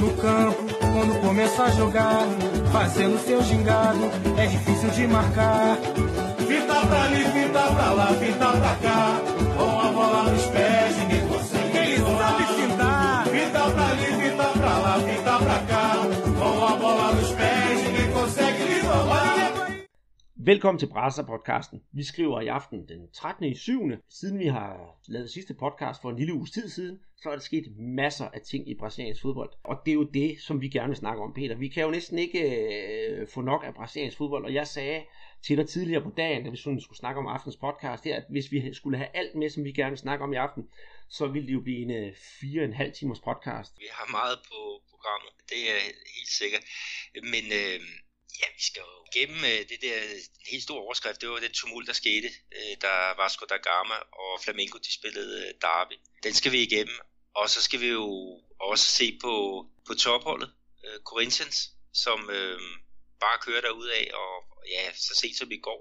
No 0.00 0.10
campo, 0.12 0.64
quando 0.80 1.20
começa 1.20 1.64
a 1.64 1.70
jogar, 1.72 2.26
fazendo 2.72 3.18
seu 3.22 3.42
gingado, 3.42 4.10
é 4.38 4.46
difícil 4.46 4.88
de 4.90 5.06
marcar. 5.06 5.76
Fita 6.38 6.86
pra 6.86 7.02
ali, 7.02 7.22
fita 7.24 7.60
pra 7.60 7.92
lá, 7.92 8.06
fita 8.18 8.46
pra 8.46 8.76
cá, 8.76 9.20
com 9.58 9.78
a 9.78 9.92
bola 9.92 10.22
nos 10.30 10.46
pés, 10.46 10.59
Velkommen 20.44 20.78
til 20.78 20.86
Brasser-podcasten. 20.86 21.82
Vi 21.92 22.04
skriver 22.04 22.40
i 22.40 22.46
aften 22.46 22.88
den 22.88 23.10
13. 23.12 23.44
i 23.44 23.54
7. 23.54 23.90
Siden 24.10 24.38
vi 24.38 24.46
har 24.46 24.98
lavet 25.08 25.30
sidste 25.30 25.54
podcast 25.54 26.02
for 26.02 26.10
en 26.10 26.16
lille 26.16 26.34
uges 26.34 26.50
tid 26.50 26.68
siden, 26.68 27.00
så 27.22 27.28
er 27.28 27.32
der 27.32 27.40
sket 27.40 27.64
masser 27.78 28.24
af 28.24 28.40
ting 28.40 28.70
i 28.70 28.74
brasiliansk 28.74 29.22
fodbold. 29.22 29.50
Og 29.64 29.76
det 29.84 29.90
er 29.90 29.94
jo 29.94 30.02
det, 30.02 30.40
som 30.40 30.60
vi 30.60 30.68
gerne 30.68 30.88
vil 30.88 30.96
snakke 30.96 31.22
om, 31.22 31.34
Peter. 31.34 31.54
Vi 31.54 31.68
kan 31.68 31.82
jo 31.82 31.90
næsten 31.90 32.18
ikke 32.18 32.40
øh, 32.40 33.28
få 33.28 33.40
nok 33.40 33.64
af 33.66 33.74
brasiliansk 33.74 34.16
fodbold, 34.16 34.44
og 34.44 34.54
jeg 34.54 34.66
sagde 34.66 35.04
til 35.42 35.56
dig 35.56 35.68
tidligere 35.68 36.02
på 36.02 36.12
dagen, 36.16 36.44
da 36.44 36.50
vi 36.50 36.56
sådan 36.56 36.80
skulle 36.80 36.98
snakke 36.98 37.18
om 37.18 37.26
aftens 37.26 37.56
podcast 37.56 38.04
her, 38.04 38.16
at 38.16 38.24
hvis 38.30 38.52
vi 38.52 38.74
skulle 38.74 38.98
have 38.98 39.16
alt 39.16 39.34
med, 39.34 39.50
som 39.50 39.64
vi 39.64 39.72
gerne 39.72 39.90
vil 39.90 39.98
snakke 39.98 40.24
om 40.24 40.32
i 40.32 40.36
aften, 40.36 40.68
så 41.08 41.26
ville 41.26 41.48
det 41.48 41.54
jo 41.54 41.60
blive 41.60 41.78
en 41.78 41.90
øh, 41.90 42.14
fire 42.40 42.60
og 42.60 42.64
en 42.64 42.74
halv 42.74 42.92
timers 42.92 43.20
podcast. 43.20 43.72
Vi 43.78 43.88
har 43.92 44.10
meget 44.10 44.38
på 44.48 44.58
programmet, 44.90 45.32
det 45.50 45.62
er 45.74 45.80
helt 46.16 46.32
sikkert. 46.40 46.64
Men 47.14 47.44
øh, 47.60 47.80
ja, 48.40 48.46
vi 48.56 48.62
skal 48.62 48.80
jo 48.80 49.00
gennem 49.16 49.44
øh, 49.44 49.60
det 49.70 49.78
der 49.82 50.00
den 50.00 50.46
helt 50.50 50.62
store 50.62 50.82
overskrift, 50.86 51.20
det 51.20 51.28
var 51.28 51.38
den 51.38 51.52
tumult, 51.52 51.86
der 51.86 51.92
skete, 51.92 52.28
øh, 52.56 52.76
da 52.82 52.92
Vasco 53.22 53.44
da 53.46 53.56
Gama 53.56 53.94
og 53.94 54.40
Flamengo 54.44 54.78
de 54.78 54.92
spillede 54.98 55.46
øh, 55.46 55.54
derby. 55.60 55.96
Den 56.22 56.34
skal 56.34 56.52
vi 56.52 56.62
igennem, 56.62 56.98
og 57.34 57.50
så 57.50 57.62
skal 57.62 57.80
vi 57.80 57.88
jo 57.88 58.06
også 58.60 58.84
se 58.84 59.18
på, 59.22 59.34
på 59.86 59.94
topholdet, 59.94 60.50
øh, 60.84 61.00
Corinthians, 61.00 61.58
som 61.94 62.30
øh, 62.30 62.60
bare 63.20 63.38
kører 63.46 63.60
derud 63.60 63.88
af, 63.88 64.10
og 64.14 64.32
ja, 64.74 64.92
så 64.94 65.14
sent 65.14 65.36
som 65.36 65.52
i 65.52 65.58
går, 65.58 65.80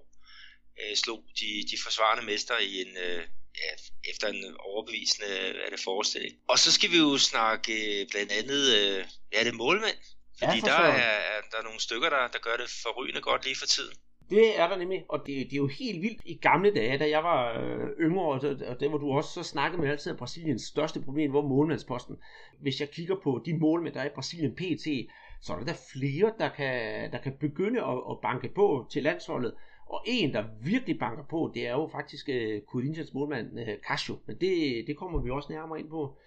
øh, 0.81 0.95
slog 0.95 1.23
de, 1.39 1.49
de 1.71 1.77
forsvarende 1.83 2.25
mester 2.25 2.57
i 2.57 2.81
en, 2.81 2.97
øh, 2.97 3.23
ja, 3.61 3.71
efter 4.11 4.27
en 4.27 4.55
overbevisende 4.59 5.27
er 5.65 5.69
det 5.69 5.79
forestilling. 5.79 6.39
Og 6.47 6.59
så 6.59 6.71
skal 6.71 6.91
vi 6.91 6.97
jo 6.97 7.17
snakke 7.17 8.01
øh, 8.01 8.07
blandt 8.09 8.31
andet, 8.31 8.63
øh, 8.77 9.05
ja, 9.33 9.39
det 9.39 9.47
er 9.47 9.53
målmænd, 9.53 9.97
fordi 10.39 10.59
Ja, 10.63 10.71
der, 10.71 10.79
er, 11.01 11.17
er, 11.31 11.39
der 11.51 11.57
er 11.61 11.63
nogle 11.63 11.79
stykker, 11.87 12.09
der, 12.09 12.21
der 12.35 12.39
gør 12.47 12.55
det 12.61 12.69
forrygende 12.83 13.21
godt 13.21 13.45
lige 13.45 13.59
for 13.61 13.69
tiden. 13.75 13.95
Det 14.29 14.59
er 14.59 14.67
der 14.67 14.77
nemlig, 14.77 15.05
og 15.09 15.19
det, 15.19 15.35
det 15.49 15.53
er 15.53 15.57
jo 15.57 15.67
helt 15.67 16.01
vildt 16.01 16.21
i 16.25 16.35
gamle 16.41 16.73
dage, 16.75 16.97
da 16.97 17.09
jeg 17.09 17.23
var 17.23 17.59
øh, 17.61 17.89
yngre, 17.99 18.25
og, 18.25 18.41
og 18.67 18.79
det 18.79 18.91
var 18.91 18.97
du 18.97 19.11
også, 19.11 19.29
så 19.33 19.43
snakkede 19.43 19.81
man 19.81 19.91
altid 19.91 20.11
om 20.11 20.17
Brasiliens 20.17 20.61
største 20.61 21.01
problem, 21.01 21.33
var 21.33 21.41
målmandsposten. 21.41 22.17
Hvis 22.59 22.79
jeg 22.79 22.89
kigger 22.89 23.15
på 23.23 23.41
de 23.45 23.57
målmænd, 23.57 23.93
der 23.93 24.01
er 24.01 24.05
i 24.05 24.15
Brasilien 24.15 24.55
PT, 24.55 24.87
så 25.41 25.53
er 25.53 25.57
der, 25.57 25.65
der 25.65 25.73
flere, 25.93 26.33
der 26.39 26.49
kan, 26.49 27.11
der 27.11 27.17
kan 27.17 27.33
begynde 27.39 27.81
at, 27.81 27.97
at 28.11 28.17
banke 28.21 28.49
på 28.55 28.87
til 28.91 29.03
landsholdet. 29.03 29.53
Og 29.85 30.03
en, 30.05 30.33
der 30.33 30.43
virkelig 30.61 30.99
banker 30.99 31.23
på, 31.23 31.51
det 31.53 31.67
er 31.67 31.71
jo 31.71 31.89
faktisk 31.91 32.29
øh, 32.29 32.61
Corinthians 32.61 33.13
målmand 33.13 33.59
øh, 33.59 33.77
Casio, 33.87 34.17
men 34.25 34.37
det, 34.41 34.83
det 34.87 34.97
kommer 34.97 35.21
vi 35.21 35.29
også 35.29 35.51
nærmere 35.51 35.79
ind 35.79 35.89
på. 35.89 36.17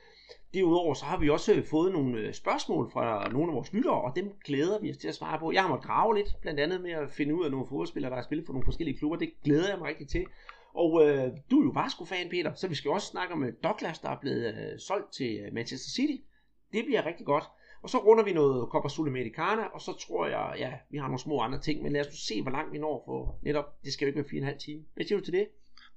Derudover 0.55 0.95
så 0.95 1.05
har 1.05 1.19
vi 1.19 1.31
også 1.31 1.55
øh, 1.55 1.64
fået 1.64 1.92
nogle 1.92 2.19
øh, 2.19 2.34
spørgsmål 2.34 2.91
fra 2.91 3.28
nogle 3.28 3.53
af 3.53 3.55
vores 3.55 3.72
lyttere, 3.72 4.03
og 4.03 4.17
dem 4.17 4.33
glæder 4.45 4.81
vi 4.81 4.91
os 4.91 4.97
til 4.97 5.09
at 5.09 5.14
svare 5.14 5.39
på. 5.39 5.53
Jeg 5.53 5.62
har 5.62 5.69
måttet 5.69 5.86
grave 5.86 6.17
lidt, 6.17 6.28
blandt 6.41 6.61
andet 6.61 6.81
med 6.81 6.91
at 6.91 7.11
finde 7.11 7.34
ud 7.34 7.44
af 7.44 7.50
nogle 7.50 7.67
fodboldspillere, 7.67 8.11
der 8.11 8.17
har 8.17 8.25
spillet 8.25 8.47
for 8.47 8.53
nogle 8.53 8.64
forskellige 8.64 8.98
klubber. 8.98 9.17
Det 9.19 9.33
glæder 9.44 9.69
jeg 9.69 9.78
mig 9.78 9.89
rigtig 9.89 10.09
til. 10.09 10.27
Og 10.75 11.09
øh, 11.09 11.31
du 11.50 11.61
er 11.61 11.64
jo 11.64 11.70
Vasco-fan, 11.70 12.28
Peter, 12.31 12.55
så 12.55 12.69
vi 12.69 12.75
skal 12.75 12.91
også 12.91 13.06
snakke 13.06 13.34
om 13.34 13.44
øh, 13.44 13.53
Douglas, 13.64 13.98
der 13.98 14.09
er 14.11 14.20
blevet 14.20 14.47
øh, 14.47 14.78
solgt 14.78 15.12
til 15.12 15.48
Manchester 15.53 15.91
City. 15.91 16.22
Det 16.72 16.84
bliver 16.84 17.06
rigtig 17.06 17.27
godt. 17.27 17.44
Og 17.83 17.91
så 17.91 17.98
runder 17.98 18.25
vi 18.25 18.33
noget 18.33 18.69
Copa 18.69 18.89
Sudamericana, 18.89 19.62
og 19.62 19.81
så 19.81 19.92
tror 19.92 20.27
jeg, 20.27 20.55
ja, 20.59 20.72
vi 20.91 20.98
har 20.98 21.06
nogle 21.06 21.19
små 21.19 21.41
andre 21.41 21.61
ting, 21.61 21.83
men 21.83 21.92
lad 21.92 22.00
os 22.00 22.06
nu 22.06 22.16
se, 22.16 22.42
hvor 22.42 22.50
langt 22.50 22.72
vi 22.72 22.78
når 22.78 23.03
for 23.06 23.39
netop, 23.42 23.84
det 23.84 23.92
skal 23.92 24.05
jo 24.05 24.09
ikke 24.09 24.16
være 24.16 24.28
fire 24.28 24.39
og 24.39 24.42
en 24.42 24.48
halv 24.48 24.59
time. 24.59 24.84
Hvad 24.94 25.05
siger 25.05 25.19
du 25.19 25.25
til 25.25 25.34
det? 25.34 25.48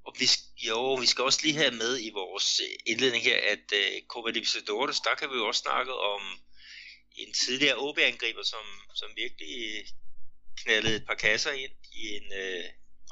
Og 0.06 0.16
vi, 0.20 0.28
jo, 0.68 0.94
vi 0.94 1.06
skal 1.06 1.24
også 1.24 1.40
lige 1.44 1.58
have 1.58 1.72
med 1.72 2.00
i 2.02 2.10
vores 2.10 2.62
øh, 2.66 2.76
indledning 2.86 3.24
her, 3.24 3.38
at 3.54 3.66
uh, 3.80 4.08
Copa 4.08 4.30
Libertadores, 4.30 5.00
der 5.00 5.16
kan 5.16 5.30
vi 5.30 5.36
jo 5.36 5.48
også 5.48 5.62
snakke 5.62 5.94
om 5.94 6.22
en 7.16 7.34
tidligere 7.34 7.78
OB-angriber, 7.78 8.44
som, 8.44 8.66
som 8.96 9.10
virkelig 9.16 9.54
øh, 9.66 9.84
knaldede 10.62 10.96
et 10.96 11.06
par 11.06 11.16
kasser 11.16 11.52
ind 11.52 11.72
i 11.94 12.16
en 12.16 12.34
øh, 12.34 12.64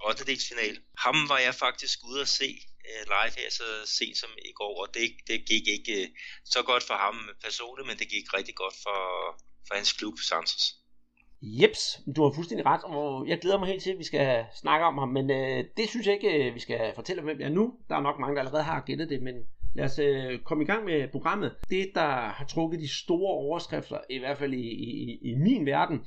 8. 0.06 0.26
final. 0.50 0.82
Ham 0.98 1.30
var 1.30 1.40
jeg 1.40 1.56
faktisk 1.56 2.00
ude 2.04 2.22
at 2.22 2.30
se 2.30 2.60
øh, 2.90 3.04
live 3.06 3.34
her 3.38 3.50
så 3.50 3.64
sent 3.86 4.18
som 4.18 4.30
i 4.46 4.52
går, 4.52 4.82
og 4.82 4.94
det, 4.94 5.16
det 5.28 5.46
gik 5.46 5.68
ikke 5.68 6.04
øh, 6.04 6.10
så 6.46 6.64
godt 6.64 6.84
for 6.84 6.94
ham 6.94 7.30
personligt, 7.44 7.88
men 7.88 8.00
det 8.00 8.10
gik 8.10 8.34
rigtig 8.34 8.56
godt 8.56 8.76
for, 8.84 9.00
for 9.68 9.76
hans 9.76 9.94
klub, 9.94 10.20
Santos. 10.20 10.83
Jeps, 11.46 12.02
du 12.16 12.24
har 12.24 12.32
fuldstændig 12.32 12.66
ret, 12.66 12.84
og 12.84 13.28
jeg 13.28 13.40
glæder 13.40 13.60
mig 13.60 13.68
helt 13.68 13.84
til, 13.84 13.92
at 13.92 14.00
vi 14.00 14.04
skal 14.04 14.46
snakke 14.54 14.86
om 14.86 14.98
ham, 14.98 15.10
men 15.10 15.32
øh, 15.32 15.64
det 15.78 15.90
synes 15.90 16.08
jeg 16.08 16.14
ikke, 16.14 16.48
øh, 16.50 16.56
vi 16.56 16.60
skal 16.60 16.92
fortælle, 16.96 17.22
hvem 17.22 17.38
det 17.38 17.46
er 17.46 17.50
nu. 17.50 17.74
Der 17.90 17.96
er 17.96 18.02
nok 18.02 18.20
mange, 18.20 18.36
der 18.36 18.42
allerede 18.42 18.64
har 18.64 18.84
gættet 18.86 19.10
det, 19.10 19.22
men 19.24 19.36
lad 19.76 19.86
os 19.86 20.00
øh, 20.00 20.40
komme 20.40 20.64
i 20.64 20.68
gang 20.68 20.86
med 20.86 21.08
programmet. 21.08 21.56
Det, 21.70 21.92
der 21.96 22.10
har 22.10 22.46
trukket 22.46 22.80
de 22.80 22.88
store 22.88 23.34
overskrifter, 23.34 23.98
i 24.10 24.20
hvert 24.20 24.38
fald 24.38 24.54
i, 24.54 24.70
i, 24.70 25.20
i 25.22 25.36
min 25.36 25.66
verden, 25.66 26.06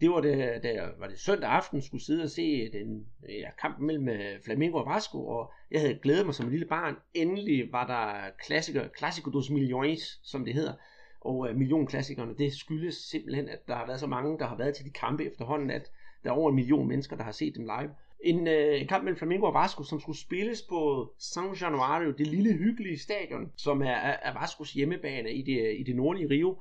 det 0.00 0.10
var 0.10 0.20
det, 0.20 0.62
der 0.62 0.88
var 0.98 1.06
det 1.06 1.18
søndag 1.18 1.50
aften, 1.50 1.82
skulle 1.82 2.04
sidde 2.04 2.22
og 2.22 2.30
se 2.30 2.72
den 2.72 3.06
ja, 3.28 3.50
kamp 3.60 3.78
mellem 3.78 4.08
øh, 4.08 4.40
Flamengo 4.44 4.78
og 4.78 4.94
Vasco, 4.94 5.26
og 5.26 5.52
jeg 5.70 5.80
havde 5.80 5.98
glædet 6.02 6.26
mig 6.26 6.34
som 6.34 6.46
et 6.46 6.52
lille 6.52 6.66
barn. 6.66 6.96
Endelig 7.14 7.72
var 7.72 7.86
der 7.86 8.30
klassiker, 8.44 8.88
Classico 8.98 9.30
dos 9.30 9.50
Milhões, 9.50 10.20
som 10.22 10.44
det 10.44 10.54
hedder, 10.54 10.72
og 11.20 11.48
øh, 11.48 11.56
millionklassikerne, 11.56 12.34
det 12.38 12.52
skyldes 12.52 12.94
simpelthen, 12.94 13.48
at 13.48 13.68
der 13.68 13.74
har 13.74 13.86
været 13.86 14.00
så 14.00 14.06
mange, 14.06 14.38
der 14.38 14.46
har 14.46 14.56
været 14.56 14.74
til 14.74 14.84
de 14.84 14.90
kampe 14.90 15.24
efterhånden, 15.24 15.70
at 15.70 15.90
der 16.24 16.30
er 16.30 16.34
over 16.34 16.48
en 16.50 16.56
million 16.56 16.88
mennesker, 16.88 17.16
der 17.16 17.24
har 17.24 17.32
set 17.32 17.54
dem 17.56 17.64
live. 17.64 17.90
En, 18.20 18.48
øh, 18.48 18.80
en 18.80 18.86
kamp 18.86 19.04
mellem 19.04 19.18
Flamengo 19.18 19.46
og 19.46 19.54
Vasco, 19.54 19.82
som 19.82 20.00
skulle 20.00 20.18
spilles 20.18 20.62
på 20.62 21.12
San 21.18 21.54
Januario, 21.60 22.10
det 22.10 22.26
lille 22.26 22.52
hyggelige 22.52 22.98
stadion, 22.98 23.52
som 23.56 23.82
er, 23.82 23.96
er, 24.22 24.40
Vascos 24.40 24.72
hjemmebane 24.72 25.32
i 25.32 25.42
det, 25.42 25.76
i 25.78 25.82
det 25.82 25.96
nordlige 25.96 26.30
Rio. 26.30 26.58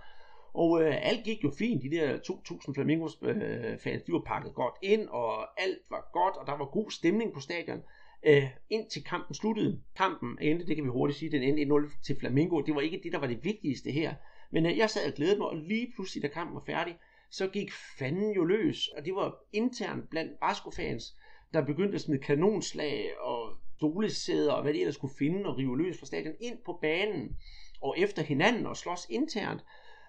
Og 0.53 0.81
øh, 0.84 0.95
alt 1.01 1.24
gik 1.24 1.44
jo 1.44 1.51
fint. 1.57 1.84
De 1.84 1.91
der 1.91 2.18
2.000 2.18 2.74
Flamingos 2.74 3.18
øh, 3.22 3.78
fans, 3.79 4.03
de 4.03 4.12
var 4.12 4.24
pakket 4.25 4.53
godt 4.53 4.75
ind, 4.81 5.07
og 5.07 5.62
alt 5.62 5.79
var 5.89 6.09
godt, 6.13 6.35
og 6.35 6.47
der 6.47 6.57
var 6.57 6.66
god 6.66 6.91
stemning 6.91 7.34
på 7.34 7.39
stadion. 7.39 7.81
Øh, 8.25 8.44
indtil 8.69 9.03
kampen 9.03 9.35
sluttede. 9.35 9.81
Kampen 9.95 10.38
endte, 10.41 10.66
det 10.66 10.75
kan 10.75 10.85
vi 10.85 10.89
hurtigt 10.89 11.19
sige, 11.19 11.31
den 11.31 11.44
endte 11.44 11.75
1-0 11.75 12.03
til 12.03 12.16
Flamingo. 12.19 12.62
Det 12.62 12.75
var 12.75 12.81
ikke 12.81 13.00
det, 13.03 13.12
der 13.12 13.19
var 13.19 13.28
det 13.28 13.44
vigtigste 13.44 13.91
her. 13.91 14.13
Men 14.50 14.66
øh, 14.66 14.78
jeg 14.78 14.90
sad 14.90 15.08
og 15.08 15.13
glædede 15.13 15.38
mig, 15.38 15.47
og 15.47 15.58
lige 15.58 15.91
pludselig, 15.96 16.24
da 16.24 16.28
kampen 16.28 16.56
var 16.56 16.63
færdig, 16.66 16.97
så 17.30 17.47
gik 17.47 17.72
fanden 18.00 18.31
jo 18.31 18.44
løs. 18.44 18.88
Og 18.88 19.06
det 19.06 19.16
var 19.16 19.35
internt 19.53 20.09
blandt 20.09 20.31
Vasco-fans, 20.41 21.16
der 21.53 21.66
begyndte 21.66 21.96
at 21.96 22.02
smide 22.02 22.22
kanonslag 22.22 23.19
og 23.19 23.57
stolesæder 23.78 24.52
og 24.52 24.62
hvad 24.63 24.74
de 24.74 24.80
ellers 24.80 24.97
kunne 24.97 25.18
finde 25.19 25.46
og 25.46 25.57
rive 25.57 25.78
løs 25.78 26.00
fra 26.00 26.06
stadion 26.06 26.36
ind 26.40 26.57
på 26.66 26.80
banen 26.81 27.38
og 27.81 27.96
efter 28.00 28.22
hinanden 28.22 28.66
og 28.66 28.78
slås 28.78 29.07
internt. 29.09 29.62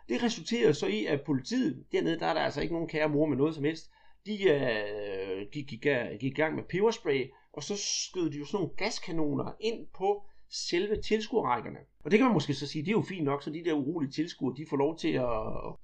Det 0.09 0.23
resulterede 0.23 0.75
så 0.75 0.87
i, 0.87 1.07
at 1.07 1.23
politiet, 1.23 1.85
dernede 1.93 2.19
der 2.19 2.27
er 2.27 2.35
der 2.35 2.41
altså 2.41 2.61
ikke 2.61 2.75
nogen 2.75 2.89
kære 2.89 3.09
mor 3.09 3.27
med 3.27 3.37
noget 3.37 3.55
som 3.55 3.65
helst, 3.65 3.91
de 4.27 4.49
øh, 4.49 5.47
gik, 5.53 5.67
gik, 5.67 5.87
gik 6.21 6.33
i 6.33 6.35
gang 6.35 6.55
med 6.55 6.65
peberspray, 6.65 7.31
og 7.53 7.63
så 7.63 7.77
skød 7.77 8.31
de 8.31 8.39
jo 8.39 8.45
sådan 8.45 8.57
nogle 8.63 8.77
gaskanoner 8.77 9.53
ind 9.61 9.87
på 9.87 10.25
selve 10.51 11.03
tilskuerrækkerne. 11.03 11.79
Og 12.05 12.11
det 12.11 12.19
kan 12.19 12.27
man 12.27 12.35
måske 12.35 12.55
så 12.55 12.67
sige, 12.67 12.83
det 12.83 12.89
er 12.89 12.93
jo 12.93 13.03
fint 13.03 13.25
nok, 13.25 13.43
så 13.43 13.51
de 13.51 13.65
der 13.65 13.73
urolige 13.73 14.11
tilskuere, 14.11 14.57
de 14.57 14.67
får 14.71 14.77
lov 14.77 14.99
til 14.99 15.13
at 15.13 15.31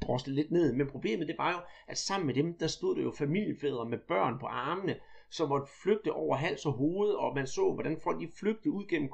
drosle 0.03 0.35
lidt 0.35 0.51
ned. 0.51 0.73
Men 0.73 0.87
problemet 0.87 1.29
det 1.29 1.37
var 1.39 1.53
jo, 1.53 1.59
at 1.89 1.99
sammen 1.99 2.27
med 2.27 2.35
dem, 2.35 2.59
der 2.59 2.67
stod 2.67 2.97
der 2.97 3.03
jo 3.03 3.13
familiefædre 3.19 3.89
med 3.89 3.99
børn 4.09 4.39
på 4.39 4.47
armene, 4.47 4.97
som 5.31 5.49
måtte 5.49 5.67
flygte 5.83 6.13
over 6.13 6.37
hals 6.37 6.67
og 6.67 6.73
hoved, 6.73 7.11
og 7.11 7.35
man 7.35 7.47
så, 7.47 7.73
hvordan 7.73 8.01
folk 8.03 8.21
de 8.21 8.29
flygtede 8.39 8.71
ud 8.71 8.85
gennem 8.89 9.09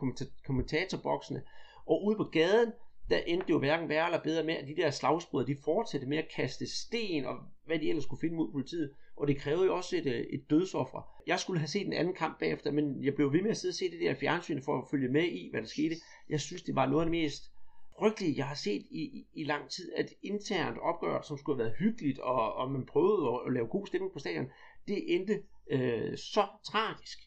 kommentatorboksene. 0.47 1.43
Og 1.87 2.05
ude 2.05 2.17
på 2.17 2.25
gaden, 2.25 2.73
der 3.11 3.19
endte 3.19 3.47
det 3.47 3.53
jo 3.53 3.59
hverken 3.59 3.89
værre 3.89 4.07
eller 4.07 4.23
bedre 4.23 4.45
med, 4.45 4.55
at 4.55 4.69
de 4.69 4.77
der 4.77 4.91
slagsbrødre, 4.91 5.47
de 5.47 5.57
fortsatte 5.65 6.07
med 6.07 6.19
at 6.19 6.29
kaste 6.37 6.67
sten 6.67 7.25
og 7.25 7.37
hvad 7.67 7.79
de 7.79 7.89
ellers 7.89 8.05
skulle 8.05 8.21
finde 8.21 8.37
mod 8.37 8.53
politiet. 8.53 8.91
Og 9.17 9.29
det 9.29 9.39
krævede 9.39 9.67
jo 9.67 9.77
også 9.77 9.97
et, 9.97 10.07
øh, 10.07 10.21
et 10.21 10.51
dødsoffer. 10.51 11.23
Jeg 11.27 11.41
skulle 11.41 11.61
have 11.61 11.69
set 11.69 11.87
en 11.87 11.93
anden 11.93 12.15
kamp 12.15 12.39
bagefter, 12.39 12.71
men 12.71 13.05
jeg 13.05 13.15
blev 13.15 13.33
ved 13.33 13.43
med 13.43 13.51
at 13.51 13.57
sidde 13.57 13.73
og 13.73 13.75
se 13.75 13.91
det 13.91 14.01
der 14.01 14.15
fjernsyn 14.15 14.63
for 14.63 14.79
at 14.79 14.85
følge 14.91 15.09
med 15.09 15.25
i, 15.25 15.51
hvad 15.51 15.61
der 15.61 15.69
skete. 15.69 15.97
Jeg 16.29 16.41
synes, 16.41 16.63
det 16.63 16.75
var 16.75 16.87
noget 16.87 17.03
af 17.03 17.07
det 17.07 17.21
mest 17.21 17.43
frygtelige, 17.99 18.37
jeg 18.37 18.47
har 18.47 18.55
set 18.55 18.83
i, 18.91 19.03
i, 19.03 19.27
i 19.35 19.45
lang 19.45 19.71
tid, 19.71 19.93
at 19.97 20.09
internt 20.23 20.79
opgør, 20.79 21.23
som 21.23 21.39
skulle 21.39 21.57
have 21.57 21.65
været 21.65 21.79
hyggeligt, 21.79 22.19
og, 22.19 22.55
og 22.55 22.71
man 22.71 22.87
prøvede 22.87 23.29
at, 23.29 23.41
at 23.47 23.53
lave 23.53 23.67
god 23.67 23.87
stemning 23.87 24.13
på 24.13 24.19
stadion, 24.19 24.47
det 24.89 25.15
endte 25.15 25.43
øh, 25.71 26.17
så 26.17 26.47
tragisk. 26.65 27.19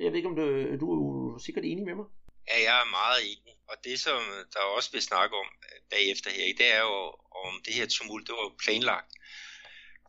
Jeg 0.00 0.12
ved 0.12 0.16
ikke, 0.16 0.28
om 0.28 0.36
du, 0.36 0.42
du 0.80 0.92
er 0.92 0.96
jo 0.96 1.38
sikkert 1.38 1.64
enig 1.64 1.84
med 1.84 1.94
mig. 1.94 2.04
Ja, 2.48 2.62
jeg 2.62 2.80
er 2.80 2.90
meget 2.90 3.22
enig. 3.32 3.54
Og 3.68 3.76
det, 3.84 4.00
som 4.00 4.22
der 4.52 4.60
også 4.60 4.90
bliver 4.90 5.02
snakket 5.02 5.38
om 5.38 5.46
øh, 5.64 5.80
bagefter 5.90 6.30
her, 6.30 6.54
det 6.58 6.66
er 6.72 6.80
jo, 6.80 7.14
om 7.46 7.62
det 7.64 7.74
her 7.74 7.86
tumult, 7.86 8.26
det 8.26 8.34
var 8.34 8.42
jo 8.42 8.54
planlagt. 8.64 9.12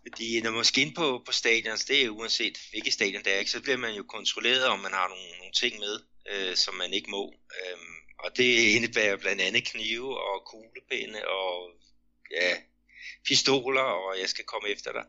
Fordi 0.04 0.42
når 0.42 0.52
man 0.52 0.66
skal 0.66 0.84
ind 0.84 0.96
på, 0.96 1.24
på 1.26 1.32
stadion, 1.32 1.78
det 1.78 2.04
er 2.04 2.10
uanset 2.10 2.58
hvilket 2.70 2.94
stadion 2.94 3.24
det 3.24 3.34
er, 3.34 3.40
ikke, 3.40 3.52
så 3.52 3.62
bliver 3.62 3.78
man 3.78 3.94
jo 3.94 4.04
kontrolleret, 4.04 4.66
om 4.66 4.80
man 4.80 4.92
har 4.92 5.08
nogle, 5.08 5.38
nogle 5.38 5.54
ting 5.54 5.80
med, 5.80 5.96
øh, 6.32 6.56
som 6.56 6.76
man 6.76 6.94
ikke 6.94 7.12
må. 7.12 7.34
Øhm, 7.60 7.96
og 8.20 8.38
det 8.38 8.76
indebærer 8.76 9.16
blandt 9.16 9.42
andet 9.42 9.68
knive 9.68 10.20
og 10.22 10.46
kuglepinde 10.46 11.28
og 11.28 11.72
ja, 12.32 12.58
pistoler, 13.28 13.82
og 13.82 14.20
jeg 14.20 14.30
skal 14.30 14.46
komme 14.46 14.70
efter 14.70 14.92
dig. 14.92 15.06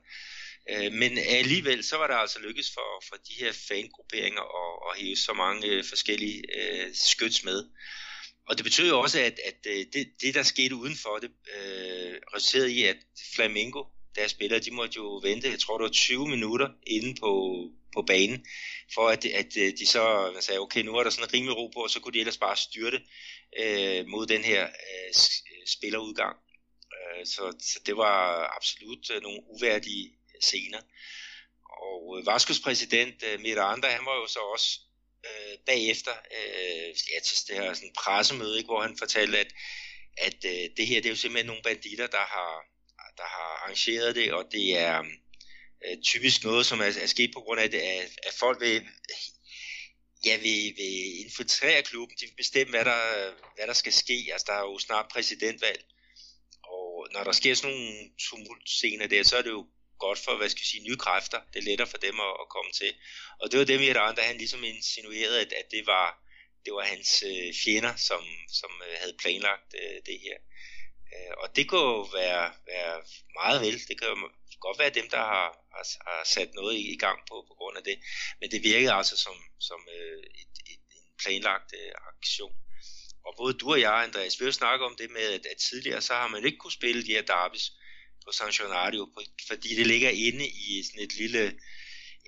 Øh, 0.71 0.93
men 0.93 1.19
alligevel 1.19 1.85
så 1.85 1.97
var 1.97 2.07
det 2.07 2.15
altså 2.15 2.39
lykkedes 2.39 2.71
for, 2.75 3.05
for 3.09 3.17
de 3.17 3.35
her 3.39 3.53
fangrupperinger 3.69 4.43
at, 4.63 4.91
at 4.91 5.03
hæve 5.03 5.17
så 5.17 5.33
mange 5.33 5.67
øh, 5.67 5.85
forskellige 5.85 6.43
øh, 6.59 6.95
skyts 6.95 7.45
med. 7.45 7.65
Og 8.49 8.57
det 8.57 8.65
betød 8.65 8.89
jo 8.89 9.01
også, 9.01 9.21
at, 9.21 9.41
at 9.45 9.67
øh, 9.67 9.87
det, 9.93 10.09
det, 10.23 10.35
der 10.35 10.43
skete 10.43 10.75
udenfor, 10.75 11.19
det 11.19 11.31
øh, 11.57 12.15
resulterede 12.35 12.73
i, 12.73 12.85
at 12.85 12.97
Flamengo, 13.35 13.85
deres 14.15 14.31
spillere, 14.31 14.61
de 14.61 14.71
måtte 14.71 14.97
jo 14.97 15.21
vente, 15.23 15.51
jeg 15.51 15.59
tror 15.59 15.79
det 15.79 15.83
var 15.83 15.91
20 15.91 16.29
minutter 16.29 16.69
inde 16.87 17.21
på, 17.21 17.33
på 17.95 18.03
banen, 18.03 18.47
for 18.95 19.09
at, 19.09 19.25
at 19.25 19.57
øh, 19.57 19.73
de 19.79 19.87
så 19.87 20.31
man 20.35 20.43
sagde, 20.43 20.61
okay, 20.61 20.83
nu 20.83 20.95
er 20.95 21.03
der 21.03 21.11
sådan 21.11 21.29
en 21.29 21.35
rimelig 21.35 21.57
ro 21.57 21.67
på, 21.67 21.81
og 21.81 21.91
så 21.91 22.01
kunne 22.01 22.13
de 22.13 22.19
ellers 22.19 22.39
bare 22.39 22.57
styrte 22.57 23.01
øh, 23.59 24.07
mod 24.07 24.27
den 24.27 24.45
her 24.45 24.63
øh, 24.65 25.15
spillerudgang. 25.67 26.37
Øh, 26.93 27.27
så, 27.27 27.57
så 27.61 27.81
det 27.87 27.97
var 27.97 28.49
absolut 28.57 29.11
øh, 29.11 29.23
nogle 29.23 29.41
uværdige 29.49 30.22
senere. 30.45 30.83
Og 31.83 32.19
øh, 32.19 32.27
Vaskos 32.27 32.61
præsident 32.61 33.23
øh, 33.23 33.41
Miranda, 33.41 33.89
han 33.89 34.07
var 34.07 34.15
jo 34.15 34.27
så 34.27 34.39
også 34.55 34.81
øh, 35.29 35.59
bagefter 35.67 36.15
øh, 36.39 36.89
ja, 37.13 37.21
til 37.25 37.37
det 37.49 37.57
her 37.57 37.75
sådan 37.75 37.93
pressemøde, 37.99 38.59
ikke, 38.59 38.69
hvor 38.69 38.83
han 38.83 38.99
fortalte, 38.99 39.39
at, 39.39 39.53
at 40.17 40.45
øh, 40.45 40.71
det 40.77 40.87
her 40.87 41.01
det 41.01 41.07
er 41.07 41.11
jo 41.11 41.17
simpelthen 41.17 41.47
nogle 41.47 41.63
banditter, 41.63 42.07
der 42.07 42.27
har, 42.35 42.53
der 43.17 43.29
har 43.37 43.49
arrangeret 43.63 44.15
det, 44.15 44.33
og 44.33 44.45
det 44.53 44.79
er 44.79 45.05
øh, 45.85 46.03
typisk 46.03 46.45
noget, 46.45 46.67
som 46.67 46.81
er, 46.81 46.85
er 46.85 47.07
sket 47.07 47.31
på 47.35 47.41
grund 47.41 47.61
af, 47.61 47.71
det, 47.71 47.79
at, 47.79 48.11
at 48.23 48.35
folk 48.35 48.61
vil, 48.61 48.87
ja, 50.27 50.37
vil, 50.37 50.75
vil 50.77 51.25
infiltrere 51.25 51.83
klubben, 51.83 52.17
de 52.21 52.27
vil 52.27 52.37
bestemme, 52.37 52.71
hvad 52.71 52.85
der, 52.85 53.33
hvad 53.57 53.67
der 53.67 53.73
skal 53.73 53.93
ske. 53.93 54.29
Altså, 54.33 54.45
der 54.49 54.53
er 54.53 54.71
jo 54.71 54.79
snart 54.79 55.07
præsidentvalg, 55.13 55.85
og 56.65 57.09
når 57.13 57.25
der 57.25 57.33
sker 57.33 57.55
sådan 57.55 57.77
nogle 57.77 58.11
tumultscener 58.19 59.07
der, 59.07 59.23
så 59.23 59.37
er 59.37 59.43
det 59.43 59.51
jo 59.51 59.67
godt 60.07 60.21
for, 60.25 60.33
hvad 60.37 60.49
skal 60.49 60.63
jeg 60.65 60.71
sige, 60.73 60.87
nye 60.89 61.03
kræfter. 61.05 61.41
Det 61.53 61.59
er 61.59 61.69
lettere 61.71 61.93
for 61.93 62.01
dem 62.07 62.17
at, 62.29 62.35
at 62.43 62.47
komme 62.55 62.73
til. 62.81 62.93
Og 63.41 63.47
det 63.51 63.57
var 63.59 63.67
dem 63.73 63.81
der 63.81 64.01
andre, 64.01 64.23
han 64.31 64.39
ligesom 64.43 64.65
insinuerede, 64.65 65.41
at, 65.45 65.53
at 65.61 65.67
det 65.75 65.83
var 65.95 66.07
det 66.65 66.73
var 66.77 66.85
hans 66.95 67.11
øh, 67.31 67.51
fjender, 67.63 67.95
som, 68.09 68.23
som 68.61 68.73
øh, 68.87 68.95
havde 69.03 69.17
planlagt 69.23 69.71
øh, 69.83 69.99
det 70.09 70.19
her. 70.27 70.39
Øh, 71.13 71.33
og 71.43 71.57
det 71.57 71.65
kunne 71.69 71.89
jo 71.97 72.03
være, 72.21 72.45
være 72.73 72.95
meget 73.41 73.59
vel. 73.67 73.77
Det 73.89 73.95
kan 73.99 74.09
jo 74.09 74.17
godt 74.67 74.79
være 74.79 74.97
dem, 74.99 75.09
der 75.15 75.23
har, 75.33 75.49
har, 75.75 75.85
har 76.07 76.25
sat 76.35 76.51
noget 76.55 76.75
i, 76.83 76.85
i 76.95 76.99
gang 77.05 77.19
på, 77.29 77.37
på 77.49 77.55
grund 77.59 77.77
af 77.77 77.85
det. 77.85 77.97
Men 78.41 78.51
det 78.51 78.63
virkede 78.63 78.93
altså 78.93 79.17
som, 79.17 79.37
som 79.69 79.81
øh, 79.97 80.23
et, 80.43 80.55
et, 80.73 80.83
en 80.97 81.07
planlagt 81.23 81.71
øh, 81.81 81.93
aktion. 82.13 82.57
Og 83.27 83.35
både 83.37 83.55
du 83.55 83.71
og 83.71 83.81
jeg, 83.81 84.03
Andreas, 84.03 84.41
vi 84.41 84.45
har 84.45 84.53
snakket 84.53 84.87
om 84.87 84.97
det 84.97 85.11
med, 85.11 85.27
at, 85.37 85.47
at 85.53 85.59
tidligere 85.71 86.03
så 86.03 86.15
har 86.15 86.29
man 86.29 86.45
ikke 86.45 86.59
kunne 86.59 86.79
spille 86.81 87.07
de 87.07 87.15
her 87.17 87.23
derbys 87.23 87.67
på 88.25 88.33
San 88.33 88.51
Gennaro, 88.51 89.07
fordi 89.49 89.71
det 89.79 89.87
ligger 89.87 90.11
inde 90.11 90.47
i 90.49 90.83
sådan 90.87 91.05
et 91.07 91.15
lille, 91.15 91.43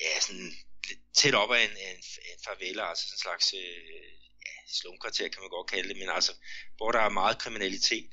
ja, 0.03 0.21
sådan 0.21 0.53
lidt 0.89 1.01
tæt 1.15 1.35
op 1.35 1.53
af 1.53 1.63
en, 1.65 1.71
en, 1.71 1.97
en 2.31 2.39
favela, 2.47 2.89
altså 2.91 3.05
sådan 3.05 3.17
en 3.17 3.25
slags 3.27 3.55
øh, 3.55 4.13
ja, 4.47 4.57
slumkvarter, 4.81 5.29
kan 5.29 5.43
man 5.43 5.51
godt 5.51 5.71
kalde 5.71 5.89
det, 5.89 5.97
men 5.97 6.09
altså, 6.09 6.33
hvor 6.77 6.93
der 6.93 7.01
er 7.01 7.09
meget 7.09 7.39
kriminalitet. 7.39 8.09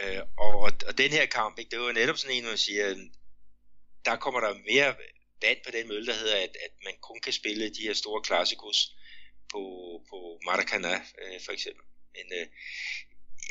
Øh, 0.00 0.22
og, 0.38 0.54
og, 0.66 0.72
og 0.88 0.98
den 0.98 1.10
her 1.10 1.26
kamp, 1.26 1.58
ikke, 1.58 1.70
det 1.70 1.80
var 1.80 1.92
netop 1.92 2.18
sådan 2.18 2.36
en, 2.36 2.42
hvor 2.42 2.50
man 2.50 2.58
siger, 2.58 2.90
øh, 2.90 2.98
der 4.04 4.16
kommer 4.16 4.40
der 4.40 4.54
mere 4.54 4.94
vand 5.42 5.58
på 5.64 5.70
den 5.70 5.88
mølle, 5.88 6.06
der 6.06 6.18
hedder, 6.22 6.36
at, 6.36 6.56
at 6.66 6.72
man 6.84 6.94
kun 7.02 7.20
kan 7.20 7.32
spille 7.32 7.74
de 7.76 7.82
her 7.82 7.94
store 7.94 8.22
klassikos 8.22 8.78
på, 9.52 9.62
på 10.10 10.40
Maracana, 10.44 10.94
øh, 10.94 11.40
for 11.44 11.52
eksempel. 11.52 11.84
Men 12.16 12.26
øh, 12.38 12.46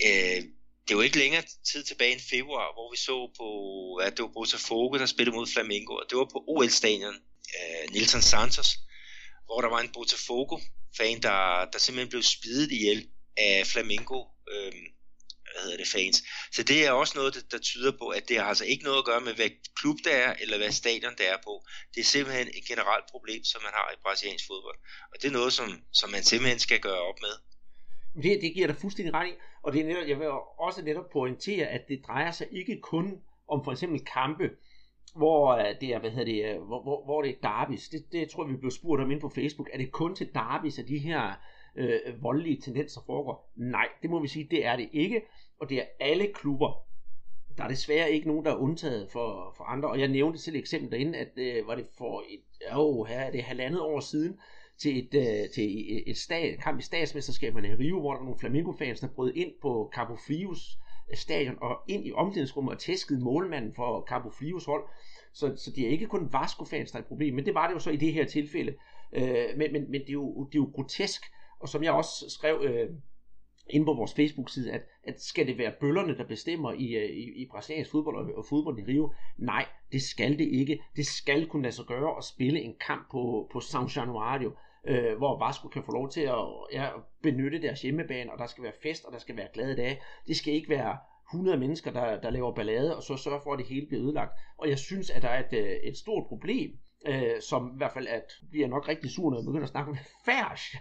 øh, 0.06 0.44
det 0.88 0.98
var 0.98 1.04
ikke 1.04 1.18
længere 1.18 1.44
tid 1.72 1.84
tilbage 1.84 2.12
end 2.12 2.22
februar, 2.30 2.74
hvor 2.74 2.92
vi 2.92 2.98
så 2.98 3.32
på, 3.40 3.50
at 3.96 4.18
det 4.18 4.24
var 4.24 4.32
Botafogo, 4.40 4.98
der 4.98 5.06
spillede 5.06 5.36
mod 5.36 5.48
Flamengo, 5.48 5.94
og 5.94 6.06
det 6.10 6.18
var 6.18 6.26
på 6.26 6.44
OL-stadion, 6.48 7.16
øh, 7.56 7.94
Nilton 7.94 8.22
Santos, 8.22 8.70
hvor 9.46 9.62
der 9.62 9.70
var 9.70 9.80
en 9.80 9.92
Botafogo-fan, 9.94 11.22
der, 11.22 11.66
der 11.72 11.80
simpelthen 11.80 12.10
blev 12.10 12.24
spidet 12.24 12.72
ihjel 12.72 13.08
af 13.38 13.68
Flamengo, 13.68 14.20
øh, 14.52 14.74
hvad 15.56 15.64
hedder 15.64 15.78
det, 15.78 15.88
fans. 15.88 16.24
Så 16.56 16.64
det 16.64 16.86
er 16.86 16.92
også 16.92 17.14
noget, 17.18 17.34
der, 17.34 17.42
der 17.52 17.60
tyder 17.60 17.92
på, 18.02 18.08
at 18.08 18.30
det 18.30 18.38
har 18.38 18.46
altså 18.46 18.66
ikke 18.66 18.84
noget 18.84 18.98
at 18.98 19.06
gøre 19.06 19.22
med, 19.22 19.34
hvad 19.34 19.50
klub 19.80 19.98
det 20.06 20.14
er, 20.14 20.34
eller 20.42 20.58
hvad 20.58 20.72
stadion 20.72 21.16
det 21.18 21.28
er 21.30 21.38
på. 21.44 21.54
Det 21.94 22.00
er 22.02 22.06
simpelthen 22.16 22.48
et 22.48 22.66
generelt 22.68 23.06
problem, 23.12 23.44
som 23.44 23.62
man 23.62 23.72
har 23.74 23.92
i 23.94 24.02
brasiliansk 24.04 24.48
fodbold. 24.48 24.80
Og 25.12 25.22
det 25.22 25.28
er 25.28 25.32
noget, 25.40 25.54
som, 25.54 25.68
som 25.94 26.10
man 26.10 26.24
simpelthen 26.24 26.60
skal 26.60 26.80
gøre 26.80 27.02
op 27.10 27.20
med. 27.22 27.36
Det, 28.16 28.42
det 28.42 28.54
giver 28.54 28.68
dig 28.68 28.76
fuldstændig 28.76 29.14
ret 29.14 29.28
i, 29.28 29.32
og 29.64 29.74
det 29.74 29.82
er 29.82 29.86
netop, 29.86 30.08
jeg 30.08 30.20
vil 30.20 30.28
også 30.58 30.86
netop 30.86 31.10
pointere, 31.10 31.68
at 31.68 31.88
det 31.88 32.02
drejer 32.08 32.32
sig 32.32 32.48
ikke 32.52 32.82
kun 32.82 33.22
om 33.48 33.64
for 33.64 33.72
eksempel 33.72 34.00
kampe, 34.00 34.50
hvor 35.16 35.52
øh, 35.52 35.66
det 35.82 35.94
er, 35.94 36.00
hvad 36.00 36.10
hedder 36.10 36.26
det, 36.26 36.56
øh, 36.56 36.62
hvor, 36.62 36.84
hvor, 36.84 37.06
hvor 37.06 37.22
det 37.22 37.32
er 37.32 37.36
derbis. 37.42 37.90
Det, 37.90 38.12
det 38.12 38.30
tror 38.30 38.46
jeg, 38.46 38.54
vi 38.54 38.58
blev 38.58 38.72
spurgt 38.72 39.02
om 39.02 39.12
inde 39.12 39.22
på 39.22 39.30
Facebook. 39.30 39.70
Er 39.74 39.78
det 39.78 39.92
kun 39.92 40.16
til 40.16 40.34
derbis, 40.34 40.80
at 40.80 40.88
de 40.88 40.98
her 40.98 41.34
øh, 41.76 42.24
voldelige 42.24 42.62
tendenser 42.62 43.02
foregår? 43.06 43.52
Nej, 43.56 43.88
det 44.02 44.10
må 44.10 44.20
vi 44.20 44.28
sige, 44.28 44.48
det 44.52 44.66
er 44.66 44.76
det 44.76 44.90
ikke. 44.94 45.22
Og 45.60 45.70
det 45.70 45.78
er 45.78 45.86
alle 46.00 46.28
klubber. 46.34 46.86
Der 47.58 47.64
er 47.64 47.68
desværre 47.68 48.12
ikke 48.12 48.28
nogen, 48.28 48.46
der 48.46 48.52
er 48.52 48.58
undtaget 48.58 49.12
for, 49.12 49.54
for 49.58 49.64
andre. 49.64 49.90
Og 49.90 50.00
jeg 50.00 50.08
nævnte 50.08 50.40
selv 50.40 50.56
et 50.56 50.60
eksempel 50.60 50.92
derinde, 50.92 51.18
at 51.18 51.32
øh, 51.38 51.68
var 51.68 51.76
det 51.76 51.88
for 51.98 52.24
et, 52.30 52.76
åh, 52.78 53.08
her 53.08 53.20
er 53.20 53.32
det 53.32 53.44
halvandet 53.44 53.82
år 53.82 54.00
siden, 54.00 54.40
til 54.78 54.98
et, 54.98 55.14
øh, 55.14 55.50
til 55.56 56.04
et 56.10 56.18
stat, 56.18 56.60
kamp 56.60 56.80
i 56.80 56.84
statsmesterskaberne 56.84 57.70
i 57.70 57.76
Rio, 57.76 58.00
hvor 58.00 58.12
der 58.12 58.18
var 58.18 58.26
nogle 58.26 58.40
Flamengo-fans, 58.40 59.00
der 59.00 59.08
brød 59.08 59.34
ind 59.36 59.52
på 59.62 59.92
Cabo 59.96 60.16
Frios 60.16 60.80
øh, 61.12 61.18
stadion 61.18 61.58
og 61.62 61.78
ind 61.88 62.08
i 62.08 62.12
omklædningsrummet 62.12 62.74
og 62.74 62.80
tæskede 62.80 63.20
målmanden 63.20 63.74
for 63.76 64.06
Cabo 64.10 64.30
Frios 64.30 64.66
hold. 64.66 64.84
Så, 65.34 65.56
så 65.56 65.72
det 65.76 65.86
er 65.86 65.90
ikke 65.90 66.08
kun 66.08 66.34
Vasco-fans, 66.34 66.92
der 66.92 66.98
er 66.98 67.02
et 67.02 67.08
problem, 67.08 67.36
men 67.36 67.46
det 67.46 67.54
var 67.54 67.68
det 67.68 67.74
jo 67.74 67.80
så 67.80 67.90
i 67.90 67.98
det 67.98 68.14
her 68.14 68.26
tilfælde. 68.26 68.76
Øh, 69.14 69.48
men 69.58 69.74
men, 69.74 69.92
men 69.92 70.02
det, 70.02 70.10
er 70.10 70.14
jo, 70.14 70.46
det 70.46 70.56
er 70.58 70.64
jo 70.64 70.72
grotesk, 70.76 71.22
og 71.60 71.70
som 71.70 71.84
jeg 71.84 71.92
også 71.92 72.26
skrev 72.30 72.62
øh, 72.64 72.90
inde 73.70 73.86
på 73.86 73.94
vores 73.94 74.14
Facebook-side, 74.14 74.72
at, 74.72 74.82
at 75.04 75.22
skal 75.22 75.48
det 75.48 75.58
være 75.58 75.74
bøllerne, 75.80 76.18
der 76.18 76.28
bestemmer 76.28 76.74
i, 76.74 76.96
øh, 76.96 77.10
i, 77.10 77.42
i 77.42 77.48
brasiliansk 77.52 77.92
fodbold 77.92 78.16
og, 78.16 78.38
og 78.38 78.46
fodbold 78.50 78.80
i 78.80 78.84
Rio? 78.84 79.14
Nej, 79.38 79.66
det 79.92 80.02
skal 80.02 80.40
det 80.40 80.48
ikke. 80.48 80.80
Det 80.96 81.06
skal 81.06 81.48
kunne 81.48 81.64
lade 81.64 81.76
sig 81.76 81.86
gøre 81.86 82.18
at 82.18 82.24
spille 82.24 82.62
en 82.62 82.76
kamp 82.88 83.12
på, 83.12 83.50
på 83.52 83.60
São 83.60 84.00
Januario, 84.00 84.52
øh, 84.88 85.18
hvor 85.18 85.46
Vasco 85.46 85.68
kan 85.68 85.84
få 85.84 85.92
lov 85.92 86.10
til 86.10 86.22
at 86.22 86.46
ja, 86.72 86.90
benytte 87.24 87.62
deres 87.62 87.82
hjemmebane, 87.82 88.32
og 88.32 88.40
der 88.40 88.46
skal 88.46 88.64
være 88.64 88.74
fest, 88.84 89.06
og 89.06 89.12
der 89.12 89.20
skal 89.20 89.38
være 89.38 89.48
glade 89.54 89.76
dage. 89.76 90.02
Det 90.28 90.36
skal 90.36 90.54
ikke 90.54 90.70
være 90.70 90.98
100 91.34 91.58
mennesker, 91.58 91.92
der, 91.92 92.22
der 92.22 92.30
laver 92.30 92.56
ballade, 92.56 92.96
og 92.96 93.04
så 93.04 93.18
sørger 93.18 93.40
for, 93.44 93.54
at 93.54 93.60
det 93.60 93.68
hele 93.68 93.88
bliver 93.88 94.04
ødelagt. 94.04 94.32
Og 94.58 94.70
jeg 94.70 94.78
synes, 94.78 95.10
at 95.10 95.22
der 95.22 95.30
er 95.30 95.40
et, 95.40 95.54
øh, 95.54 95.76
et 95.84 95.98
stort 95.98 96.28
problem, 96.28 96.72
øh, 97.08 97.42
som 97.42 97.72
i 97.74 97.78
hvert 97.78 97.92
fald 97.92 98.08
at, 98.08 98.32
bliver 98.52 98.68
nok 98.68 98.88
rigtig 98.88 99.12
sur, 99.12 99.30
når 99.30 99.38
jeg 99.38 99.46
begynder 99.46 99.64
at 99.64 99.70
snakke 99.70 99.92
med 99.92 100.00
Færsch, 100.26 100.76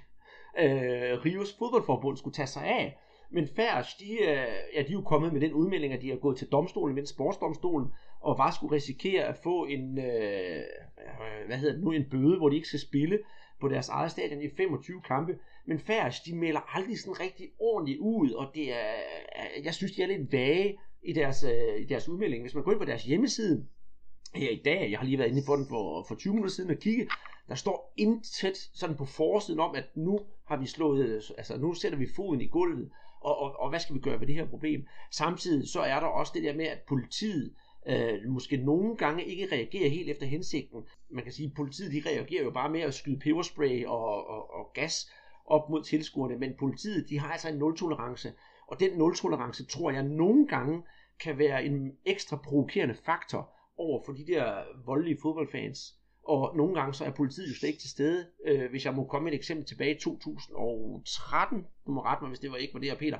øh, 0.59 1.25
Rios 1.25 1.57
fodboldforbund 1.59 2.17
skulle 2.17 2.35
tage 2.35 2.47
sig 2.47 2.64
af. 2.64 2.99
Men 3.31 3.49
Færs, 3.57 3.95
de, 3.95 4.12
øh, 4.12 4.55
ja, 4.75 4.83
de 4.83 4.88
er 4.88 4.93
jo 4.93 5.00
kommet 5.00 5.33
med 5.33 5.40
den 5.40 5.52
udmelding, 5.52 5.93
at 5.93 6.02
de 6.02 6.12
er 6.12 6.17
gået 6.17 6.37
til 6.37 6.49
domstolen, 6.49 6.95
men 6.95 7.07
sportsdomstolen, 7.07 7.93
og 8.21 8.38
var 8.38 8.50
skulle 8.50 8.75
risikere 8.75 9.25
at 9.25 9.37
få 9.43 9.64
en, 9.64 9.99
øh, 9.99 10.57
øh, 10.99 11.47
hvad 11.47 11.57
hedder 11.57 11.75
det 11.75 11.85
nu, 11.85 11.90
en 11.90 12.11
bøde, 12.11 12.38
hvor 12.38 12.49
de 12.49 12.57
ikke 12.57 12.69
skal 12.69 12.81
spille 12.81 13.19
på 13.61 13.69
deres 13.69 13.89
eget 13.89 14.11
stadion 14.11 14.43
i 14.43 14.49
25 14.57 15.03
kampe. 15.03 15.39
Men 15.67 15.79
Færs, 15.79 16.21
de 16.21 16.35
melder 16.35 16.77
aldrig 16.77 16.99
sådan 16.99 17.21
rigtig 17.21 17.51
ordentligt 17.59 17.99
ud, 17.99 18.31
og 18.31 18.51
det 18.55 18.73
er, 18.73 18.95
jeg 19.65 19.75
synes, 19.75 19.93
de 19.93 20.03
er 20.03 20.07
lidt 20.07 20.33
vage 20.33 20.79
i 21.03 21.13
deres, 21.13 21.45
øh, 21.45 21.81
i 21.81 21.85
deres 21.85 22.09
udmelding. 22.09 22.43
Hvis 22.43 22.55
man 22.55 22.65
går 22.65 22.73
ind 22.73 22.81
på 22.81 22.87
deres 22.87 23.05
hjemmeside, 23.05 23.67
her 24.35 24.51
i 24.51 24.63
dag, 24.65 24.91
jeg 24.91 24.99
har 24.99 25.07
lige 25.07 25.19
været 25.19 25.31
inde 25.31 25.43
på 25.47 25.57
den 25.57 25.67
for, 25.69 26.05
for 26.09 26.15
20 26.15 26.35
minutter 26.35 26.55
siden 26.55 26.71
og 26.71 26.77
kigge, 26.77 27.09
der 27.49 27.55
står 27.55 27.93
intet 27.97 28.57
sådan 28.75 28.97
på 28.97 29.05
forsiden 29.05 29.61
om, 29.61 29.75
at 29.75 29.97
nu 29.97 30.21
har 30.47 30.57
vi 30.57 30.67
slået, 30.67 31.33
altså 31.39 31.57
nu 31.57 31.75
sætter 31.75 31.99
vi 31.99 32.07
foden 32.17 32.41
i 32.41 32.47
gulvet, 32.47 32.91
og, 33.21 33.39
og, 33.39 33.57
og 33.61 33.69
hvad 33.71 33.81
skal 33.81 33.95
vi 33.95 34.01
gøre 34.01 34.21
ved 34.21 34.27
det 34.27 34.35
her 34.35 34.47
problem? 34.47 34.87
Samtidig 35.11 35.69
så 35.69 35.81
er 35.81 36.01
der 36.01 36.07
også 36.07 36.33
det 36.35 36.43
der 36.43 36.55
med, 36.55 36.65
at 36.65 36.79
politiet 36.89 37.55
øh, 37.87 38.29
måske 38.29 38.57
nogle 38.57 38.97
gange 38.97 39.25
ikke 39.25 39.49
reagerer 39.53 39.91
helt 39.91 40.11
efter 40.11 40.27
hensigten. 40.27 40.83
Man 41.14 41.25
kan 41.25 41.33
sige, 41.33 41.47
at 41.47 41.54
politiet 41.56 41.92
de 41.92 42.11
reagerer 42.11 42.44
jo 42.44 42.50
bare 42.50 42.71
med 42.71 42.80
at 42.80 42.94
skyde 42.94 43.18
peberspray 43.18 43.87
og, 43.87 44.28
og, 44.28 44.54
og 44.54 44.71
gas 44.75 45.11
op 45.47 45.71
mod 45.71 45.83
tilskuerne, 45.83 46.37
men 46.38 46.52
politiet 46.59 47.09
de 47.09 47.18
har 47.18 47.33
altså 47.33 47.49
en 47.49 47.59
nul-tolerance, 47.59 48.33
og 48.66 48.80
den 48.80 48.99
nul-tolerance 48.99 49.66
tror 49.66 49.90
jeg 49.90 50.02
nogle 50.02 50.47
gange 50.47 50.83
kan 51.21 51.38
være 51.38 51.64
en 51.64 51.92
ekstra 52.06 52.37
provokerende 52.37 52.94
faktor 52.94 53.50
over 53.76 54.02
for 54.06 54.12
de 54.12 54.26
der 54.26 54.62
voldelige 54.87 55.18
fodboldfans. 55.23 55.78
Og 56.25 56.56
nogle 56.56 56.75
gange 56.75 56.94
så 56.94 57.04
er 57.04 57.11
politiet 57.11 57.49
jo 57.49 57.54
slet 57.54 57.68
ikke 57.68 57.80
til 57.80 57.90
stede. 57.90 58.26
Øh, 58.47 58.71
hvis 58.71 58.85
jeg 58.85 58.94
må 58.94 59.04
komme 59.04 59.25
med 59.25 59.33
et 59.33 59.37
eksempel 59.37 59.66
tilbage 59.66 59.94
i 59.94 59.99
2013, 59.99 61.66
du 61.87 61.92
må 61.92 62.00
rette 62.00 62.25
mig, 62.25 62.28
hvis 62.28 62.38
det 62.38 62.50
var 62.50 62.56
ikke 62.56 62.75
var 62.75 62.80
det 62.80 62.90
her, 62.90 62.99
Peter, 62.99 63.18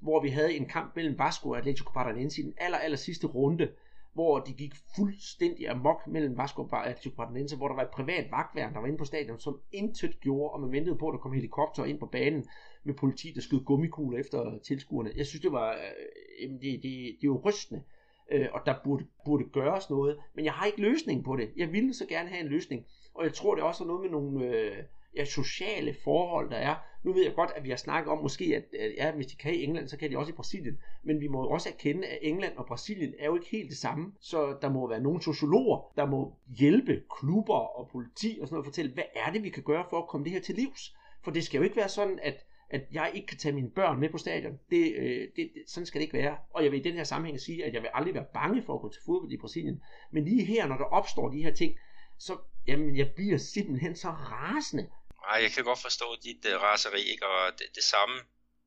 hvor 0.00 0.22
vi 0.22 0.28
havde 0.28 0.54
en 0.54 0.68
kamp 0.68 0.96
mellem 0.96 1.18
Vasco 1.18 1.50
og 1.50 1.58
Atletico 1.58 1.90
Paranaense 1.92 2.40
i 2.40 2.44
den 2.44 2.54
aller, 2.56 2.78
aller 2.78 2.96
sidste 2.96 3.26
runde, 3.26 3.68
hvor 4.16 4.38
de 4.40 4.52
gik 4.52 4.74
fuldstændig 4.96 5.68
amok 5.68 6.06
mellem 6.06 6.38
Vasco 6.38 6.62
og 6.62 6.86
Atletico 6.86 7.14
Paranaense, 7.16 7.56
hvor 7.56 7.68
der 7.68 7.74
var 7.74 7.82
et 7.82 7.90
privat 7.90 8.30
vagtværn, 8.30 8.74
der 8.74 8.80
var 8.80 8.86
inde 8.86 8.98
på 8.98 9.04
stadion, 9.04 9.40
som 9.40 9.60
intet 9.72 10.20
gjorde, 10.20 10.50
og 10.52 10.60
man 10.60 10.72
ventede 10.72 10.98
på, 10.98 11.08
at 11.08 11.12
der 11.12 11.18
kom 11.18 11.32
helikopter 11.32 11.84
ind 11.84 11.98
på 11.98 12.06
banen 12.06 12.46
med 12.84 12.94
politi, 12.94 13.32
der 13.34 13.40
skød 13.40 13.64
gummikugler 13.64 14.18
efter 14.18 14.58
tilskuerne. 14.58 15.10
Jeg 15.16 15.26
synes, 15.26 15.42
det 15.42 15.52
var 15.52 15.72
øh, 15.72 16.50
det, 16.50 16.60
det, 16.62 16.82
det 16.82 17.22
er 17.22 17.24
jo 17.24 17.42
rystende, 17.44 17.82
øh, 18.30 18.48
og 18.52 18.60
der 18.66 18.74
burde, 18.84 19.06
burde 19.24 19.44
gøres 19.52 19.90
noget, 19.90 20.16
men 20.34 20.44
jeg 20.44 20.52
har 20.52 20.66
ikke 20.66 20.80
løsning 20.80 21.24
på 21.24 21.36
det. 21.36 21.50
Jeg 21.56 21.72
ville 21.72 21.94
så 21.94 22.06
gerne 22.06 22.28
have 22.28 22.40
en 22.40 22.48
løsning, 22.48 22.86
og 23.14 23.24
jeg 23.24 23.34
tror, 23.34 23.54
det 23.54 23.64
også 23.64 23.84
er 23.84 23.88
noget 23.88 24.02
med 24.02 24.10
nogle 24.10 24.46
øh, 24.46 24.76
ja, 25.16 25.24
sociale 25.24 25.94
forhold, 26.04 26.50
der 26.50 26.56
er. 26.56 26.74
Nu 27.06 27.12
ved 27.12 27.24
jeg 27.24 27.34
godt, 27.34 27.50
at 27.56 27.64
vi 27.64 27.70
har 27.70 27.76
snakket 27.76 28.12
om 28.12 28.18
måske, 28.22 28.44
at, 28.44 28.80
at 28.80 28.92
ja, 28.96 29.12
hvis 29.12 29.26
de 29.26 29.36
kan 29.36 29.54
i 29.54 29.62
England, 29.62 29.88
så 29.88 29.96
kan 29.96 30.10
de 30.10 30.18
også 30.18 30.32
i 30.32 30.34
Brasilien, 30.34 30.78
men 31.02 31.20
vi 31.20 31.28
må 31.28 31.42
jo 31.42 31.50
også 31.50 31.68
erkende, 31.68 32.06
at 32.06 32.18
England 32.22 32.56
og 32.56 32.66
Brasilien 32.66 33.14
er 33.18 33.26
jo 33.26 33.34
ikke 33.34 33.48
helt 33.50 33.70
det 33.70 33.78
samme, 33.78 34.12
så 34.20 34.56
der 34.62 34.68
må 34.68 34.88
være 34.88 35.00
nogle 35.00 35.22
sociologer, 35.22 35.92
der 35.96 36.06
må 36.06 36.34
hjælpe 36.58 37.02
klubber 37.18 37.78
og 37.78 37.88
politi 37.92 38.38
og 38.40 38.46
sådan 38.48 38.54
noget, 38.54 38.66
fortælle, 38.66 38.92
hvad 38.92 39.04
er 39.26 39.32
det, 39.32 39.42
vi 39.42 39.50
kan 39.50 39.62
gøre 39.62 39.84
for 39.90 39.98
at 39.98 40.08
komme 40.08 40.24
det 40.24 40.32
her 40.32 40.40
til 40.40 40.54
livs? 40.54 40.96
For 41.24 41.30
det 41.30 41.44
skal 41.44 41.58
jo 41.58 41.64
ikke 41.64 41.76
være 41.76 41.88
sådan, 41.88 42.18
at 42.22 42.46
at 42.70 42.82
jeg 42.92 43.10
ikke 43.14 43.26
kan 43.26 43.38
tage 43.38 43.54
mine 43.54 43.70
børn 43.70 44.00
med 44.00 44.08
på 44.08 44.18
stadion. 44.18 44.58
Det, 44.70 44.94
øh, 44.96 45.20
det, 45.20 45.50
det, 45.54 45.62
sådan 45.66 45.86
skal 45.86 45.98
det 45.98 46.02
ikke 46.02 46.18
være. 46.18 46.36
Og 46.50 46.64
jeg 46.64 46.72
vil 46.72 46.80
i 46.80 46.82
den 46.82 46.94
her 46.94 47.04
sammenhæng 47.04 47.40
sige, 47.40 47.64
at 47.64 47.74
jeg 47.74 47.82
vil 47.82 47.90
aldrig 47.94 48.14
være 48.14 48.26
bange 48.34 48.62
for 48.62 48.74
at 48.74 48.80
gå 48.80 48.88
til 48.88 49.02
fodbold 49.06 49.32
i 49.32 49.36
Brasilien. 49.36 49.82
Men 50.10 50.24
lige 50.24 50.44
her, 50.44 50.66
når 50.66 50.76
der 50.76 50.84
opstår 50.84 51.28
de 51.28 51.42
her 51.42 51.52
ting, 51.52 51.74
så 52.18 52.36
jamen, 52.66 52.96
jeg 52.96 53.10
bliver 53.16 53.38
simpelthen 53.38 53.96
så 53.96 54.08
rasende. 54.08 54.86
Ej, 55.30 55.42
jeg 55.42 55.52
kan 55.52 55.64
godt 55.64 55.82
forstå 55.82 56.16
dit 56.22 56.44
uh, 56.44 56.52
raseri, 56.52 57.02
ikke? 57.02 57.26
og 57.26 57.58
det, 57.58 57.66
det 57.74 57.84
samme 57.84 58.20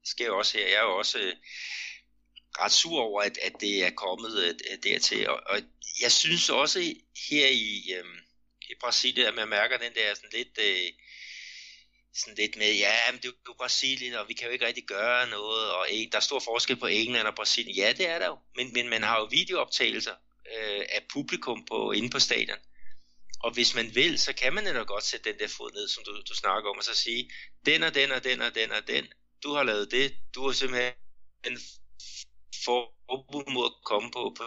sker 0.06 0.26
jo 0.26 0.38
også 0.38 0.58
her. 0.58 0.68
Jeg 0.68 0.76
er 0.76 0.84
jo 0.84 0.98
også 0.98 1.20
uh, 1.20 1.34
ret 2.62 2.72
sur 2.72 3.02
over, 3.02 3.22
at, 3.22 3.38
at 3.38 3.54
det 3.60 3.84
er 3.86 3.90
kommet 3.90 4.32
uh, 4.32 4.78
dertil. 4.84 5.30
Og, 5.30 5.42
og 5.46 5.62
jeg 6.02 6.12
synes 6.12 6.50
også 6.50 6.80
her 7.30 7.48
i, 7.48 7.94
uh, 8.00 8.18
i 8.70 8.74
Brasilien, 8.80 9.28
at 9.28 9.34
man 9.34 9.48
mærker 9.50 9.78
den 9.78 9.94
der 9.96 10.14
sådan 10.14 10.30
lidt... 10.34 10.58
Uh, 10.58 11.00
sådan 12.14 12.36
lidt 12.36 12.58
med, 12.58 12.76
ja, 12.76 13.12
men 13.12 13.22
det 13.22 13.28
er 13.28 13.32
jo 13.48 13.54
Brasilien, 13.54 14.14
og 14.14 14.28
vi 14.28 14.34
kan 14.34 14.48
jo 14.48 14.54
ikke 14.54 14.66
rigtig 14.66 14.84
gøre 14.84 15.30
noget, 15.30 15.72
og 15.72 15.88
der 16.12 16.18
er 16.18 16.20
stor 16.20 16.40
forskel 16.40 16.76
på 16.76 16.88
England 16.88 17.28
og 17.28 17.36
Brasilien. 17.36 17.76
Ja, 17.76 17.94
det 17.98 18.10
er 18.10 18.20
der 18.20 18.28
jo, 18.28 18.38
men, 18.56 18.74
men 18.74 18.90
man 18.90 19.04
har 19.04 19.20
jo 19.20 19.28
videooptagelser 19.32 20.16
øh, 20.58 20.86
af 20.90 21.02
publikum 21.14 21.66
på, 21.66 21.92
inde 21.92 22.10
på 22.10 22.20
stadion. 22.20 22.58
Og 23.44 23.52
hvis 23.54 23.76
man 23.76 23.96
vil, 23.96 24.20
så 24.20 24.34
kan 24.34 24.54
man 24.54 24.68
jo 24.68 24.84
godt 24.88 25.04
sætte 25.04 25.32
den 25.32 25.40
der 25.40 25.48
fod 25.48 25.72
ned, 25.72 25.88
som 25.88 26.04
du, 26.04 26.22
du 26.30 26.36
snakker 26.36 26.70
om, 26.70 26.78
og 26.78 26.84
så 26.84 26.96
sige, 26.96 27.32
den 27.66 27.84
og 27.84 27.96
den 27.96 28.12
og 28.12 28.24
den 28.24 28.42
og 28.42 28.56
den 28.56 28.72
og 28.72 28.88
den, 28.88 29.08
du 29.44 29.54
har 29.54 29.64
lavet 29.64 29.92
det, 29.92 30.16
du 30.36 30.46
har 30.46 30.52
simpelthen 30.52 30.94
forbud 32.66 33.52
mod 33.54 33.66
at 33.66 33.84
komme 33.86 34.12
på, 34.12 34.36
på 34.38 34.44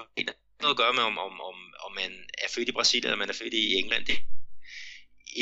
noget 0.63 0.75
at 0.75 0.77
gøre 0.77 0.93
med, 0.93 1.03
om, 1.03 1.19
om, 1.19 1.41
om, 1.41 1.57
om 1.87 1.93
man 1.95 2.13
er 2.39 2.49
født 2.55 2.69
i 2.69 2.73
Brasilien, 2.73 3.07
eller 3.07 3.17
man 3.25 3.29
er 3.29 3.41
født 3.41 3.55
i 3.55 3.75
England. 3.75 4.07
Det 4.07 4.15
er 4.15 4.23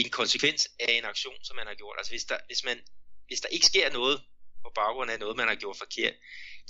en 0.05 0.11
konsekvens 0.11 0.69
af 0.81 0.93
en 0.93 1.05
aktion, 1.05 1.45
som 1.45 1.57
man 1.57 1.67
har 1.67 1.75
gjort. 1.75 1.97
Altså 1.99 2.13
hvis 2.13 2.25
der, 2.25 2.39
hvis 2.47 2.65
man, 2.65 2.79
hvis 3.27 3.41
der 3.41 3.49
ikke 3.49 3.67
sker 3.67 3.93
noget 3.93 4.23
på 4.65 4.73
baggrund 4.75 5.11
af 5.11 5.19
noget, 5.19 5.37
man 5.37 5.49
har 5.49 5.55
gjort 5.55 5.77
forkert, 5.79 6.15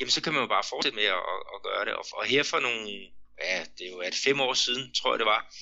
jamen 0.01 0.11
så 0.11 0.23
kan 0.23 0.33
man 0.33 0.43
jo 0.43 0.49
bare 0.49 0.65
fortsætte 0.65 0.97
med 0.97 1.05
at, 1.05 1.23
at, 1.33 1.41
at 1.55 1.63
gøre 1.63 1.85
det. 1.85 1.95
Og, 1.95 2.05
og 2.13 2.25
her 2.25 2.43
for 2.43 2.61
nogle, 2.61 3.11
ja, 3.43 3.65
det 3.79 3.87
er 3.87 3.91
jo 3.91 3.99
at 3.99 4.15
fem 4.15 4.41
år 4.41 4.55
siden, 4.55 4.95
tror 4.95 5.13
jeg 5.13 5.19
det 5.19 5.27
var, 5.27 5.55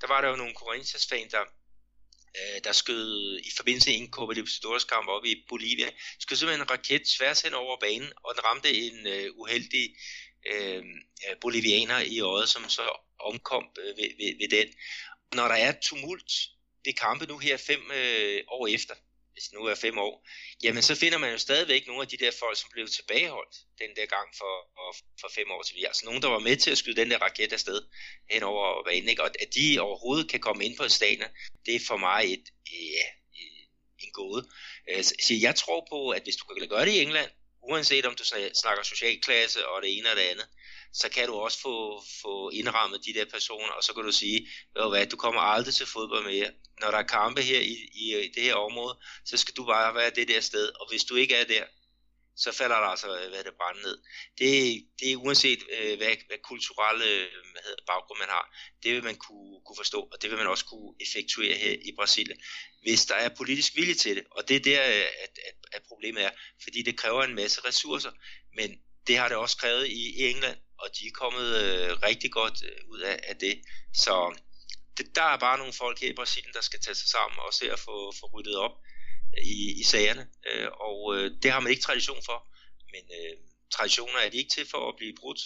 der 0.00 0.06
var 0.06 0.20
der 0.20 0.28
jo 0.28 0.36
nogle 0.36 0.54
Corinthians-fans, 0.54 1.32
der, 1.32 1.44
øh, 2.38 2.64
der 2.64 2.72
skød 2.72 3.38
i 3.38 3.50
forbindelse 3.56 3.90
med 3.90 3.98
en 3.98 4.10
Copa 4.10 4.32
Libertadores 4.32 4.84
kamp 4.84 5.08
op 5.08 5.24
i 5.24 5.44
Bolivia, 5.48 5.90
skød 6.18 6.36
simpelthen 6.36 6.62
en 6.62 6.70
raket 6.70 7.02
tværs 7.16 7.40
hen 7.42 7.54
over 7.54 7.76
banen, 7.80 8.12
og 8.24 8.34
den 8.34 8.44
ramte 8.44 8.74
en 8.74 9.06
øh, 9.06 9.30
uheldig 9.34 9.96
øh, 10.50 10.84
øh, 11.28 11.36
bolivianer 11.40 11.98
i 11.98 12.20
øjet, 12.20 12.48
som 12.48 12.68
så 12.68 12.86
omkom 13.18 13.64
øh, 13.78 13.96
ved, 13.96 14.10
ved, 14.18 14.32
ved 14.40 14.48
den. 14.48 14.74
Når 15.34 15.48
der 15.48 15.54
er 15.54 15.72
tumult 15.82 16.32
ved 16.84 16.92
kampe 16.92 17.26
nu 17.26 17.38
her 17.38 17.56
fem 17.56 17.90
øh, 17.90 18.40
år 18.48 18.66
efter, 18.66 18.94
hvis 19.36 19.44
det 19.44 19.54
nu 19.58 19.64
er 19.64 19.74
fem 19.74 19.98
år, 19.98 20.28
jamen 20.62 20.82
så 20.82 20.94
finder 20.94 21.18
man 21.18 21.30
jo 21.32 21.38
stadigvæk 21.38 21.86
nogle 21.86 22.02
af 22.02 22.08
de 22.08 22.16
der 22.16 22.30
folk, 22.38 22.56
som 22.58 22.70
blev 22.72 22.88
tilbageholdt 22.88 23.56
den 23.78 23.90
der 23.96 24.06
gang 24.06 24.28
for, 24.40 24.54
for 25.20 25.28
fem 25.34 25.50
år 25.50 25.62
tilbage. 25.62 25.86
Altså 25.86 26.06
nogen, 26.06 26.22
der 26.22 26.28
var 26.28 26.38
med 26.38 26.56
til 26.56 26.70
at 26.70 26.78
skyde 26.78 27.00
den 27.00 27.10
der 27.10 27.18
raket 27.18 27.52
afsted 27.52 27.82
hen 28.30 28.42
over 28.42 28.84
banen, 28.84 29.08
ikke? 29.08 29.22
og 29.22 29.30
at 29.40 29.54
de 29.54 29.80
overhovedet 29.80 30.30
kan 30.30 30.40
komme 30.40 30.64
ind 30.64 30.76
på 30.76 30.88
stadion, 30.88 31.30
det 31.66 31.74
er 31.74 31.80
for 31.86 31.96
mig 31.96 32.32
et, 32.34 32.44
ja, 32.72 33.06
en 34.04 34.12
gåde. 34.12 34.48
Øh, 34.90 35.04
så 35.04 35.34
jeg 35.40 35.54
tror 35.54 35.86
på, 35.90 36.10
at 36.10 36.22
hvis 36.22 36.36
du 36.36 36.44
kan 36.44 36.68
gøre 36.68 36.86
det 36.86 36.92
i 36.92 37.02
England, 37.02 37.30
uanset 37.62 38.06
om 38.06 38.14
du 38.14 38.24
snakker 38.62 38.82
socialklasse 38.82 39.68
og 39.68 39.82
det 39.82 39.98
ene 39.98 40.10
og 40.10 40.16
det 40.16 40.22
andet, 40.22 40.48
så 40.92 41.08
kan 41.08 41.26
du 41.26 41.34
også 41.34 41.60
få, 41.60 42.02
få 42.22 42.50
indrammet 42.50 43.04
de 43.06 43.14
der 43.14 43.24
personer, 43.24 43.72
og 43.72 43.82
så 43.82 43.92
kan 43.92 44.04
du 44.04 44.12
sige, 44.12 44.48
ved 44.76 44.88
hvad, 44.88 45.06
du 45.06 45.16
kommer 45.16 45.40
aldrig 45.40 45.74
til 45.74 45.86
fodbold 45.86 46.24
mere. 46.24 46.50
Når 46.80 46.90
der 46.90 46.98
er 46.98 47.02
kampe 47.02 47.42
her 47.42 47.60
i, 47.60 47.76
i, 47.94 48.24
i 48.24 48.28
det 48.34 48.42
her 48.42 48.54
område, 48.54 48.98
så 49.24 49.36
skal 49.36 49.54
du 49.54 49.64
bare 49.64 49.94
være 49.94 50.10
det 50.10 50.28
der 50.28 50.40
sted, 50.40 50.68
og 50.68 50.88
hvis 50.90 51.04
du 51.04 51.14
ikke 51.14 51.34
er 51.34 51.44
der, 51.44 51.64
så 52.36 52.52
falder 52.52 52.76
der 52.76 52.86
altså 52.86 53.06
hvad 53.06 53.44
det 53.44 53.54
brænder 53.58 53.82
ned. 53.82 53.98
Det, 54.38 54.50
det 55.00 55.12
er 55.12 55.16
uanset 55.16 55.62
øh, 55.72 55.96
hvad, 55.96 56.16
hvad 56.26 56.38
kulturelle 56.42 57.04
øh, 57.04 57.28
hvad 57.52 57.62
hedder, 57.62 57.82
baggrund 57.86 58.18
man 58.18 58.28
har, 58.28 58.44
det 58.82 58.94
vil 58.94 59.04
man 59.04 59.16
kunne, 59.16 59.60
kunne 59.66 59.76
forstå, 59.76 60.00
og 60.12 60.22
det 60.22 60.30
vil 60.30 60.38
man 60.38 60.46
også 60.46 60.64
kunne 60.64 60.94
effektuere 61.00 61.54
her 61.54 61.72
i 61.88 61.92
Brasilien, 61.96 62.38
hvis 62.82 63.06
der 63.06 63.14
er 63.14 63.28
politisk 63.28 63.76
vilje 63.76 63.94
til 63.94 64.16
det. 64.16 64.24
Og 64.30 64.48
det 64.48 64.56
er 64.56 64.60
der, 64.60 64.80
at, 64.82 65.38
at, 65.48 65.56
at 65.72 65.82
problemet 65.88 66.24
er, 66.24 66.30
fordi 66.62 66.82
det 66.82 66.98
kræver 66.98 67.24
en 67.24 67.34
masse 67.34 67.60
ressourcer, 67.64 68.10
men 68.54 68.80
det 69.06 69.16
har 69.16 69.28
det 69.28 69.36
også 69.36 69.56
krævet 69.56 69.86
i 69.86 70.22
England, 70.30 70.58
og 70.78 70.88
de 70.96 71.06
er 71.06 71.18
kommet 71.22 71.48
øh, 71.62 71.90
rigtig 72.08 72.32
godt 72.32 72.62
øh, 72.64 72.88
ud 72.88 73.00
af, 73.00 73.20
af 73.28 73.36
det. 73.36 73.60
Så 73.94 74.38
det, 74.96 75.06
der 75.14 75.22
er 75.22 75.38
bare 75.38 75.58
nogle 75.58 75.72
folk 75.72 76.00
her 76.00 76.10
i 76.10 76.18
Brasilien, 76.20 76.52
der 76.52 76.60
skal 76.60 76.80
tage 76.80 76.94
sig 76.94 77.08
sammen 77.08 77.38
og 77.46 77.54
se 77.54 77.72
at 77.72 77.78
få, 77.78 78.12
få 78.20 78.26
ryddet 78.34 78.56
op 78.56 78.74
øh, 79.38 79.44
i, 79.44 79.80
i 79.80 79.82
sagerne. 79.82 80.28
Øh, 80.50 80.68
og 80.80 81.16
øh, 81.16 81.30
det 81.42 81.50
har 81.50 81.60
man 81.60 81.70
ikke 81.70 81.82
tradition 81.82 82.22
for, 82.24 82.38
men 82.92 83.04
øh, 83.18 83.36
traditioner 83.70 84.18
er 84.18 84.30
de 84.30 84.36
ikke 84.36 84.54
til 84.56 84.66
for 84.70 84.88
at 84.88 84.96
blive 84.96 85.14
brudt. 85.20 85.40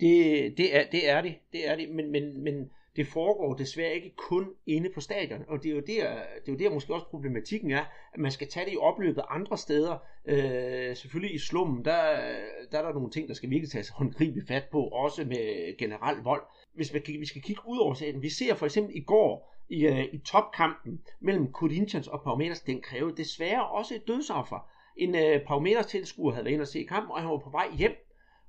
Det, 0.00 0.54
det, 0.58 0.76
er, 0.76 0.90
det 0.90 1.08
er 1.08 1.20
det, 1.20 1.34
det 1.52 1.66
er 1.68 1.76
det, 1.76 1.88
men, 1.88 2.10
men, 2.12 2.44
men 2.44 2.70
det 2.96 3.06
foregår 3.06 3.54
desværre 3.54 3.94
ikke 3.94 4.16
kun 4.16 4.50
inde 4.66 4.90
på 4.94 5.00
stadion, 5.00 5.44
og 5.48 5.62
det 5.62 5.70
er 5.70 5.74
jo 5.74 5.80
der, 5.80 6.14
det 6.40 6.48
er 6.48 6.52
jo 6.52 6.58
der 6.58 6.70
måske 6.70 6.94
også 6.94 7.06
problematikken 7.06 7.70
er, 7.70 7.84
at 8.14 8.20
man 8.20 8.30
skal 8.30 8.48
tage 8.48 8.66
det 8.66 8.72
i 8.72 8.76
opløbet 8.76 9.24
andre 9.30 9.58
steder. 9.58 9.98
Øh, 10.26 10.96
selvfølgelig 10.96 11.34
i 11.34 11.38
slummen, 11.38 11.84
der, 11.84 12.00
der 12.72 12.78
er 12.78 12.82
der 12.82 12.92
nogle 12.92 13.10
ting, 13.10 13.28
der 13.28 13.34
skal 13.34 13.50
virkelig 13.50 13.70
tages 13.70 13.88
håndgribeligt 13.88 14.48
fat 14.48 14.64
på, 14.72 14.82
også 14.82 15.24
med 15.24 15.76
generel 15.78 16.16
vold. 16.22 16.42
Hvis 16.74 16.94
vi, 16.94 17.16
vi 17.18 17.26
skal 17.26 17.42
kigge 17.42 17.62
ud 17.66 17.78
over 17.78 17.94
stadion, 17.94 18.22
vi 18.22 18.28
ser 18.28 18.54
for 18.54 18.66
eksempel 18.66 18.96
i 18.96 19.00
går, 19.00 19.54
i, 19.68 19.86
øh, 19.86 20.04
i 20.12 20.18
topkampen 20.18 21.00
mellem 21.20 21.52
Corinthians 21.52 22.08
og 22.08 22.22
Palmeiras, 22.22 22.60
den 22.60 22.80
krævede 22.80 23.16
desværre 23.16 23.66
også 23.66 23.94
et 23.94 24.08
dødsoffer. 24.08 24.68
En 24.96 25.14
øh, 25.14 25.46
Palmeiras 25.46 25.86
tilskuer 25.86 26.32
havde 26.32 26.44
været 26.44 26.52
inde 26.52 26.62
og 26.62 26.68
se 26.68 26.84
kampen, 26.88 27.10
og 27.10 27.20
han 27.20 27.30
var 27.30 27.38
på 27.38 27.50
vej 27.50 27.66
hjem, 27.78 27.92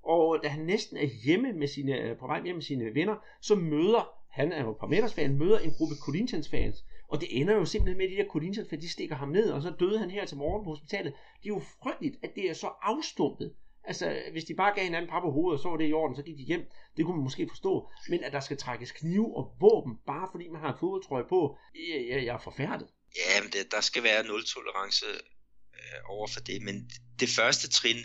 og 0.04 0.40
da 0.44 0.48
han 0.48 0.66
næsten 0.66 0.98
er 0.98 1.06
hjemme 1.26 1.54
med 1.54 1.68
sine, 1.68 2.02
øh, 2.02 2.18
på 2.18 2.28
vej 2.28 2.44
hjem 2.44 2.56
med 2.56 2.64
sine 2.64 2.96
venner, 2.96 3.16
så 3.42 3.56
møder 3.56 4.25
han 4.36 4.52
er 4.52 4.64
jo 4.64 4.78
Palmeiras-fan, 4.80 5.38
møder 5.38 5.60
en 5.60 5.74
gruppe 5.78 5.96
Corinthians-fans, 6.06 6.78
og 7.08 7.22
det 7.22 7.28
ender 7.42 7.54
jo 7.54 7.66
simpelthen 7.66 7.98
med, 7.98 8.06
at 8.06 8.12
de 8.12 8.24
der 8.24 8.30
Corinthians, 8.30 8.70
fans 8.70 8.84
de 8.84 8.90
stikker 8.90 9.16
ham 9.16 9.30
ned, 9.30 9.50
og 9.52 9.62
så 9.62 9.74
døde 9.80 10.00
han 10.00 10.12
her 10.12 10.26
til 10.26 10.38
morgen 10.38 10.64
på 10.64 10.70
hospitalet. 10.70 11.14
Det 11.14 11.50
er 11.50 11.56
jo 11.58 11.62
frygteligt, 11.84 12.16
at 12.24 12.32
det 12.36 12.50
er 12.50 12.54
så 12.54 12.70
afstumpet. 12.82 13.54
Altså, 13.84 14.22
hvis 14.32 14.44
de 14.44 14.56
bare 14.56 14.76
gav 14.76 14.84
hinanden 14.84 15.10
par 15.10 15.22
på 15.22 15.32
hovedet, 15.32 15.58
og 15.58 15.64
så 15.64 15.70
var 15.70 15.78
det 15.78 15.90
i 15.90 15.94
orden, 15.94 16.16
så 16.16 16.24
gik 16.24 16.38
de 16.38 16.44
hjem. 16.44 16.64
Det 16.98 17.06
kunne 17.06 17.18
man 17.18 17.24
måske 17.24 17.48
forstå. 17.50 17.90
Men 18.10 18.24
at 18.24 18.34
der 18.34 18.40
skal 18.40 18.58
trækkes 18.58 18.92
knive 18.92 19.38
og 19.38 19.44
våben, 19.60 19.94
bare 20.08 20.28
fordi 20.32 20.46
man 20.50 20.62
har 20.62 20.72
en 20.74 20.80
fodboldtrøje 20.80 21.28
på, 21.30 21.58
jeg, 21.76 22.06
jeg, 22.10 22.26
jeg 22.26 22.34
er 22.34 22.44
forfærdet. 22.50 22.88
Ja, 23.22 23.42
men 23.44 23.50
det, 23.52 23.72
der 23.72 23.82
skal 23.82 24.04
være 24.04 24.28
nul 24.28 24.44
tolerance 24.46 25.06
øh, 25.78 26.00
over 26.16 26.28
for 26.34 26.40
det. 26.40 26.62
Men 26.68 26.76
det 27.20 27.30
første 27.38 27.70
trin, 27.70 28.02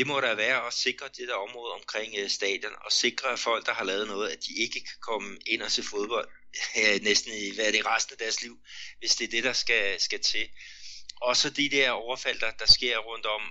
det 0.00 0.06
må 0.06 0.20
der 0.20 0.34
være 0.34 0.66
at 0.66 0.72
sikre 0.72 1.08
det 1.08 1.28
der 1.28 1.34
område 1.34 1.72
omkring 1.72 2.14
øh, 2.18 2.30
stadion, 2.30 2.72
og 2.84 2.92
sikre 2.92 3.32
at 3.32 3.38
folk, 3.38 3.66
der 3.66 3.74
har 3.74 3.84
lavet 3.84 4.06
noget, 4.06 4.28
at 4.30 4.38
de 4.46 4.52
ikke 4.62 4.80
kan 4.80 4.98
komme 5.00 5.38
ind 5.46 5.62
og 5.62 5.70
se 5.70 5.82
fodbold 5.82 6.28
øh, 6.80 7.02
næsten 7.02 7.32
i 7.32 7.54
hvad 7.54 7.66
er 7.66 7.70
det, 7.70 7.86
resten 7.86 8.14
af 8.14 8.18
deres 8.18 8.42
liv, 8.42 8.58
hvis 8.98 9.16
det 9.16 9.24
er 9.24 9.30
det, 9.30 9.44
der 9.44 9.52
skal, 9.52 10.00
skal 10.00 10.20
til. 10.20 10.48
Og 11.16 11.36
så 11.36 11.50
de 11.50 11.68
der 11.68 11.90
overfald, 11.90 12.40
der, 12.40 12.50
der 12.50 12.66
sker 12.66 12.98
rundt 12.98 13.26
om 13.26 13.42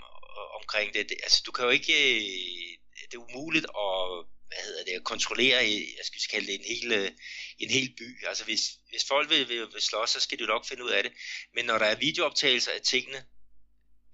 omkring 0.62 0.94
det. 0.94 1.10
det. 1.10 1.18
Altså, 1.24 1.44
du 1.46 1.52
kan 1.52 1.66
jo 1.66 1.72
ikke... 1.72 1.94
Øh, 2.16 2.78
det 3.12 3.18
er 3.18 3.28
umuligt 3.30 3.66
at 3.66 4.26
hvad 4.48 4.64
hedder 4.66 4.84
det, 4.84 4.92
at 4.92 5.04
kontrollere, 5.04 5.62
jeg 5.98 6.06
skal 6.06 6.22
kalde 6.32 6.48
det 6.48 6.56
en 6.56 6.66
hel, 6.76 6.92
øh, 6.92 7.12
en 7.60 7.70
hel 7.70 7.94
by. 7.98 8.28
Altså 8.28 8.44
hvis, 8.44 8.62
hvis 8.90 9.06
folk 9.08 9.30
vil, 9.30 9.50
vil, 9.50 9.60
vil 9.74 9.82
slås, 9.82 10.10
så 10.10 10.20
skal 10.20 10.40
de 10.40 10.46
nok 10.46 10.66
finde 10.66 10.84
ud 10.84 10.90
af 10.90 11.04
det. 11.04 11.12
Men 11.56 11.66
når 11.66 11.78
der 11.78 11.86
er 11.86 11.96
videooptagelser 11.96 12.72
af 12.72 12.82
tingene, 12.82 13.26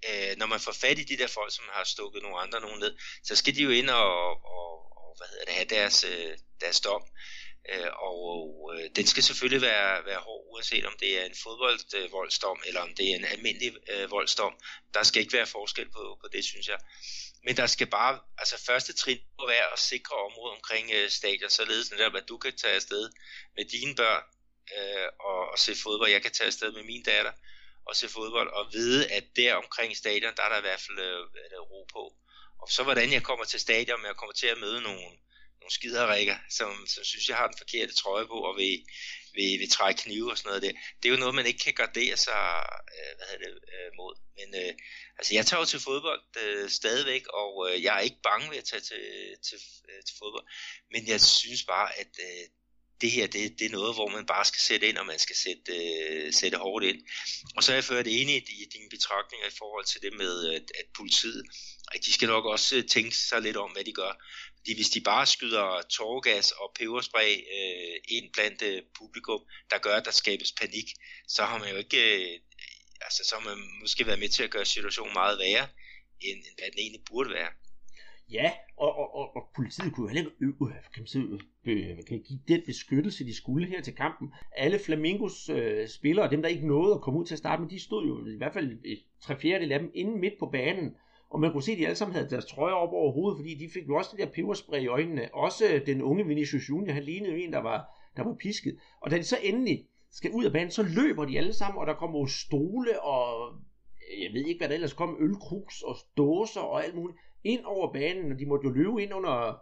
øh, 0.08 0.36
når 0.36 0.46
man 0.46 0.60
får 0.60 0.72
fat 0.72 0.98
i 0.98 1.04
de 1.04 1.16
der 1.16 1.26
folk, 1.26 1.54
som 1.54 1.64
har 1.72 1.84
stukket 1.84 2.22
nogle 2.22 2.38
andre 2.38 2.60
nogen 2.60 2.80
ned, 2.80 2.96
så 3.24 3.36
skal 3.36 3.56
de 3.56 3.62
jo 3.62 3.70
ind 3.70 3.90
og, 3.90 4.30
og, 4.56 4.70
og 5.02 5.16
hvad 5.18 5.28
hedder 5.28 5.44
det, 5.44 5.54
have 5.54 5.68
deres, 5.76 6.04
øh, 6.04 6.38
deres 6.60 6.80
dom. 6.80 7.02
Øh, 7.72 7.90
og 7.98 8.72
øh, 8.74 8.90
den 8.96 9.06
skal 9.06 9.22
selvfølgelig 9.22 9.62
være, 9.62 10.04
være 10.04 10.20
hård, 10.20 10.44
uanset 10.52 10.84
om 10.86 10.96
det 11.00 11.20
er 11.20 11.24
en 11.24 11.34
fodboldvoldsdom, 11.42 12.58
øh, 12.62 12.68
eller 12.68 12.80
om 12.80 12.94
det 12.94 13.10
er 13.10 13.16
en 13.16 13.24
almindelig 13.24 13.72
øh, 13.90 14.10
voldsdom. 14.10 14.54
Der 14.94 15.02
skal 15.02 15.22
ikke 15.22 15.32
være 15.32 15.46
forskel 15.46 15.90
på, 15.90 16.18
på 16.22 16.28
det, 16.32 16.44
synes 16.44 16.68
jeg. 16.68 16.78
Men 17.44 17.56
der 17.56 17.66
skal 17.66 17.86
bare, 17.86 18.20
altså 18.38 18.62
første 18.66 18.92
trin 18.92 19.20
må 19.38 19.46
være 19.46 19.72
at 19.72 19.78
sikre 19.78 20.16
området 20.16 20.56
omkring 20.56 20.90
øh, 20.94 21.10
stadion, 21.10 21.50
således 21.50 21.92
at 21.92 22.28
du 22.28 22.38
kan 22.38 22.56
tage 22.56 22.74
afsted 22.74 23.10
med 23.56 23.64
dine 23.64 23.94
børn 23.94 24.22
øh, 24.76 25.08
og, 25.20 25.50
og 25.52 25.58
se 25.58 25.74
fodbold. 25.74 26.10
Jeg 26.10 26.22
kan 26.22 26.32
tage 26.32 26.46
afsted 26.46 26.72
med 26.72 26.82
min 26.82 27.02
datter 27.02 27.32
og 27.86 27.96
se 27.96 28.08
fodbold, 28.08 28.48
og 28.48 28.72
vide, 28.72 29.12
at 29.12 29.24
der 29.36 29.54
omkring 29.54 29.96
stadion, 29.96 30.36
der 30.36 30.42
er 30.42 30.48
der 30.48 30.58
i 30.58 30.66
hvert 30.68 30.80
fald 30.80 30.98
øh, 30.98 31.60
ro 31.70 31.86
på. 31.92 32.14
Og 32.62 32.68
så 32.70 32.82
hvordan 32.82 33.12
jeg 33.12 33.22
kommer 33.22 33.44
til 33.44 33.60
stadion, 33.60 34.04
jeg 34.04 34.16
kommer 34.16 34.32
til 34.32 34.46
at 34.46 34.58
møde 34.58 34.80
nogle, 34.80 35.08
nogle 35.60 35.72
skiderikker, 35.78 36.36
som, 36.50 36.86
som 36.86 37.04
synes, 37.04 37.28
jeg 37.28 37.36
har 37.36 37.46
den 37.46 37.58
forkerte 37.58 37.94
trøje 37.94 38.26
på, 38.26 38.38
og 38.48 38.56
vil, 38.56 38.84
vil, 39.34 39.58
vil 39.60 39.70
trække 39.70 40.02
knive 40.02 40.30
og 40.30 40.38
sådan 40.38 40.48
noget 40.48 40.62
der. 40.62 40.72
Det 40.98 41.08
er 41.08 41.12
jo 41.12 41.22
noget, 41.24 41.34
man 41.34 41.46
ikke 41.46 41.64
kan 41.64 41.74
gardere 41.74 42.16
sig 42.16 42.44
øh, 42.96 43.12
hvad 43.16 43.26
hedder 43.30 43.44
det, 43.44 43.58
øh, 43.74 43.90
mod. 43.96 44.14
Men 44.38 44.48
øh, 44.62 44.72
altså, 45.18 45.34
jeg 45.34 45.46
tager 45.46 45.60
jo 45.60 45.64
til 45.64 45.80
fodbold 45.80 46.22
øh, 46.42 46.70
stadigvæk, 46.70 47.26
og 47.26 47.52
øh, 47.66 47.82
jeg 47.82 47.96
er 47.96 48.00
ikke 48.08 48.22
bange 48.22 48.50
ved 48.50 48.58
at 48.58 48.64
tage 48.64 48.84
til, 48.90 49.02
til, 49.46 49.58
øh, 49.88 50.02
til 50.06 50.14
fodbold. 50.18 50.46
Men 50.92 51.08
jeg 51.08 51.20
synes 51.20 51.62
bare, 51.64 51.98
at 51.98 52.12
øh, 52.28 52.44
det 53.00 53.10
her, 53.10 53.26
det, 53.26 53.58
det 53.58 53.66
er 53.66 53.76
noget, 53.78 53.94
hvor 53.94 54.08
man 54.08 54.26
bare 54.26 54.44
skal 54.44 54.60
sætte 54.60 54.88
ind, 54.88 54.98
og 54.98 55.06
man 55.06 55.18
skal 55.18 55.36
sætte, 55.36 55.72
øh, 55.76 56.32
sætte 56.32 56.58
hårdt 56.58 56.84
ind. 56.84 57.00
Og 57.56 57.62
så 57.62 57.72
er 57.72 57.76
jeg 57.76 57.84
ført 57.84 58.06
enig 58.06 58.36
i 58.36 58.64
dine 58.72 58.88
betragtninger 58.90 59.46
i 59.46 59.56
forhold 59.58 59.84
til 59.84 60.02
det 60.02 60.12
med, 60.12 60.54
at, 60.54 60.66
at 60.80 60.86
politiet, 60.96 61.42
at 61.94 62.04
de 62.04 62.12
skal 62.12 62.28
nok 62.28 62.44
også 62.44 62.76
øh, 62.76 62.84
tænke 62.84 63.16
sig 63.16 63.42
lidt 63.42 63.56
om, 63.56 63.70
hvad 63.70 63.84
de 63.84 63.92
gør. 63.92 64.12
Fordi 64.56 64.74
hvis 64.74 64.90
de 64.90 65.00
bare 65.00 65.26
skyder 65.26 65.82
tårgas 65.90 66.50
og 66.50 66.72
peberspray 66.78 67.32
øh, 67.56 67.96
ind 68.08 68.32
blandt 68.32 68.62
øh, 68.62 68.82
publikum, 68.98 69.40
der 69.70 69.78
gør, 69.78 69.96
at 69.96 70.04
der 70.04 70.10
skabes 70.10 70.52
panik, 70.52 70.88
så 71.28 71.44
har 71.44 71.58
man 71.58 71.70
jo 71.70 71.76
ikke, 71.76 72.00
øh, 72.14 72.40
altså 73.00 73.22
så 73.28 73.34
har 73.38 73.44
man 73.50 73.58
måske 73.80 74.06
været 74.06 74.18
med 74.18 74.28
til 74.28 74.42
at 74.42 74.50
gøre 74.50 74.64
situationen 74.64 75.12
meget 75.12 75.38
værre, 75.38 75.68
end, 76.20 76.38
end 76.46 76.56
hvad 76.58 76.70
den 76.70 76.78
egentlig 76.78 77.04
burde 77.10 77.30
være. 77.30 77.50
Ja, 78.32 78.52
og, 78.76 78.96
og, 78.98 79.14
og, 79.14 79.36
og 79.36 79.42
politiet 79.56 79.92
kunne 79.92 80.04
jo 80.04 80.08
heller 80.08 80.30
ikke 80.30 80.44
øve, 80.44 80.72
kan 80.94 81.02
man 81.02 81.06
sige, 81.06 81.24
øh, 81.64 82.04
kan 82.08 82.22
give 82.22 82.40
den 82.48 82.62
beskyttelse, 82.66 83.24
de 83.24 83.36
skulle 83.36 83.66
her 83.66 83.80
til 83.82 83.94
kampen. 83.94 84.32
Alle 84.56 84.78
Flamingos 84.78 85.48
øh, 85.48 85.88
spillere, 85.88 86.30
dem 86.30 86.42
der 86.42 86.48
ikke 86.48 86.66
nåede 86.66 86.94
at 86.94 87.00
komme 87.00 87.20
ud 87.20 87.24
til 87.24 87.34
at 87.34 87.38
starte 87.38 87.62
med, 87.62 87.70
de 87.70 87.80
stod 87.80 88.06
jo 88.06 88.26
i 88.26 88.36
hvert 88.36 88.52
fald 88.52 88.78
tre 89.20 89.36
fjerdedel 89.40 89.72
af 89.72 89.78
dem 89.78 89.90
inde 89.94 90.18
midt 90.18 90.34
på 90.38 90.46
banen. 90.46 90.94
Og 91.30 91.40
man 91.40 91.52
kunne 91.52 91.62
se, 91.62 91.72
at 91.72 91.78
de 91.78 91.84
alle 91.84 91.96
sammen 91.96 92.14
havde 92.14 92.30
deres 92.30 92.46
trøjer 92.46 92.74
op 92.74 92.92
over 92.92 93.12
hovedet, 93.12 93.38
fordi 93.38 93.54
de 93.54 93.70
fik 93.74 93.88
jo 93.88 93.96
også 93.96 94.10
det 94.16 94.26
der 94.26 94.32
peberspray 94.32 94.80
i 94.80 94.86
øjnene. 94.86 95.34
Også 95.34 95.82
den 95.86 96.02
unge 96.02 96.26
Vinicius 96.26 96.68
Junior, 96.68 96.94
han 96.94 97.02
lignede 97.02 97.32
jo 97.32 97.38
en, 97.38 97.52
der 97.52 97.58
var, 97.58 97.84
der 98.16 98.24
var 98.24 98.34
pisket. 98.34 98.78
Og 99.00 99.10
da 99.10 99.18
de 99.18 99.24
så 99.24 99.36
endelig 99.42 99.86
skal 100.10 100.30
ud 100.30 100.44
af 100.44 100.52
banen, 100.52 100.70
så 100.70 100.82
løber 100.82 101.24
de 101.24 101.38
alle 101.38 101.52
sammen, 101.52 101.78
og 101.78 101.86
der 101.86 101.94
kommer 101.94 102.18
jo 102.18 102.26
stole 102.26 103.02
og 103.02 103.54
jeg 104.22 104.32
ved 104.32 104.46
ikke, 104.46 104.58
hvad 104.58 104.68
der 104.68 104.74
ellers 104.74 104.92
kom, 104.92 105.16
ølkrus 105.20 105.82
og 105.82 105.96
dåser 106.16 106.60
og 106.60 106.84
alt 106.84 106.94
muligt 106.94 107.18
ind 107.46 107.64
over 107.64 107.92
banen, 107.92 108.32
og 108.32 108.38
de 108.38 108.46
måtte 108.46 108.64
jo 108.68 108.70
løbe 108.70 109.02
ind 109.02 109.14
under 109.14 109.58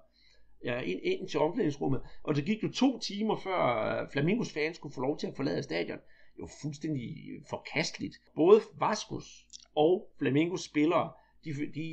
ja, 0.64 0.80
ind, 0.80 1.00
ind 1.02 1.28
til 1.28 1.40
omklædningsrummet. 1.40 2.00
Og 2.22 2.36
det 2.36 2.44
gik 2.44 2.62
jo 2.62 2.72
to 2.72 2.98
timer 2.98 3.36
før 3.36 3.60
øh, 4.02 4.10
Flamingos 4.12 4.52
fans 4.52 4.76
skulle 4.76 4.94
få 4.94 5.00
lov 5.00 5.18
til 5.18 5.26
at 5.26 5.36
forlade 5.36 5.62
stadion. 5.62 5.98
Det 6.36 6.42
var 6.42 6.50
fuldstændig 6.62 7.16
forkasteligt. 7.50 8.16
Både 8.34 8.60
Vaskus 8.80 9.46
og 9.74 10.08
Flamingos 10.18 10.64
spillere, 10.64 11.12
de, 11.44 11.50
de, 11.74 11.86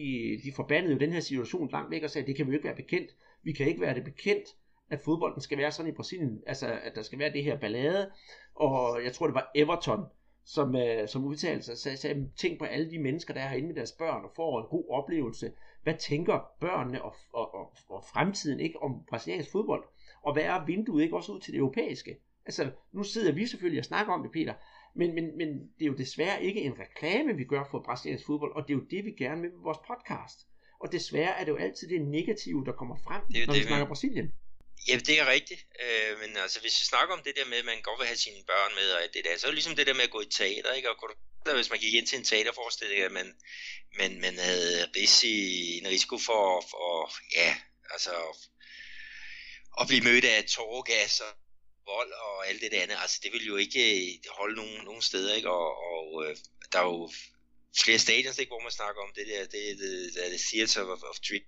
de 0.43 0.51
forbandede 0.55 0.93
jo 0.93 0.99
den 0.99 1.11
her 1.11 1.19
situation 1.19 1.69
langt 1.71 1.91
væk 1.91 2.03
og 2.03 2.09
sagde, 2.09 2.27
det 2.27 2.35
kan 2.35 2.45
vi 2.45 2.51
jo 2.51 2.57
ikke 2.57 2.67
være 2.67 2.75
bekendt. 2.75 3.11
Vi 3.43 3.51
kan 3.51 3.67
ikke 3.67 3.81
være 3.81 3.95
det 3.95 4.03
bekendt, 4.03 4.45
at 4.89 4.99
fodbolden 4.99 5.41
skal 5.41 5.57
være 5.57 5.71
sådan 5.71 5.91
i 5.91 5.95
Brasilien, 5.95 6.43
altså 6.47 6.79
at 6.83 6.95
der 6.95 7.01
skal 7.01 7.19
være 7.19 7.33
det 7.33 7.43
her 7.43 7.59
ballade. 7.59 8.11
Og 8.55 9.03
jeg 9.03 9.13
tror, 9.13 9.27
det 9.27 9.35
var 9.35 9.51
Everton, 9.55 10.05
som, 10.45 10.75
øh, 10.75 11.07
som 11.07 11.25
udtalte 11.25 11.65
sig, 11.65 11.77
sagde, 11.77 11.97
sagde, 11.97 12.29
tænk 12.35 12.59
på 12.59 12.65
alle 12.65 12.91
de 12.91 12.99
mennesker, 12.99 13.33
der 13.33 13.41
er 13.41 13.47
herinde 13.47 13.67
med 13.67 13.75
deres 13.75 13.91
børn 13.91 14.25
og 14.25 14.31
får 14.35 14.61
en 14.61 14.67
god 14.69 14.85
oplevelse. 14.89 15.51
Hvad 15.83 15.93
tænker 15.99 16.51
børnene 16.59 17.01
og, 17.01 17.15
og, 17.33 17.55
og, 17.55 17.73
og 17.89 18.03
fremtiden 18.13 18.59
ikke 18.59 18.81
om 18.81 19.03
brasiliansk 19.09 19.51
fodbold? 19.51 19.83
Og 20.21 20.33
hvad 20.33 20.43
er 20.43 20.65
vinduet 20.65 21.03
ikke 21.03 21.15
også 21.15 21.31
ud 21.31 21.39
til 21.39 21.53
det 21.53 21.59
europæiske? 21.59 22.17
Altså, 22.45 22.71
nu 22.91 23.03
sidder 23.03 23.31
vi 23.31 23.45
selvfølgelig 23.45 23.79
og 23.79 23.85
snakker 23.85 24.13
om 24.13 24.23
det, 24.23 24.31
Peter, 24.31 24.53
men, 24.95 25.15
men, 25.15 25.37
men 25.37 25.47
det 25.79 25.85
er 25.85 25.85
jo 25.85 25.93
desværre 25.93 26.43
ikke 26.43 26.61
en 26.61 26.79
reklame, 26.79 27.37
vi 27.37 27.43
gør 27.43 27.63
for 27.71 27.79
brasiliansk 27.79 28.25
fodbold, 28.25 28.55
og 28.55 28.67
det 28.67 28.73
er 28.73 28.77
jo 28.77 28.85
det, 28.91 29.05
vi 29.05 29.11
gerne 29.11 29.41
vil 29.41 29.51
med 29.51 29.63
vores 29.63 29.77
podcast. 29.77 30.47
Og 30.79 30.91
desværre 30.91 31.39
er 31.39 31.43
det 31.43 31.51
jo 31.51 31.57
altid 31.57 31.89
det 31.89 32.01
negative, 32.01 32.65
der 32.65 32.71
kommer 32.71 32.95
frem, 32.95 33.21
det 33.27 33.47
når 33.47 33.53
det, 33.53 33.61
vi 33.61 33.67
snakker. 33.67 33.87
Brasilien. 33.87 34.31
Ja, 34.87 34.95
det 34.97 35.19
er 35.19 35.25
rigtigt. 35.25 35.65
Øh, 35.83 36.19
men 36.19 36.37
altså, 36.37 36.59
hvis 36.59 36.79
vi 36.79 36.85
snakker 36.85 37.15
om 37.15 37.23
det 37.23 37.35
der 37.35 37.45
med, 37.45 37.57
at 37.57 37.65
man 37.65 37.81
godt 37.81 37.99
vil 37.99 38.07
have 38.07 38.17
sine 38.17 38.43
børn 38.47 38.75
med, 38.75 38.91
og 38.91 39.01
det 39.13 39.25
der, 39.25 39.37
så 39.37 39.47
er 39.47 39.51
det 39.51 39.55
ligesom 39.55 39.75
det 39.75 39.87
der 39.87 39.93
med 39.93 40.03
at 40.03 40.11
gå 40.11 40.21
i 40.21 40.25
teater, 40.25 40.73
ikke? 40.73 40.89
Og 40.89 40.97
kunne 40.97 41.15
der, 41.45 41.55
hvis 41.55 41.69
man 41.69 41.79
gik 41.79 41.93
ind 41.93 42.07
til 42.07 42.17
en 42.17 42.23
teaterforestilling, 42.23 43.01
at 43.01 43.11
man, 43.11 43.35
man, 43.97 44.21
man 44.21 44.37
havde 44.37 44.89
risi, 44.95 45.77
en 45.77 45.87
risiko 45.87 46.17
for, 46.17 46.65
for 46.69 47.13
ja, 47.35 47.55
altså, 47.91 48.13
at 49.81 49.87
blive 49.87 50.03
mødt 50.03 50.25
af 50.25 50.45
tåregas 50.45 51.19
og 51.19 51.33
vold 51.85 52.11
og 52.11 52.47
alt 52.47 52.61
det 52.61 52.73
andet. 52.73 52.97
Altså, 53.01 53.19
det 53.23 53.31
vil 53.33 53.45
jo 53.45 53.55
ikke 53.55 53.83
øh, 53.95 54.19
holde 54.29 54.55
nogen, 54.55 54.85
nogen 54.85 55.01
steder, 55.01 55.35
ikke? 55.35 55.49
Og, 55.49 55.77
og 55.91 56.25
øh, 56.25 56.37
der 56.71 56.79
er 56.79 56.83
jo 56.83 57.11
flere 57.83 57.99
stadions, 57.99 58.37
ikke, 58.37 58.49
hvor 58.49 58.59
man 58.59 58.71
snakker 58.71 59.01
om 59.01 59.11
det 59.15 59.27
der, 59.27 59.39
det, 59.39 59.79
det, 59.79 60.13
det, 60.13 60.31
det 60.31 60.41
Theater 60.41 60.83
of, 60.83 61.03
of 61.03 61.19
Dream 61.29 61.43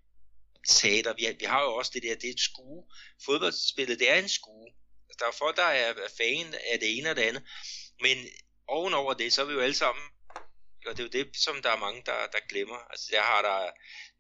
teater. 0.68 1.14
Vi 1.14 1.24
har, 1.24 1.34
vi 1.40 1.46
har 1.46 1.62
jo 1.64 1.76
også 1.76 1.92
det 1.94 2.04
der, 2.04 2.16
det 2.16 2.30
er 2.30 2.34
et 2.34 2.40
skue. 2.40 2.84
Fodboldspillet, 3.26 4.00
det 4.00 4.12
er 4.12 4.16
en 4.16 4.30
skue. 4.30 4.68
Altså, 5.10 5.18
der 5.20 5.28
er 5.28 5.38
folk, 5.38 5.56
der 5.58 5.64
er 5.64 5.94
fan 6.18 6.54
af 6.72 6.80
det 6.80 6.98
ene 6.98 7.10
og 7.10 7.16
det 7.16 7.22
andet. 7.22 7.44
Men 8.02 8.18
ovenover 8.68 9.14
det, 9.14 9.34
så 9.34 9.42
er 9.42 9.46
vi 9.46 9.54
jo 9.54 9.60
alle 9.60 9.76
sammen, 9.76 10.04
og 10.86 10.98
det 10.98 11.00
er 11.00 11.04
jo 11.04 11.24
det, 11.24 11.38
som 11.38 11.62
der 11.62 11.70
er 11.70 11.78
mange, 11.78 12.02
der, 12.06 12.28
der 12.32 12.48
glemmer. 12.50 12.78
Altså, 12.90 13.10
jeg 13.12 13.24
har 13.24 13.42
der 13.42 13.72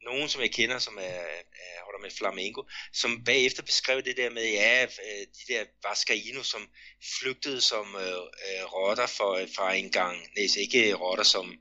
nogen, 0.04 0.30
som 0.30 0.42
jeg 0.42 0.52
kender, 0.52 0.80
som 0.80 0.98
er, 0.98 1.24
er 1.66 1.84
holder 1.84 2.02
med 2.02 2.12
Flamengo, 2.12 2.64
som 2.94 3.24
bagefter 3.24 3.64
beskrev 3.64 4.02
det 4.02 4.18
der 4.18 4.30
med, 4.30 4.52
ja, 4.52 4.84
øh, 4.84 5.28
de 5.38 5.54
der 5.54 5.66
Vascaino, 5.84 6.44
som 6.44 6.70
flygtede 7.20 7.62
som 7.62 7.96
øh, 7.96 8.12
øh, 8.12 8.64
rotter 8.74 9.08
for, 9.08 9.48
fra 9.56 9.74
en 9.74 9.92
gang, 9.92 10.18
nej, 10.18 10.48
ikke 10.58 10.94
rotter 10.94 11.24
som 11.24 11.52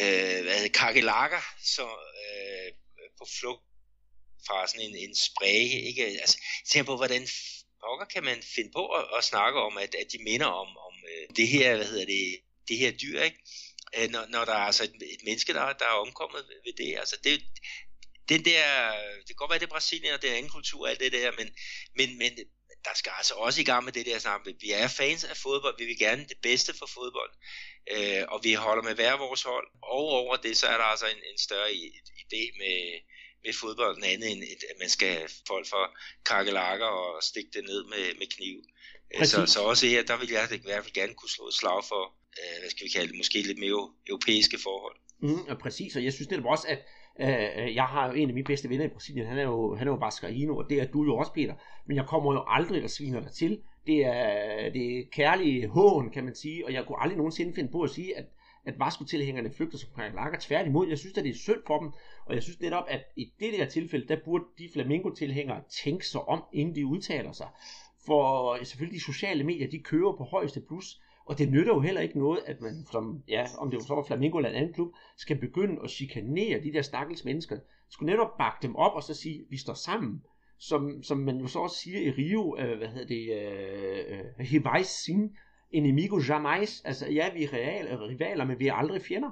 øh, 0.00 0.42
hvad 0.42 0.54
hedder, 0.54 0.68
kakelakker, 0.74 1.42
så 1.62 1.82
øh, 1.82 2.72
på 3.18 3.26
flugt 3.40 3.64
fra 4.46 4.66
sådan 4.66 4.86
en, 4.88 4.96
en 4.96 5.14
spray, 5.16 5.62
ikke? 5.88 6.04
Altså, 6.04 6.38
tænker 6.68 6.86
på, 6.86 6.96
hvordan 6.96 7.28
pokker 7.82 8.06
kan 8.14 8.24
man 8.24 8.42
finde 8.54 8.70
på 8.78 8.84
at, 8.98 9.04
at 9.18 9.24
snakke 9.24 9.58
om, 9.60 9.76
at, 9.76 9.94
at 9.94 10.06
de 10.12 10.18
minder 10.28 10.46
om, 10.46 10.70
om 10.88 10.94
øh, 11.12 11.36
det 11.36 11.48
her, 11.48 11.76
hvad 11.76 11.86
hedder 11.86 12.06
det, 12.06 12.40
det 12.68 12.76
her 12.78 12.90
dyr, 12.90 13.22
ikke? 13.22 13.38
Øh, 13.96 14.10
når, 14.10 14.26
når 14.28 14.44
der 14.44 14.52
er 14.52 14.66
altså 14.70 14.84
et, 14.84 14.94
et 15.14 15.22
menneske, 15.24 15.52
der, 15.52 15.72
der 15.72 15.84
er 15.84 16.02
omkommet 16.04 16.42
ved, 16.48 16.58
ved 16.66 16.74
det. 16.86 16.98
Altså, 16.98 17.16
det, 17.24 17.42
den 18.28 18.44
der, 18.44 18.64
det 19.18 19.26
kan 19.26 19.36
godt 19.36 19.50
være, 19.50 19.58
det 19.58 19.66
er 19.66 19.76
Brasilien, 19.76 20.14
og 20.14 20.22
det 20.22 20.30
er 20.30 20.36
anden 20.36 20.56
kultur 20.56 20.82
og 20.82 20.90
alt 20.90 21.00
det 21.00 21.12
der, 21.12 21.32
men, 21.38 21.48
men, 21.96 22.18
men 22.18 22.32
der 22.84 22.94
skal 22.94 23.12
altså 23.16 23.34
også 23.34 23.60
i 23.60 23.64
gang 23.64 23.84
med 23.84 23.92
det 23.92 24.06
der 24.06 24.18
sammen. 24.18 24.56
Vi 24.60 24.70
er 24.70 24.88
fans 24.88 25.24
af 25.24 25.36
fodbold, 25.36 25.78
vi 25.78 25.84
vil 25.84 25.98
gerne 25.98 26.26
det 26.28 26.38
bedste 26.42 26.74
for 26.78 26.86
fodbold, 26.86 27.32
øh, 27.94 28.24
og 28.28 28.40
vi 28.44 28.52
holder 28.52 28.82
med 28.82 28.94
hver 28.94 29.16
vores 29.16 29.42
hold, 29.42 29.66
og 29.82 30.04
over 30.20 30.36
det, 30.36 30.56
så 30.56 30.66
er 30.66 30.76
der 30.76 30.84
altså 30.84 31.06
en, 31.06 31.22
en 31.32 31.38
større 31.38 31.70
idé 32.24 32.42
med, 32.58 32.76
med 33.44 33.52
fodbolden 33.60 34.04
andet 34.12 34.28
end, 34.32 34.42
at 34.72 34.76
man 34.82 34.90
skal 34.96 35.08
have 35.08 35.30
folk 35.50 35.66
for 35.72 35.84
kakelakker 36.30 36.86
og 36.86 37.22
stikke 37.30 37.50
det 37.56 37.64
ned 37.70 37.80
med, 37.92 38.04
med 38.20 38.28
kniv. 38.36 38.56
Øh, 39.14 39.26
så, 39.26 39.46
så 39.54 39.60
også 39.70 39.86
her, 39.86 40.02
der 40.10 40.16
vil 40.20 40.30
jeg 40.36 40.42
i 40.52 40.68
hvert 40.70 40.84
fald 40.84 40.98
gerne 41.00 41.14
kunne 41.14 41.34
slå 41.36 41.44
et 41.48 41.54
slag 41.60 41.80
for, 41.90 42.02
øh, 42.38 42.56
hvad 42.60 42.70
skal 42.70 42.84
vi 42.86 42.90
kalde 42.96 43.08
det, 43.10 43.16
måske 43.22 43.38
lidt 43.42 43.60
mere 43.64 43.82
europæiske 44.10 44.58
forhold. 44.66 44.96
Mm, 45.26 45.42
og 45.50 45.56
præcis, 45.58 45.96
og 45.96 46.04
jeg 46.04 46.12
synes 46.12 46.30
netop 46.30 46.50
også, 46.54 46.66
at 46.74 46.80
øh, 47.20 47.74
jeg 47.74 47.84
har 47.84 48.06
jo 48.08 48.12
en 48.12 48.28
af 48.28 48.34
mine 48.34 48.50
bedste 48.50 48.68
venner 48.68 48.84
i 48.84 48.94
Brasilien, 48.96 49.26
han 49.26 49.38
er 49.38 49.42
jo, 49.42 49.74
han 49.74 49.86
er 49.88 49.92
jo 49.92 49.98
Vascaino, 50.04 50.56
og 50.56 50.64
det 50.70 50.80
er 50.80 50.86
du 50.86 51.04
jo 51.04 51.16
også, 51.16 51.32
Peter. 51.32 51.54
Men 51.86 51.96
jeg 51.96 52.06
kommer 52.06 52.32
jo 52.32 52.44
aldrig 52.46 52.84
og 52.84 52.90
sviner 52.90 53.20
dig 53.20 53.32
til. 53.32 53.60
Det 53.86 54.04
er, 54.04 54.70
det 54.70 54.98
er 54.98 55.02
kærlige 55.12 55.68
hån, 55.68 56.10
kan 56.10 56.24
man 56.24 56.34
sige, 56.34 56.66
og 56.66 56.72
jeg 56.72 56.84
kunne 56.86 57.02
aldrig 57.02 57.16
nogensinde 57.16 57.54
finde 57.54 57.72
på 57.72 57.82
at 57.82 57.90
sige, 57.90 58.18
at 58.18 58.24
at 58.66 58.78
Vasco-tilhængerne 58.78 59.50
flygter 59.50 59.78
som 59.78 59.90
kakelakker. 59.96 60.38
Tværtimod, 60.38 60.88
jeg 60.88 60.98
synes 60.98 61.18
at 61.18 61.24
det 61.24 61.30
er 61.30 61.34
synd 61.34 61.60
for 61.66 61.78
dem, 61.78 61.90
og 62.26 62.34
jeg 62.34 62.42
synes 62.42 62.60
netop, 62.60 62.84
at 62.88 63.04
i 63.16 63.32
det 63.40 63.52
der 63.58 63.66
tilfælde, 63.66 64.08
der 64.08 64.16
burde 64.24 64.44
de 64.58 64.68
Flamingo-tilhængere 64.72 65.62
tænke 65.68 66.06
sig 66.06 66.20
om, 66.28 66.44
inden 66.52 66.74
de 66.74 66.86
udtaler 66.86 67.32
sig. 67.32 67.48
For 68.06 68.58
selvfølgelig 68.64 69.00
de 69.00 69.04
sociale 69.04 69.44
medier, 69.44 69.70
de 69.70 69.78
kører 69.78 70.16
på 70.16 70.24
højeste 70.24 70.60
plus, 70.60 71.00
og 71.26 71.38
det 71.38 71.50
nytter 71.50 71.74
jo 71.74 71.80
heller 71.80 72.00
ikke 72.00 72.18
noget, 72.18 72.40
at 72.46 72.60
man, 72.60 72.86
som, 72.92 73.22
ja, 73.28 73.46
om 73.58 73.70
det 73.70 73.82
så 73.82 73.94
var 73.94 74.02
Flamingo 74.02 74.38
eller 74.38 74.50
en 74.50 74.56
anden 74.56 74.72
klub, 74.72 74.94
skal 75.16 75.38
begynde 75.38 75.80
at 75.84 75.90
chikanere 75.90 76.62
de 76.62 76.72
der 76.72 76.82
stakkels 76.82 77.24
mennesker. 77.24 77.58
Skulle 77.90 78.12
netop 78.12 78.38
bakke 78.38 78.58
dem 78.62 78.76
op 78.76 78.92
og 78.92 79.02
så 79.02 79.14
sige, 79.14 79.46
vi 79.50 79.56
står 79.56 79.74
sammen. 79.74 80.22
Som, 80.58 81.02
som 81.02 81.18
man 81.18 81.36
jo 81.40 81.46
så 81.46 81.58
også 81.58 81.76
siger 81.76 82.00
i 82.00 82.10
Rio, 82.10 82.56
øh, 82.58 82.78
hvad 82.78 82.88
hedder 82.88 83.06
det, 83.06 83.24
øh, 83.32 84.18
øh, 84.38 84.46
Hivai 84.46 84.82
enemigo 85.74 86.20
jamais. 86.28 86.82
Altså, 86.84 87.06
ja, 87.06 87.32
vi 87.32 87.44
er 87.44 87.52
real, 87.52 87.96
rivaler, 87.96 88.44
men 88.44 88.58
vi 88.58 88.66
er 88.66 88.74
aldrig 88.74 89.02
fjender. 89.02 89.30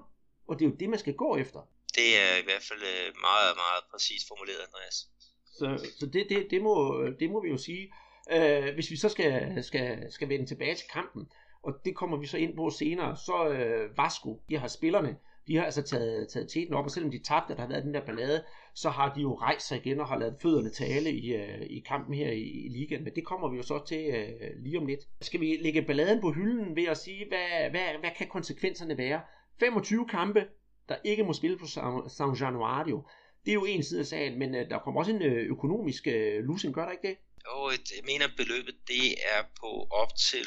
Og 0.48 0.58
det 0.58 0.64
er 0.64 0.70
jo 0.70 0.76
det, 0.80 0.88
man 0.88 0.98
skal 0.98 1.14
gå 1.14 1.36
efter. 1.36 1.60
Det 1.94 2.08
er 2.20 2.36
i 2.42 2.44
hvert 2.44 2.62
fald 2.68 2.82
øh, 2.82 3.12
meget, 3.28 3.52
meget 3.56 3.82
præcist 3.90 4.28
formuleret, 4.28 4.60
Andreas. 4.66 5.08
Så, 5.46 5.90
så 5.98 6.06
det, 6.06 6.26
det, 6.28 6.46
det, 6.50 6.62
må, 6.62 7.04
det 7.20 7.30
må 7.30 7.42
vi 7.42 7.48
jo 7.48 7.56
sige. 7.56 7.94
Øh, 8.32 8.74
hvis 8.74 8.90
vi 8.90 8.96
så 8.96 9.08
skal, 9.08 9.64
skal, 9.64 10.12
skal 10.12 10.28
vende 10.28 10.46
tilbage 10.46 10.74
til 10.74 10.86
kampen, 10.92 11.28
og 11.62 11.74
det 11.84 11.96
kommer 11.96 12.16
vi 12.16 12.26
så 12.26 12.36
ind 12.36 12.56
på 12.56 12.70
senere, 12.70 13.16
så 13.16 13.48
øh, 13.48 13.98
Vasco, 13.98 14.42
de 14.48 14.58
har 14.58 14.68
spillerne, 14.68 15.16
de 15.46 15.56
har 15.56 15.64
altså 15.64 15.82
taget, 15.82 16.28
taget 16.28 16.48
teten 16.48 16.74
op, 16.74 16.84
og 16.84 16.90
selvom 16.90 17.10
de 17.10 17.18
tabte, 17.18 17.54
der 17.54 17.60
har 17.60 17.68
været 17.68 17.84
den 17.84 17.94
der 17.94 18.06
ballade, 18.06 18.44
så 18.74 18.90
har 18.90 19.14
de 19.14 19.20
jo 19.20 19.34
rejst 19.34 19.68
sig 19.68 19.78
igen 19.78 20.00
og 20.00 20.08
har 20.08 20.18
lavet 20.18 20.36
fødderne 20.42 20.70
tale 20.70 21.12
i, 21.12 21.34
øh, 21.34 21.62
i 21.70 21.80
kampen 21.88 22.14
her 22.14 22.30
i, 22.30 22.42
i 22.42 22.68
ligaen. 22.68 23.04
Men 23.04 23.14
det 23.14 23.24
kommer 23.26 23.50
vi 23.50 23.56
jo 23.56 23.62
så 23.62 23.84
til 23.88 24.08
uh, 24.08 24.64
lige 24.64 24.78
om 24.78 24.86
lidt. 24.86 25.00
Skal 25.20 25.40
vi 25.40 25.58
lægge 25.62 25.82
balladen 25.82 26.20
på 26.20 26.32
hylden 26.32 26.76
ved 26.76 26.84
at 26.84 26.98
sige, 26.98 27.28
hvad, 27.28 27.70
hvad, 27.70 28.00
hvad 28.00 28.10
kan 28.18 28.28
konsekvenserne 28.28 28.98
være? 28.98 29.20
25 29.60 30.06
kampe, 30.08 30.46
der 30.88 30.96
ikke 31.04 31.24
må 31.24 31.32
spille 31.32 31.58
på 31.58 31.66
San, 32.08 32.34
Januario. 32.40 33.02
Det 33.44 33.50
er 33.50 33.54
jo 33.54 33.64
en 33.64 33.82
side 33.82 34.00
af 34.00 34.06
sagen, 34.06 34.38
men 34.38 34.54
øh, 34.54 34.70
der 34.70 34.78
kommer 34.78 35.00
også 35.00 35.12
en 35.12 35.22
øh, 35.22 35.50
økonomisk 35.50 36.06
øh, 36.06 36.44
losing, 36.44 36.74
gør 36.74 36.84
der 36.84 36.92
ikke 36.92 37.08
det? 37.08 37.16
Jo, 37.46 37.70
jeg 37.70 38.04
mener 38.10 38.26
beløbet 38.36 38.76
det 38.88 39.06
er 39.34 39.42
på 39.60 39.70
op 39.90 40.12
til 40.30 40.46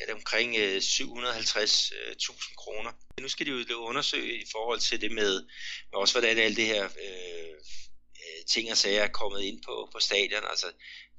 er 0.00 0.06
det 0.06 0.14
omkring 0.14 0.56
øh, 0.56 0.76
750.000 0.76 1.94
øh, 1.94 2.56
kroner. 2.56 2.92
Nu 3.20 3.28
skal 3.28 3.46
de 3.46 3.50
jo 3.70 3.76
undersøge 3.76 4.42
i 4.42 4.46
forhold 4.52 4.80
til 4.80 5.00
det 5.00 5.12
med, 5.12 5.42
med 5.90 5.98
også 6.02 6.14
hvordan 6.14 6.38
alle 6.38 6.56
det 6.56 6.66
her 6.66 6.84
øh, 6.84 7.54
øh, 8.22 8.44
ting 8.48 8.70
og 8.70 8.76
sager 8.76 9.02
er 9.02 9.08
kommet 9.08 9.42
ind 9.42 9.62
på, 9.62 9.88
på 9.92 9.98
stadion. 10.00 10.44
Altså, 10.50 10.66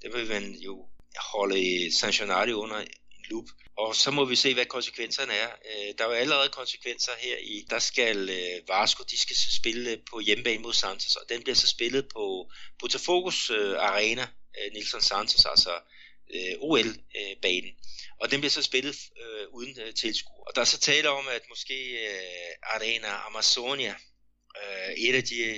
det 0.02 0.14
vil 0.14 0.28
man 0.28 0.52
jo 0.52 0.88
holde 1.34 1.92
Saint 1.92 2.22
under 2.52 2.86
loop. 3.30 3.46
Og 3.78 3.96
så 3.96 4.12
må 4.12 4.26
vi 4.26 4.36
se, 4.36 4.54
hvad 4.54 4.66
konsekvenserne 4.66 5.34
er. 5.34 5.50
Øh, 5.50 5.94
der 5.98 6.04
er 6.04 6.08
jo 6.08 6.14
allerede 6.14 6.50
konsekvenser 6.50 7.12
her 7.20 7.38
i, 7.38 7.66
der 7.70 7.80
skal 7.80 8.30
øh, 8.30 8.68
Vasco, 8.68 9.04
de 9.04 9.18
skal 9.18 9.36
spille 9.36 10.02
på 10.12 10.20
hjemmebane 10.20 10.62
mod 10.62 10.74
Santos, 10.74 11.16
og 11.16 11.26
den 11.30 11.44
bliver 11.44 11.56
så 11.56 11.68
spillet 11.68 12.08
på 12.14 12.52
Botafogos 12.80 13.50
øh, 13.50 13.76
Arena, 13.80 14.28
Nilsson 14.74 15.02
Santos, 15.02 15.46
altså 15.46 15.80
Øh, 16.36 16.56
OL-banen. 16.60 17.70
Øh, 17.70 18.20
og 18.20 18.32
den 18.32 18.40
bliver 18.40 18.52
så 18.52 18.62
spillet 18.62 18.98
øh, 19.22 19.48
uden 19.54 19.94
tilskuer. 19.96 20.44
Og 20.48 20.56
der 20.56 20.62
er 20.62 20.66
så 20.66 20.80
tale 20.80 21.10
om, 21.10 21.28
at 21.28 21.42
måske 21.50 21.76
Arena 22.64 23.28
Amazonia, 23.28 23.96
et 24.98 25.16
af 25.16 25.24
de, 25.24 25.56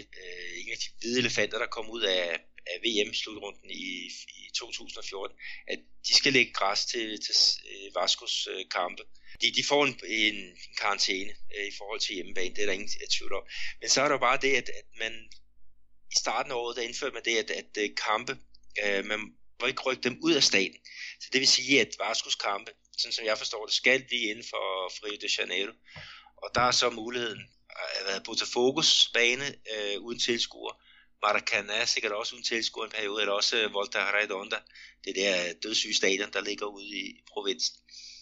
en 0.62 0.72
af 0.72 0.78
de 0.78 0.90
hvide 1.00 1.20
elefanter, 1.20 1.58
der 1.60 1.66
kom 1.68 1.90
ud 1.90 2.02
af, 2.02 2.40
af 2.68 2.78
VM-slutrunden 2.86 3.70
i, 3.70 4.12
i 4.40 4.52
2014, 4.56 5.38
at 5.68 5.80
de 6.08 6.14
skal 6.14 6.34
lægge 6.34 6.54
græs 6.54 6.86
til, 6.86 7.20
til 7.26 7.36
øh, 7.72 7.96
Vascos 7.96 8.48
øh, 8.52 8.66
kampe. 8.72 9.04
De, 9.42 9.52
de 9.52 9.64
får 9.64 9.86
en, 9.86 10.00
en, 10.08 10.36
en 10.36 10.76
karantæne 10.78 11.34
øh, 11.58 11.68
i 11.68 11.76
forhold 11.78 12.00
til 12.00 12.16
hjemmebane, 12.16 12.56
det 12.56 12.62
er 12.62 12.66
der 12.66 12.74
ingen 12.74 12.90
tvivl 13.18 13.34
om. 13.34 13.44
Men 13.82 13.90
så 13.90 14.02
er 14.02 14.10
der 14.10 14.18
bare 14.18 14.40
det, 14.42 14.54
at, 14.56 14.70
at 14.70 14.88
man 15.00 15.14
i 16.12 16.16
starten 16.20 16.52
af 16.52 16.56
året, 16.56 16.76
der 16.78 16.82
indførte 16.82 17.14
man 17.14 17.26
det, 17.26 17.38
at, 17.38 17.52
at, 17.52 17.78
at 17.78 17.92
kampe, 18.08 18.38
øh, 18.84 19.06
man 19.06 19.20
må 19.62 19.68
ikke 19.68 19.82
rykke 19.82 20.04
dem 20.04 20.20
ud 20.24 20.34
af 20.34 20.44
staten. 20.44 20.80
Så 21.22 21.28
det 21.34 21.40
vil 21.40 21.48
sige, 21.48 21.82
at 21.82 21.92
Vascos 22.00 22.36
kampe, 22.36 22.72
sådan 22.98 23.14
som 23.14 23.26
jeg 23.26 23.38
forstår 23.38 23.66
det, 23.66 23.74
skal 23.74 24.04
blive 24.08 24.30
inden 24.32 24.46
for, 24.52 24.66
Rio 25.06 25.18
de 25.22 25.30
Janeiro. 25.40 25.74
Og 26.44 26.50
der 26.56 26.62
er 26.62 26.72
så 26.72 26.90
muligheden 26.90 27.42
øh, 27.78 28.00
at 28.00 28.04
være 28.08 28.22
Botafogus 28.26 29.10
bane 29.14 29.48
øh, 29.74 30.02
uden 30.02 30.20
tilskuer, 30.20 30.74
Maracanã 31.26 31.82
er 31.82 31.86
sikkert 31.86 32.12
også 32.12 32.36
uden 32.36 32.44
tilskuer 32.44 32.86
en 32.86 32.92
periode, 32.92 33.22
eller 33.22 33.34
også 33.34 33.56
øh, 33.62 33.74
Volta 33.74 34.00
Redonda, 34.00 34.60
det 35.06 35.14
der 35.16 35.34
øh, 35.44 35.52
dødssyge 35.64 35.96
stadion, 35.96 36.32
der 36.34 36.42
ligger 36.42 36.66
ude 36.66 36.88
i 36.88 37.04
provinsen. 37.34 37.76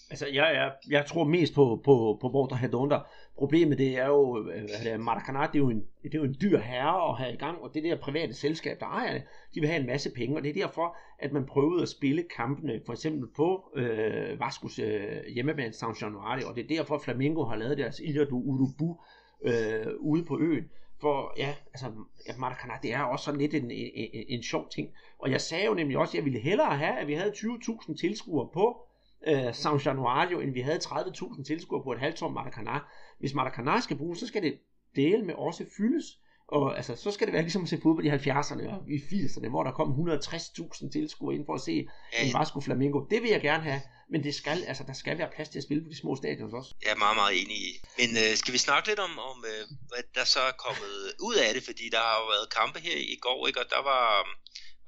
Altså, 0.09 0.27
jeg, 0.27 0.49
er, 0.61 0.69
jeg 0.89 1.05
tror 1.05 1.23
mest 1.23 1.53
på, 1.53 1.81
på, 1.85 2.17
på 2.21 2.27
Volta 2.35 2.55
Redonda. 2.63 2.99
Problemet 3.37 3.77
det 3.77 3.97
er 3.97 4.07
jo, 4.07 4.49
at 4.49 4.93
øh, 4.93 4.99
Maracanã, 4.99 5.47
det 5.47 5.55
er 5.55 5.59
jo, 5.59 5.69
en, 5.69 5.83
det 6.03 6.15
er 6.15 6.19
jo 6.19 6.23
en 6.23 6.35
dyr 6.41 6.57
herre 6.57 7.09
at 7.09 7.17
have 7.17 7.33
i 7.33 7.37
gang, 7.37 7.61
og 7.61 7.73
det 7.73 7.83
der 7.83 7.95
private 7.95 8.33
selskab, 8.33 8.79
der 8.79 8.85
ejer 8.85 9.13
det, 9.13 9.23
de 9.55 9.59
vil 9.59 9.69
have 9.69 9.79
en 9.79 9.87
masse 9.87 10.11
penge, 10.15 10.35
og 10.35 10.43
det 10.43 10.49
er 10.49 10.53
derfor, 10.53 10.97
at 11.19 11.33
man 11.33 11.45
prøvede 11.45 11.81
at 11.81 11.89
spille 11.89 12.23
kampene, 12.35 12.81
for 12.85 12.93
eksempel 12.93 13.29
på 13.35 13.71
øh, 13.75 14.39
Vascos 14.39 14.79
øh, 14.79 15.23
hjemmebane 15.33 15.73
San 15.73 15.95
Januari, 16.01 16.43
og 16.43 16.55
det 16.55 16.63
er 16.63 16.67
derfor, 16.77 16.97
Flamengo 16.97 17.43
har 17.43 17.55
lavet 17.55 17.77
deres 17.77 17.99
Ilha 17.99 18.23
do 18.23 18.35
Urubu 18.35 18.97
øh, 19.41 19.87
ude 19.99 20.25
på 20.25 20.39
øen. 20.39 20.69
For 21.01 21.33
ja, 21.37 21.55
altså, 21.73 21.85
ja, 22.27 22.33
Maracanã, 22.33 22.79
det 22.83 22.93
er 22.93 23.01
også 23.01 23.25
sådan 23.25 23.39
lidt 23.39 23.53
en, 23.53 23.71
en, 23.71 23.91
en, 23.95 24.23
en 24.27 24.43
sjov 24.43 24.69
ting. 24.69 24.89
Og 25.19 25.31
jeg 25.31 25.41
sagde 25.41 25.65
jo 25.65 25.73
nemlig 25.73 25.97
også, 25.97 26.11
at 26.11 26.15
jeg 26.15 26.25
ville 26.25 26.39
hellere 26.39 26.77
have, 26.77 26.99
at 26.99 27.07
vi 27.07 27.13
havde 27.13 27.31
20.000 27.31 27.95
tilskuere 27.95 28.49
på 28.53 28.87
øh, 29.27 29.53
San 29.53 29.77
Januario, 29.77 30.39
end 30.39 30.53
vi 30.53 30.61
havde 30.61 30.77
30.000 30.77 31.43
tilskuere 31.43 31.83
på 31.83 31.91
et 31.91 31.99
halvtom 31.99 32.37
Maracanã. 32.37 32.79
Hvis 33.19 33.33
Maracanã 33.33 33.81
skal 33.81 33.97
bruges, 33.97 34.19
så 34.19 34.27
skal 34.27 34.43
det 34.43 34.59
dele 34.95 35.23
med 35.25 35.33
også 35.33 35.65
fyldes. 35.77 36.05
Og 36.47 36.77
altså, 36.77 36.95
så 36.95 37.11
skal 37.11 37.27
det 37.27 37.33
være 37.33 37.41
ligesom 37.41 37.63
at 37.63 37.69
se 37.69 37.79
fodbold 37.83 38.05
i 38.05 38.09
70'erne 38.09 38.65
og 38.73 38.79
i 38.89 38.97
80'erne, 38.97 39.49
hvor 39.49 39.63
der 39.63 39.71
kom 39.71 39.89
160.000 40.09 40.91
tilskuere 40.91 41.35
ind 41.35 41.45
for 41.45 41.53
at 41.53 41.61
se 41.61 41.87
en 42.23 42.33
Vasco 42.33 42.59
Flamingo. 42.61 42.99
Det 43.11 43.21
vil 43.21 43.29
jeg 43.29 43.41
gerne 43.41 43.63
have, 43.63 43.81
men 44.11 44.23
det 44.23 44.35
skal, 44.35 44.63
altså, 44.63 44.83
der 44.83 44.93
skal 44.93 45.17
være 45.17 45.29
plads 45.35 45.49
til 45.49 45.59
at 45.59 45.63
spille 45.63 45.83
på 45.83 45.89
de 45.89 45.97
små 45.97 46.15
stadions 46.15 46.53
også. 46.53 46.75
Jeg 46.85 46.91
er 46.91 47.01
meget, 47.05 47.17
meget 47.21 47.33
enig 47.41 47.57
i. 47.69 47.71
Men 47.99 48.09
øh, 48.23 48.31
skal 48.41 48.53
vi 48.53 48.57
snakke 48.57 48.87
lidt 48.89 48.99
om, 48.99 49.19
om 49.31 49.37
øh, 49.51 49.63
hvad 49.89 50.03
der 50.15 50.25
så 50.35 50.39
er 50.39 50.55
kommet 50.65 50.95
ud 51.27 51.35
af 51.45 51.53
det? 51.55 51.63
Fordi 51.69 51.85
der 51.95 52.01
har 52.07 52.15
jo 52.21 52.25
været 52.35 52.53
kampe 52.59 52.79
her 52.87 52.97
i 53.15 53.17
går, 53.25 53.47
ikke? 53.47 53.59
og 53.63 53.67
der 53.75 53.81
var 53.91 54.05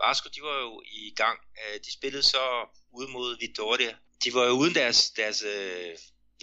Vasco, 0.03 0.27
de 0.35 0.41
var 0.49 0.57
jo 0.65 0.81
i 1.01 1.13
gang. 1.21 1.37
Øh, 1.59 1.75
de 1.85 1.91
spillede 1.97 2.23
så 2.23 2.43
ud 2.99 3.07
mod 3.15 3.29
Vitoria. 3.43 3.91
De 4.23 4.29
var 4.33 4.43
jo 4.49 4.53
uden 4.61 4.73
deres, 4.81 4.99
deres 5.19 5.39
øh, 5.53 5.91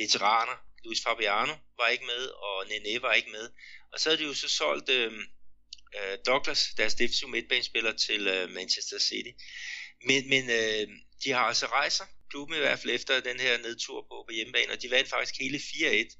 veteraner. 0.00 0.56
Luis 0.86 1.02
Fabiano 1.02 1.54
var 1.80 1.88
ikke 1.88 2.04
med, 2.04 2.22
og 2.46 2.66
Nene 2.68 3.02
var 3.02 3.12
ikke 3.12 3.30
med. 3.30 3.50
Og 3.92 4.00
så 4.00 4.08
havde 4.08 4.22
de 4.22 4.26
jo 4.26 4.34
så 4.34 4.48
solgt 4.48 4.88
øh, 4.90 5.12
øh, 5.98 6.18
Douglas, 6.26 6.60
deres 6.76 6.94
defensive 6.94 7.30
midtbanespiller, 7.30 7.92
til 7.92 8.26
øh, 8.26 8.50
Manchester 8.50 8.98
City. 8.98 9.32
Men, 10.08 10.28
men 10.28 10.50
øh, 10.50 10.88
de 11.24 11.30
har 11.30 11.44
altså 11.50 11.66
rejser, 11.66 12.04
klubben 12.30 12.56
i 12.56 12.60
hvert 12.60 12.78
fald 12.78 12.94
efter 12.94 13.20
den 13.20 13.40
her 13.40 13.58
nedtur 13.58 14.02
på, 14.02 14.24
på 14.28 14.32
hjemmebane, 14.34 14.72
og 14.72 14.82
de 14.82 14.90
vandt 14.90 15.10
faktisk 15.10 15.34
hele 15.40 15.58
4-1 15.58 16.16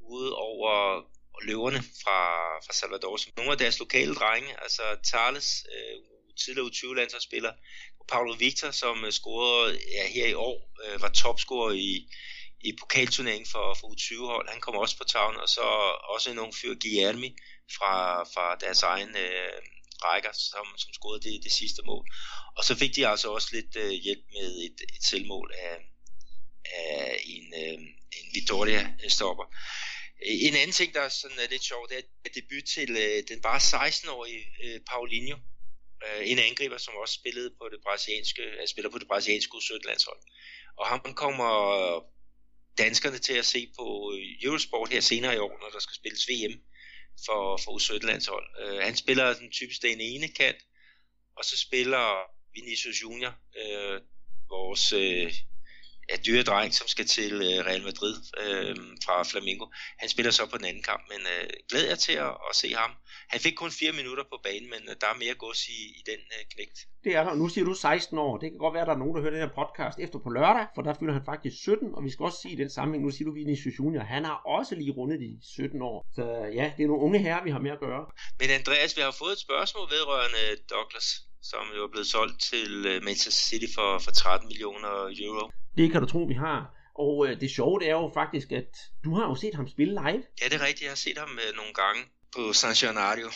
ude 0.00 0.36
over 0.36 1.02
løverne 1.42 1.82
fra, 2.02 2.18
fra 2.66 2.72
Salvador. 2.72 3.16
Så 3.16 3.30
nogle 3.36 3.52
af 3.52 3.58
deres 3.58 3.78
lokale 3.78 4.14
drenge, 4.14 4.62
altså 4.62 4.82
Thales, 5.04 5.66
øh, 5.74 5.96
tidligere 6.44 6.66
U20-landsholdsspiller, 6.66 7.52
og 8.00 8.06
Paulo 8.08 8.32
Victor, 8.38 8.70
som 8.70 9.04
øh, 9.04 9.12
scorede 9.12 9.80
ja, 9.90 10.06
her 10.08 10.26
i 10.26 10.34
år, 10.34 10.70
øh, 10.84 11.02
var 11.02 11.08
topscorer 11.08 11.72
i, 11.72 12.08
i 12.62 12.72
pokalturneringen 12.80 13.50
for, 13.52 13.74
for 13.74 13.86
U20-hold. 13.88 14.48
Han 14.48 14.60
kommer 14.60 14.80
også 14.80 14.98
på 14.98 15.04
tavlen, 15.04 15.40
og 15.40 15.48
så 15.48 15.66
også 16.14 16.30
en 16.30 16.38
ung 16.38 16.54
fyr, 16.54 16.74
Guillermi, 16.82 17.36
fra, 17.76 18.24
fra 18.24 18.56
deres 18.64 18.82
egen 18.82 19.16
øh, 19.16 19.58
rækker, 20.04 20.32
som, 20.32 20.66
som 20.78 20.92
scorede 20.92 21.22
det, 21.26 21.44
det 21.44 21.52
sidste 21.52 21.82
mål. 21.82 22.04
Og 22.56 22.64
så 22.64 22.74
fik 22.74 22.96
de 22.96 23.08
altså 23.08 23.28
også 23.32 23.48
lidt 23.52 23.76
øh, 23.76 23.90
hjælp 23.90 24.24
med 24.36 24.48
et, 24.66 24.78
et 24.96 25.04
selvmål 25.04 25.52
af, 25.58 25.76
af 26.64 27.20
en, 27.24 27.54
øh, 27.62 27.78
en 28.18 28.26
Vittoria-stopper. 28.34 29.46
En 30.22 30.54
anden 30.56 30.72
ting, 30.72 30.94
der 30.94 31.08
sådan 31.08 31.38
er 31.38 31.48
lidt 31.50 31.64
sjovt, 31.64 31.90
det 31.90 31.98
er 32.24 32.28
debut 32.34 32.64
til 32.74 32.90
øh, 32.90 33.22
den 33.28 33.40
bare 33.42 33.60
16-årige 33.72 34.44
øh, 34.64 34.80
Paulinho, 34.88 35.36
øh, 36.06 36.30
en 36.30 36.38
angriber, 36.38 36.78
som 36.78 36.94
også 37.02 37.14
spillede 37.14 37.50
på 37.60 37.68
det 37.72 37.80
brasilianske, 37.86 38.42
øh, 38.42 38.68
spiller 38.68 38.90
på 38.90 38.98
det 38.98 39.08
brasilianske 39.08 39.56
U17-landshold. 39.56 40.20
Og 40.76 40.86
ham 40.86 41.14
kommer 41.14 41.50
danskerne 42.78 43.18
til 43.18 43.32
at 43.32 43.46
se 43.46 43.68
på 43.78 44.12
øh, 44.14 44.26
Eurosport 44.42 44.92
her 44.92 45.00
senere 45.00 45.34
i 45.34 45.38
år, 45.38 45.58
når 45.60 45.70
der 45.72 45.78
skal 45.80 45.94
spilles 45.94 46.28
VM 46.28 46.60
for, 47.26 47.56
for 47.64 47.70
U17-landshold. 47.78 48.46
Øh, 48.62 48.78
han 48.78 48.96
spiller 48.96 49.34
den 49.34 49.50
typisk 49.50 49.82
den 49.82 50.00
ene 50.00 50.28
kant, 50.28 50.56
og 51.36 51.44
så 51.44 51.58
spiller 51.58 52.04
Vinicius 52.54 53.02
Junior, 53.02 53.34
øh, 53.60 54.00
vores 54.50 54.92
øh, 54.92 55.34
ja, 56.10 56.16
dyre 56.26 56.42
dreng, 56.42 56.74
som 56.74 56.86
skal 56.94 57.06
til 57.06 57.34
uh, 57.34 57.66
Real 57.68 57.82
Madrid 57.88 58.16
uh, 58.42 58.76
fra 59.04 59.22
Flamengo. 59.30 59.66
Han 59.98 60.08
spiller 60.08 60.32
så 60.32 60.44
på 60.50 60.56
den 60.58 60.66
anden 60.70 60.82
kamp, 60.82 61.02
men 61.12 61.20
uh, 61.32 61.48
glæder 61.70 61.88
jeg 61.88 61.98
til 61.98 62.16
at, 62.26 62.34
at 62.50 62.54
se 62.62 62.68
ham. 62.74 62.90
Han 63.32 63.40
fik 63.40 63.54
kun 63.54 63.70
fire 63.70 63.92
minutter 63.92 64.24
på 64.32 64.36
banen, 64.46 64.68
men 64.74 64.82
uh, 64.88 64.94
der 65.00 65.08
er 65.12 65.18
mere 65.24 65.34
gods 65.34 65.62
i, 65.68 65.78
i 65.98 66.02
den 66.10 66.20
uh, 66.34 66.42
knægt. 66.52 66.78
Det 67.04 67.12
er 67.16 67.24
der. 67.24 67.34
Nu 67.34 67.48
siger 67.48 67.64
du 67.64 67.74
16 67.74 68.18
år. 68.18 68.38
Det 68.38 68.50
kan 68.50 68.58
godt 68.58 68.74
være, 68.74 68.82
at 68.82 68.90
der 68.90 68.94
er 68.94 69.02
nogen, 69.02 69.14
der 69.14 69.22
hører 69.22 69.34
den 69.36 69.44
her 69.46 69.54
podcast 69.60 69.96
efter 70.04 70.18
på 70.24 70.30
lørdag, 70.30 70.66
for 70.74 70.82
der 70.82 70.94
fylder 70.98 71.12
han 71.18 71.24
faktisk 71.32 71.56
17, 71.62 71.94
og 71.96 72.04
vi 72.04 72.10
skal 72.10 72.24
også 72.24 72.38
sige 72.42 72.54
i 72.54 72.60
den 72.62 72.70
sammenhæng, 72.70 73.04
nu 73.04 73.10
siger 73.10 73.26
du 73.28 73.34
Vinicius 73.34 73.78
Junior, 73.78 74.02
han 74.14 74.24
har 74.24 74.38
også 74.56 74.74
lige 74.74 74.92
rundet 74.98 75.20
de 75.20 75.30
17 75.42 75.82
år. 75.82 75.98
Så 76.16 76.24
ja, 76.58 76.66
det 76.76 76.82
er 76.82 76.88
nogle 76.88 77.02
unge 77.06 77.18
herrer, 77.18 77.44
vi 77.44 77.50
har 77.50 77.62
med 77.66 77.70
at 77.70 77.80
gøre. 77.80 78.02
Men 78.40 78.48
Andreas, 78.50 78.96
vi 78.96 79.02
har 79.02 79.14
fået 79.22 79.32
et 79.32 79.44
spørgsmål 79.46 79.86
vedrørende 79.94 80.42
Douglas, 80.70 81.08
som 81.42 81.64
jo 81.76 81.84
er 81.84 81.90
blevet 81.90 82.06
solgt 82.06 82.42
til 82.42 82.86
øh, 82.86 83.04
Manchester 83.04 83.46
City 83.48 83.74
for, 83.74 83.98
for 83.98 84.10
13 84.10 84.48
millioner 84.48 84.94
euro. 85.26 85.50
Det 85.76 85.92
kan 85.92 86.00
du 86.00 86.06
tro, 86.06 86.18
vi 86.18 86.34
har. 86.34 86.60
Og 86.94 87.26
øh, 87.26 87.40
det 87.40 87.50
sjove 87.50 87.80
det 87.80 87.88
er 87.88 87.98
jo 88.02 88.10
faktisk, 88.14 88.52
at 88.52 88.70
du 89.04 89.14
har 89.14 89.24
jo 89.28 89.34
set 89.34 89.54
ham 89.54 89.68
spille 89.68 89.92
live. 89.92 90.22
Ja, 90.40 90.44
det 90.50 90.56
er 90.60 90.64
rigtigt. 90.68 90.82
Jeg 90.82 90.90
har 90.90 91.02
set 91.06 91.18
ham 91.18 91.38
øh, 91.44 91.56
nogle 91.56 91.74
gange 91.74 92.00
på 92.34 92.52
San 92.52 92.74
Gennaro. 92.74 93.28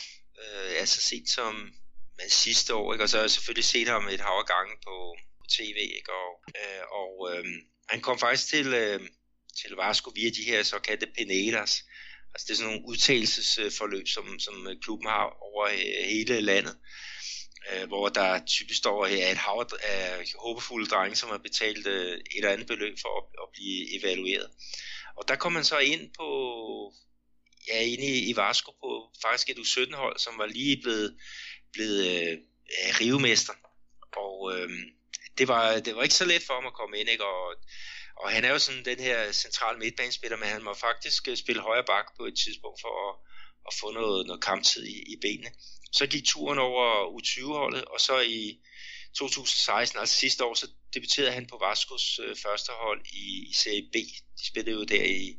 Øh, 0.43 0.73
altså 0.81 1.01
set 1.01 1.29
som 1.29 1.55
men 2.19 2.31
sidste 2.31 2.75
år, 2.75 2.93
ikke? 2.93 3.05
og 3.05 3.09
så 3.09 3.17
har 3.17 3.23
jeg 3.23 3.31
selvfølgelig 3.31 3.65
set 3.65 3.89
ham 3.89 4.09
et 4.09 4.21
hav 4.21 4.45
gange 4.55 4.75
på, 4.87 4.95
på 5.39 5.45
tv, 5.57 5.79
ikke? 5.99 6.13
og, 6.23 6.31
øh, 6.59 6.83
og 7.01 7.13
øh, 7.31 7.45
han 7.89 8.01
kom 8.01 8.19
faktisk 8.19 8.49
til, 8.49 8.67
øh, 8.75 9.01
til 9.61 9.73
Vasco 9.81 10.11
via 10.15 10.31
de 10.31 10.45
her 10.51 10.63
såkaldte 10.63 11.07
penedas, 11.17 11.73
altså 12.33 12.45
det 12.47 12.51
er 12.51 12.57
sådan 12.57 12.73
nogle 12.73 12.89
udtalelsesforløb, 12.89 14.09
som, 14.09 14.39
som 14.39 14.55
klubben 14.83 15.09
har 15.09 15.25
over 15.49 15.65
øh, 15.67 16.05
hele 16.13 16.41
landet, 16.41 16.77
øh, 17.73 17.89
hvor 17.89 18.09
der 18.09 18.45
typisk 18.47 18.79
står 18.79 19.07
her 19.07 19.31
et 19.31 19.37
hav 19.37 19.69
af 19.83 20.33
håbefulde 20.39 20.87
drenge, 20.87 21.17
som 21.17 21.31
har 21.31 21.39
betalt 21.39 21.87
øh, 21.87 22.15
et 22.15 22.23
eller 22.37 22.51
andet 22.51 22.67
beløb 22.67 22.99
for 23.03 23.19
at, 23.21 23.25
at 23.43 23.49
blive 23.53 23.99
evalueret. 23.99 24.51
Og 25.17 25.29
der 25.29 25.37
kom 25.37 25.53
man 25.53 25.65
så 25.65 25.79
ind 25.79 26.11
på, 26.19 26.29
ja, 27.69 27.83
inde 27.83 28.05
i, 28.05 28.31
i 28.31 28.37
Varsko 28.37 28.71
på 28.71 29.11
faktisk 29.23 29.51
et 29.51 29.59
U17-hold, 29.59 30.19
som 30.19 30.39
var 30.39 30.47
lige 30.47 30.81
blevet 30.83 31.17
blevet 31.73 32.01
øh, 32.15 32.39
rivemester. 33.01 33.53
Og 34.17 34.37
øh, 34.55 34.71
det, 35.39 35.49
var, 35.49 35.81
det 35.85 35.97
var 35.97 36.03
ikke 36.03 36.15
så 36.15 36.25
let 36.25 36.43
for 36.47 36.55
ham 36.55 36.67
at 36.67 36.79
komme 36.81 36.99
ind, 36.99 37.09
ikke? 37.09 37.25
Og, 37.25 37.55
og 38.17 38.31
han 38.31 38.45
er 38.45 38.51
jo 38.51 38.59
sådan 38.59 38.85
den 38.85 39.01
her 39.01 39.33
central 39.33 39.79
midtbanespiller, 39.79 40.37
men 40.37 40.49
han 40.49 40.63
må 40.63 40.75
faktisk 40.75 41.29
øh, 41.29 41.37
spille 41.37 41.63
højre 41.63 41.85
bak 41.85 42.07
på 42.17 42.25
et 42.25 42.37
tidspunkt 42.45 42.81
for 42.81 42.93
at, 43.09 43.13
og 43.67 43.73
få 43.81 43.91
noget, 43.91 44.27
noget 44.27 44.43
kamptid 44.43 44.85
i, 44.87 44.99
i 45.13 45.17
benene. 45.21 45.51
Så 45.93 46.07
gik 46.07 46.25
turen 46.25 46.59
over 46.59 46.87
U20-holdet, 47.17 47.85
og 47.85 48.01
så 48.01 48.21
i 48.21 48.59
2016, 49.19 49.99
altså 49.99 50.17
sidste 50.17 50.45
år, 50.45 50.55
så 50.55 50.67
debuterede 50.95 51.33
han 51.33 51.47
på 51.47 51.59
Vascos 51.65 52.21
øh, 52.25 52.37
første 52.37 52.73
hold 52.73 53.01
i, 53.13 53.51
i 53.51 53.53
Serie 53.55 53.89
B. 53.93 53.95
De 54.39 54.47
spillede 54.51 54.77
jo 54.77 54.85
der 54.85 55.05
i 55.05 55.37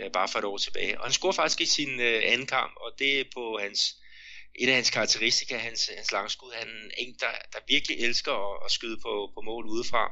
øh, 0.00 0.10
bare 0.12 0.28
for 0.28 0.38
et 0.38 0.44
år 0.44 0.58
tilbage. 0.58 0.98
Og 0.98 1.04
han 1.04 1.12
scorede 1.12 1.36
faktisk 1.36 1.60
i 1.60 1.66
sin 1.66 2.00
øh, 2.00 2.22
anden 2.24 2.46
kamp, 2.46 2.72
og 2.76 2.92
det 2.98 3.20
er 3.20 3.24
på 3.34 3.58
hans 3.62 3.80
et 4.58 4.68
af 4.68 4.74
hans 4.74 4.90
karakteristika, 4.90 5.56
hans, 5.56 5.90
hans 5.96 6.12
langskud. 6.12 6.52
Han 6.52 6.68
er 6.68 6.94
en, 6.98 7.14
der, 7.20 7.32
der 7.52 7.58
virkelig 7.68 8.00
elsker 8.00 8.32
at, 8.32 8.64
at 8.64 8.70
skyde 8.72 8.98
på, 9.02 9.30
på 9.34 9.40
mål 9.40 9.66
udefra. 9.66 10.04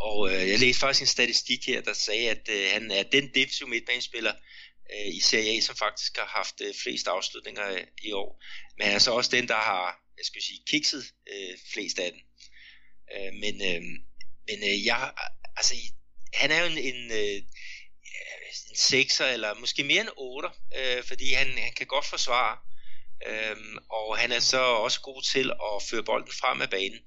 Og 0.00 0.32
øh, 0.32 0.48
jeg 0.48 0.58
læste 0.58 0.80
faktisk 0.80 1.00
en 1.00 1.06
statistik 1.06 1.66
her, 1.66 1.80
der 1.80 1.92
sagde, 1.92 2.30
at 2.30 2.48
øh, 2.50 2.68
han 2.72 2.90
er 2.90 3.02
den 3.02 3.30
defensive 3.34 3.68
midtbanespiller 3.68 4.32
øh, 4.92 5.14
i 5.14 5.20
Serie 5.20 5.56
A, 5.56 5.60
som 5.60 5.76
faktisk 5.76 6.16
har 6.16 6.26
haft 6.26 6.60
øh, 6.60 6.74
flest 6.82 7.06
afslutninger 7.06 7.70
øh, 7.70 7.86
i 8.02 8.12
år. 8.12 8.42
Men 8.78 8.88
altså 8.88 9.10
er 9.10 9.12
så 9.12 9.16
også 9.16 9.30
den, 9.36 9.48
der 9.48 9.60
har, 9.70 10.00
jeg 10.18 10.24
skal 10.24 10.42
sige, 10.42 10.60
kikset 10.66 11.04
øh, 11.32 11.54
flest 11.72 11.98
af 11.98 12.12
den. 12.12 12.20
Øh, 13.14 13.32
men 13.42 13.54
øh, 13.70 13.82
men 14.48 14.58
øh, 14.70 14.86
jeg, 14.86 15.12
altså, 15.56 15.74
han 16.34 16.50
er 16.50 16.60
jo 16.60 16.66
en, 16.66 16.78
en, 16.78 17.12
øh, 17.12 17.42
en 18.70 18.76
sekser, 18.76 19.26
eller 19.26 19.54
måske 19.54 19.84
mere 19.84 20.00
en 20.00 20.16
otter, 20.16 20.50
øh, 20.78 21.04
fordi 21.04 21.32
han, 21.32 21.58
han 21.58 21.72
kan 21.72 21.86
godt 21.86 22.06
forsvare. 22.06 22.58
øh, 23.26 23.56
og 23.90 24.18
han 24.18 24.32
er 24.32 24.40
så 24.40 24.60
også 24.60 25.00
god 25.00 25.22
til 25.22 25.50
at 25.50 25.82
føre 25.90 26.04
bolden 26.04 26.32
frem 26.32 26.62
af 26.62 26.70
banen 26.70 27.00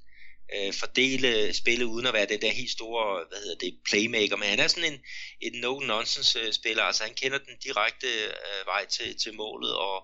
øh, 0.56 0.74
fordele 0.74 1.54
spillet 1.54 1.86
uden 1.86 2.08
at 2.08 2.14
være 2.14 2.26
det 2.26 2.42
der 2.42 2.52
helt 2.52 2.70
store, 2.70 3.26
hvad 3.30 3.40
hedder 3.44 3.56
det, 3.56 3.74
playmaker, 3.90 4.36
men 4.38 4.48
han 4.48 4.60
er 4.60 4.68
sådan 4.68 4.94
en, 4.94 5.00
en 5.42 5.54
no-nonsense 5.64 6.40
øh, 6.40 6.54
spiller, 6.54 6.84
altså 6.84 7.04
han 7.04 7.14
kender 7.14 7.38
den 7.38 7.56
direkte 7.64 8.08
øh, 8.08 8.66
vej 8.66 8.86
til, 8.86 9.18
til 9.22 9.34
målet, 9.36 9.74
og, 9.76 9.98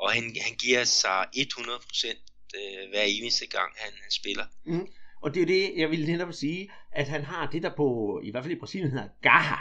og 0.00 0.12
han, 0.12 0.22
han 0.46 0.54
giver 0.64 0.84
sig 0.84 1.26
100% 1.36 2.06
øh, 2.58 2.90
hver 2.90 3.02
eneste 3.02 3.46
gang 3.46 3.72
han, 3.76 3.92
spiller. 4.10 4.44
Mm. 4.66 4.88
Og 5.22 5.34
det 5.34 5.42
er 5.42 5.46
det, 5.46 5.72
jeg 5.76 5.90
ville 5.90 6.12
netop 6.12 6.32
sige, 6.32 6.70
at 6.92 7.08
han 7.08 7.24
har 7.24 7.50
det 7.50 7.62
der 7.62 7.76
på, 7.76 8.20
i 8.24 8.30
hvert 8.30 8.44
fald 8.44 8.56
i 8.56 8.60
Brasilien 8.60 8.90
hedder 8.90 9.08
gaha, 9.22 9.56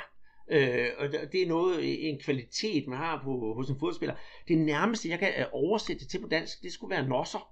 Øh, 0.52 0.89
og 0.98 1.08
det 1.32 1.41
er 1.41 1.48
noget, 1.48 2.10
en 2.10 2.20
kvalitet, 2.20 2.88
man 2.88 2.98
har 2.98 3.22
på, 3.24 3.54
hos 3.54 3.70
en 3.70 3.80
fodspiller. 3.80 4.15
Det 4.48 4.58
nærmeste, 4.58 5.10
jeg 5.10 5.20
kan 5.20 5.34
øh, 5.38 5.46
oversætte 5.52 6.08
til 6.08 6.22
på 6.22 6.28
dansk, 6.28 6.62
det 6.63 6.74
skulle 6.74 6.96
være 6.96 7.08
nosser. 7.08 7.52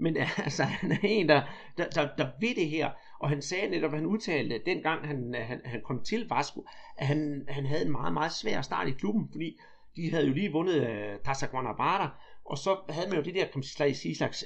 Men 0.00 0.16
altså, 0.44 0.62
han 0.62 0.92
er 0.92 0.98
en, 1.02 1.28
der, 1.28 1.42
der, 1.78 1.88
der, 1.88 2.08
der 2.18 2.28
ved 2.40 2.54
det 2.54 2.68
her. 2.68 2.90
Og 3.20 3.28
han 3.28 3.42
sagde 3.42 3.68
netop, 3.68 3.92
han 3.92 4.06
udtalte, 4.06 4.62
dengang 4.66 5.06
han, 5.06 5.34
øh, 5.34 5.46
han, 5.46 5.60
han 5.64 5.80
kom 5.84 6.02
til 6.02 6.28
Vasco, 6.28 6.66
at 6.96 7.06
han, 7.06 7.44
han 7.48 7.66
havde 7.66 7.84
en 7.84 7.92
meget, 7.92 8.12
meget 8.12 8.32
svær 8.32 8.62
start 8.62 8.88
i 8.88 8.90
klubben, 8.90 9.28
fordi 9.30 9.60
de 9.96 10.10
havde 10.10 10.26
jo 10.26 10.32
lige 10.32 10.52
vundet 10.52 10.88
øh, 10.88 11.14
uh, 11.14 11.20
Tassa 11.24 11.46
Guanabara, 11.46 12.20
og 12.44 12.58
så 12.58 12.76
havde 12.88 13.08
man 13.08 13.18
jo 13.18 13.24
det 13.24 13.34
der, 13.34 13.44
kan 13.44 13.62
man 13.80 13.94
sige, 13.94 14.16
slags 14.16 14.44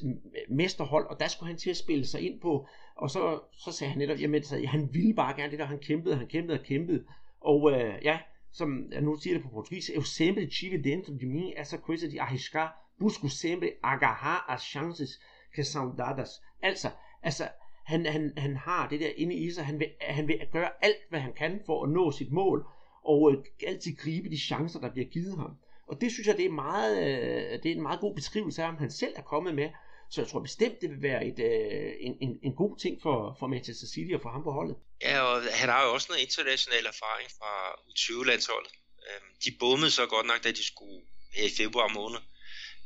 mesterhold, 0.49 1.07
og 1.07 1.21
der 1.21 1.29
skulle 1.29 1.51
han 1.51 1.59
til 1.59 1.71
at 1.71 1.77
spille 1.77 2.07
sig 2.07 2.21
ind 2.21 2.41
på, 2.41 2.67
og 2.97 3.11
så, 3.11 3.41
så 3.53 3.73
sagde 3.73 3.91
han 3.91 3.99
netop, 3.99 4.21
jamen, 4.21 4.43
så, 4.43 4.67
han 4.67 4.89
ville 4.93 5.15
bare 5.15 5.37
gerne 5.37 5.51
det 5.51 5.59
der, 5.59 5.65
han 5.65 5.79
kæmpede, 5.79 6.17
han 6.17 6.27
kæmpede 6.27 6.59
og 6.59 6.65
kæmpede, 6.65 7.05
og 7.41 7.63
uh, 7.63 8.05
ja, 8.05 8.19
som 8.53 8.93
jeg 8.93 9.03
nu 9.03 9.17
siger 9.17 9.35
det 9.35 9.43
på 9.43 9.49
portugis, 9.49 9.91
eu 9.91 10.03
sempre 10.03 10.47
tive 10.47 10.83
dentro 10.83 11.13
de 11.13 11.27
mim 11.27 11.53
essa 11.57 11.77
coisa 11.77 12.07
de 12.07 12.21
arriscar, 12.21 12.85
busco 12.99 13.29
sempre 13.29 13.71
agarrar 13.83 14.45
as 14.49 14.63
chances 14.63 15.21
que 15.55 15.65
dadas. 15.99 16.43
Altså, 16.63 16.91
altså 17.23 17.49
han, 17.85 18.07
han, 18.07 18.33
han 18.37 18.57
har 18.57 18.89
det 18.89 19.01
der 19.01 19.11
inde 19.17 19.35
i 19.35 19.51
sig. 19.51 19.65
Han 19.65 19.79
vil, 19.79 19.89
han 20.01 20.29
vil 20.29 20.41
gøre 20.53 20.71
alt, 20.83 21.03
hvad 21.11 21.21
han 21.21 21.33
kan 21.33 21.61
for 21.67 21.85
at 21.85 21.91
nå 21.91 22.13
sit 22.13 22.33
mål, 22.33 22.67
og 23.05 23.33
øh, 23.33 23.45
altid 23.67 23.97
gribe 23.97 24.29
de 24.29 24.39
chancer, 24.39 24.81
der 24.81 24.91
bliver 24.93 25.09
givet 25.09 25.37
ham. 25.39 25.51
Og 25.87 26.01
det 26.01 26.13
synes 26.13 26.27
jeg, 26.27 26.37
det 26.37 26.45
er, 26.45 26.51
meget, 26.51 26.99
øh, 26.99 27.63
det 27.63 27.67
er 27.67 27.75
en 27.75 27.83
meget 27.83 28.01
god 28.01 28.15
beskrivelse 28.15 28.63
af, 28.63 28.69
ham 28.69 28.77
han 28.77 28.91
selv 28.91 29.13
er 29.17 29.23
kommet 29.23 29.55
med. 29.55 29.71
Så 30.11 30.21
jeg 30.21 30.29
tror 30.29 30.41
bestemt, 30.41 30.81
det 30.81 30.91
vil 30.91 31.03
være 31.03 31.27
et, 31.27 31.39
øh, 31.39 31.93
en, 32.01 32.17
en, 32.21 32.39
en 32.43 32.55
god 32.55 32.79
ting 32.79 33.03
for, 33.03 33.37
for 33.39 33.47
Manchester 33.47 33.87
City 33.87 34.13
og 34.15 34.21
for 34.23 34.29
ham 34.29 34.43
på 34.43 34.53
holdet. 34.53 34.77
Ja, 35.03 35.21
og 35.21 35.43
han 35.61 35.69
har 35.69 35.85
jo 35.85 35.93
også 35.93 36.07
noget 36.11 36.23
international 36.23 36.87
erfaring 36.87 37.29
fra 37.39 37.53
U20-landsholdet. 37.91 38.73
Øhm, 39.09 39.31
de 39.45 39.51
bommede 39.61 39.91
så 39.91 40.07
godt 40.07 40.27
nok, 40.27 40.45
da 40.45 40.51
de 40.51 40.65
skulle 40.73 41.01
her 41.35 41.45
i 41.45 41.55
februar 41.63 41.89
måned 41.95 42.21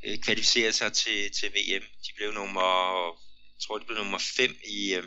øh, 0.04 0.18
kvalificere 0.18 0.72
sig 0.72 0.92
til, 0.92 1.32
til 1.32 1.48
VM. 1.48 1.84
De 2.04 2.10
blev 2.16 2.32
nummer, 2.32 2.70
jeg 3.54 3.60
tror, 3.62 3.78
de 3.78 3.84
blev 3.84 3.98
nummer 3.98 4.18
5 4.36 4.56
i, 4.64 4.94
øh, 4.94 5.04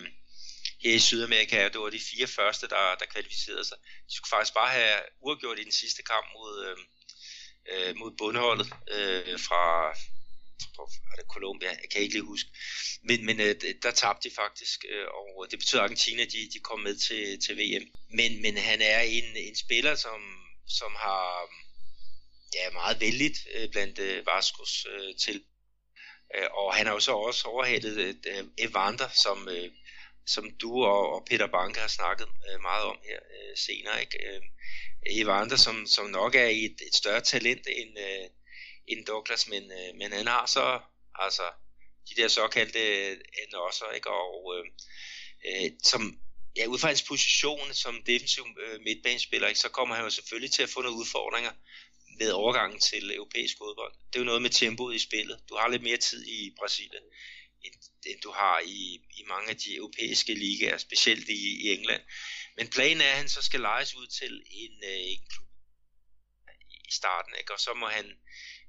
her 0.83 0.93
i 0.95 0.99
Sydamerika, 0.99 1.65
og 1.65 1.73
det 1.73 1.81
var 1.81 1.89
de 1.89 2.07
fire 2.11 2.27
første, 2.27 2.67
der, 2.67 2.95
der 2.99 3.05
kvalificerede 3.05 3.65
sig. 3.65 3.77
De 4.07 4.15
skulle 4.15 4.29
faktisk 4.29 4.53
bare 4.53 4.71
have 4.71 4.99
uafgjort 5.21 5.59
i 5.59 5.63
den 5.63 5.71
sidste 5.71 6.03
kamp 6.03 6.25
mod, 6.33 6.65
øh, 6.67 6.77
øh 7.71 7.95
mod 7.95 8.11
bundholdet 8.17 8.67
øh, 8.91 9.39
fra 9.39 9.63
er 11.11 11.15
det 11.15 11.33
Colombia, 11.35 11.69
jeg 11.69 11.89
kan 11.91 12.01
ikke 12.01 12.15
lige 12.15 12.31
huske. 12.33 12.49
Men, 13.03 13.25
men 13.25 13.39
øh, 13.39 13.55
der 13.83 13.91
tabte 13.91 14.29
de 14.29 14.35
faktisk, 14.35 14.85
øh, 14.89 15.07
og 15.37 15.47
det 15.51 15.59
betød, 15.59 15.79
at 15.79 15.83
Argentina 15.83 16.23
de, 16.23 16.39
de 16.53 16.59
kom 16.59 16.79
med 16.79 16.95
til, 16.95 17.39
til 17.45 17.57
VM. 17.57 17.85
Men, 18.09 18.41
men 18.41 18.57
han 18.57 18.81
er 18.81 18.99
en, 18.99 19.37
en 19.47 19.55
spiller, 19.55 19.95
som, 19.95 20.19
som 20.67 20.91
har 20.95 21.49
ja, 22.55 22.69
meget 22.69 23.01
vældigt 23.01 23.37
øh, 23.55 23.69
blandt 23.71 23.99
øh, 23.99 24.25
Vascos 24.25 24.85
øh, 24.89 25.15
til. 25.15 25.43
Øh, 26.35 26.47
og 26.51 26.75
han 26.75 26.85
har 26.85 26.93
jo 26.93 26.99
så 26.99 27.11
også 27.11 27.47
overhældet 27.47 28.25
Evander, 28.57 29.09
som, 29.09 29.49
som 30.25 30.51
du 30.61 30.83
og, 30.83 31.25
Peter 31.29 31.47
Banke 31.47 31.79
har 31.79 31.87
snakket 31.87 32.27
meget 32.61 32.83
om 32.83 32.97
her 33.03 33.19
senere. 33.55 34.01
Ikke? 34.01 34.41
Evander, 35.05 35.55
som, 35.55 35.87
som 35.87 36.05
nok 36.05 36.35
er 36.35 36.47
et, 36.47 36.77
et 36.87 36.95
større 36.95 37.21
talent 37.21 37.67
end, 37.67 37.97
end 38.87 39.05
Douglas, 39.05 39.47
men, 39.47 39.71
men 39.97 40.11
han 40.11 40.27
har 40.27 40.45
så 40.45 40.79
altså 41.15 41.43
de 42.09 42.21
der 42.21 42.27
såkaldte 42.27 42.77
også, 43.53 43.85
ikke? 43.95 44.09
Og 44.09 44.55
øh, 44.57 44.65
øh, 45.47 45.71
som 45.83 46.19
ja, 46.57 46.65
ud 46.65 46.79
fra 46.79 46.87
hans 46.87 47.03
position 47.03 47.73
som 47.73 48.03
defensiv 48.05 48.43
øh, 48.65 48.79
midtbanespiller, 48.81 49.47
ikke, 49.47 49.59
så 49.59 49.69
kommer 49.69 49.95
han 49.95 50.03
jo 50.03 50.09
selvfølgelig 50.09 50.51
til 50.51 50.63
at 50.63 50.69
få 50.69 50.81
nogle 50.81 50.97
udfordringer 50.97 51.51
ved 52.21 52.31
overgangen 52.31 52.79
til 52.79 53.15
europæisk 53.15 53.55
fodbold. 53.57 53.93
Det 54.07 54.15
er 54.15 54.23
jo 54.23 54.31
noget 54.31 54.41
med 54.41 54.49
tempoet 54.49 54.95
i 54.95 54.99
spillet. 55.07 55.39
Du 55.49 55.55
har 55.55 55.67
lidt 55.67 55.83
mere 55.83 55.97
tid 55.97 56.21
i 56.27 56.39
Brasilien, 56.59 57.05
end, 57.63 57.73
end 58.05 58.19
du 58.21 58.31
har 58.31 58.59
i, 58.59 59.01
i 59.19 59.23
mange 59.27 59.49
af 59.49 59.57
de 59.57 59.75
europæiske 59.75 60.33
ligaer, 60.33 60.77
specielt 60.77 61.29
i, 61.29 61.41
i 61.63 61.65
England. 61.75 62.01
Men 62.57 62.67
planen 62.67 63.01
er, 63.01 63.11
at 63.11 63.17
han 63.17 63.29
så 63.29 63.41
skal 63.41 63.59
lejes 63.59 63.95
ud 63.95 64.07
til 64.07 64.43
en, 64.51 64.73
øh, 64.83 65.01
en 65.13 65.23
klub 65.31 65.47
i 66.89 66.91
starten, 66.91 67.33
ikke? 67.39 67.53
og 67.53 67.59
så 67.59 67.73
må 67.73 67.87
han, 67.87 68.05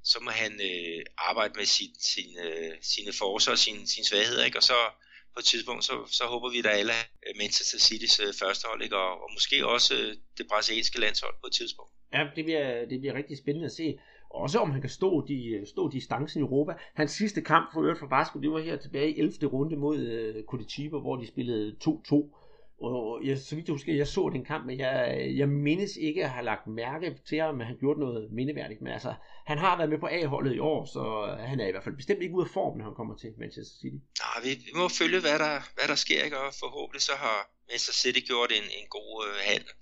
så 0.05 0.21
må 0.21 0.31
han 0.31 0.61
øh, 0.61 1.05
arbejde 1.19 1.55
med 1.57 1.67
sin, 1.67 1.95
sin, 2.01 2.39
øh, 2.39 2.77
sine 2.83 3.13
forser 3.13 3.53
og 3.53 3.59
sine, 3.59 3.89
sine 3.89 4.07
svagheder, 4.07 4.45
ikke? 4.45 4.59
og 4.59 4.63
så 4.63 4.91
på 5.35 5.39
et 5.39 5.45
tidspunkt, 5.45 5.85
så, 5.85 6.09
så 6.11 6.25
håber 6.27 6.51
vi 6.51 6.63
da 6.63 6.69
alle 6.69 6.95
øh, 7.27 7.37
Manchester 7.37 7.79
City's 7.79 8.23
øh, 8.23 8.35
første 8.35 8.67
hold, 8.69 8.83
ikke? 8.83 8.97
Og, 8.97 9.23
og 9.23 9.29
måske 9.33 9.67
også 9.67 9.95
øh, 9.95 10.17
det 10.39 10.49
brasilianske 10.49 11.01
landshold 11.01 11.35
på 11.41 11.47
et 11.47 11.55
tidspunkt. 11.55 11.92
Ja, 12.15 12.27
det 12.37 12.45
bliver, 12.45 12.85
det 12.85 13.01
bliver 13.01 13.15
rigtig 13.15 13.39
spændende 13.39 13.67
at 13.67 13.73
se. 13.73 13.99
Også 14.31 14.59
om 14.59 14.71
han 14.71 14.81
kan 14.81 14.91
stå, 14.91 15.27
de, 15.27 15.63
stå 15.67 15.91
distancen 15.91 16.41
i 16.41 16.43
Europa. 16.43 16.73
Hans 16.95 17.11
sidste 17.11 17.41
kamp 17.41 17.73
for 17.73 17.81
øvrigt 17.81 17.99
for 17.99 18.07
Vasco, 18.07 18.41
det 18.41 18.51
var 18.51 18.59
her 18.61 18.77
tilbage 18.77 19.11
i 19.11 19.19
11. 19.19 19.47
runde 19.47 19.77
mod 19.77 19.99
uh, 19.99 20.45
Curitiba, 20.45 20.99
hvor 20.99 21.17
de 21.17 21.27
spillede 21.27 21.77
2-2. 21.85 22.39
Og 22.83 23.21
jeg, 23.25 23.39
så 23.39 23.55
vidt 23.55 23.69
jeg 23.69 23.75
husker, 23.75 23.95
jeg 23.95 24.07
så 24.07 24.31
den 24.33 24.45
kamp, 24.45 24.67
men 24.67 24.79
jeg, 24.79 25.27
jeg 25.37 25.49
mindes 25.49 25.97
ikke 25.97 26.25
at 26.25 26.31
have 26.31 26.45
lagt 26.45 26.67
mærke 26.67 27.17
til 27.29 27.39
ham, 27.39 27.61
at 27.61 27.67
han 27.67 27.77
gjorde 27.81 28.01
noget 28.01 28.33
mindeværdigt. 28.33 28.81
Men 28.83 28.93
altså, 28.93 29.15
han 29.47 29.59
har 29.59 29.77
været 29.77 29.91
med 29.91 29.99
på 29.99 30.09
A-holdet 30.11 30.55
i 30.55 30.59
år, 30.59 30.85
så 30.85 31.03
han 31.39 31.61
er 31.61 31.67
i 31.69 31.71
hvert 31.71 31.85
fald 31.85 31.97
bestemt 31.97 32.23
ikke 32.23 32.35
ude 32.35 32.45
af 32.45 32.51
form, 32.51 32.79
når 32.79 32.85
han 32.85 32.95
kommer 32.95 33.15
til 33.17 33.31
Manchester 33.39 33.77
City. 33.81 34.01
Nej, 34.25 34.39
vi, 34.45 34.51
vi 34.67 34.73
må 34.81 34.89
følge, 34.89 35.21
hvad 35.21 35.39
der, 35.45 35.55
hvad 35.77 35.87
der 35.93 35.99
sker, 36.05 36.25
ikke? 36.25 36.39
og 36.39 36.55
forhåbentlig 36.65 37.03
så 37.03 37.15
har 37.25 37.39
Manchester 37.69 37.97
City 38.03 38.21
gjort 38.31 38.51
en, 38.59 38.67
en 38.81 38.87
god 38.97 39.13
uh, 39.27 39.37
handel. 39.51 39.73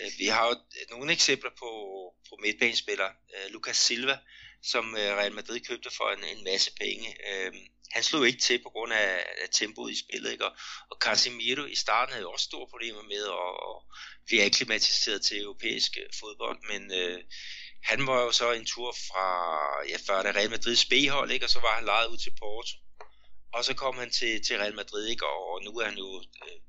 Øh, 0.00 0.10
vi 0.18 0.26
har 0.26 0.46
jo 0.46 0.52
øh, 0.52 0.90
nogle 0.90 1.12
eksempler 1.12 1.50
på, 1.58 1.70
på 2.28 2.38
midtbanespillere. 2.42 3.12
Øh, 3.34 3.52
Lucas 3.52 3.76
Silva, 3.76 4.18
som 4.62 4.94
Real 4.94 5.32
Madrid 5.32 5.60
købte 5.60 5.90
for 5.96 6.10
en, 6.10 6.24
en 6.38 6.44
masse 6.44 6.70
penge. 6.80 7.16
Han 7.92 8.02
slog 8.02 8.26
ikke 8.26 8.40
til 8.40 8.62
på 8.62 8.70
grund 8.70 8.92
af, 8.92 9.26
af 9.42 9.48
tempoet 9.52 9.92
i 9.92 9.98
spillet, 9.98 10.32
ikke? 10.32 10.44
Og, 10.44 10.56
og 10.90 10.96
Casemiro 11.00 11.64
i 11.64 11.74
starten 11.74 12.12
havde 12.12 12.26
også 12.26 12.44
store 12.44 12.68
problemer 12.70 13.02
med 13.02 13.24
at, 13.24 13.52
at 13.68 13.76
blive 14.26 14.44
akklimatiseret 14.44 15.22
til 15.22 15.40
europæisk 15.42 15.98
fodbold, 16.20 16.58
men 16.70 16.92
øh, 16.92 17.20
han 17.82 18.06
var 18.06 18.22
jo 18.22 18.32
så 18.32 18.52
en 18.52 18.66
tur 18.66 18.92
fra, 18.92 19.26
ja, 19.88 19.96
før 20.06 20.22
det 20.22 20.36
Real 20.36 20.50
Madrids 20.50 20.84
B-hold, 20.84 21.30
ikke? 21.30 21.46
Og 21.46 21.50
så 21.50 21.60
var 21.60 21.74
han 21.74 21.84
lejet 21.84 22.08
ud 22.08 22.18
til 22.18 22.32
Porto. 22.38 22.74
Og 23.52 23.64
så 23.64 23.74
kom 23.74 23.96
han 23.98 24.10
til, 24.10 24.44
til 24.44 24.58
Real 24.58 24.74
Madrid, 24.74 25.06
ikke? 25.06 25.26
Og, 25.26 25.50
og 25.52 25.62
nu 25.64 25.70
er 25.78 25.84
han 25.84 25.98
jo 25.98 26.22
øh, 26.44 26.60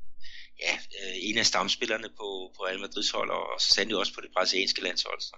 ja, 0.66 0.74
øh, 0.74 1.16
en 1.22 1.38
af 1.38 1.46
stamspillerne 1.46 2.10
på, 2.20 2.28
på 2.56 2.60
Real 2.66 2.80
Madrids 2.80 3.12
hold, 3.12 3.30
og, 3.30 3.62
så 3.62 3.68
sandelig 3.74 3.98
også 3.98 4.14
på 4.14 4.22
det 4.22 4.32
brasilianske 4.36 4.84
landshold. 4.84 5.22
Så 5.22 5.36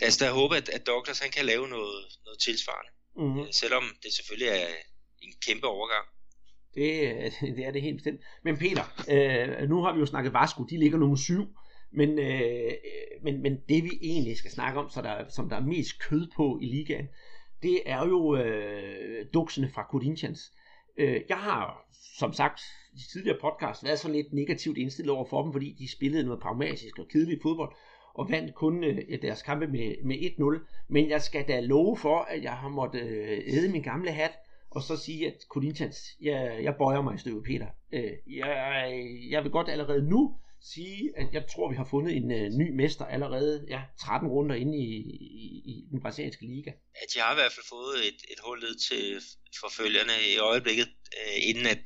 lad 0.00 0.08
os 0.08 0.16
da 0.16 0.30
håbe, 0.30 0.56
at, 0.56 0.68
at 0.68 0.86
Douglas 0.86 1.18
han 1.18 1.30
kan 1.30 1.44
lave 1.44 1.68
noget, 1.68 2.04
noget 2.24 2.40
tilsvarende. 2.40 2.90
Mm-hmm. 3.16 3.52
Selvom 3.52 3.84
det 4.02 4.12
selvfølgelig 4.12 4.48
er 4.48 4.66
en 5.22 5.32
kæmpe 5.46 5.66
overgang. 5.66 6.06
Det, 6.74 6.92
det 7.56 7.64
er 7.66 7.70
det 7.70 7.82
helt 7.82 7.96
bestemt. 7.96 8.20
Men 8.44 8.58
Peter, 8.58 8.84
øh, 9.08 9.68
nu 9.68 9.82
har 9.82 9.92
vi 9.92 10.00
jo 10.00 10.06
snakket 10.06 10.32
Vasco, 10.32 10.64
de 10.64 10.78
ligger 10.78 10.98
nummer 10.98 11.16
syv 11.16 11.44
Men, 11.92 12.18
øh, 12.18 12.72
men, 13.22 13.42
men 13.42 13.52
det 13.68 13.84
vi 13.84 13.98
egentlig 14.02 14.36
skal 14.36 14.50
snakke 14.50 14.80
om, 14.80 14.90
så 14.90 15.02
der, 15.02 15.28
som 15.28 15.48
der 15.48 15.56
er 15.56 15.60
mest 15.60 16.00
kød 16.00 16.28
på 16.36 16.58
i 16.62 16.66
ligaen, 16.66 17.08
det 17.62 17.82
er 17.86 18.06
jo 18.06 18.36
øh, 18.36 19.26
duksene 19.34 19.70
fra 19.74 19.86
Corinthians. 19.90 20.52
Øh, 20.96 21.20
jeg 21.28 21.36
har, 21.36 21.86
som 22.18 22.32
sagt, 22.32 22.60
i 22.92 23.00
tidligere 23.12 23.38
podcast 23.40 23.84
været 23.84 23.98
sådan 23.98 24.16
lidt 24.16 24.32
negativt 24.32 24.78
indstillet 24.78 25.14
over 25.14 25.24
for 25.24 25.42
dem, 25.42 25.52
fordi 25.52 25.76
de 25.78 25.92
spillede 25.92 26.24
noget 26.24 26.40
pragmatisk 26.42 26.98
og 26.98 27.08
kedeligt 27.08 27.42
fodbold, 27.42 27.72
og 28.14 28.30
vandt 28.30 28.54
kun 28.54 28.84
øh, 28.84 29.22
deres 29.22 29.42
kampe 29.42 29.66
med, 29.66 29.94
med 30.04 30.16
1-0. 30.16 30.84
Men 30.88 31.10
jeg 31.10 31.22
skal 31.22 31.48
da 31.48 31.60
love 31.60 31.96
for, 31.96 32.18
at 32.18 32.42
jeg 32.42 32.52
har 32.52 32.68
måttet 32.68 33.02
øh, 33.02 33.38
æde 33.46 33.72
min 33.72 33.82
gamle 33.82 34.10
hat, 34.10 34.32
og 34.70 34.82
så 34.82 34.96
sige, 34.96 35.26
at 35.26 35.34
Corinthians, 35.48 36.16
jeg, 36.20 36.60
jeg 36.62 36.74
bøjer 36.78 37.02
mig 37.02 37.14
i 37.14 37.18
støvet, 37.18 37.44
Peter. 37.44 37.66
Øh, 37.92 38.36
jeg, 38.36 38.92
jeg 39.30 39.42
vil 39.42 39.52
godt 39.52 39.68
allerede 39.68 40.08
nu 40.08 40.36
sige, 40.74 41.10
at 41.16 41.28
jeg 41.32 41.44
tror, 41.52 41.70
vi 41.70 41.76
har 41.76 41.88
fundet 41.90 42.16
en 42.16 42.30
øh, 42.30 42.50
ny 42.60 42.70
mester 42.80 43.04
allerede 43.04 43.66
ja, 43.68 43.80
13 44.00 44.28
runder 44.28 44.54
inde 44.54 44.78
i, 44.78 44.88
i, 45.42 45.62
i 45.70 45.74
den 45.90 46.02
brasilianske 46.02 46.46
liga. 46.46 46.70
Ja, 46.96 47.02
de 47.14 47.20
har 47.20 47.32
i 47.32 47.34
hvert 47.34 47.52
fald 47.52 47.66
fået 47.68 47.98
et, 48.08 48.20
et 48.32 48.40
hul 48.44 48.60
til 48.88 49.22
forfølgerne 49.60 50.16
i 50.32 50.36
øjeblikket, 50.36 50.88
øh, 51.18 51.48
inden 51.48 51.66
at, 51.66 51.78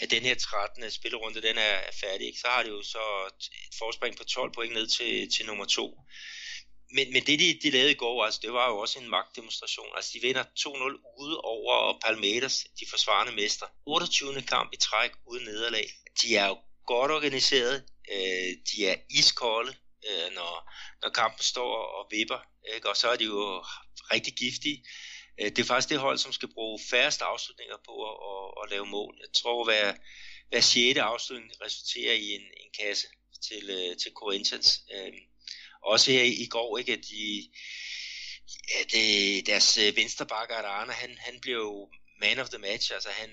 at 0.00 0.10
den 0.10 0.22
her 0.22 0.34
13. 0.34 0.90
spillerunde 0.90 1.42
den 1.42 1.56
er, 1.58 1.76
er 1.88 1.94
færdig. 2.04 2.26
Ikke? 2.26 2.38
Så 2.38 2.48
har 2.48 2.62
de 2.62 2.68
jo 2.68 2.82
så 2.82 3.04
et 3.38 3.74
forspring 3.78 4.16
på 4.16 4.24
12 4.24 4.52
point 4.52 4.74
ned 4.74 4.86
til, 4.86 5.30
til 5.34 5.46
nummer 5.46 5.64
2 5.64 5.98
men, 6.96 7.12
men 7.12 7.22
det, 7.26 7.38
de, 7.38 7.58
de 7.62 7.70
lavede 7.70 7.90
i 7.90 8.02
går, 8.04 8.24
altså, 8.24 8.40
det 8.42 8.52
var 8.52 8.66
jo 8.70 8.78
også 8.78 8.98
en 8.98 9.10
magtdemonstration. 9.10 9.86
Altså, 9.96 10.10
de 10.14 10.20
vinder 10.26 10.44
2-0 10.58 11.14
ude 11.22 11.40
over 11.40 11.98
Palmeiras, 12.04 12.66
de 12.80 12.86
forsvarende 12.90 13.34
mester. 13.42 13.66
28. 13.86 14.42
kamp 14.42 14.72
i 14.72 14.76
træk 14.76 15.10
uden 15.26 15.44
nederlag. 15.44 15.86
De 16.22 16.36
er 16.36 16.48
jo 16.48 16.56
godt 16.86 17.10
organiseret. 17.10 17.84
Øh, 18.12 18.50
de 18.70 18.86
er 18.86 18.96
iskolde, 19.10 19.76
øh, 20.08 20.34
når, 20.34 20.72
når 21.02 21.10
kampen 21.10 21.42
står 21.42 21.76
og 21.98 22.08
vipper. 22.10 22.40
Ikke? 22.74 22.88
Og 22.90 22.96
så 22.96 23.08
er 23.08 23.16
de 23.16 23.24
jo 23.24 23.64
rigtig 24.12 24.34
giftige. 24.34 24.84
Øh, 25.40 25.50
det 25.50 25.58
er 25.58 25.64
faktisk 25.64 25.88
det 25.88 25.98
hold, 25.98 26.18
som 26.18 26.32
skal 26.32 26.52
bruge 26.54 26.80
færrest 26.90 27.22
afslutninger 27.22 27.76
på 27.86 27.94
at, 28.10 28.16
at, 28.30 28.62
at 28.62 28.70
lave 28.70 28.86
mål. 28.86 29.18
Jeg 29.20 29.32
tror, 29.34 29.60
at 29.60 29.66
hver, 29.66 29.94
hver 30.48 30.60
sjette 30.60 31.02
afslutning 31.02 31.52
resulterer 31.64 32.14
i 32.14 32.30
en, 32.34 32.42
en 32.42 32.70
kasse 32.80 33.06
til, 33.48 33.70
øh, 33.70 33.96
til 33.96 34.12
Corinthians. 34.14 34.82
Øh, 34.94 35.12
også 35.82 36.10
her 36.10 36.22
i 36.22 36.46
går, 36.50 36.78
ikke, 36.78 36.92
at 36.92 37.04
de, 37.10 37.50
ja, 38.70 38.82
det, 38.92 39.46
deres 39.46 39.78
øh, 39.78 39.96
venstre 39.96 40.26
bakker, 40.26 40.56
Arne, 40.56 40.92
han, 40.92 41.18
han 41.18 41.40
blev 41.40 41.88
man 42.20 42.38
of 42.38 42.48
the 42.48 42.58
match, 42.58 42.94
altså 42.94 43.08
han 43.08 43.30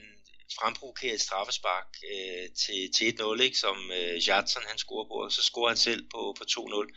fremprovokere 0.60 1.14
et 1.14 1.22
straffespark 1.22 1.88
øh, 2.12 2.50
til, 2.62 2.92
til 2.96 3.06
1-0, 3.22 3.42
ikke, 3.42 3.58
som 3.58 3.92
øh, 3.92 4.28
Jadson 4.28 4.64
han 4.68 4.78
scorer 4.78 5.08
på, 5.08 5.14
og 5.14 5.32
så 5.32 5.42
scorer 5.42 5.68
han 5.68 5.78
selv 5.78 6.04
på, 6.14 6.36
på 6.38 6.44
2-0. 6.44 6.88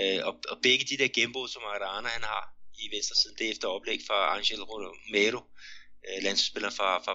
Øh, 0.00 0.20
og, 0.28 0.34
og 0.48 0.56
begge 0.62 0.84
de 0.84 0.98
der 1.02 1.08
gennembrud, 1.08 1.48
som 1.48 1.62
Arana 1.62 2.08
han 2.08 2.22
har 2.22 2.44
i 2.78 2.96
venstre 2.96 3.16
side, 3.16 3.34
det 3.38 3.46
er 3.46 3.50
efter 3.50 3.68
oplæg 3.68 4.00
fra 4.06 4.36
Angel 4.36 4.62
Romero, 4.62 5.40
øh, 6.08 6.22
landsspiller 6.22 6.70
fra, 6.70 6.98
fra 7.04 7.14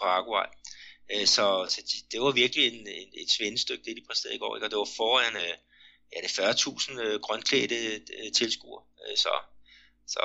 Paraguay. 0.00 0.48
Øh, 1.12 1.26
så, 1.26 1.66
så 1.68 1.80
de, 1.90 1.96
det 2.12 2.20
var 2.20 2.30
virkelig 2.30 2.66
en, 2.66 2.86
en, 2.86 3.08
et 3.22 3.30
svendestykke, 3.30 3.84
det 3.84 3.96
de 3.96 4.06
præsterede 4.08 4.36
i 4.36 4.38
går, 4.38 4.56
ikke? 4.56 4.66
og 4.66 4.70
det 4.70 4.78
var 4.78 4.90
foran 4.96 5.36
øh, 5.36 5.54
ja, 6.12 6.18
det 6.24 6.38
40.000 6.38 7.00
øh, 7.00 7.20
grønklædte 7.20 7.78
øh, 8.18 8.32
tilskuere. 8.32 8.84
Øh, 9.10 9.16
så 9.16 9.32
så 10.08 10.20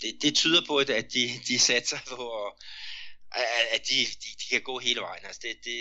det, 0.00 0.22
det 0.22 0.34
tyder 0.34 0.62
på, 0.66 0.76
at, 0.76 0.90
at 0.90 1.12
de, 1.12 1.30
de 1.48 1.58
satser 1.58 1.98
på, 2.08 2.46
at, 2.46 2.52
at 3.74 3.80
de, 3.88 3.98
de, 4.22 4.28
de 4.40 4.46
kan 4.52 4.62
gå 4.62 4.78
hele 4.78 5.00
vejen. 5.00 5.24
Altså 5.24 5.40
det, 5.42 5.54
det, 5.64 5.78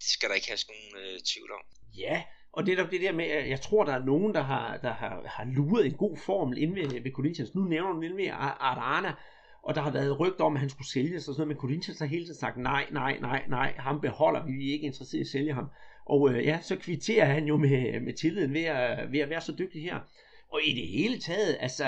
det 0.00 0.08
skal 0.14 0.28
der 0.28 0.34
ikke 0.34 0.48
have 0.48 0.58
nogen 0.72 0.90
øh, 1.02 1.20
tvivl 1.20 1.52
om. 1.52 1.64
Ja, 1.98 2.22
og 2.52 2.66
det 2.66 2.78
det 2.90 3.00
der 3.00 3.12
med, 3.12 3.24
at 3.24 3.48
jeg 3.48 3.60
tror, 3.60 3.84
der 3.84 3.92
er 3.92 4.04
nogen, 4.04 4.34
der 4.34 4.42
har, 4.42 4.76
der 4.76 4.92
har, 4.92 5.22
har 5.26 5.44
luret 5.44 5.86
en 5.86 5.94
god 5.94 6.16
formel 6.16 6.58
inde 6.58 6.74
ved, 6.74 7.02
ved 7.02 7.12
Corinthians. 7.12 7.54
Nu 7.54 7.62
nævner 7.62 7.92
du 7.92 8.00
nemlig 8.00 8.30
Arana, 8.30 9.14
og 9.62 9.74
der 9.74 9.80
har 9.80 9.90
været 9.90 10.20
rygt 10.20 10.40
om, 10.40 10.54
at 10.54 10.60
han 10.60 10.70
skulle 10.70 10.88
sælges 10.88 11.28
og 11.28 11.34
sådan 11.34 11.46
noget, 11.46 11.48
men 11.48 11.60
Corinthians 11.60 11.98
har 11.98 12.06
hele 12.06 12.24
tiden 12.24 12.38
sagt, 12.38 12.56
nej, 12.56 12.86
nej, 12.90 13.18
nej, 13.20 13.44
nej, 13.48 13.74
ham 13.78 14.00
beholder 14.00 14.46
vi, 14.46 14.52
vi 14.52 14.68
er 14.68 14.72
ikke 14.72 14.86
interesseret 14.86 15.18
i 15.18 15.20
at 15.20 15.26
sælge 15.26 15.54
ham. 15.54 15.66
Og 16.06 16.30
øh, 16.30 16.44
ja, 16.44 16.58
så 16.62 16.76
kvitterer 16.76 17.24
han 17.24 17.44
jo 17.44 17.56
med, 17.56 18.00
med 18.00 18.12
tilliden 18.12 18.54
ved 18.54 18.64
at, 18.64 19.12
ved 19.12 19.20
at 19.20 19.30
være 19.30 19.40
så 19.40 19.54
dygtig 19.58 19.82
her. 19.82 20.00
Og 20.48 20.60
i 20.64 20.72
det 20.74 20.88
hele 20.88 21.20
taget, 21.20 21.56
altså, 21.60 21.84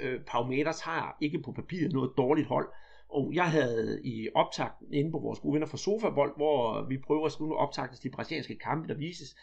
øh, 0.00 0.20
Paumeters 0.26 0.80
har 0.80 1.16
ikke 1.20 1.42
på 1.42 1.52
papiret 1.52 1.92
noget 1.92 2.12
dårligt 2.16 2.48
hold. 2.48 2.68
Og 3.14 3.34
jeg 3.34 3.50
havde 3.50 4.00
i 4.04 4.28
optakten 4.34 4.94
inde 4.94 5.10
på 5.10 5.18
vores 5.18 5.40
gode 5.40 5.54
venner 5.54 5.66
fra 5.66 5.76
Sofabold, 5.76 6.36
hvor 6.36 6.88
vi 6.88 6.98
prøver 6.98 7.26
at 7.26 7.32
skrive 7.32 7.56
optagtes 7.56 8.00
til 8.00 8.10
de 8.10 8.16
brasilianske 8.16 8.58
kampe, 8.58 8.88
der 8.88 8.94
vises, 8.94 9.36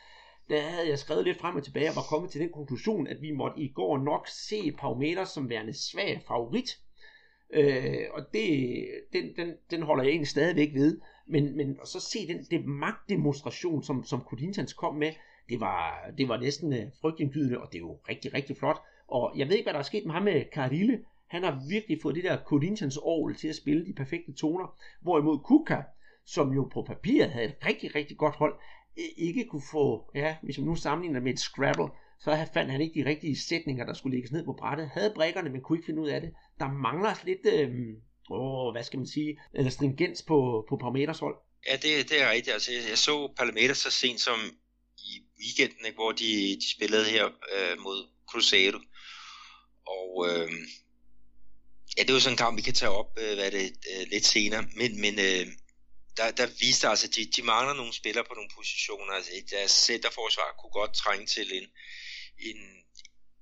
der 0.49 0.61
havde 0.61 0.89
jeg 0.89 0.99
skrevet 0.99 1.25
lidt 1.25 1.37
frem 1.37 1.55
og 1.55 1.63
tilbage 1.63 1.89
og 1.89 1.95
var 1.95 2.01
kommet 2.09 2.31
til 2.31 2.41
den 2.41 2.51
konklusion, 2.53 3.07
at 3.07 3.21
vi 3.21 3.31
måtte 3.31 3.61
i 3.61 3.67
går 3.67 3.97
nok 3.97 4.27
se 4.27 4.71
Palmeiras 4.71 5.29
som 5.29 5.49
værende 5.49 5.73
svag 5.73 6.21
favorit. 6.27 6.69
Øh, 7.53 8.05
og 8.13 8.21
det, 8.33 8.85
den, 9.13 9.35
den, 9.35 9.53
den 9.71 9.81
holder 9.81 10.03
jeg 10.03 10.11
egentlig 10.11 10.27
stadigvæk 10.27 10.73
ved. 10.73 10.99
Men, 11.27 11.57
men 11.57 11.77
og 11.79 11.87
så 11.87 11.99
se 11.99 12.27
den 12.27 12.43
det 12.51 12.65
magtdemonstration, 12.65 13.83
som, 13.83 14.03
som 14.03 14.21
Corinthians 14.21 14.73
kom 14.73 14.95
med, 14.95 15.11
det 15.49 15.59
var, 15.59 16.11
det 16.17 16.27
var 16.27 16.37
næsten 16.37 16.73
øh, 16.73 16.85
frygtindgydende, 17.01 17.59
og 17.61 17.67
det 17.71 17.75
er 17.75 17.79
jo 17.79 17.99
rigtig, 18.09 18.33
rigtig 18.33 18.57
flot. 18.57 18.81
Og 19.07 19.33
jeg 19.35 19.47
ved 19.47 19.55
ikke, 19.55 19.65
hvad 19.65 19.73
der 19.73 19.79
er 19.79 19.83
sket 19.83 20.05
med 20.05 20.13
ham 20.13 20.23
med 20.23 20.43
Carille. 20.53 20.99
Han 21.31 21.43
har 21.43 21.63
virkelig 21.69 21.99
fået 22.01 22.15
det 22.15 22.23
der 22.23 22.37
Corinthians 22.45 22.97
orgel 22.97 23.35
til 23.35 23.47
at 23.47 23.55
spille 23.55 23.85
de 23.85 23.93
perfekte 23.93 24.33
toner. 24.33 24.67
Hvorimod 25.01 25.39
Kuka, 25.39 25.81
som 26.25 26.53
jo 26.53 26.69
på 26.73 26.83
papiret 26.87 27.31
havde 27.31 27.45
et 27.45 27.55
rigtig, 27.65 27.95
rigtig 27.95 28.17
godt 28.17 28.35
hold, 28.35 28.55
ikke 29.17 29.45
kunne 29.45 29.67
få, 29.71 30.11
ja, 30.15 30.37
hvis 30.43 30.57
man 30.57 30.67
nu 30.67 30.75
sammenligner 30.75 31.19
med 31.19 31.33
et 31.33 31.39
Scrabble, 31.39 31.89
så 32.19 32.47
fandt 32.53 32.71
han 32.71 32.81
ikke 32.81 33.03
de 33.03 33.09
rigtige 33.09 33.39
sætninger, 33.39 33.85
der 33.85 33.93
skulle 33.93 34.15
lægges 34.15 34.31
ned 34.31 34.45
på 34.45 34.53
brættet. 34.53 34.89
Havde 34.93 35.13
brækkerne, 35.15 35.49
men 35.49 35.61
kunne 35.61 35.77
ikke 35.77 35.85
finde 35.85 36.01
ud 36.01 36.09
af 36.09 36.21
det. 36.21 36.31
Der 36.59 36.71
mangler 36.71 37.13
lidt, 37.25 37.45
øh, 37.53 37.69
åh, 38.31 38.71
hvad 38.71 38.83
skal 38.83 38.99
man 38.99 39.07
sige, 39.07 39.39
eller 39.53 39.71
stringens 39.71 40.21
på, 40.21 40.65
på 40.69 40.77
Palmeters 40.77 41.19
hold. 41.19 41.35
Ja, 41.67 41.73
det, 41.75 42.09
det 42.09 42.21
er 42.21 42.31
rigtigt. 42.31 42.53
Altså, 42.53 42.71
jeg, 42.71 42.81
jeg 42.89 42.97
så 42.97 43.33
Palmeters 43.37 43.77
så 43.77 43.91
sent 43.91 44.19
som 44.19 44.39
i 44.97 45.11
weekenden, 45.41 45.85
ikke, 45.85 45.95
hvor 45.95 46.11
de, 46.11 46.31
de 46.61 46.71
spillede 46.75 47.05
her 47.05 47.25
øh, 47.25 47.75
mod 47.83 48.07
Cruzeiro. 48.29 48.79
Og 49.87 50.27
øh, 50.29 50.51
ja, 51.97 52.03
det 52.03 52.13
var 52.13 52.19
sådan 52.19 52.33
en 52.33 52.37
kamp, 52.37 52.57
vi 52.57 52.61
kan 52.61 52.73
tage 52.73 52.91
op 52.91 53.19
øh, 53.19 53.33
hvad 53.33 53.51
det, 53.51 53.77
øh, 53.91 54.07
lidt 54.11 54.25
senere. 54.25 54.63
Men, 54.75 55.01
men 55.01 55.19
øh, 55.19 55.47
der, 56.17 56.31
der 56.31 56.47
viste 56.59 56.87
altså, 56.87 57.07
at 57.07 57.15
de, 57.15 57.25
de 57.25 57.41
mangler 57.43 57.73
nogle 57.73 57.93
spillere 57.93 58.25
på 58.25 58.33
nogle 58.33 58.49
positioner. 58.55 59.13
Altså, 59.13 59.31
deres 59.51 59.71
centerforsvar 59.71 60.55
kunne 60.59 60.71
godt 60.71 60.93
trænge 60.93 61.25
til 61.25 61.47
en, 61.57 61.67
en, 62.39 62.57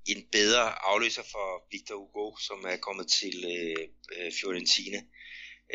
en 0.06 0.26
bedre 0.32 0.86
afløser 0.86 1.24
for 1.32 1.68
Victor 1.72 1.96
Hugo, 1.96 2.38
som 2.38 2.66
er 2.68 2.78
kommet 2.78 3.08
til 3.08 3.46
øh, 3.56 3.88
øh, 4.18 4.32
Fiorentina. 4.40 5.02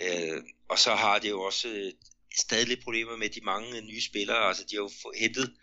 Øh, 0.02 0.42
og 0.68 0.78
så 0.78 0.94
har 0.94 1.18
det 1.18 1.30
jo 1.30 1.42
også 1.42 1.68
øh, 1.68 1.92
stadig 2.38 2.68
lidt 2.68 2.82
problemer 2.82 3.16
med 3.16 3.28
de 3.28 3.40
mange 3.40 3.76
øh, 3.76 3.84
nye 3.84 4.02
spillere. 4.02 4.48
Altså, 4.48 4.64
de 4.64 4.76
har 4.76 4.82
jo 4.82 4.90
hentet 5.18 5.56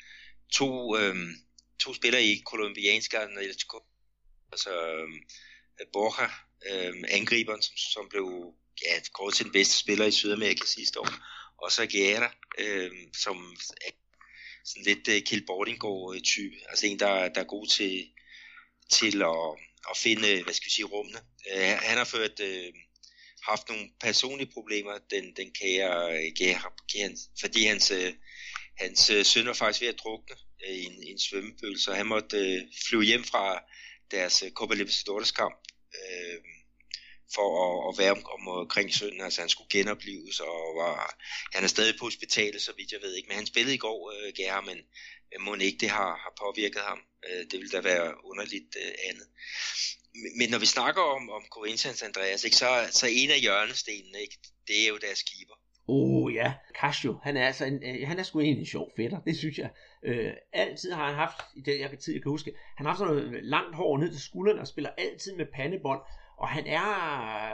to, 0.54 0.98
øh, 0.98 1.16
to 1.80 1.94
spillere 1.94 2.24
i 2.24 2.42
kolumbiansk 2.46 3.14
Altså, 4.52 4.70
øh, 4.70 5.88
Borja, 5.94 6.30
øh, 6.70 6.94
angriberen, 7.10 7.62
som, 7.62 7.78
som 7.78 8.10
blev 8.10 8.54
ja, 8.86 9.00
kåret 9.14 9.36
til 9.36 9.46
den 9.46 9.52
bedste 9.52 9.76
spiller 9.78 10.06
i 10.06 10.12
Sydamerika 10.12 10.66
sidste 10.66 11.00
år. 11.00 11.14
Og 11.58 11.72
så 11.72 11.88
Guerra, 11.92 12.34
øh, 12.58 12.92
som 13.14 13.58
er 13.82 13.92
sådan 14.66 14.84
lidt 14.84 15.08
øh, 15.08 15.22
Kill 15.22 15.46
Bordinggaard-type. 15.46 16.56
Altså 16.70 16.88
en, 16.88 17.00
der, 17.00 17.30
der 17.30 17.42
er 17.42 17.54
god 17.56 17.68
til, 17.68 18.08
til 18.92 19.22
at, 19.22 19.50
at 19.90 19.98
finde, 19.98 20.32
øh, 20.32 20.44
hvad 20.44 20.54
skal 20.54 20.66
vi 20.66 20.72
sige, 20.72 20.86
rummene. 20.86 21.20
Øh, 21.52 21.78
han 21.90 21.98
har 21.98 22.06
ført 22.06 22.40
Øh, 22.40 22.74
haft 23.44 23.70
nogle 23.70 23.90
personlige 24.00 24.52
problemer, 24.54 24.98
den, 25.10 25.36
den 25.36 25.52
kære 25.52 26.18
øh, 26.18 26.32
Guerra, 26.38 26.74
fordi 27.40 27.66
hans, 27.66 27.92
uh, 27.92 28.14
hans 28.78 29.12
søn 29.28 29.48
var 29.48 29.54
faktisk 29.54 29.82
ved 29.82 29.88
at 29.88 30.00
drukne 30.00 30.36
i 30.68 30.86
en, 30.86 31.04
en 31.08 31.20
svømmepøl, 31.20 31.80
så 31.80 31.94
han 31.94 32.06
måtte 32.06 32.38
øh, 32.38 32.62
flyve 32.88 33.04
hjem 33.04 33.24
fra 33.24 33.64
deres 34.12 34.44
Copa 34.54 34.74
Libertadores 34.74 35.32
kamp. 35.32 35.56
øh, 36.02 36.40
for 37.36 37.48
at, 37.64 37.74
at 37.90 37.94
være 38.02 38.12
om, 38.12 38.48
omkring 38.48 38.94
sønnen. 38.94 39.22
Altså 39.22 39.42
han 39.42 39.50
skulle 39.50 39.70
genopleves, 39.70 40.40
og 40.40 40.58
var, 40.82 41.16
han 41.54 41.64
er 41.64 41.68
stadig 41.68 41.96
på 42.00 42.06
hospitalet, 42.06 42.62
så 42.62 42.72
vidt 42.78 42.92
jeg 42.92 43.02
ved 43.02 43.16
ikke. 43.16 43.28
Men 43.28 43.38
han 43.38 43.46
spillede 43.46 43.76
i 43.76 43.84
går, 43.86 44.12
øh, 44.12 44.34
Gær, 44.38 44.62
men 44.62 44.78
må 45.40 45.56
ikke 45.56 45.78
det 45.80 45.90
har, 45.90 46.12
har 46.24 46.34
påvirket 46.44 46.82
ham. 46.82 47.00
Øh, 47.28 47.44
det 47.52 47.60
ville 47.60 47.76
da 47.78 47.82
være 47.82 48.26
underligt 48.26 48.76
øh, 48.84 48.94
andet. 49.10 49.28
Men 50.40 50.50
når 50.50 50.60
vi 50.60 50.66
snakker 50.66 51.02
om, 51.02 51.30
om 51.30 51.44
Corinthians 51.50 52.02
Andreas, 52.02 52.44
ikke, 52.44 52.58
så, 52.58 52.88
så 52.92 53.08
en 53.12 53.30
af 53.30 53.40
hjørnestenene, 53.40 54.22
ikke, 54.22 54.38
det 54.68 54.84
er 54.84 54.88
jo 54.88 54.98
deres 54.98 55.24
keeper. 55.24 55.56
Oh 55.88 56.34
ja, 56.34 56.54
Casio, 56.82 57.20
han 57.24 57.38
er 57.38 57.48
altså 57.48 57.66
en, 57.66 57.84
øh, 57.84 58.08
han 58.08 58.20
er 58.20 58.24
sgu 58.24 58.40
en 58.40 58.66
sjov 58.66 58.92
fætter, 58.96 59.20
det 59.22 59.38
synes 59.38 59.58
jeg. 59.58 59.70
Øh, 60.06 60.34
altid 60.54 60.92
har 60.92 61.06
han 61.06 61.16
haft, 61.16 61.38
i 61.56 61.62
den 61.62 61.80
jeg 61.80 61.90
kan, 61.90 62.00
tid, 62.00 62.14
jeg 62.14 62.22
kan 62.22 62.30
huske, 62.30 62.54
han 62.78 62.86
har 62.86 62.92
haft 62.92 63.00
sådan 63.00 63.16
noget 63.16 63.44
langt 63.44 63.76
hår 63.76 63.98
ned 63.98 64.12
til 64.12 64.22
skuldrene 64.22 64.62
og 64.62 64.68
spiller 64.68 64.90
altid 64.98 65.36
med 65.36 65.46
pandebånd. 65.56 66.02
Og 66.42 66.48
han 66.48 66.68
er... 66.68 66.88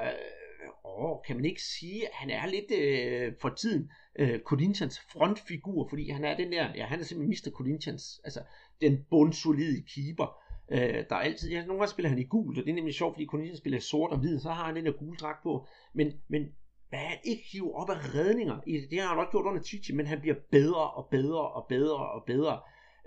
Øh, 0.02 0.70
åh, 0.86 1.18
kan 1.26 1.36
man 1.36 1.46
ikke 1.46 1.62
sige, 1.62 2.08
at 2.08 2.14
han 2.14 2.30
er 2.30 2.46
lidt 2.46 2.72
øh, 2.72 3.34
for 3.42 3.50
tiden 3.50 3.92
øh, 4.20 4.40
Corinthians 4.40 5.00
frontfigur, 5.00 5.88
fordi 5.90 6.10
han 6.10 6.24
er 6.24 6.38
den 6.38 6.52
der, 6.52 6.74
ja, 6.76 6.86
han 6.86 7.00
er 7.00 7.04
simpelthen 7.04 7.52
Mr. 7.52 7.56
Corinthians, 7.58 8.22
altså 8.24 8.42
den 8.82 9.06
bundsolide 9.10 9.84
keeper, 9.96 10.38
øh, 10.72 11.04
der 11.10 11.16
er 11.16 11.20
altid, 11.30 11.50
ja, 11.50 11.66
nogle 11.66 11.80
gange 11.80 11.92
spiller 11.92 12.10
han 12.10 12.20
i 12.20 12.24
gul, 12.24 12.60
og 12.60 12.66
det 12.66 12.72
er 12.72 12.76
nemlig 12.76 12.94
sjovt, 12.94 13.16
fordi 13.16 13.26
Corinthians 13.26 13.60
spiller 13.60 13.80
sort 13.80 14.12
og 14.12 14.20
hvid, 14.20 14.40
så 14.40 14.50
har 14.50 14.66
han 14.66 14.76
den 14.76 14.86
der 14.86 14.92
gule 14.92 15.18
dragt 15.18 15.44
på, 15.44 15.68
men, 15.94 16.14
men 16.28 16.44
hvad 16.90 17.00
han 17.00 17.18
ikke 17.24 17.44
hiver 17.52 17.74
op 17.74 17.90
af 17.90 18.16
redninger, 18.16 18.60
det 18.92 19.00
har 19.00 19.08
han 19.08 19.20
også 19.20 19.32
gjort 19.32 19.46
under 19.46 19.62
Titi, 19.62 19.94
men 19.94 20.08
han 20.08 20.22
bliver 20.22 20.36
bedre 20.52 20.92
og 20.92 21.08
bedre 21.12 21.50
og 21.50 21.66
bedre 21.70 22.12
og 22.12 22.24
bedre. 22.28 22.60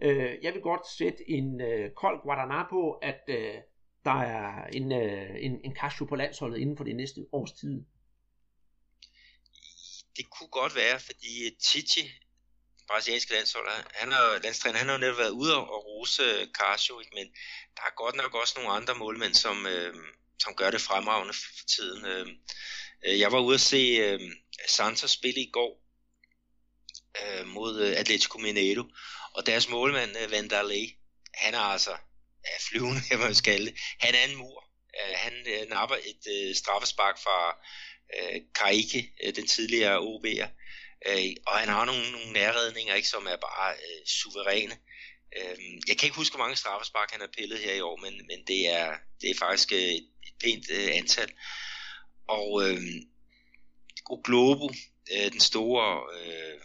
Øh, 0.03 0.33
jeg 0.43 0.55
vil 0.55 0.63
godt 0.63 0.87
sætte 0.99 1.31
en 1.31 1.61
øh, 1.61 1.91
kold 1.91 2.23
Guadana 2.23 2.67
på, 2.71 2.93
at 2.93 3.21
øh, 3.29 3.55
der 4.05 4.21
er 4.23 4.67
en, 4.67 4.93
øh, 4.93 5.37
en, 5.39 5.61
en 5.65 5.77
Casio 5.77 6.05
på 6.07 6.17
landsholdet 6.17 6.59
inden 6.59 6.77
for 6.77 6.85
det 6.85 6.97
næste 6.97 7.27
års 7.33 7.53
tid. 7.53 7.85
Det 10.17 10.31
kunne 10.31 10.49
godt 10.49 10.75
være, 10.75 11.01
fordi 11.01 11.57
Titi, 11.63 12.03
den 12.79 12.87
brasilianske 12.89 13.33
landsholder, 13.33 13.73
han 13.95 14.13
har, 14.13 14.41
landstræner, 14.43 14.79
han 14.79 14.87
har 14.87 14.95
jo 14.95 15.01
netop 15.01 15.19
været 15.19 15.31
ude 15.31 15.57
og 15.57 15.87
rose 15.87 16.23
Casio, 16.59 16.97
men 16.97 17.27
der 17.77 17.83
er 17.83 17.95
godt 17.97 18.15
nok 18.15 18.35
også 18.35 18.55
nogle 18.57 18.73
andre 18.73 18.95
målmænd, 18.95 19.35
som, 19.35 19.67
øh, 19.67 19.95
som 20.39 20.55
gør 20.55 20.71
det 20.71 20.81
fremragende 20.81 21.35
for 21.35 21.67
tiden. 21.77 22.05
Øh, 22.07 22.27
øh 23.05 23.21
jeg 23.21 23.33
var 23.33 23.41
ude 23.41 23.55
at 23.55 23.61
se 23.61 23.77
øh, 23.77 24.21
Santos 24.69 25.11
spille 25.11 25.41
i 25.41 25.51
går 25.53 25.83
øh, 27.23 27.47
mod 27.47 27.81
øh, 27.81 27.97
Atletico 27.97 28.39
Mineiro, 28.39 28.85
og 29.35 29.47
deres 29.47 29.69
målmand, 29.69 30.17
øh, 30.23 30.31
Vandalay, 30.31 30.87
han 31.35 31.55
er 31.55 31.59
altså 31.59 31.97
ja, 32.45 32.57
flyvende, 32.69 33.01
jeg 33.11 33.19
må 33.19 33.35
skal 33.35 33.67
det. 33.67 33.75
Han 34.01 34.15
er 34.15 34.25
en 34.25 34.37
mur. 34.37 34.65
Øh, 35.01 35.15
han 35.17 35.33
øh, 35.47 35.69
napper 35.69 35.97
et 35.97 36.25
øh, 36.35 36.55
straffespark 36.55 37.19
fra 37.19 37.59
øh, 38.17 38.41
Karike, 38.55 39.13
den 39.37 39.47
tidligere 39.47 39.99
OB'er. 39.99 40.49
Og 41.47 41.59
han 41.59 41.69
har 41.69 41.85
nogle, 41.85 42.11
nogle 42.13 42.33
nærredninger, 42.33 42.95
ikke, 42.95 43.09
som 43.09 43.27
er 43.27 43.37
bare 43.37 43.73
øh, 43.73 44.07
suveræne. 44.07 44.77
Jeg 45.89 45.99
kan 45.99 46.07
ikke 46.07 46.17
huske, 46.17 46.37
hvor 46.37 46.45
mange 46.45 46.57
straffespark 46.57 47.11
han 47.11 47.21
har 47.21 47.31
pillet 47.39 47.59
her 47.59 47.75
i 47.75 47.81
år, 47.81 47.97
men, 47.97 48.27
men 48.27 48.39
det, 48.47 48.69
er, 48.69 48.97
det 49.21 49.31
er 49.31 49.35
faktisk 49.39 49.73
et, 49.73 50.09
et 50.27 50.35
pænt 50.43 50.71
øh, 50.71 50.89
antal. 50.93 51.33
Og 52.29 52.69
øh, 52.69 52.83
Globo, 54.25 54.71
øh, 55.13 55.33
den 55.33 55.41
store 55.41 56.03
øh, 56.21 56.61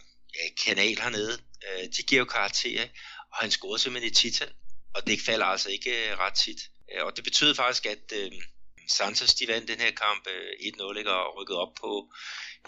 kanal 0.64 0.98
hernede, 0.98 1.38
øh, 1.68 1.84
de 1.96 2.02
giver 2.02 2.18
jo 2.18 2.24
karakter, 2.24 2.88
og 3.32 3.36
han 3.38 3.50
scorede 3.50 3.78
simpelthen 3.78 4.10
et 4.10 4.16
tital, 4.16 4.52
og 4.96 5.06
det 5.06 5.20
falder 5.20 5.46
altså 5.46 5.68
ikke 5.70 6.10
øh, 6.10 6.18
ret 6.18 6.34
tit. 6.34 6.60
Øh, 6.92 7.04
og 7.04 7.16
det 7.16 7.24
betød 7.24 7.54
faktisk, 7.54 7.86
at 7.86 8.12
øh, 8.12 8.32
Santos 8.88 9.34
de 9.34 9.48
vandt 9.48 9.68
den 9.68 9.80
her 9.80 9.90
kamp 9.90 10.26
øh, 10.26 10.52
1-0 10.74 11.08
og 11.08 11.36
rykket 11.36 11.56
op 11.56 11.74
på, 11.80 12.12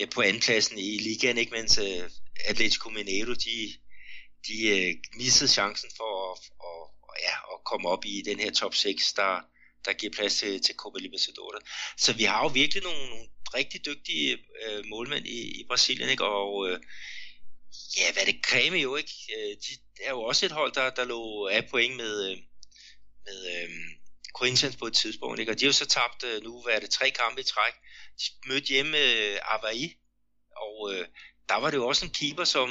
ja, 0.01 0.07
på 0.07 0.21
andenpladsen 0.23 0.79
i 0.79 0.99
ligaen, 0.99 1.39
ikke? 1.39 1.53
mens 1.53 1.79
øh, 1.79 2.11
Atletico 2.45 2.89
Mineiro 2.91 3.33
de, 3.33 3.57
de 4.49 4.57
øh, 4.77 4.95
missede 5.17 5.51
chancen 5.51 5.91
for 5.97 6.33
at, 6.33 6.39
og, 6.61 6.79
ja, 7.23 7.35
at 7.55 7.65
komme 7.65 7.89
op 7.89 8.05
i 8.05 8.23
den 8.25 8.41
her 8.41 8.51
top 8.51 8.75
6, 8.75 9.13
der, 9.13 9.41
der 9.85 9.93
giver 9.93 10.13
plads 10.13 10.39
til, 10.39 10.63
til 10.63 10.75
Copa 10.75 10.99
Libertadores. 10.99 11.63
Så 11.97 12.13
vi 12.13 12.25
har 12.25 12.43
jo 12.43 12.49
virkelig 12.49 12.83
nogle, 12.83 13.09
nogle 13.09 13.29
rigtig 13.55 13.87
dygtige 13.87 14.39
øh, 14.63 14.85
målmænd 14.87 15.27
i, 15.27 15.61
i 15.61 15.65
Brasilien, 15.69 16.11
ikke? 16.11 16.25
og 16.25 16.69
øh, 16.69 16.81
Ja, 17.99 18.13
hvad 18.13 18.27
det 18.27 18.43
kræme 18.43 18.77
jo 18.77 18.97
ikke. 18.97 19.15
Øh, 19.37 19.57
de 19.65 20.05
er 20.05 20.11
jo 20.11 20.23
også 20.23 20.47
et 20.47 20.53
hold, 20.53 20.73
der, 20.73 20.91
der 20.91 21.05
lå 21.05 21.47
af 21.47 21.69
point 21.71 21.97
med, 21.97 22.31
øh, 22.31 22.37
med 23.27 23.39
øhm, 23.55 23.89
Corinthians 24.35 24.77
på 24.77 24.87
et 24.87 24.95
tidspunkt. 24.95 25.41
Ikke? 25.41 25.53
Og 25.53 25.61
de 25.61 25.65
har 25.65 25.69
jo 25.69 25.73
så 25.73 25.87
tabt 25.87 26.25
øh, 26.25 26.43
nu, 26.43 26.63
hvad 26.63 26.75
er 26.75 26.81
det, 26.81 26.91
tre 26.91 27.11
kampe 27.11 27.41
i 27.41 27.45
træk. 27.45 27.75
De 28.21 28.49
mødte 28.49 28.67
hjemme 28.67 28.99
øh, 28.99 29.37
Avaí, 29.55 29.85
og 30.57 30.95
øh, 30.95 31.07
der 31.49 31.61
var 31.61 31.71
det 31.71 31.77
jo 31.77 31.87
også 31.87 32.05
en 32.05 32.13
keeper, 32.21 32.45
som, 32.45 32.69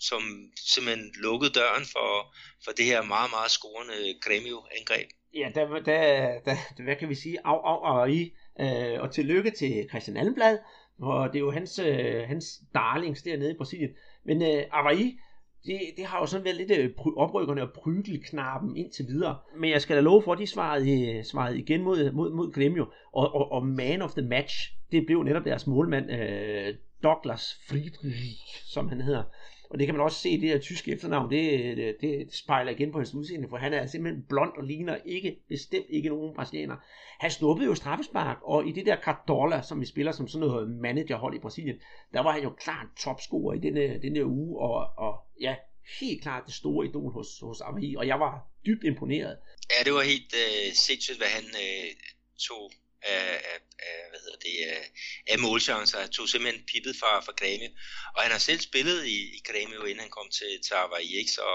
som 0.00 0.22
simpelthen 0.56 1.12
lukkede 1.22 1.52
døren 1.52 1.84
for, 1.84 2.34
for 2.64 2.72
det 2.72 2.84
her 2.84 3.02
meget, 3.02 3.30
meget 3.30 3.50
scorende 3.50 4.18
Gremio-angreb. 4.20 5.08
Ja, 5.34 5.50
der, 5.54 5.64
der, 5.66 6.00
der, 6.46 6.82
hvad 6.82 6.96
kan 6.96 7.08
vi 7.08 7.14
sige, 7.14 7.38
af, 7.44 7.58
af, 7.70 7.78
Avaí, 7.92 8.22
øh, 8.60 9.00
og 9.00 9.14
tillykke 9.14 9.50
til 9.50 9.86
Christian 9.90 10.16
Almblad, 10.16 10.58
og 10.98 11.28
det 11.28 11.36
er 11.36 11.40
jo 11.40 11.50
hans, 11.50 11.78
øh, 11.78 12.28
hans 12.28 12.46
darlings 12.74 13.22
dernede 13.22 13.50
i 13.50 13.56
Brasilien. 13.56 13.90
Men 14.24 14.42
øh, 14.42 14.62
Avaí, 14.72 15.20
det, 15.66 15.80
det 15.96 16.04
har 16.04 16.18
jo 16.18 16.26
sådan 16.26 16.44
været 16.44 16.56
lidt 16.56 16.70
øh, 16.70 16.90
oprykkerne 17.16 17.62
og 17.62 17.72
prygelknappen 17.74 18.76
indtil 18.76 19.06
videre. 19.08 19.36
Men 19.56 19.70
jeg 19.70 19.82
skal 19.82 19.96
da 19.96 20.00
love 20.00 20.22
for, 20.22 20.32
at 20.32 20.38
de 20.38 20.46
svarede, 20.46 21.16
øh, 21.16 21.24
svarede 21.24 21.58
igen 21.58 21.82
mod, 21.82 22.12
mod, 22.12 22.32
mod 22.32 22.52
Gremio. 22.52 22.86
Og, 23.12 23.34
og, 23.34 23.52
og 23.52 23.66
man 23.66 24.02
of 24.02 24.12
the 24.12 24.26
match, 24.28 24.54
det 24.92 25.06
blev 25.06 25.22
netop 25.22 25.44
deres 25.44 25.66
målmand, 25.66 26.10
øh, 26.10 26.74
Douglas 27.02 27.60
Friedrich, 27.68 28.72
som 28.72 28.88
han 28.88 29.00
hedder. 29.00 29.22
Og 29.70 29.78
det 29.78 29.86
kan 29.86 29.94
man 29.94 30.04
også 30.04 30.20
se, 30.20 30.40
det 30.40 30.50
der 30.50 30.58
tyske 30.58 30.92
efternavn, 30.92 31.30
det, 31.30 31.76
det, 31.76 31.96
det 32.00 32.34
spejler 32.34 32.72
igen 32.72 32.92
på 32.92 32.98
hans 32.98 33.14
udseende, 33.14 33.48
for 33.48 33.56
han 33.56 33.72
er 33.72 33.86
simpelthen 33.86 34.24
blond 34.28 34.52
og 34.56 34.64
ligner 34.64 34.96
ikke, 35.04 35.36
bestemt 35.48 35.86
ikke 35.88 36.08
nogen 36.08 36.34
brasilianer. 36.34 36.76
Han 37.18 37.30
snuppede 37.30 37.68
jo 37.68 37.74
straffespark, 37.74 38.38
og 38.42 38.68
i 38.68 38.72
det 38.72 38.86
der 38.86 38.96
Cardola, 38.96 39.62
som 39.62 39.80
vi 39.80 39.86
spiller 39.86 40.12
som 40.12 40.28
sådan 40.28 40.48
noget 40.48 40.70
managerhold 40.70 41.34
i 41.34 41.38
Brasilien, 41.38 41.76
der 42.12 42.20
var 42.20 42.32
han 42.32 42.42
jo 42.42 42.50
klart 42.50 42.86
topscorer 42.98 43.54
i 43.54 43.58
denne, 43.58 44.02
denne 44.02 44.26
uge, 44.26 44.60
og, 44.60 44.88
og 44.96 45.14
ja, 45.40 45.54
helt 46.00 46.22
klart 46.22 46.42
det 46.46 46.54
store 46.54 46.86
idol 46.86 47.12
hos, 47.12 47.40
hos 47.42 47.60
Amari, 47.60 47.94
og 47.94 48.06
jeg 48.06 48.20
var 48.20 48.48
dybt 48.66 48.84
imponeret. 48.84 49.36
Ja, 49.70 49.84
det 49.84 49.92
var 49.92 50.02
helt 50.02 50.34
øh, 50.34 50.72
sindssygt, 50.72 51.18
hvad 51.18 51.28
han 51.28 51.44
øh, 51.44 51.90
tog 52.38 52.70
af, 53.04 53.34
af, 53.52 53.58
af, 53.78 53.98
hvad 54.10 54.20
hedder 54.20 54.38
det, 54.46 54.56
af, 54.76 54.90
af 55.26 55.38
målchancer. 55.38 56.00
Han 56.00 56.10
tog 56.10 56.28
simpelthen 56.28 56.66
pippet 56.66 56.96
fra, 57.00 57.20
fra 57.20 57.32
Grêmio. 57.40 57.70
Og 58.16 58.22
han 58.22 58.30
har 58.30 58.38
selv 58.38 58.60
spillet 58.60 59.06
i, 59.06 59.18
i 59.36 59.40
Grêmio, 59.48 59.84
inden 59.84 60.00
han 60.00 60.10
kom 60.10 60.28
til, 60.30 60.60
til 60.66 60.76
Hawaii, 60.76 61.16
ikke? 61.18 61.30
Så, 61.30 61.46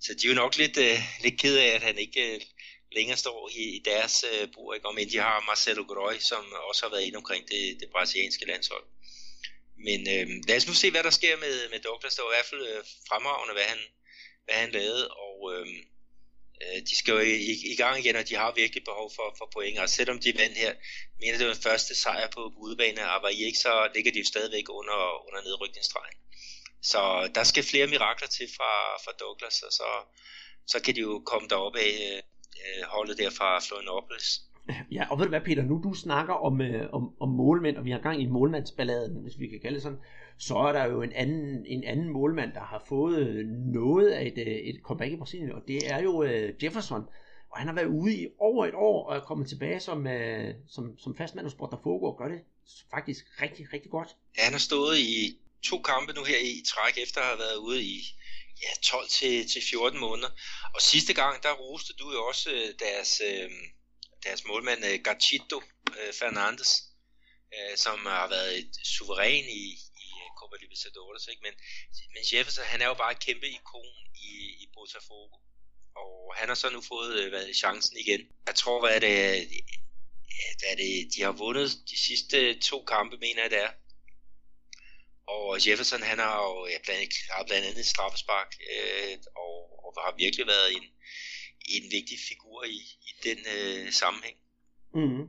så 0.00 0.14
de 0.14 0.26
er 0.26 0.30
jo 0.30 0.34
nok 0.34 0.56
lidt, 0.56 0.76
uh, 0.76 0.98
lidt 1.24 1.40
ked 1.40 1.56
af, 1.56 1.66
at 1.66 1.82
han 1.82 1.98
ikke 1.98 2.34
uh, 2.34 2.42
længere 2.92 3.16
står 3.16 3.50
i, 3.54 3.62
i 3.76 3.82
deres 3.84 4.24
uh, 4.32 4.48
bord, 4.54 4.76
ikke? 4.76 4.86
om 4.86 4.98
end 4.98 5.10
de 5.10 5.18
har 5.18 5.44
Marcelo 5.46 5.82
Groy, 5.82 6.18
som 6.18 6.52
også 6.68 6.82
har 6.84 6.90
været 6.90 7.04
inde 7.04 7.16
omkring 7.16 7.48
det, 7.48 7.80
det 7.80 7.90
brasilianske 7.90 8.46
landshold. 8.46 8.84
Men 9.86 10.00
uh, 10.00 10.28
lad 10.48 10.56
os 10.56 10.66
nu 10.66 10.74
se, 10.74 10.90
hvad 10.90 11.02
der 11.02 11.10
sker 11.10 11.36
med, 11.36 11.70
med 11.70 11.80
Douglas. 11.80 12.14
Det 12.14 12.24
var 12.24 12.32
i 12.32 12.36
hvert 12.36 12.50
fald 12.50 12.78
uh, 12.78 12.84
fremragende, 13.08 13.54
hvad 13.54 13.64
han, 13.64 13.78
hvad 14.44 14.54
han 14.54 14.70
lavede, 14.70 15.08
og 15.08 15.36
uh, 15.42 15.60
øh, 15.60 15.66
Øh, 16.62 16.78
de 16.88 16.94
skal 17.00 17.12
jo 17.12 17.20
i, 17.20 17.54
i 17.72 17.76
gang 17.82 17.94
igen, 17.98 18.16
og 18.16 18.28
de 18.28 18.34
har 18.36 18.60
virkelig 18.62 18.84
behov 18.90 19.08
for, 19.16 19.26
for 19.38 19.46
point. 19.54 19.78
Og 19.78 19.88
selvom 19.88 20.18
de 20.24 20.38
vandt 20.42 20.56
her, 20.62 20.72
mener 21.20 21.38
det 21.38 21.46
var 21.46 21.54
den 21.54 21.62
første 21.68 21.94
sejr 21.94 22.28
på, 22.34 22.40
på 22.54 22.58
udebane 22.66 23.00
af 23.00 23.18
ikke, 23.48 23.58
så 23.58 23.72
ligger 23.94 24.12
de 24.12 24.18
jo 24.18 24.24
stadigvæk 24.24 24.66
under, 24.80 25.00
under 25.26 25.40
nedrykningsstregen. 25.46 26.18
Så 26.90 27.30
der 27.34 27.44
skal 27.44 27.64
flere 27.64 27.86
mirakler 27.86 28.28
til 28.28 28.46
fra, 28.56 28.72
fra 29.04 29.12
Douglas, 29.20 29.62
og 29.66 29.72
så, 29.72 29.88
så 30.66 30.82
kan 30.84 30.94
de 30.94 31.00
jo 31.00 31.22
komme 31.30 31.48
derop 31.48 31.76
af 31.76 31.92
øh, 32.62 32.82
holdet 32.94 33.18
der 33.18 33.30
fra 33.30 33.60
Florianopolis. 33.66 34.30
Ja, 34.96 35.04
og 35.10 35.18
ved 35.18 35.24
du 35.24 35.28
hvad 35.28 35.40
Peter, 35.40 35.62
nu 35.62 35.80
du 35.84 35.94
snakker 35.94 36.34
om, 36.34 36.60
øh, 36.60 36.90
om, 36.92 37.02
om 37.20 37.28
målmænd, 37.28 37.76
og 37.76 37.84
vi 37.84 37.90
har 37.90 37.98
gang 37.98 38.22
i 38.22 38.26
målmandsballaden, 38.26 39.22
hvis 39.22 39.38
vi 39.38 39.46
kan 39.48 39.60
kalde 39.60 39.74
det 39.74 39.82
sådan, 39.82 40.02
så 40.48 40.54
er 40.56 40.72
der 40.72 40.84
jo 40.84 41.02
en 41.02 41.12
anden, 41.12 41.66
en 41.66 41.84
anden 41.84 42.08
målmand, 42.08 42.52
der 42.52 42.60
har 42.60 42.84
fået 42.88 43.46
noget 43.46 44.10
af 44.10 44.26
et, 44.26 44.38
øh, 44.38 44.54
et 44.54 44.80
comeback 44.82 45.12
i 45.12 45.16
Brasilien, 45.16 45.52
og 45.52 45.62
det 45.68 45.90
er 45.90 45.98
jo 46.02 46.22
øh, 46.22 46.64
Jefferson. 46.64 47.04
Og 47.50 47.58
han 47.58 47.66
har 47.66 47.74
været 47.74 47.86
ude 47.86 48.14
i 48.14 48.26
over 48.38 48.66
et 48.66 48.74
år 48.74 49.08
og 49.08 49.16
er 49.16 49.20
kommet 49.20 49.48
tilbage 49.48 49.80
som, 49.80 49.98
uh, 50.06 50.50
som, 50.74 50.98
som 50.98 51.16
fastmand 51.16 51.46
hos 51.46 51.54
Botafogo 51.54 52.04
og 52.06 52.18
gør 52.18 52.28
det 52.28 52.40
faktisk 52.90 53.24
rigtig, 53.42 53.72
rigtig 53.72 53.90
godt. 53.90 54.08
Ja, 54.36 54.42
han 54.44 54.52
har 54.52 54.64
stået 54.70 54.98
i 54.98 55.38
to 55.62 55.76
kampe 55.82 56.12
nu 56.12 56.24
her 56.24 56.38
i 56.38 56.62
træk, 56.72 56.94
efter 57.04 57.20
at 57.20 57.26
have 57.26 57.38
været 57.38 57.56
ude 57.56 57.82
i 57.82 57.96
ja, 58.62 58.70
12 58.82 59.08
til, 59.08 59.48
til 59.48 59.62
14 59.70 60.00
måneder. 60.00 60.28
Og 60.74 60.80
sidste 60.80 61.14
gang, 61.14 61.42
der 61.42 61.52
roste 61.52 61.92
du 62.00 62.12
jo 62.12 62.20
også 62.26 62.50
deres, 62.78 63.22
deres 64.24 64.42
målmand 64.46 65.02
Gachito 65.04 65.62
Fernandes, 66.20 66.70
som 67.76 67.98
har 68.06 68.28
været 68.28 68.58
et 68.58 68.72
suveræn 68.84 69.44
i, 69.44 69.64
Copa 70.52 70.64
Libertadores, 70.64 71.28
ikke? 71.28 71.42
Men, 71.42 71.54
men 72.14 72.22
Jefferson, 72.32 72.64
han 72.64 72.80
er 72.82 72.86
jo 72.86 72.94
bare 72.94 73.12
et 73.12 73.24
kæmpe 73.26 73.46
ikon 73.48 73.94
i, 74.14 74.32
i 74.62 74.68
Botafogo. 74.74 75.36
Og 75.96 76.34
han 76.36 76.48
har 76.48 76.54
så 76.54 76.70
nu 76.70 76.80
fået 76.80 77.12
øh, 77.20 77.28
hvad, 77.28 77.54
chancen 77.54 77.96
igen. 77.96 78.20
Jeg 78.46 78.54
tror, 78.54 78.80
hvad 78.80 78.94
er 78.96 79.00
det, 79.00 79.16
hvad 80.58 80.70
er 80.72 80.76
det, 80.76 81.14
de 81.14 81.22
har 81.22 81.32
vundet 81.32 81.70
de 81.90 81.98
sidste 82.06 82.60
to 82.60 82.84
kampe, 82.84 83.16
mener 83.16 83.42
jeg 83.42 83.50
det 83.50 83.62
er. 83.66 83.72
Og 85.26 85.68
Jefferson, 85.68 86.02
han 86.02 86.18
har 86.18 86.36
jo 86.42 86.66
ja, 86.66 86.78
blandt, 86.84 87.14
har 87.30 87.44
blandt 87.44 87.66
andet 87.66 87.80
et 87.80 87.86
straffespark, 87.94 88.50
øh, 88.72 89.18
og, 89.36 89.54
og 89.84 89.90
har 90.06 90.14
virkelig 90.16 90.46
været 90.46 90.68
en, 90.76 90.84
en 91.76 91.84
vigtig 91.96 92.18
figur 92.28 92.64
i, 92.64 92.80
i 93.08 93.12
den 93.24 93.38
øh, 93.56 93.92
sammenhæng. 93.92 94.36
Mm. 94.94 95.24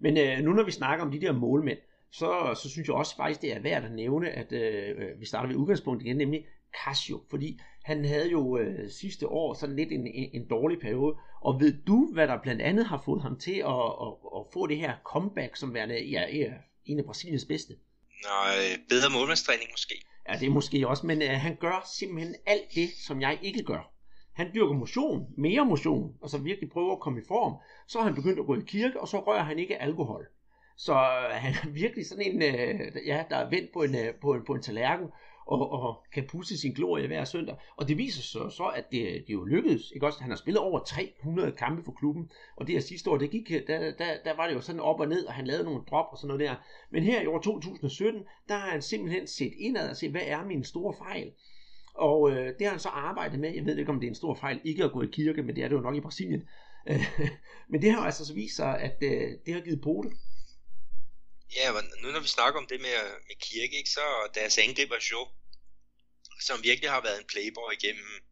Men 0.00 0.16
øh, 0.16 0.38
nu 0.38 0.52
når 0.52 0.64
vi 0.64 0.72
snakker 0.72 1.04
om 1.04 1.10
de 1.10 1.20
der 1.20 1.32
målmænd, 1.32 1.78
så, 2.18 2.60
så 2.62 2.70
synes 2.70 2.88
jeg 2.88 2.96
også 2.96 3.16
faktisk, 3.16 3.42
det 3.42 3.52
er 3.52 3.60
værd 3.60 3.84
at 3.84 3.92
nævne, 3.92 4.30
at 4.30 4.52
øh, 4.52 5.20
vi 5.20 5.26
starter 5.26 5.48
ved 5.48 5.56
udgangspunktet 5.56 6.06
igen, 6.06 6.16
nemlig 6.16 6.46
Casio, 6.84 7.20
fordi 7.30 7.60
han 7.84 8.04
havde 8.04 8.30
jo 8.30 8.58
øh, 8.58 8.90
sidste 8.90 9.28
år 9.28 9.54
sådan 9.54 9.76
lidt 9.76 9.92
en, 9.92 10.06
en, 10.06 10.30
en 10.32 10.48
dårlig 10.48 10.78
periode, 10.80 11.16
og 11.40 11.60
ved 11.60 11.74
du, 11.86 12.10
hvad 12.12 12.28
der 12.28 12.42
blandt 12.42 12.62
andet 12.62 12.86
har 12.86 13.02
fået 13.04 13.22
ham 13.22 13.38
til 13.38 13.52
at, 13.52 13.84
at, 14.04 14.12
at 14.36 14.42
få 14.52 14.66
det 14.66 14.76
her 14.76 14.94
comeback, 15.04 15.56
som 15.56 15.74
værende, 15.74 16.04
ja, 16.04 16.36
ja, 16.36 16.52
en 16.84 16.98
af 16.98 17.04
Brasiliens 17.04 17.44
bedste. 17.44 17.74
Nej, 18.24 18.78
bedre 18.88 19.10
målmandstræning 19.18 19.68
måske. 19.72 19.94
Ja, 20.28 20.34
det 20.40 20.46
er 20.46 20.50
måske 20.50 20.88
også, 20.88 21.06
men 21.06 21.22
øh, 21.22 21.28
han 21.28 21.56
gør 21.56 21.90
simpelthen 21.98 22.34
alt 22.46 22.74
det, 22.74 22.88
som 23.06 23.20
jeg 23.20 23.38
ikke 23.42 23.62
gør. 23.62 23.92
Han 24.32 24.50
dyrker 24.54 24.74
motion, 24.74 25.26
mere 25.36 25.64
motion, 25.64 26.14
og 26.20 26.30
så 26.30 26.38
virkelig 26.38 26.70
prøver 26.70 26.92
at 26.92 27.00
komme 27.00 27.20
i 27.20 27.24
form. 27.28 27.54
Så 27.88 27.98
har 27.98 28.04
han 28.04 28.14
begyndt 28.14 28.38
at 28.38 28.46
gå 28.46 28.54
i 28.56 28.64
kirke, 28.66 29.00
og 29.00 29.08
så 29.08 29.18
rører 29.18 29.42
han 29.42 29.58
ikke 29.58 29.82
alkohol. 29.82 30.26
Så 30.76 30.92
øh, 30.92 31.30
han 31.30 31.52
er 31.52 31.68
virkelig 31.70 32.06
sådan 32.06 32.24
en, 32.24 32.42
øh, 32.42 33.06
ja, 33.06 33.24
der 33.30 33.36
er 33.36 33.50
vendt 33.50 33.72
på 33.72 33.82
en, 33.82 33.94
øh, 33.94 34.14
på 34.14 34.34
en, 34.34 34.44
på 34.44 34.54
en 34.54 34.62
tallerken, 34.62 35.08
og, 35.46 35.70
og 35.72 36.04
kan 36.12 36.26
pusse 36.28 36.58
sin 36.58 36.72
glorie 36.72 37.06
hver 37.06 37.24
søndag. 37.24 37.56
Og 37.76 37.88
det 37.88 37.98
viser 37.98 38.22
sig 38.22 38.52
så, 38.52 38.64
at 38.64 38.84
det, 38.92 39.24
det 39.26 39.32
jo 39.32 39.44
lykkedes. 39.44 39.90
Ikke 39.94 40.06
også? 40.06 40.20
Han 40.20 40.30
har 40.30 40.36
spillet 40.36 40.60
over 40.60 40.78
300 40.78 41.52
kampe 41.52 41.82
for 41.84 41.92
klubben, 41.92 42.30
og 42.56 42.66
det 42.66 42.74
her 42.74 42.80
sidste 42.80 43.10
år, 43.10 43.16
det 43.16 43.30
gik, 43.30 43.50
øh, 43.50 43.66
der, 43.66 43.78
der, 43.78 44.06
der 44.24 44.36
var 44.36 44.46
det 44.46 44.54
jo 44.54 44.60
sådan 44.60 44.80
op 44.80 45.00
og 45.00 45.08
ned, 45.08 45.24
og 45.26 45.32
han 45.32 45.46
lavede 45.46 45.64
nogle 45.64 45.82
drop 45.90 46.06
og 46.10 46.18
sådan 46.18 46.28
noget 46.28 46.40
der. 46.40 46.54
Men 46.90 47.02
her 47.02 47.20
i 47.20 47.26
år 47.26 47.38
2017, 47.38 48.22
der 48.48 48.54
har 48.54 48.70
han 48.70 48.82
simpelthen 48.82 49.26
set 49.26 49.52
indad 49.58 49.90
og 49.90 49.96
set, 49.96 50.10
hvad 50.10 50.24
er 50.24 50.44
min 50.44 50.64
store 50.64 50.94
fejl? 50.94 51.32
Og 51.94 52.30
øh, 52.30 52.46
det 52.58 52.66
har 52.66 52.70
han 52.70 52.80
så 52.80 52.88
arbejdet 52.88 53.40
med. 53.40 53.54
Jeg 53.54 53.66
ved 53.66 53.76
ikke, 53.76 53.90
om 53.90 54.00
det 54.00 54.06
er 54.06 54.10
en 54.10 54.14
stor 54.14 54.34
fejl 54.34 54.60
ikke 54.64 54.84
at 54.84 54.92
gå 54.92 55.02
i 55.02 55.06
kirke, 55.12 55.42
men 55.42 55.56
det 55.56 55.64
er 55.64 55.68
det 55.68 55.76
jo 55.76 55.80
nok 55.80 55.96
i 55.96 56.00
Brasilien. 56.00 56.42
men 57.70 57.82
det 57.82 57.90
har 57.90 58.00
altså 58.00 58.26
så 58.26 58.34
vist 58.34 58.56
sig, 58.56 58.80
at 58.80 58.96
øh, 59.02 59.30
det 59.46 59.54
har 59.54 59.60
givet 59.60 59.80
pote. 59.80 60.08
Ja, 61.54 61.72
men 61.72 61.92
nu 62.02 62.10
når 62.10 62.20
vi 62.20 62.28
snakker 62.28 62.60
om 62.60 62.66
det 62.66 62.80
med, 62.80 62.96
med 63.28 63.36
kirke, 63.40 63.76
ikke, 63.76 63.90
så 63.90 64.30
deres 64.34 64.58
angriber 64.58 64.98
show, 65.00 65.24
som 66.40 66.62
virkelig 66.62 66.90
har 66.90 67.00
været 67.00 67.18
en 67.18 67.26
playboy 67.26 67.72
igennem 67.72 68.22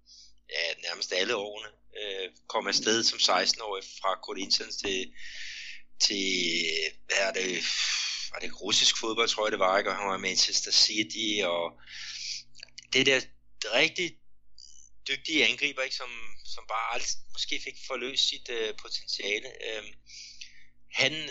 ja, 0.51 0.75
nærmest 0.89 1.13
alle 1.13 1.37
årene, 1.37 1.69
øh, 2.01 2.31
kom 2.49 2.67
afsted 2.67 3.05
som 3.05 3.19
16-årig 3.19 3.85
fra 4.01 4.21
Corinthians 4.23 4.77
til, 4.77 5.13
til 6.01 6.25
hvad 7.07 7.19
er 7.19 7.33
det, 7.33 7.65
var 8.33 8.39
det 8.39 8.61
russisk 8.61 9.01
fodbold, 9.01 9.29
tror 9.29 9.47
jeg 9.47 9.53
det 9.53 9.59
var, 9.59 9.79
ikke? 9.79 9.91
og 9.91 9.97
han 9.97 10.09
var 10.09 10.17
Manchester 10.17 10.73
City, 10.73 11.43
og 11.45 11.81
det 12.93 13.07
der 13.07 13.21
rigtig 13.65 14.17
dygtige 15.09 15.47
angriber, 15.47 15.83
ikke? 15.83 15.97
Som, 15.97 16.11
som 16.45 16.65
bare 16.69 16.95
alt, 16.95 17.09
måske 17.33 17.61
fik 17.65 17.77
forløst 17.87 18.29
sit 18.29 18.49
øh, 18.51 18.75
potentiale. 18.83 19.49
Øh, 19.69 19.85
han 20.93 21.31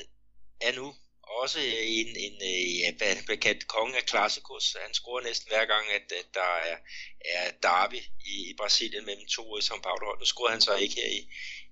er 0.62 0.76
nu 0.76 0.96
også 1.28 1.60
en, 2.00 2.08
en 2.08 2.36
øh, 2.42 2.80
ja, 2.80 2.92
hvad 2.98 3.24
bliver 3.26 3.40
kaldt 3.40 3.68
kongen 3.68 3.96
af 3.96 4.06
klassikos. 4.06 4.76
Han 4.82 4.94
scorer 4.94 5.24
næsten 5.24 5.48
hver 5.50 5.66
gang, 5.66 5.86
at, 5.92 6.12
at 6.12 6.28
der 6.34 6.52
er, 6.72 6.78
er 7.26 7.52
derby 7.52 8.00
i, 8.26 8.50
i 8.50 8.54
Brasilien 8.58 9.06
mellem 9.06 9.28
to 9.28 9.58
i 9.58 9.62
São 9.62 9.82
Paulo. 9.82 10.16
Nu 10.20 10.26
scorede 10.26 10.52
han 10.52 10.62
så 10.62 10.76
ikke 10.76 10.96
her 10.96 11.10
i, 11.20 11.22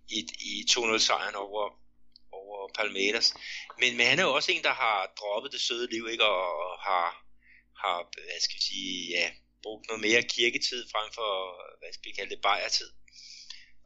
i, 0.10 0.20
i 0.40 0.66
2-0-sejren 0.72 1.36
over, 1.36 1.64
over 2.32 2.70
Palmeiras. 2.78 3.34
Men, 3.80 3.98
men 3.98 4.08
han 4.08 4.20
er 4.20 4.24
jo 4.24 4.34
også 4.34 4.52
en, 4.52 4.64
der 4.64 4.74
har 4.74 5.14
droppet 5.20 5.52
det 5.52 5.62
søde 5.62 5.92
liv, 5.92 6.08
ikke? 6.12 6.26
Og, 6.26 6.44
og 6.66 6.80
har, 6.80 7.26
har, 7.82 7.98
hvad 8.14 8.40
skal 8.42 8.56
vi 8.58 8.62
sige, 8.62 9.10
ja, 9.10 9.32
brugt 9.64 9.88
noget 9.88 10.02
mere 10.02 10.24
kirketid 10.24 10.90
frem 10.92 11.12
for, 11.14 11.30
hvad 11.80 11.94
skal 11.94 12.10
vi 12.10 12.16
kalde 12.16 12.36
det, 12.36 12.42
bajertid 12.42 12.92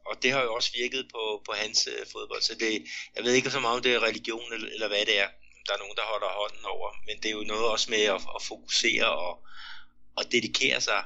og 0.06 0.22
det 0.22 0.32
har 0.32 0.42
jo 0.42 0.54
også 0.54 0.70
virket 0.74 1.08
på, 1.14 1.42
på 1.46 1.52
hans 1.52 1.88
øh, 1.92 2.06
fodbold. 2.12 2.42
Så 2.42 2.54
det, 2.54 2.84
jeg 3.16 3.24
ved 3.24 3.32
ikke 3.32 3.50
så 3.50 3.60
meget 3.60 3.76
om 3.76 3.82
det 3.82 3.94
er 3.94 4.02
religion 4.02 4.52
eller, 4.52 4.68
eller 4.68 4.88
hvad 4.88 5.06
det 5.06 5.18
er 5.18 5.28
der 5.66 5.74
er 5.74 5.82
nogen, 5.84 5.96
der 6.00 6.12
holder 6.12 6.30
hånden 6.40 6.64
over. 6.74 6.88
Men 7.06 7.16
det 7.20 7.28
er 7.28 7.36
jo 7.40 7.44
noget 7.52 7.66
også 7.74 7.90
med 7.90 8.04
at, 8.14 8.20
at 8.36 8.42
fokusere 8.50 9.08
og, 9.26 9.32
og 10.18 10.24
dedikere 10.32 10.80
sig 10.80 11.00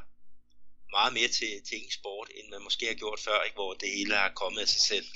meget 0.96 1.12
mere 1.18 1.30
til, 1.38 1.52
til 1.68 1.76
en 1.84 1.92
sport, 1.98 2.28
end 2.36 2.46
man 2.54 2.62
måske 2.66 2.84
har 2.86 2.98
gjort 3.02 3.20
før, 3.26 3.38
ikke? 3.46 3.58
hvor 3.60 3.72
det 3.82 3.88
hele 3.98 4.14
har 4.14 4.32
kommet 4.42 4.60
af 4.60 4.68
sig 4.68 4.82
selv. 4.92 5.08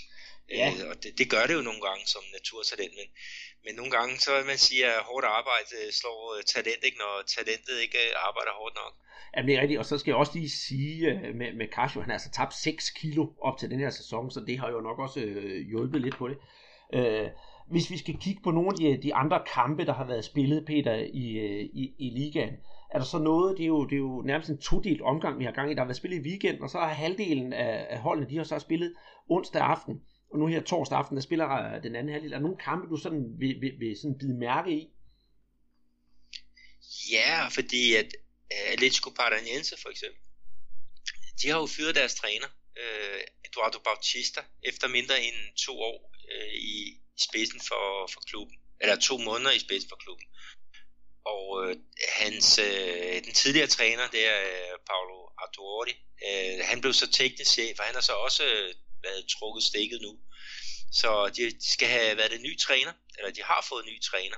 Ja. 0.50 0.68
Øh, 0.70 0.90
og 0.90 0.96
det, 1.02 1.18
det 1.18 1.26
gør 1.30 1.44
det 1.46 1.54
jo 1.54 1.68
nogle 1.68 1.82
gange 1.88 2.04
som 2.06 2.22
naturtalent, 2.32 2.94
men, 2.98 3.08
men 3.64 3.74
nogle 3.74 3.90
gange 3.96 4.12
så 4.24 4.30
vil 4.36 4.46
man 4.52 4.58
sige, 4.58 4.82
at 4.86 5.02
hårdt 5.08 5.26
arbejde 5.26 5.70
øh, 5.80 5.92
slår 5.92 6.18
øh, 6.36 6.42
talent, 6.54 6.82
ikke, 6.84 6.98
når 6.98 7.14
talentet 7.36 7.76
ikke 7.84 7.98
øh, 8.06 8.28
arbejder 8.28 8.52
hårdt 8.60 8.74
nok. 8.82 8.94
Ja, 9.36 9.42
det 9.42 9.54
er 9.54 9.60
rigtigt, 9.60 9.80
og 9.80 9.86
så 9.86 9.98
skal 9.98 10.10
jeg 10.10 10.18
også 10.22 10.34
lige 10.34 10.50
sige 10.50 10.98
med, 11.40 11.52
med 11.52 11.68
Casio, 11.76 12.00
han 12.00 12.10
har 12.10 12.18
altså 12.18 12.30
tabt 12.30 12.54
6 12.54 12.90
kilo 12.90 13.24
op 13.48 13.58
til 13.58 13.70
den 13.70 13.80
her 13.80 13.90
sæson, 13.90 14.30
så 14.30 14.40
det 14.48 14.58
har 14.58 14.70
jo 14.70 14.80
nok 14.80 14.98
også 14.98 15.20
øh, 15.20 15.68
hjulpet 15.68 16.00
lidt 16.00 16.16
på 16.16 16.28
det. 16.28 16.38
Øh, 16.94 17.28
hvis 17.70 17.90
vi 17.90 17.98
skal 17.98 18.16
kigge 18.20 18.42
på 18.42 18.50
nogle 18.50 18.68
af 18.68 18.76
de, 18.76 19.02
de 19.02 19.14
andre 19.14 19.44
kampe, 19.54 19.86
der 19.86 19.92
har 19.92 20.06
været 20.06 20.24
spillet, 20.24 20.66
Peter, 20.66 20.94
i, 20.94 21.30
øh, 21.30 21.60
i, 21.60 21.94
i 21.98 22.10
ligaen, 22.10 22.54
er 22.94 22.98
der 22.98 23.04
så 23.04 23.18
noget, 23.18 23.58
det 23.58 23.64
er, 23.64 23.68
jo, 23.68 23.84
det 23.84 23.94
er 23.94 24.04
jo 24.10 24.22
nærmest 24.22 24.50
en 24.50 24.58
todelt 24.58 25.00
omgang, 25.00 25.38
vi 25.38 25.44
har 25.44 25.52
gang 25.52 25.70
i, 25.70 25.74
der 25.74 25.80
har 25.80 25.86
været 25.86 25.96
spillet 25.96 26.18
i 26.18 26.28
weekenden, 26.28 26.62
og 26.62 26.70
så 26.70 26.78
har 26.78 26.88
halvdelen 26.88 27.52
af, 27.52 27.86
af 27.90 27.98
holdene, 27.98 28.30
de 28.30 28.36
har 28.36 28.44
så 28.44 28.58
spillet 28.58 28.94
onsdag 29.30 29.62
aften, 29.62 29.94
og 30.32 30.38
nu 30.38 30.46
her 30.46 30.62
torsdag 30.62 30.98
aften, 30.98 31.16
der 31.16 31.22
spiller 31.22 31.74
øh, 31.74 31.82
den 31.82 31.96
anden 31.96 32.12
halvdel. 32.12 32.32
Er 32.32 32.36
der 32.36 32.42
nogle 32.42 32.64
kampe, 32.68 32.88
du 32.88 32.96
sådan 32.96 33.24
vil, 33.38 33.60
vil, 33.60 33.72
vil 33.78 33.96
sådan 33.96 34.18
bide 34.18 34.38
mærke 34.38 34.70
i? 34.70 34.90
Ja, 37.12 37.48
fordi 37.48 37.94
at 37.94 38.10
øh, 38.52 38.72
Atletico 38.72 39.10
Paranaense 39.10 39.74
for 39.82 39.88
eksempel, 39.88 40.20
de 41.42 41.48
har 41.48 41.58
jo 41.58 41.66
fyret 41.66 41.94
deres 41.94 42.14
træner, 42.14 42.46
Eduardo 43.48 43.78
Bautista, 43.84 44.40
efter 44.62 44.88
mindre 44.88 45.16
end 45.26 45.56
to 45.66 45.72
år 45.80 46.14
i, 46.54 47.03
i 47.18 47.20
spidsen 47.28 47.60
for, 47.68 48.10
for 48.12 48.20
klubben, 48.20 48.56
eller 48.80 48.96
to 48.96 49.18
måneder 49.18 49.50
i 49.50 49.58
spidsen 49.58 49.88
for 49.88 49.96
klubben. 49.96 50.26
Og 51.24 51.44
øh, 51.62 51.76
hans, 52.08 52.58
øh, 52.58 53.24
den 53.24 53.34
tidligere 53.34 53.66
træner, 53.66 54.08
det 54.08 54.26
er 54.26 54.40
øh, 54.40 54.78
Paolo 54.88 55.18
Artuori, 55.44 55.94
øh, 56.26 56.64
han 56.70 56.80
blev 56.80 56.92
så 56.92 57.10
teknisk 57.10 57.50
chef, 57.50 57.78
og 57.78 57.84
han 57.84 57.94
har 57.94 58.02
så 58.02 58.12
også 58.12 58.44
øh, 58.44 58.74
været 59.02 59.24
trukket 59.38 59.64
stikket 59.64 60.00
nu. 60.02 60.18
Så 60.92 61.32
de 61.36 61.72
skal 61.72 61.88
have 61.88 62.16
været 62.16 62.34
en 62.34 62.42
ny 62.42 62.58
træner, 62.58 62.92
eller 63.18 63.30
de 63.30 63.42
har 63.42 63.66
fået 63.68 63.84
en 63.84 63.92
ny 63.92 64.00
træner, 64.02 64.36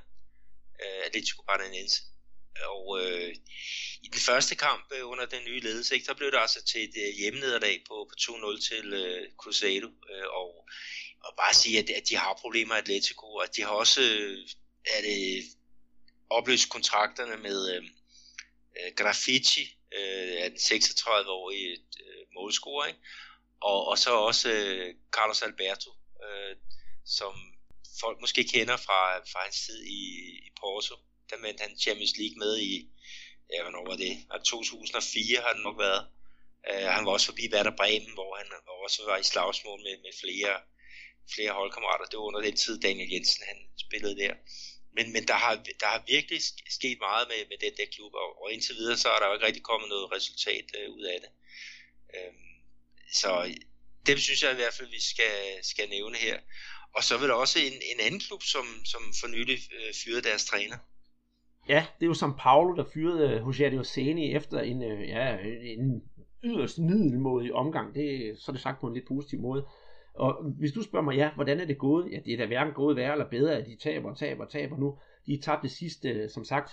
øh, 0.82 1.06
Atletico 1.06 1.42
Paranaense. 1.48 2.02
Og 2.64 3.00
øh, 3.02 3.34
i 4.02 4.08
den 4.12 4.20
første 4.20 4.54
kamp 4.54 4.92
øh, 4.94 5.08
under 5.08 5.26
den 5.26 5.44
nye 5.44 5.60
ledelse, 5.60 5.94
ikke, 5.94 6.06
der 6.06 6.14
blev 6.14 6.32
det 6.32 6.38
altså 6.38 6.64
til 6.64 6.84
et 6.84 6.96
øh, 7.04 7.14
hjemmenederlag 7.18 7.76
på, 7.88 7.94
på 8.10 8.14
2-0 8.20 8.68
til 8.68 8.92
øh, 8.92 9.22
Cruzeiro. 9.40 9.90
Øh, 10.12 10.28
og 10.40 10.68
og 11.26 11.32
bare 11.36 11.54
sige, 11.54 11.78
at, 11.78 11.90
at 11.90 12.08
de 12.08 12.16
har 12.16 12.38
problemer 12.40 12.74
i 12.76 12.78
Atletico, 12.78 13.26
og 13.34 13.56
de 13.56 13.62
har 13.62 13.70
også 13.70 14.00
øh, 14.02 14.48
er 14.86 15.00
det, 15.00 15.44
opløst 16.30 16.68
kontrakterne 16.68 17.36
med 17.36 17.74
øh, 17.74 17.84
øh 18.76 18.92
Graffiti, 18.96 19.64
øh, 19.92 20.34
er 20.42 20.48
den 20.48 20.58
36-årige 20.58 21.72
øh, 21.72 22.26
målscorer, 22.34 22.86
ikke? 22.86 23.00
Og, 23.60 23.88
og 23.88 23.98
så 23.98 24.10
også 24.10 24.48
øh, 24.52 24.94
Carlos 25.10 25.42
Alberto, 25.42 25.90
øh, 26.24 26.56
som 27.04 27.32
folk 28.00 28.20
måske 28.20 28.44
kender 28.44 28.76
fra, 28.76 29.18
fra 29.18 29.40
hans 29.42 29.66
tid 29.66 29.84
i, 29.84 30.02
i 30.46 30.50
Porto. 30.60 30.94
Der 31.30 31.36
vendte 31.42 31.62
han 31.62 31.78
Champions 31.78 32.16
League 32.18 32.38
med 32.38 32.58
i, 32.58 32.88
ja, 33.52 33.62
hvornår 33.62 33.84
var 33.90 33.96
det? 33.96 34.14
2004 34.44 35.42
har 35.42 35.52
den 35.52 35.62
nok 35.62 35.78
været. 35.78 36.06
Uh, 36.70 36.88
han 36.96 37.06
var 37.06 37.12
også 37.12 37.26
forbi 37.26 37.44
Werder 37.52 37.76
Bremen, 37.76 38.12
hvor 38.14 38.36
han 38.40 38.46
også 38.84 39.02
var 39.06 39.16
i 39.16 39.22
slagsmål 39.22 39.78
med, 39.86 39.96
med 40.04 40.12
flere 40.22 40.56
flere 41.34 41.52
holdkammerater. 41.58 42.04
Det 42.04 42.16
var 42.18 42.28
under 42.30 42.42
den 42.48 42.56
tid, 42.56 42.80
Daniel 42.80 43.10
Jensen 43.12 43.42
han 43.50 43.58
spillede 43.84 44.16
der. 44.22 44.34
Men, 44.96 45.12
men 45.14 45.22
der, 45.30 45.38
har, 45.44 45.54
der 45.82 45.88
har 45.94 46.02
virkelig 46.14 46.40
sket 46.78 46.98
meget 47.08 47.24
med, 47.32 47.40
med 47.50 47.58
den 47.64 47.72
der 47.78 47.86
klub, 47.94 48.12
og, 48.14 48.42
og 48.42 48.52
indtil 48.52 48.74
videre, 48.80 48.96
så 48.96 49.08
er 49.08 49.18
der 49.18 49.26
jo 49.26 49.34
ikke 49.34 49.46
rigtig 49.46 49.62
kommet 49.62 49.88
noget 49.88 50.12
resultat 50.16 50.66
øh, 50.78 50.88
ud 50.96 51.02
af 51.12 51.18
det. 51.22 51.30
Øhm, 52.16 52.46
så 53.20 53.30
dem 54.06 54.18
synes 54.18 54.42
jeg 54.42 54.52
i 54.52 54.60
hvert 54.60 54.74
fald, 54.74 54.90
vi 54.90 55.02
skal, 55.12 55.36
skal 55.62 55.88
nævne 55.88 56.16
her. 56.16 56.38
Og 56.96 57.04
så 57.04 57.18
vil 57.18 57.28
der 57.28 57.34
også 57.34 57.58
en, 57.58 57.76
en 57.92 58.00
anden 58.06 58.20
klub, 58.20 58.42
som, 58.42 58.66
som 58.84 59.02
for 59.20 59.28
nylig 59.28 59.58
øh, 59.78 59.94
fyrede 60.04 60.22
deres 60.22 60.44
træner. 60.44 60.76
Ja, 61.68 61.86
det 61.96 62.02
er 62.04 62.06
jo 62.06 62.14
som 62.14 62.36
Paulo, 62.38 62.76
der 62.76 62.84
fyrede 62.94 63.30
øh, 63.30 63.40
Jose 63.46 63.70
Diocene 63.70 64.30
efter 64.30 64.60
en, 64.60 64.82
øh, 64.82 65.08
ja, 65.08 65.36
en 65.74 66.02
yderst 66.44 66.78
middelmodig 66.78 67.52
omgang. 67.52 67.94
Det, 67.94 68.36
så 68.38 68.50
er 68.50 68.52
det 68.52 68.62
sagt 68.62 68.80
på 68.80 68.86
en 68.86 68.94
lidt 68.94 69.08
positiv 69.08 69.40
måde. 69.40 69.66
Og 70.16 70.44
hvis 70.58 70.72
du 70.72 70.82
spørger 70.82 71.04
mig, 71.04 71.16
ja, 71.16 71.30
hvordan 71.34 71.60
er 71.60 71.64
det 71.64 71.78
gået? 71.78 72.12
Ja, 72.12 72.18
det 72.24 72.32
er 72.32 72.36
da 72.36 72.46
hverken 72.46 72.74
gået 72.74 72.96
værre 72.96 73.12
eller 73.12 73.28
bedre, 73.28 73.56
at 73.56 73.66
de 73.66 73.76
taber 73.76 74.10
og 74.10 74.16
taber 74.16 74.44
og 74.44 74.50
taber 74.50 74.76
nu. 74.76 74.98
De 75.26 75.40
tabte 75.40 75.62
det 75.62 75.70
sidste, 75.70 76.28
som 76.28 76.44
sagt, 76.44 76.70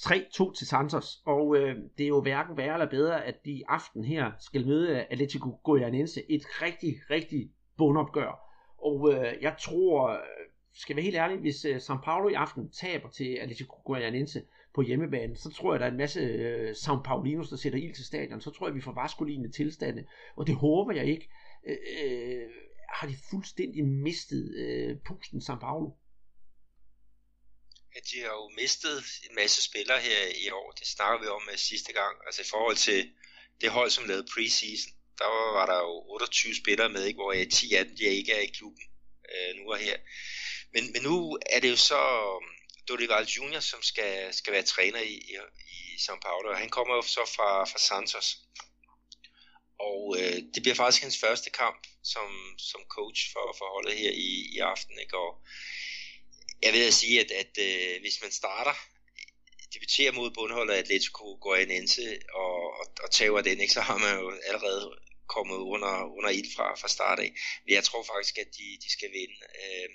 3-2 0.00 0.54
til 0.54 0.66
Santos, 0.66 1.22
og 1.26 1.56
øh, 1.56 1.76
det 1.98 2.04
er 2.04 2.08
jo 2.08 2.20
hverken 2.20 2.56
værre 2.56 2.74
eller 2.74 2.90
bedre, 2.90 3.24
at 3.24 3.44
de 3.44 3.50
i 3.50 3.62
aften 3.68 4.04
her 4.04 4.32
skal 4.40 4.66
møde 4.66 5.04
Atletico 5.04 5.50
Goianense, 5.64 6.22
et 6.30 6.42
rigtig, 6.62 6.94
rigtig 7.10 7.50
bundopgør. 7.78 8.40
Og 8.78 9.12
øh, 9.12 9.32
jeg 9.42 9.56
tror, 9.60 10.10
øh, 10.10 10.18
skal 10.74 10.96
være 10.96 11.02
helt 11.02 11.16
ærlig, 11.16 11.38
hvis 11.38 11.64
øh, 11.64 11.76
São 11.76 12.04
Paulo 12.04 12.28
i 12.28 12.34
aften 12.34 12.70
taber 12.70 13.08
til 13.08 13.34
Atletico 13.34 13.76
Goianense 13.84 14.42
på 14.74 14.82
hjemmebane, 14.82 15.36
så 15.36 15.50
tror 15.50 15.72
jeg, 15.72 15.80
der 15.80 15.86
er 15.86 15.90
en 15.90 15.96
masse 15.96 16.20
øh, 16.20 16.70
São 16.70 17.02
Paulinos, 17.02 17.48
der 17.48 17.56
sætter 17.56 17.78
ild 17.78 17.94
til 17.94 18.04
stadion. 18.04 18.40
Så 18.40 18.50
tror 18.50 18.66
jeg, 18.66 18.74
vi 18.74 18.80
får 18.80 18.94
vaskulignende 18.94 19.52
tilstande, 19.52 20.04
og 20.36 20.46
det 20.46 20.54
håber 20.54 20.92
jeg 20.92 21.06
ikke. 21.06 21.30
Øh, 21.66 21.76
øh 22.04 22.48
har 22.92 23.06
de 23.06 23.16
fuldstændig 23.30 23.84
mistet 23.84 24.54
øh, 24.62 24.96
pusten 25.06 25.42
San 25.42 25.58
Paulo. 25.58 25.90
Ja, 27.94 28.00
de 28.10 28.20
har 28.20 28.32
jo 28.40 28.48
mistet 28.62 28.96
en 29.26 29.34
masse 29.34 29.62
spillere 29.62 30.00
her 30.00 30.20
i 30.46 30.50
år. 30.50 30.70
Det 30.70 30.86
snakker 30.86 31.20
vi 31.20 31.26
om 31.26 31.48
øh, 31.52 31.58
sidste 31.58 31.92
gang. 31.92 32.14
Altså 32.26 32.42
i 32.42 32.50
forhold 32.50 32.76
til 32.76 33.12
det 33.60 33.70
hold, 33.70 33.90
som 33.90 34.04
lavede 34.04 34.26
preseason, 34.34 34.92
der 35.18 35.26
var, 35.34 35.52
var 35.58 35.66
der 35.66 35.78
jo 35.88 35.94
28 36.08 36.54
spillere 36.54 36.88
med, 36.88 37.04
ikke, 37.04 37.20
hvor 37.22 37.34
10 37.50 37.74
af 37.74 37.84
dem 37.84 37.96
de 37.96 38.04
ikke 38.04 38.32
er 38.32 38.40
i 38.40 38.54
klubben 38.58 38.84
øh, 39.32 39.56
nu 39.56 39.70
og 39.72 39.78
her. 39.78 39.96
Men, 40.74 40.92
men 40.92 41.02
nu 41.02 41.38
er 41.54 41.60
det 41.60 41.70
jo 41.70 41.76
så 41.76 42.00
um, 42.36 42.44
Dorival 42.88 43.24
Junior, 43.24 43.60
som 43.60 43.82
skal, 43.82 44.34
skal 44.34 44.52
være 44.52 44.62
træner 44.62 45.00
i, 45.00 45.14
i, 45.32 45.34
i 45.72 45.96
São 46.04 46.18
Paulo, 46.26 46.48
og 46.50 46.58
han 46.58 46.68
kommer 46.68 46.94
jo 46.94 47.02
så 47.02 47.24
fra, 47.36 47.64
fra 47.64 47.78
Santos. 47.78 48.38
Og 49.88 50.16
øh, 50.18 50.38
det 50.54 50.62
bliver 50.62 50.74
faktisk 50.74 51.02
hans 51.02 51.18
første 51.24 51.50
kamp 51.50 51.80
som, 52.12 52.30
som 52.58 52.80
coach 52.96 53.20
for, 53.32 53.46
for 53.58 53.66
holdet 53.74 53.94
her 54.02 54.12
i, 54.28 54.30
i 54.54 54.58
aften. 54.58 54.98
Ikke? 54.98 55.16
Og 55.18 55.30
jeg 56.62 56.72
vil 56.72 56.92
sige, 56.92 57.20
at, 57.20 57.30
at 57.42 57.52
øh, 57.66 58.00
hvis 58.00 58.22
man 58.22 58.32
starter 58.32 58.74
debuterer 59.74 60.12
mod 60.12 60.30
bundholdet 60.30 60.74
Atletico 60.74 61.38
Goianense 61.40 62.04
og, 62.34 62.56
og, 62.80 62.86
og 63.04 63.10
tager 63.10 63.40
den, 63.42 63.60
ikke, 63.60 63.72
så 63.72 63.80
har 63.80 63.98
man 63.98 64.12
jo 64.20 64.26
allerede 64.48 64.84
kommet 65.34 65.60
under, 65.74 65.94
under 66.16 66.30
ild 66.30 66.50
fra, 66.56 66.66
fra 66.80 66.88
start 66.88 67.18
af. 67.18 67.30
Men 67.64 67.74
jeg 67.74 67.84
tror 67.84 68.02
faktisk, 68.12 68.38
at 68.38 68.50
de, 68.58 68.66
de 68.84 68.90
skal 68.96 69.10
vinde. 69.18 69.38
Øh, 69.62 69.88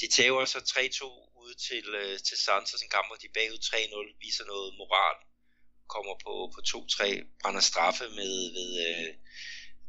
de 0.00 0.06
tager 0.16 0.44
så 0.44 0.58
3-2 0.58 1.04
ud 1.44 1.54
til, 1.68 1.84
øh, 2.00 2.18
til 2.28 2.36
Santos, 2.46 2.82
en 2.82 2.94
kamp, 2.96 3.06
hvor 3.08 3.16
de 3.16 3.34
bagud 3.36 3.58
3-0 3.58 4.18
viser 4.24 4.44
noget 4.52 4.74
moral, 4.80 5.16
kommer 5.94 6.14
på, 6.24 6.32
på 6.54 6.60
2-3, 6.68 7.04
brænder 7.40 7.60
straffe 7.70 8.04
med 8.18 8.32
ved, 8.56 8.70
øh, 8.88 9.10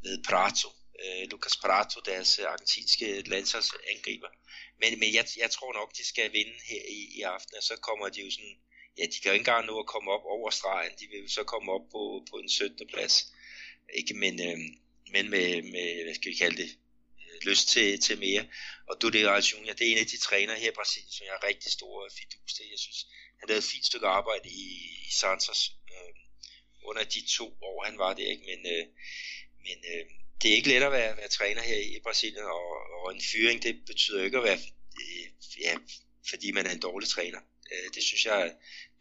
ved 0.04 0.16
Prato. 0.30 0.70
Øh, 1.04 1.24
Lucas 1.32 1.58
Prato, 1.64 1.98
deres 2.12 2.40
argentinske 2.40 3.08
landsholdsangriber. 3.32 4.32
Men, 4.82 5.00
men 5.00 5.10
jeg, 5.18 5.26
jeg 5.44 5.52
tror 5.52 5.74
nok, 5.74 5.90
de 5.98 6.06
skal 6.12 6.34
vinde 6.34 6.58
her 6.72 6.84
i, 6.98 7.02
i 7.18 7.22
aften, 7.22 7.54
og 7.60 7.64
så 7.64 7.76
kommer 7.88 8.10
de 8.10 8.22
jo 8.26 8.32
sådan 8.32 8.58
ja, 8.98 9.04
de 9.04 9.20
kan 9.20 9.30
jo 9.30 9.34
ikke 9.34 9.42
engang 9.42 9.66
nå 9.66 9.80
at 9.80 9.92
komme 9.94 10.12
op 10.12 10.26
over 10.26 10.50
stregen. 10.50 10.92
De 11.00 11.08
vil 11.12 11.20
jo 11.22 11.28
så 11.28 11.44
komme 11.44 11.72
op 11.72 11.86
på, 11.92 12.02
på 12.30 12.36
en 12.38 12.50
17. 12.50 12.88
plads. 12.94 13.16
Ikke? 13.94 14.14
Men, 14.14 14.34
øh, 14.48 14.60
men 15.14 15.30
med, 15.30 15.48
med, 15.74 16.04
hvad 16.04 16.16
skal 16.16 16.32
vi 16.32 16.36
kalde 16.36 16.58
det, 16.64 16.70
lyst 17.50 17.68
til, 17.70 18.02
til 18.02 18.20
mere. 18.20 18.44
Og 18.90 19.02
du 19.02 19.10
det 19.10 19.28
altså, 19.28 19.56
Junior, 19.56 19.74
det 19.74 19.88
er 19.88 19.92
en 19.92 20.04
af 20.06 20.08
de 20.08 20.18
træner 20.18 20.56
her 20.56 20.72
i 20.72 20.78
Brasilien, 20.80 21.12
som 21.12 21.26
jeg 21.26 21.34
har 21.34 21.48
rigtig 21.48 21.72
stor 21.72 22.10
fidus 22.18 22.54
til. 22.54 22.66
Jeg 22.72 22.80
synes, 22.80 23.08
han 23.40 23.48
lavede 23.50 23.64
et 23.66 23.72
fint 23.74 23.86
stykke 23.86 24.08
arbejde 24.08 24.50
i, 24.50 24.68
i 25.08 25.12
Santos 25.22 25.62
øh, 25.94 26.14
under 26.90 27.04
de 27.04 27.22
to 27.38 27.48
år, 27.62 27.84
han 27.88 27.98
var 27.98 28.14
der. 28.14 28.28
Ikke? 28.34 28.46
Men, 28.52 28.60
øh, 28.74 28.86
men 29.68 29.78
øh, 29.94 30.04
det 30.42 30.52
er 30.52 30.56
ikke 30.56 30.70
let 30.70 30.84
at 30.84 30.92
være, 30.92 31.18
være 31.18 31.28
træner 31.28 31.62
her 31.62 31.80
i 31.96 32.00
Brasilien, 32.04 32.46
og, 32.58 32.68
og 32.98 33.14
en 33.16 33.22
fyring, 33.32 33.64
det 33.64 33.76
betyder 33.88 34.24
ikke 34.24 34.38
at 34.38 34.44
være, 34.44 34.60
øh, 35.02 35.26
ja, 35.66 35.74
fordi 36.30 36.52
man 36.52 36.66
er 36.66 36.74
en 36.74 36.86
dårlig 36.88 37.10
træner. 37.10 37.40
Øh, 37.72 37.88
det 37.96 38.04
synes 38.04 38.26
jeg, 38.26 38.54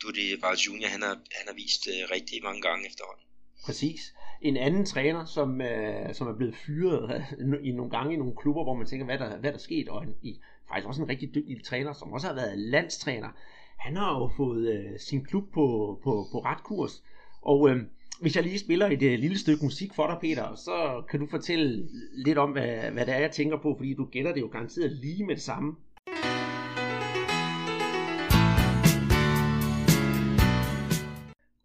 du 0.02 0.10
det 0.10 0.42
var 0.42 0.60
Junior, 0.66 0.88
han 0.88 1.02
har, 1.02 1.14
han 1.38 1.46
har 1.48 1.54
vist 1.54 1.88
øh, 1.88 2.10
rigtig 2.10 2.42
mange 2.42 2.62
gange 2.62 2.86
efterhånden. 2.86 3.24
Præcis. 3.64 4.00
En 4.42 4.56
anden 4.56 4.86
træner, 4.86 5.24
som, 5.24 5.60
øh, 5.60 6.14
som 6.14 6.26
er 6.26 6.36
blevet 6.36 6.56
fyret 6.66 7.26
øh, 7.38 7.68
i 7.68 7.70
nogle 7.72 7.90
gange 7.90 8.14
i 8.14 8.16
nogle 8.16 8.36
klubber, 8.36 8.62
hvor 8.64 8.74
man 8.74 8.86
tænker, 8.86 9.06
hvad 9.06 9.18
der, 9.18 9.36
hvad 9.36 9.50
der 9.52 9.58
er 9.58 9.62
sket, 9.62 9.88
og 9.88 10.02
en, 10.02 10.14
i, 10.22 10.40
faktisk 10.68 10.86
også 10.86 11.02
en 11.02 11.08
rigtig 11.08 11.34
dygtig 11.34 11.64
træner, 11.64 11.92
som 11.92 12.12
også 12.12 12.26
har 12.26 12.34
været 12.34 12.58
landstræner. 12.58 13.28
Han 13.76 13.96
har 13.96 14.18
jo 14.18 14.30
fået 14.36 14.72
øh, 14.72 14.98
sin 14.98 15.24
klub 15.24 15.44
på, 15.54 15.98
på, 16.04 16.26
på 16.32 16.38
ret 16.38 16.62
kurs. 16.64 17.02
Og 17.42 17.70
øh, 17.70 17.76
hvis 18.20 18.36
jeg 18.36 18.44
lige 18.44 18.58
spiller 18.58 18.86
et 18.86 19.02
øh, 19.02 19.18
lille 19.18 19.38
stykke 19.38 19.64
musik 19.64 19.94
for 19.94 20.06
dig, 20.06 20.16
Peter, 20.20 20.54
så 20.54 21.02
kan 21.10 21.20
du 21.20 21.26
fortælle 21.30 21.88
lidt 22.12 22.38
om, 22.38 22.50
hvad, 22.50 22.90
hvad 22.90 23.06
det 23.06 23.14
er, 23.14 23.18
jeg 23.18 23.30
tænker 23.30 23.56
på, 23.56 23.74
fordi 23.76 23.94
du 23.94 24.04
gætter 24.04 24.32
det 24.32 24.40
jo 24.40 24.48
garanteret 24.52 24.92
lige 24.92 25.26
med 25.26 25.34
det 25.34 25.42
samme. 25.42 25.76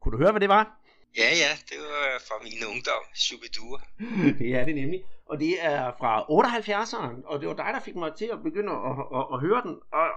Kunne 0.01 0.12
du 0.12 0.18
høre, 0.18 0.32
hvad 0.32 0.41
det 0.41 0.49
var? 0.49 0.80
Ja, 1.18 1.30
ja, 1.43 1.51
det 1.70 1.78
var 1.80 2.22
fra 2.28 2.36
min 2.43 2.60
ungdom, 2.72 3.03
Shubidua. 3.16 3.80
det 4.39 4.55
er 4.55 4.66
det 4.66 4.76
nemlig. 4.76 5.03
Og 5.26 5.39
det 5.39 5.53
er 5.62 5.91
fra 5.99 6.14
78'eren, 6.22 7.16
og 7.26 7.39
det 7.39 7.47
var 7.47 7.55
dig, 7.55 7.70
der 7.74 7.80
fik 7.80 7.95
mig 7.95 8.12
til 8.18 8.30
at 8.34 8.43
begynde 8.43 8.72
at, 8.72 8.80
at, 8.99 9.05
at, 9.20 9.26
at 9.34 9.39
høre 9.39 9.62
den. 9.66 9.76
Og, 9.91 10.07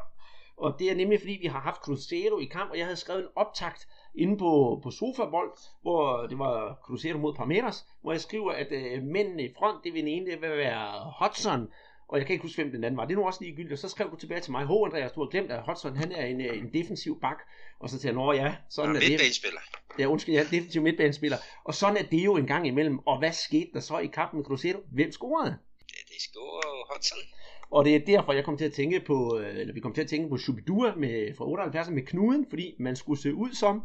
og 0.63 0.79
det 0.79 0.91
er 0.91 0.95
nemlig 0.95 1.21
fordi, 1.21 1.39
vi 1.41 1.47
har 1.47 1.61
haft 1.61 1.81
Cruzeiro 1.81 2.39
i 2.39 2.45
kamp, 2.45 2.71
og 2.71 2.79
jeg 2.79 2.87
havde 2.87 2.97
skrevet 2.97 3.23
en 3.23 3.29
optakt 3.37 3.89
inde 4.15 4.39
på, 4.39 4.81
på 4.83 4.91
Sofabold, 4.91 5.53
hvor 5.83 6.27
det 6.27 6.39
var 6.39 6.79
Cruzeiro 6.85 7.19
mod 7.19 7.35
Palmeiras, 7.35 7.87
hvor 8.03 8.13
jeg 8.13 8.21
skriver, 8.21 8.53
at 8.53 8.73
øh, 8.73 9.03
mændene 9.03 9.45
i 9.45 9.55
front, 9.59 9.85
det 9.85 9.93
vil 9.93 10.01
den 10.01 10.09
ene, 10.09 10.31
det 10.31 10.41
vil 10.41 10.51
være 10.51 11.13
Hudson, 11.21 11.69
og 12.13 12.19
jeg 12.19 12.27
kan 12.27 12.35
ikke 12.35 12.43
huske, 12.43 12.63
hvem 12.63 12.73
den 12.73 12.85
anden 12.85 12.99
var. 12.99 13.05
Det 13.05 13.13
er 13.13 13.19
nu 13.19 13.27
også 13.27 13.41
ligegyldigt. 13.43 13.73
Og 13.73 13.79
så 13.79 13.89
skrev 13.89 14.11
du 14.11 14.17
tilbage 14.17 14.41
til 14.41 14.53
mig, 14.53 14.67
H. 14.67 14.71
Andreas, 14.71 15.13
du 15.13 15.21
har 15.21 15.29
glemt, 15.29 15.51
at 15.51 15.63
Hudson, 15.67 15.97
han 15.97 16.13
er 16.13 16.27
en, 16.27 16.41
øh, 16.41 16.59
en 16.59 16.73
defensiv 16.75 17.21
bak. 17.21 17.39
Og 17.81 17.91
så 17.91 17.99
til 17.99 18.09
jeg, 18.09 18.35
ja, 18.35 18.55
sådan 18.69 18.95
ja, 18.95 19.01
er 19.01 19.09
midtbanespiller. 19.09 19.61
det. 19.61 20.03
Ja, 20.03 20.07
undskyld, 20.07 20.35
ja, 20.35 20.45
defensiv 20.51 20.83
midtbanespiller. 20.83 21.39
Og 21.65 21.75
sådan 21.75 21.97
er 21.97 22.03
det 22.03 22.25
jo 22.25 22.37
en 22.37 22.47
gang 22.47 22.67
imellem. 22.67 22.99
Og 22.99 23.19
hvad 23.19 23.33
skete 23.33 23.71
der 23.75 23.81
så 23.81 23.99
i 23.99 24.07
kampen 24.07 24.39
med 24.39 24.45
Cruzeiro? 24.45 24.81
Hvem 24.93 25.13
scorede? 25.13 25.57
Det, 25.79 25.97
det 26.09 26.21
scorede 26.29 26.85
Hudson. 26.93 27.19
Og 27.73 27.85
det 27.85 27.95
er 27.95 27.99
derfor, 27.99 28.33
jeg 28.33 28.45
kom 28.45 28.57
til 28.57 28.65
at 28.65 28.73
tænke 28.73 29.01
på, 29.07 29.39
øh, 29.39 29.61
eller 29.61 29.75
vi 29.75 29.81
kom 29.81 29.93
til 29.93 30.03
at 30.03 30.09
tænke 30.09 30.29
på 30.29 30.37
Shubidua 30.37 30.95
med, 30.97 31.35
fra 31.37 31.49
78 31.49 31.91
med 31.91 32.03
knuden, 32.03 32.47
fordi 32.51 32.75
man 32.79 32.97
skulle 32.97 33.21
se 33.21 33.35
ud 33.35 33.53
som 33.53 33.83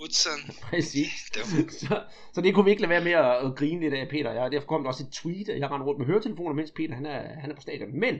Hudson. 0.00 0.40
Præcis. 0.62 1.12
så, 1.82 2.02
så 2.32 2.40
det 2.40 2.54
kunne 2.54 2.64
vi 2.64 2.70
ikke 2.70 2.82
lade 2.82 2.90
være 2.90 3.04
med 3.04 3.12
at, 3.12 3.46
at 3.46 3.56
grine 3.56 3.80
lidt 3.80 3.94
af, 3.94 4.08
Peter. 4.08 4.32
Jeg, 4.32 4.52
derfor 4.52 4.66
kom 4.66 4.82
der 4.82 4.88
også 4.88 5.04
et 5.04 5.12
tweet, 5.12 5.48
at 5.48 5.60
jeg 5.60 5.70
render 5.70 5.86
rundt 5.86 5.98
med 5.98 6.06
høretelefoner, 6.06 6.54
mens 6.54 6.70
Peter 6.70 6.94
han 6.94 7.06
er, 7.06 7.22
han 7.40 7.50
er 7.50 7.54
på 7.54 7.60
stadion. 7.60 8.00
Men, 8.00 8.18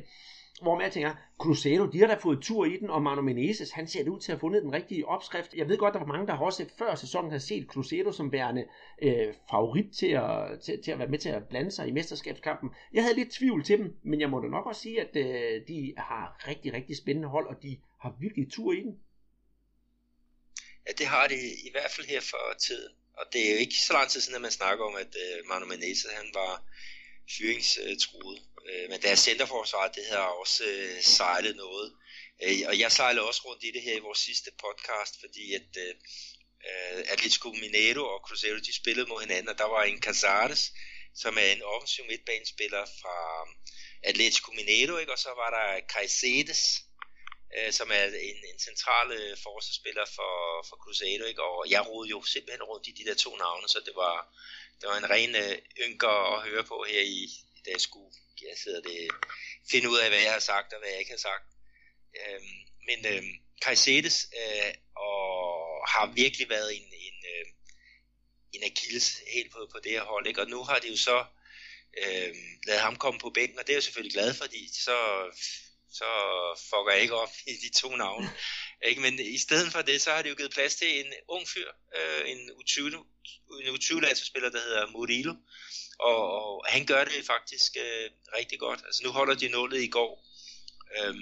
hvor 0.61 0.79
man 0.79 0.91
tænker, 0.91 1.15
Cruzeiro, 1.39 1.87
de 1.87 1.99
har 1.99 2.07
da 2.07 2.15
fået 2.15 2.43
tur 2.43 2.65
i 2.65 2.77
den, 2.77 2.91
og 2.91 3.03
Manu 3.03 3.23
Menezes, 3.23 3.71
han 3.71 3.89
ser 3.89 4.03
det 4.03 4.11
ud 4.11 4.21
til 4.21 4.33
at 4.33 4.37
have 4.37 4.41
fundet 4.41 4.63
den 4.63 4.73
rigtige 4.73 5.07
opskrift. 5.07 5.55
Jeg 5.55 5.69
ved 5.69 5.79
godt, 5.79 5.95
der 5.95 6.01
var 6.01 6.07
mange, 6.07 6.27
der 6.27 6.35
har 6.35 6.45
også 6.45 6.67
før 6.79 6.95
sæsonen 6.95 7.31
har 7.31 7.39
set 7.39 7.67
Cruzeiro 7.67 8.13
som 8.13 8.33
værende 8.33 8.65
øh, 9.03 9.35
favorit 9.51 9.93
til 9.99 10.07
at, 10.07 10.61
til, 10.61 10.83
til 10.83 10.91
at 10.91 10.99
være 10.99 11.09
med 11.09 11.19
til 11.19 11.29
at 11.29 11.49
blande 11.49 11.71
sig 11.71 11.89
i 11.89 11.93
mesterskabskampen. 11.93 12.71
Jeg 12.93 13.03
havde 13.03 13.17
lidt 13.17 13.31
tvivl 13.33 13.65
til 13.65 13.79
dem, 13.79 13.97
men 14.03 14.21
jeg 14.21 14.31
må 14.31 14.41
da 14.41 14.49
nok 14.49 14.67
også 14.67 14.81
sige, 14.81 15.01
at 15.01 15.17
øh, 15.17 15.69
de 15.69 15.95
har 15.97 16.49
rigtig, 16.49 16.73
rigtig 16.73 16.97
spændende 16.97 17.29
hold, 17.29 17.47
og 17.47 17.63
de 17.63 17.79
har 18.01 18.17
virkelig 18.21 18.53
tur 18.53 18.73
i 18.73 18.81
den. 18.81 18.99
Ja, 20.87 20.93
det 20.99 21.07
har 21.07 21.27
det 21.27 21.43
i 21.67 21.71
hvert 21.73 21.91
fald 21.91 22.07
her 22.07 22.21
for 22.21 22.59
tiden. 22.59 22.93
Og 23.19 23.25
det 23.33 23.41
er 23.47 23.53
jo 23.53 23.59
ikke 23.59 23.75
så 23.75 23.93
lang 23.93 24.09
tid 24.11 24.21
siden, 24.21 24.37
at 24.37 24.43
man 24.43 24.51
snakker 24.51 24.85
om, 24.85 24.95
at 24.95 25.13
øh, 25.25 25.49
Manu 25.49 25.67
Menezes, 25.67 26.07
han 26.21 26.31
var 26.35 26.65
fyringstruet. 27.37 28.39
Uh, 28.69 28.91
men 28.91 29.03
deres 29.03 29.19
centerforsvar, 29.19 29.89
det 29.89 30.07
har 30.07 30.19
også 30.19 30.65
øh, 30.65 31.03
sejlet 31.03 31.57
noget. 31.57 31.93
Øh, 32.43 32.59
og 32.69 32.79
jeg 32.79 32.93
sejlede 32.93 33.29
også 33.29 33.43
rundt 33.45 33.65
i 33.65 33.71
det 33.71 33.83
her 33.83 33.97
i 33.97 34.07
vores 34.07 34.19
sidste 34.19 34.51
podcast, 34.65 35.21
fordi 35.21 35.55
at 35.55 35.71
øh, 35.79 35.95
øh 36.69 37.05
Atletico 37.13 37.49
Mineiro 37.49 38.05
og 38.15 38.21
Cruzeiro, 38.27 38.59
de 38.59 38.75
spillede 38.77 39.09
mod 39.09 39.21
hinanden, 39.21 39.49
og 39.49 39.59
der 39.59 39.65
var 39.65 39.83
en 39.83 40.03
Casares, 40.03 40.73
som 41.15 41.39
er 41.39 41.49
en 41.53 41.63
offensiv 41.63 42.05
midtbanespiller 42.05 42.85
fra 43.01 43.43
um, 43.43 43.49
Atletico 44.03 44.53
Mineiro, 44.53 44.97
ikke? 44.97 45.13
og 45.13 45.19
så 45.19 45.29
var 45.29 45.51
der 45.51 45.87
Caicedes, 45.93 46.63
øh, 47.57 47.73
som 47.73 47.89
er 47.91 48.05
en, 48.05 48.39
en 48.53 48.59
central 48.69 49.13
øh, 49.13 49.37
forsvarsspiller 49.43 50.07
for, 50.17 50.33
for 50.69 50.77
Cruzeiro, 50.77 51.25
ikke? 51.25 51.43
og 51.43 51.71
jeg 51.71 51.89
rodede 51.89 52.11
jo 52.11 52.23
simpelthen 52.23 52.63
rundt 52.63 52.89
i 52.89 52.93
de 52.99 53.05
der 53.09 53.15
to 53.15 53.37
navne, 53.37 53.69
så 53.69 53.81
det 53.87 53.95
var, 53.97 54.17
det 54.81 54.89
var 54.89 54.97
en 54.99 55.11
ren 55.11 55.37
øh, 55.37 55.59
ynker 55.87 56.17
at 56.35 56.43
høre 56.49 56.65
på 56.65 56.85
her 56.89 57.01
i, 57.01 57.31
da 57.65 57.71
jeg 57.71 57.81
skulle 57.81 58.13
jeg 58.49 58.57
sidder 58.63 58.81
det, 58.81 58.99
finde 59.71 59.91
ud 59.91 59.99
af, 59.99 60.09
hvad 60.09 60.23
jeg 60.27 60.33
har 60.33 60.45
sagt 60.53 60.73
og 60.73 60.79
hvad 60.79 60.91
jeg 60.91 60.99
ikke 60.99 61.17
har 61.17 61.25
sagt. 61.31 61.47
Øhm, 62.21 62.55
men 62.89 62.99
øh, 63.13 63.23
Caicedes 63.65 64.19
øh, 64.41 64.73
og 64.97 65.19
har 65.89 66.13
virkelig 66.23 66.49
været 66.49 66.77
en, 66.77 66.87
en, 67.09 67.19
øh, 67.35 67.47
en 68.53 68.63
Achilles 68.71 69.09
helt 69.35 69.53
på, 69.53 69.69
på 69.73 69.79
det 69.85 69.93
her 69.93 70.05
hold, 70.05 70.27
ikke? 70.27 70.41
og 70.41 70.49
nu 70.51 70.65
har 70.65 70.79
de 70.79 70.89
jo 70.89 70.97
så 70.97 71.25
øh, 72.03 72.35
lavet 72.67 72.83
ham 72.83 72.97
komme 72.97 73.21
på 73.21 73.31
bænken, 73.31 73.59
og 73.59 73.67
det 73.67 73.73
er 73.73 73.77
jeg 73.77 73.83
selvfølgelig 73.83 74.13
glad 74.13 74.35
for, 74.35 74.45
fordi 74.45 74.69
så 74.87 74.97
så 76.01 76.11
fucker 76.71 76.93
jeg 76.93 77.03
ikke 77.03 77.15
op 77.15 77.35
i 77.47 77.53
de 77.65 77.71
to 77.81 77.97
navne. 77.97 78.31
Ikke? 78.89 79.01
Men 79.01 79.19
i 79.19 79.39
stedet 79.39 79.73
for 79.73 79.83
det, 79.83 80.01
så 80.01 80.11
har 80.13 80.23
de 80.23 80.29
jo 80.29 80.35
givet 80.35 80.53
plads 80.53 80.75
til 80.75 81.01
en 81.01 81.13
ung 81.29 81.49
fyr, 81.49 81.69
øh, 81.97 82.31
en 82.31 82.51
U20, 82.51 82.79
en 83.63 83.75
U20-landsspiller, 83.77 84.51
der 84.51 84.61
hedder 84.61 84.87
Murillo, 84.87 85.35
og, 86.09 86.21
og 86.39 86.65
han 86.69 86.87
gør 86.87 87.05
det 87.05 87.27
faktisk 87.27 87.73
øh, 87.77 88.11
rigtig 88.39 88.59
godt. 88.59 88.81
Altså 88.87 89.01
nu 89.05 89.11
holder 89.11 89.35
de 89.35 89.49
nullet 89.49 89.83
i 89.83 89.89
går, 89.89 90.13
øh, 90.97 91.15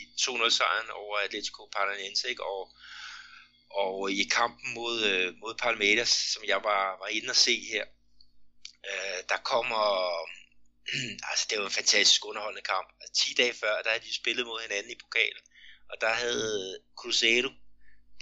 i 0.00 0.02
2-0-sejren 0.20 0.90
over 0.90 1.18
Atletico 1.18 1.68
Paranaense, 1.76 2.28
ikke? 2.28 2.44
Og, 2.44 2.62
og 3.70 4.10
i 4.10 4.24
kampen 4.24 4.74
mod, 4.74 5.04
øh, 5.04 5.34
mod 5.42 5.54
Palmeiras, 5.54 6.08
som 6.08 6.42
jeg 6.44 6.60
var, 6.64 6.98
var 7.02 7.06
inde 7.06 7.30
og 7.30 7.36
se 7.36 7.54
her, 7.72 7.84
øh, 8.90 9.20
der 9.28 9.36
kommer 9.52 9.82
altså 11.30 11.46
det 11.50 11.58
var 11.58 11.64
en 11.64 11.80
fantastisk 11.80 12.26
underholdende 12.26 12.62
kamp. 12.62 12.88
Altså, 13.00 13.24
10 13.24 13.34
dage 13.34 13.54
før, 13.54 13.82
der 13.82 13.90
havde 13.90 14.04
de 14.04 14.14
spillet 14.14 14.46
mod 14.46 14.60
hinanden 14.62 14.92
i 14.92 15.02
pokalen, 15.04 15.44
og 15.90 15.96
der 16.00 16.12
havde 16.12 16.78
Cruzeiro 16.98 17.50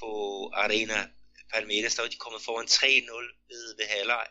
på 0.00 0.11
Arena 0.55 1.09
Palmeiras, 1.53 1.94
der 1.94 2.03
var 2.03 2.09
de 2.09 2.16
kommet 2.24 2.42
foran 2.42 2.66
3-0 2.66 3.46
ved, 3.48 3.76
ved 3.78 3.86
halvleg, 3.86 4.26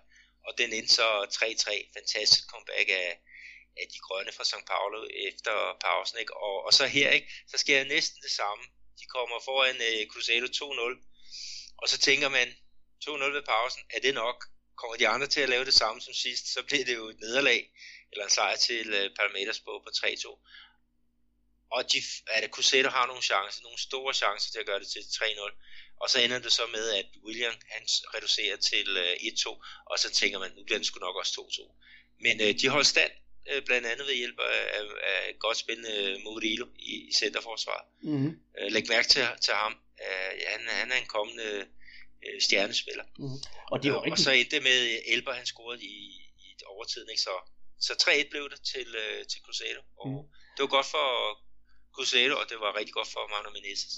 og 0.47 0.51
den 0.57 0.73
endte 0.73 0.93
så 0.93 1.07
3-3. 1.23 1.93
Fantastisk 1.97 2.43
comeback 2.51 2.89
af, 2.89 3.09
af 3.81 3.85
de 3.93 3.99
grønne 4.05 4.31
fra 4.31 4.43
São 4.43 4.63
Paulo 4.71 5.07
efter 5.29 5.77
pausen, 5.85 6.19
ikke? 6.19 6.37
Og, 6.37 6.65
og 6.65 6.73
så 6.73 6.85
her, 6.87 7.09
ikke? 7.09 7.27
Så 7.51 7.57
sker 7.57 7.83
næsten 7.83 8.21
det 8.21 8.31
samme. 8.31 8.63
De 8.99 9.05
kommer 9.05 9.37
foran 9.47 9.75
uh, 9.75 10.07
Cruzeiro 10.11 10.45
2-0, 10.45 11.77
og 11.77 11.89
så 11.89 11.97
tænker 11.97 12.29
man, 12.29 12.47
2-0 13.05 13.09
ved 13.37 13.43
pausen, 13.53 13.81
er 13.89 13.99
det 13.99 14.13
nok? 14.13 14.45
Kommer 14.75 14.97
de 14.97 15.07
andre 15.07 15.27
til 15.27 15.41
at 15.41 15.49
lave 15.49 15.65
det 15.65 15.73
samme 15.73 16.01
som 16.01 16.13
sidst, 16.13 16.53
så 16.53 16.63
bliver 16.63 16.85
det 16.85 16.95
jo 16.95 17.09
et 17.09 17.19
nederlag 17.19 17.71
eller 18.11 18.23
en 18.25 18.29
sejr 18.29 18.55
til 18.55 18.87
uh, 18.99 19.15
Palmeiras 19.19 19.59
på, 19.59 19.81
på 19.85 19.89
3-2. 19.95 20.27
og 21.75 21.93
de, 21.93 21.97
det 22.41 22.51
Cruzeiro 22.51 22.89
har 22.89 23.05
nogle 23.07 23.21
chancer, 23.21 23.61
nogle 23.61 23.79
store 23.79 24.13
chancer 24.13 24.51
til 24.51 24.59
at 24.59 24.65
gøre 24.65 24.79
det 24.79 24.87
til 24.87 24.99
3-0. 24.99 25.90
Og 26.01 26.09
så 26.09 26.17
ender 26.19 26.39
det 26.39 26.51
så 26.51 26.65
med, 26.71 26.85
at 26.99 27.05
William 27.25 27.53
han 27.69 27.83
reducerer 28.15 28.57
til 28.57 28.87
øh, 28.97 29.13
1-2, 29.13 29.49
og 29.91 29.99
så 29.99 30.09
tænker 30.11 30.39
man, 30.39 30.51
nu 30.57 30.63
bliver 30.63 30.77
den 30.77 30.85
sgu 30.85 30.99
nok 30.99 31.15
også 31.15 31.33
2-2. 31.41 31.73
Men 32.25 32.41
øh, 32.41 32.59
de 32.59 32.69
holdt 32.69 32.87
stand, 32.87 33.11
øh, 33.49 33.61
blandt 33.65 33.87
andet 33.87 34.07
ved 34.07 34.15
hjælp 34.15 34.39
af, 34.39 34.79
af, 34.79 34.83
af 35.11 35.35
godt 35.39 35.57
spillende 35.57 36.19
Murillo 36.23 36.67
i, 36.79 36.93
i 37.09 37.13
centerforsvaret. 37.13 37.85
Mm-hmm. 38.03 38.39
Øh, 38.59 38.71
læg 38.71 38.85
mærke 38.89 39.07
til, 39.07 39.23
til 39.41 39.53
ham. 39.53 39.73
Øh, 40.05 40.31
han, 40.47 40.61
han 40.67 40.91
er 40.91 40.95
en 40.95 41.11
kommende 41.15 41.67
øh, 42.25 42.41
stjernespiller. 42.41 43.03
Mm-hmm. 43.19 43.39
Og, 43.71 43.83
det 43.83 43.91
var 43.91 43.97
rigtig... 43.97 44.11
og 44.11 44.17
så 44.17 44.31
endte 44.31 44.55
det 44.55 44.63
med 44.63 44.99
Elber, 45.05 45.33
han 45.33 45.45
scorede 45.45 45.83
i, 45.83 45.97
i 46.45 46.47
overtiden, 46.65 47.09
ikke? 47.09 47.21
Så, 47.21 47.35
så 47.79 47.93
3-1 47.93 48.29
blev 48.29 48.49
det 48.49 48.61
til, 48.73 48.95
øh, 49.03 49.25
til 49.31 49.39
Cruzeiro, 49.45 49.81
og 49.99 50.07
mm. 50.09 50.23
det 50.55 50.61
var 50.63 50.67
godt 50.67 50.85
for 50.85 51.07
Cruzeiro, 51.95 52.35
og 52.41 52.45
det 52.49 52.57
var 52.63 52.77
rigtig 52.79 52.93
godt 52.93 53.07
for 53.13 53.23
Manu 53.31 53.49
Menezes. 53.55 53.93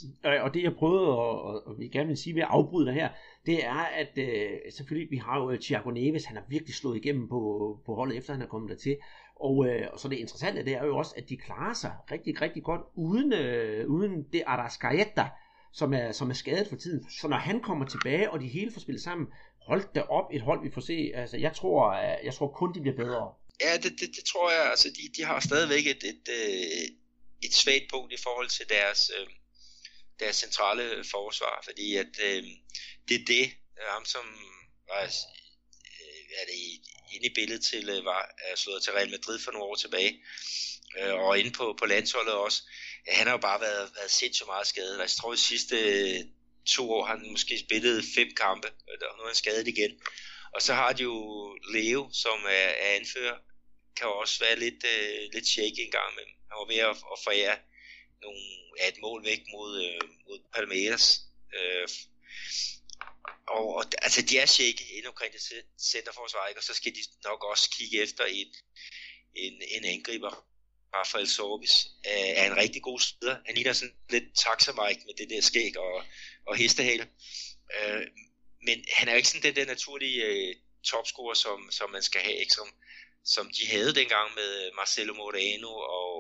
Og 0.46 0.54
det 0.54 0.64
jeg 0.64 0.76
prøvede, 0.76 1.08
og, 1.08 1.42
og, 1.42 1.68
og 1.68 1.80
vi 1.80 1.88
gerne 1.88 2.08
vil 2.08 2.18
sige 2.18 2.36
ved 2.36 2.42
at 2.42 2.48
afbryde 2.52 2.88
det 2.88 2.94
her, 2.94 3.10
det 3.46 3.66
er, 3.66 3.84
at 4.02 4.14
øh, 4.18 4.50
selvfølgelig, 4.76 5.12
vi 5.12 5.18
har 5.18 5.40
jo 5.40 5.58
Thiago 5.62 5.90
Neves, 5.92 6.26
han 6.26 6.38
har 6.38 6.46
virkelig 6.50 6.76
slået 6.76 6.98
igennem 6.98 7.28
på, 7.28 7.40
på 7.86 7.96
holdet, 7.96 8.18
efter 8.18 8.34
han 8.34 8.42
er 8.42 8.48
kommet 8.48 8.70
dertil. 8.70 8.98
Og, 9.36 9.68
øh, 9.68 9.88
og 9.94 10.00
så 10.00 10.08
det 10.08 10.18
interessante, 10.18 10.66
det 10.66 10.74
er 10.74 10.86
jo 10.86 10.98
også, 10.98 11.14
at 11.18 11.30
de 11.30 11.38
klarer 11.38 11.74
sig 11.74 11.94
rigtig, 12.12 12.42
rigtig 12.42 12.64
godt, 12.64 12.82
uden, 12.96 13.34
øh, 13.34 13.88
uden 13.88 14.24
det 14.34 14.44
Arascaeta, 14.46 15.26
som 15.74 15.94
er, 15.94 16.12
som 16.12 16.30
er 16.30 16.34
skadet 16.34 16.68
for 16.68 16.76
tiden. 16.76 17.10
Så 17.10 17.28
når 17.28 17.38
han 17.38 17.60
kommer 17.60 17.86
tilbage, 17.86 18.32
og 18.32 18.40
de 18.40 18.48
hele 18.48 18.72
får 18.72 18.82
spillet 18.82 19.04
sammen, 19.04 19.28
hold 19.68 19.84
da 19.96 20.02
op 20.02 20.28
et 20.34 20.42
hold, 20.42 20.64
vi 20.64 20.72
får 20.74 20.82
se. 20.82 21.12
Altså, 21.16 21.38
jeg 21.38 21.54
tror, 21.54 21.94
jeg 22.24 22.34
tror 22.34 22.48
kun, 22.48 22.74
de 22.74 22.82
bliver 22.82 22.96
bedre. 22.96 23.34
Ja, 23.62 23.74
det, 23.84 23.92
det, 24.00 24.10
det 24.18 24.24
tror 24.32 24.52
jeg. 24.52 24.70
Altså, 24.70 24.88
de, 24.90 25.04
de 25.18 25.26
har 25.26 25.40
stadigvæk 25.40 25.86
et, 25.88 26.04
et, 26.12 26.24
et, 26.30 27.03
et 27.44 27.54
svagt 27.54 27.90
punkt 27.90 28.14
i 28.14 28.18
forhold 28.24 28.50
til 28.50 28.70
deres, 28.70 29.12
øh, 29.18 29.28
deres 30.20 30.36
centrale 30.36 31.04
forsvar, 31.04 31.62
fordi 31.64 31.96
at 31.96 32.20
øh, 32.24 32.44
det 33.08 33.16
er 33.22 33.26
det, 33.28 33.52
ham 33.90 34.06
som 34.06 34.26
var 34.88 35.04
øh, 35.04 36.42
er 36.42 36.46
det 36.46 36.54
inde 37.14 37.26
i 37.26 37.34
billedet 37.36 37.66
til, 37.66 37.90
øh, 37.90 38.06
var 38.06 38.36
er 38.46 38.56
slået 38.56 38.84
til 38.84 38.94
Real 38.94 39.10
Madrid 39.10 39.40
for 39.40 39.52
nogle 39.52 39.66
år 39.66 39.76
tilbage, 39.76 40.24
øh, 41.00 41.14
og 41.14 41.40
inde 41.40 41.52
på, 41.52 41.76
på 41.80 41.86
landsholdet 41.86 42.34
også, 42.34 42.64
ja, 43.08 43.14
han 43.14 43.28
har 43.28 43.34
jo 43.34 43.38
bare 43.38 43.62
været, 43.62 43.92
været 43.96 44.12
sindssygt 44.12 44.48
meget 44.48 44.68
skadet. 44.68 45.02
Altså, 45.02 45.16
jeg 45.16 45.22
tror, 45.22 45.32
de 45.32 45.38
sidste 45.38 45.76
øh, 45.80 46.20
to 46.66 46.92
år 46.92 47.06
har 47.06 47.18
han 47.18 47.32
måske 47.32 47.60
spillet 47.60 48.06
fem 48.16 48.30
kampe, 48.36 48.68
og 48.68 49.18
nu 49.18 49.24
er 49.24 49.28
han 49.28 49.36
skadet 49.36 49.68
igen. 49.68 49.92
Og 50.54 50.62
så 50.62 50.74
har 50.74 50.94
de 50.94 51.04
jo 51.04 51.58
Leo, 51.74 52.10
som 52.14 52.38
er, 52.46 52.70
er 52.86 52.96
anfører, 52.96 53.38
kan 53.98 54.08
også 54.08 54.40
være 54.40 54.60
lidt, 54.60 54.82
øh, 54.94 55.30
lidt 55.34 55.48
shaky 55.48 55.80
en 55.80 55.92
gang 55.92 56.12
imellem. 56.14 56.36
Han 56.50 56.58
var 56.60 56.68
ved 56.74 56.82
at, 56.90 56.98
at 57.14 57.20
forære 57.24 57.58
nogle, 58.22 58.44
ja, 58.80 58.88
et 58.88 59.00
mål 59.02 59.26
væk 59.26 59.42
mod, 59.54 59.72
øh, 59.86 60.10
mod 60.28 60.40
Palmeiras. 60.56 61.06
Øh, 61.58 61.88
og, 63.48 63.66
og 63.76 63.84
altså, 64.02 64.22
de 64.22 64.38
er 64.38 64.46
shaky 64.46 64.86
ind 64.98 65.06
omkring 65.06 65.34
det 65.34 65.42
centerforsvar, 65.92 66.48
ikke? 66.48 66.60
og 66.60 66.64
så 66.64 66.74
skal 66.74 66.92
de 66.96 67.04
nok 67.24 67.44
også 67.44 67.70
kigge 67.78 68.02
efter 68.02 68.26
en, 68.26 68.48
en, 69.36 69.54
en 69.76 69.86
angriber. 69.86 70.48
Rafael 70.96 71.28
Sorbis 71.28 71.88
øh, 72.08 72.30
er 72.40 72.46
en 72.52 72.58
rigtig 72.58 72.82
god 72.82 73.00
spiller. 73.00 73.38
Han 73.46 73.56
ligner 73.56 73.74
sådan 73.74 73.96
lidt 74.10 74.24
taxamike 74.36 75.02
med 75.06 75.14
det 75.18 75.30
der 75.30 75.42
skæg 75.42 75.78
og, 75.78 76.06
og 76.48 76.56
hestehale. 76.56 77.08
Øh, 77.78 78.08
men 78.68 78.86
han 78.94 79.08
er 79.08 79.12
jo 79.12 79.18
ikke 79.18 79.30
sådan 79.30 79.44
den 79.44 79.56
der 79.56 79.66
naturlige 79.66 80.24
øh, 80.26 80.56
topscorer, 80.84 81.34
som, 81.34 81.72
som 81.72 81.90
man 81.90 82.04
skal 82.04 82.22
have, 82.22 82.36
ikke? 82.36 82.54
Som, 82.54 82.68
som 83.26 83.46
de 83.58 83.64
havde 83.74 83.94
dengang 84.00 84.28
med 84.36 84.52
Marcelo 84.76 85.14
Moreno 85.14 85.72
og 86.00 86.18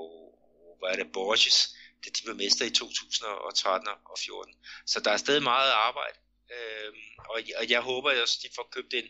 hvad 0.79 0.89
er 0.93 1.03
det, 1.03 1.13
Borges, 1.13 1.75
da 2.03 2.09
de 2.15 2.23
blev 2.25 2.35
mester 2.35 2.65
i 2.65 2.69
2013 2.69 3.87
og 4.11 4.17
14. 4.19 4.53
Så 4.85 4.99
der 5.05 5.11
er 5.11 5.17
stadig 5.17 5.43
meget 5.43 5.71
arbejde, 5.71 6.17
øhm, 6.55 7.03
og, 7.31 7.37
og 7.59 7.65
jeg 7.69 7.81
håber 7.81 8.09
også, 8.21 8.37
at 8.39 8.43
de 8.43 8.55
får 8.55 8.67
købt 8.75 8.93
en, 8.93 9.07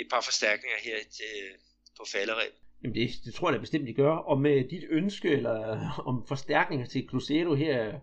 et 0.00 0.06
par 0.12 0.20
forstærkninger 0.20 0.78
her 0.86 0.98
til, 1.18 1.34
på 1.96 2.04
falderæb. 2.12 2.52
Jamen 2.82 2.94
det, 2.94 3.10
det 3.24 3.34
tror 3.34 3.48
jeg 3.48 3.54
da 3.54 3.60
bestemt, 3.60 3.88
de 3.88 3.94
gør. 3.94 4.14
Og 4.30 4.40
med 4.40 4.68
dit 4.68 4.84
ønske 4.90 5.28
eller 5.28 5.58
om 6.10 6.26
forstærkninger 6.28 6.86
til 6.86 7.06
Cruzeiro 7.10 7.54
her 7.54 8.00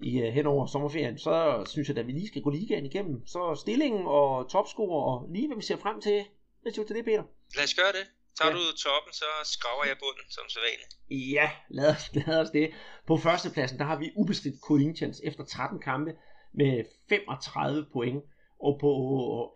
i 0.00 0.22
uh, 0.22 0.28
hen 0.34 0.46
over 0.46 0.66
sommerferien, 0.66 1.18
så 1.18 1.64
synes 1.72 1.88
jeg 1.88 1.98
at 1.98 2.06
vi 2.06 2.12
lige 2.12 2.28
skal 2.28 2.42
gå 2.42 2.50
ligaen 2.50 2.86
igennem. 2.86 3.26
Så 3.26 3.58
stillingen 3.60 4.02
og 4.06 4.50
topscorer 4.50 5.02
og 5.12 5.28
lige 5.34 5.46
hvad 5.46 5.56
vi 5.56 5.62
ser 5.62 5.76
frem 5.76 6.00
til. 6.00 6.24
Hvad 6.62 6.72
siger 6.72 6.84
du 6.84 6.88
til 6.88 6.96
det, 6.96 7.04
Peter? 7.04 7.24
Lad 7.56 7.64
os 7.64 7.74
gøre 7.74 7.92
det. 7.92 8.06
Tager 8.38 8.50
ja. 8.50 8.56
du 8.56 8.76
toppen, 8.84 9.12
så 9.12 9.28
skraver 9.44 9.84
jeg 9.90 9.96
bunden, 10.02 10.26
som 10.30 10.44
sædvanligt. 10.48 10.92
Ja, 11.34 11.50
lad 11.68 11.88
os, 11.94 12.04
lad 12.18 12.40
os 12.40 12.50
det. 12.50 12.70
På 13.06 13.16
førstepladsen, 13.16 13.78
der 13.78 13.84
har 13.84 13.98
vi 13.98 14.12
ubestridt 14.16 14.60
Corinthians 14.68 15.20
efter 15.24 15.44
13 15.44 15.80
kampe 15.80 16.10
med 16.54 16.84
35 17.08 17.86
point. 17.92 18.24
Og 18.60 18.78
på 18.80 18.90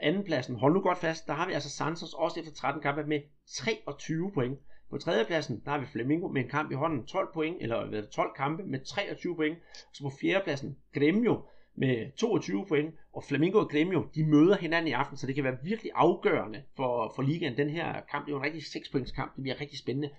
andenpladsen, 0.02 0.56
hold 0.56 0.74
nu 0.74 0.80
godt 0.80 0.98
fast, 0.98 1.26
der 1.26 1.32
har 1.32 1.46
vi 1.46 1.52
altså 1.52 1.70
Santos 1.70 2.14
også 2.14 2.40
efter 2.40 2.52
13 2.52 2.82
kampe 2.82 3.04
med 3.04 3.20
23 3.48 4.32
point. 4.34 4.58
På 4.90 4.98
tredjepladsen, 4.98 5.62
der 5.64 5.70
har 5.70 5.78
vi 5.78 5.86
Flamingo 5.86 6.28
med 6.28 6.42
en 6.42 6.50
kamp 6.50 6.70
i 6.70 6.74
hånden, 6.74 7.06
12 7.06 7.28
point, 7.34 7.62
eller 7.62 8.06
12 8.06 8.30
kampe 8.36 8.62
med 8.62 8.84
23 8.84 9.36
point. 9.36 9.58
Så 9.94 10.02
på 10.02 10.10
fjerdepladsen, 10.20 10.78
Gremio 10.94 11.42
med 11.80 12.16
22 12.16 12.66
point, 12.66 12.94
og 13.12 13.24
Flamingo 13.24 13.58
og 13.58 13.70
Gremio, 13.70 14.08
de 14.14 14.24
møder 14.24 14.56
hinanden 14.56 14.88
i 14.88 14.92
aften, 14.92 15.16
så 15.16 15.26
det 15.26 15.34
kan 15.34 15.44
være 15.44 15.58
virkelig 15.62 15.92
afgørende 15.94 16.62
for, 16.76 17.12
for 17.14 17.22
ligaen. 17.22 17.56
Den 17.56 17.70
her 17.70 18.00
kamp, 18.10 18.26
det 18.26 18.32
er 18.32 18.36
jo 18.36 18.38
en 18.38 18.44
rigtig 18.44 18.66
6 18.66 18.88
points 18.88 19.12
kamp, 19.12 19.34
det 19.36 19.42
bliver 19.42 19.60
rigtig 19.60 19.78
spændende. 19.78 20.10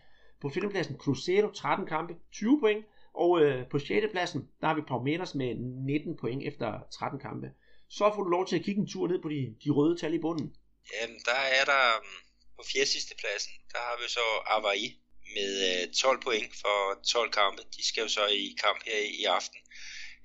På 0.42 0.50
femtepladsen, 0.50 0.98
Cruzeiro, 0.98 1.52
13 1.52 1.88
kampe, 1.88 2.14
20 2.32 2.60
point, 2.60 2.86
og 3.14 3.42
øh, 3.42 3.68
på 3.72 3.80
6. 3.80 4.06
pladsen, 4.12 4.50
der 4.62 4.68
har 4.68 4.76
vi 4.76 4.82
Palmeiras 4.82 5.36
med 5.36 5.56
19 5.56 6.18
point 6.18 6.44
efter 6.48 6.68
13 6.92 7.20
kampe. 7.20 7.48
Så 7.90 8.12
får 8.16 8.24
du 8.24 8.30
lov 8.30 8.48
til 8.48 8.56
at 8.60 8.66
kigge 8.66 8.82
en 8.82 8.88
tur 8.88 9.08
ned 9.08 9.22
på 9.22 9.30
de, 9.30 9.56
de 9.64 9.70
røde 9.70 9.96
tal 10.02 10.14
i 10.14 10.20
bunden. 10.20 10.56
Jamen, 10.94 11.20
der 11.30 11.42
er 11.60 11.66
der 11.74 11.84
mm, 12.00 12.22
på 12.58 12.64
4. 12.74 12.86
sidste 12.86 13.14
pladsen, 13.22 13.54
der 13.74 13.80
har 13.88 13.96
vi 14.02 14.08
så 14.18 14.28
Avaí 14.56 14.88
med 15.38 15.52
øh, 15.70 15.94
12 15.94 16.22
point 16.28 16.52
for 16.62 16.78
12 17.14 17.32
kampe. 17.32 17.62
De 17.76 17.88
skal 17.88 18.02
jo 18.02 18.10
så 18.18 18.26
i 18.28 18.56
kamp 18.64 18.80
her 18.86 19.00
i, 19.20 19.24
aften. 19.38 19.60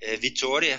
Øh, 0.04 0.22
Victoria 0.22 0.76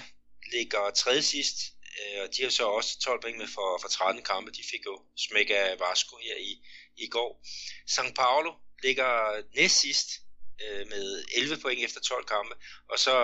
ligger 0.52 0.90
tredje 0.90 1.22
sidst, 1.22 1.58
øh, 2.00 2.24
og 2.24 2.36
de 2.36 2.44
har 2.44 2.50
så 2.50 2.68
også 2.68 3.00
12 3.00 3.22
point 3.22 3.38
med 3.38 3.48
for, 3.48 3.78
for 3.82 3.90
13 3.90 4.24
kampe. 4.24 4.52
De 4.52 4.64
fik 4.72 4.86
jo 4.86 5.02
smæk 5.18 5.50
af 5.50 5.80
Vasco 5.80 6.18
her 6.18 6.36
i, 6.36 6.52
i 6.98 7.08
går. 7.08 7.42
São 7.90 8.14
Paulo 8.14 8.52
ligger 8.84 9.42
næst 9.56 9.80
sidst 9.80 10.10
øh, 10.64 10.88
med 10.90 11.24
11 11.36 11.58
point 11.58 11.84
efter 11.84 12.00
12 12.02 12.26
kampe, 12.26 12.56
og 12.90 13.00
så 13.00 13.16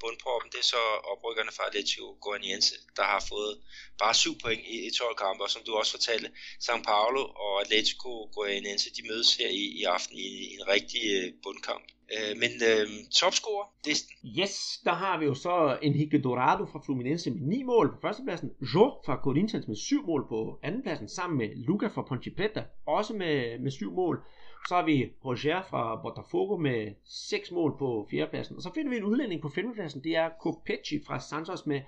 bundproppen, 0.00 0.50
det 0.52 0.58
er 0.58 0.68
så 0.76 0.82
oprykkerne 1.12 1.52
fra 1.52 1.66
Atletico 1.66 2.18
Goianiense, 2.20 2.74
der 2.96 3.02
har 3.02 3.24
fået 3.28 3.60
bare 3.98 4.14
7 4.14 4.38
point 4.38 4.62
i, 4.66 4.86
i 4.86 4.90
12 4.90 5.16
kampe, 5.16 5.44
og 5.44 5.50
som 5.50 5.62
du 5.66 5.74
også 5.74 5.92
fortalte, 5.92 6.30
São 6.64 6.82
Paulo 6.82 7.22
og 7.24 7.60
Atletico 7.60 8.30
Goianiense, 8.34 8.90
de 8.90 9.08
mødes 9.08 9.34
her 9.36 9.48
i, 9.48 9.64
i 9.80 9.84
aften 9.84 10.18
i, 10.18 10.28
i 10.50 10.54
en 10.54 10.68
rigtig 10.68 11.02
øh, 11.16 11.32
bundkamp. 11.42 11.84
Øh, 12.14 12.36
men 12.42 12.50
øh, 12.70 12.86
topscorer, 13.12 13.66
listen. 13.86 14.12
Yes, 14.40 14.80
der 14.84 14.92
har 14.92 15.18
vi 15.18 15.24
jo 15.24 15.34
så 15.34 15.78
Enrique 15.82 16.22
Dorado 16.22 16.64
fra 16.64 16.80
Fluminense 16.84 17.30
med 17.30 17.40
9 17.40 17.62
mål 17.62 17.90
på 17.90 18.00
førstepladsen, 18.00 18.50
Jo 18.74 18.94
fra 19.06 19.20
Corinthians 19.22 19.68
med 19.68 19.76
7 19.76 20.06
mål 20.06 20.26
på 20.28 20.58
andenpladsen, 20.62 21.08
sammen 21.08 21.38
med 21.38 21.48
Luca 21.56 21.86
fra 21.86 22.02
Ponte 22.02 22.30
Preta, 22.30 22.64
også 22.86 23.14
med, 23.14 23.58
med 23.58 23.70
7 23.70 23.92
mål. 23.92 24.24
Så 24.68 24.74
har 24.74 24.84
vi 24.84 25.12
Roger 25.24 25.62
fra 25.62 26.00
Botafogo 26.02 26.56
med 26.56 26.94
6 27.04 27.50
mål 27.50 27.78
på 27.78 28.06
fjerdepladsen. 28.10 28.56
Og 28.56 28.62
så 28.62 28.70
finder 28.74 28.90
vi 28.90 28.96
en 28.96 29.04
udlænding 29.04 29.42
på 29.42 29.48
femtepladsen. 29.48 30.04
Det 30.04 30.16
er 30.16 30.30
Copetti 30.40 31.04
fra 31.06 31.20
Santos 31.20 31.66
med 31.66 31.80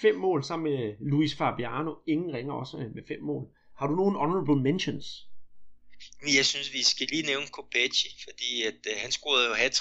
5 0.00 0.14
mål 0.14 0.44
sammen 0.44 0.72
med 0.72 0.94
Luis 1.00 1.36
Fabiano. 1.36 1.94
Ingen 2.06 2.34
ringer 2.34 2.52
også 2.52 2.76
med 2.94 3.02
5 3.08 3.22
mål. 3.22 3.46
Har 3.76 3.86
du 3.86 3.94
nogen 3.94 4.14
honorable 4.14 4.62
mentions? 4.62 5.28
Jeg 6.26 6.46
synes, 6.46 6.72
vi 6.72 6.82
skal 6.82 7.06
lige 7.06 7.22
nævne 7.22 7.48
Kopechi, 7.48 8.08
fordi 8.24 8.62
at, 8.62 8.80
øh, 8.86 8.96
han 8.96 9.12
scorede 9.12 9.48
jo 9.48 9.54
hat 9.54 9.74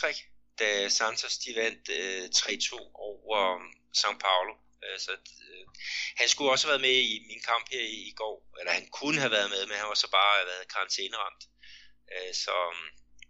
da 0.59 0.89
Santos 0.89 1.37
de 1.37 1.55
vandt 1.55 1.89
øh, 1.89 2.25
3-2 2.35 2.91
over 2.93 3.55
øh, 3.55 3.61
São 3.97 4.17
Paulo. 4.25 4.53
Øh, 4.83 4.99
så 4.99 5.11
øh, 5.11 5.65
han 6.17 6.27
skulle 6.29 6.51
også 6.51 6.67
have 6.67 6.71
været 6.71 6.87
med 6.89 6.97
i 7.13 7.25
min 7.27 7.41
kamp 7.49 7.65
her 7.71 7.81
i, 7.81 7.99
i 8.11 8.13
går, 8.15 8.37
eller 8.59 8.71
han 8.71 8.87
kunne 8.87 9.19
have 9.19 9.31
været 9.31 9.49
med, 9.49 9.65
men 9.65 9.75
han 9.77 9.87
var 9.87 9.99
så 10.03 10.09
bare 10.11 10.45
været 10.45 10.73
karantæneramt. 10.73 11.43
Øh, 12.13 12.33
så, 12.33 12.53
um, 12.69 12.81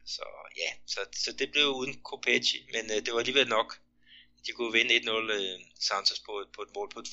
så 0.05 0.25
ja, 0.57 0.69
så, 0.87 0.99
så 1.23 1.31
det 1.39 1.51
blev 1.51 1.67
uden 1.67 2.01
Kopechi, 2.01 2.59
men 2.73 2.91
øh, 2.91 2.97
det 3.05 3.13
var 3.13 3.19
alligevel 3.19 3.47
nok. 3.47 3.79
De 4.45 4.51
kunne 4.51 4.73
vinde 4.73 4.97
1-0 4.97 5.09
øh, 5.09 5.59
Santos 5.79 6.19
på, 6.19 6.45
på 6.55 6.61
et 6.61 6.71
mål 6.75 6.89
på 6.93 6.99
et 6.99 7.07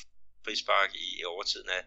frispark 0.45 0.95
i, 0.95 1.20
i 1.20 1.25
overtiden 1.25 1.68
af, 1.68 1.83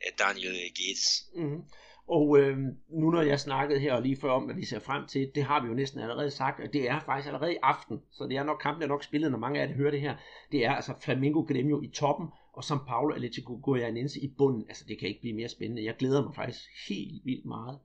af 0.00 0.12
Daniel 0.18 0.72
Gates. 0.74 1.24
Mm. 1.34 1.42
Mm-hmm. 1.42 1.62
Og 2.08 2.38
øh, 2.38 2.58
nu 2.88 3.10
når 3.10 3.22
jeg 3.22 3.40
snakkede 3.40 3.80
her 3.80 4.00
lige 4.00 4.16
før 4.16 4.30
om, 4.30 4.42
hvad 4.42 4.54
vi 4.54 4.64
ser 4.64 4.78
frem 4.78 5.06
til, 5.06 5.30
det 5.34 5.42
har 5.42 5.62
vi 5.62 5.68
jo 5.68 5.74
næsten 5.74 6.00
allerede 6.00 6.30
sagt, 6.30 6.60
og 6.60 6.72
det 6.72 6.90
er 6.90 7.00
faktisk 7.00 7.26
allerede 7.26 7.52
i 7.52 7.58
aften, 7.62 8.00
så 8.10 8.26
det 8.26 8.36
er 8.36 8.44
nok 8.44 8.60
kampen 8.62 8.82
er 8.82 8.86
nok 8.86 9.04
spillet, 9.04 9.30
når 9.30 9.38
mange 9.38 9.60
af 9.60 9.68
jer 9.68 9.74
hører 9.74 9.90
det 9.90 10.00
her. 10.00 10.14
Det 10.52 10.66
er 10.66 10.72
altså 10.72 10.92
Flamingo 11.00 11.40
Gremio 11.40 11.82
i 11.82 11.88
toppen, 11.88 12.28
og 12.52 12.64
som 12.64 12.80
Paulo 12.88 13.14
Atletico 13.14 13.60
Goianense 13.62 14.20
i 14.20 14.34
bunden. 14.38 14.64
Altså 14.68 14.84
det 14.88 14.98
kan 14.98 15.08
ikke 15.08 15.20
blive 15.20 15.36
mere 15.36 15.48
spændende. 15.48 15.84
Jeg 15.84 15.96
glæder 15.96 16.22
mig 16.24 16.34
faktisk 16.34 16.60
helt 16.88 17.24
vildt 17.24 17.44
meget. 17.44 17.78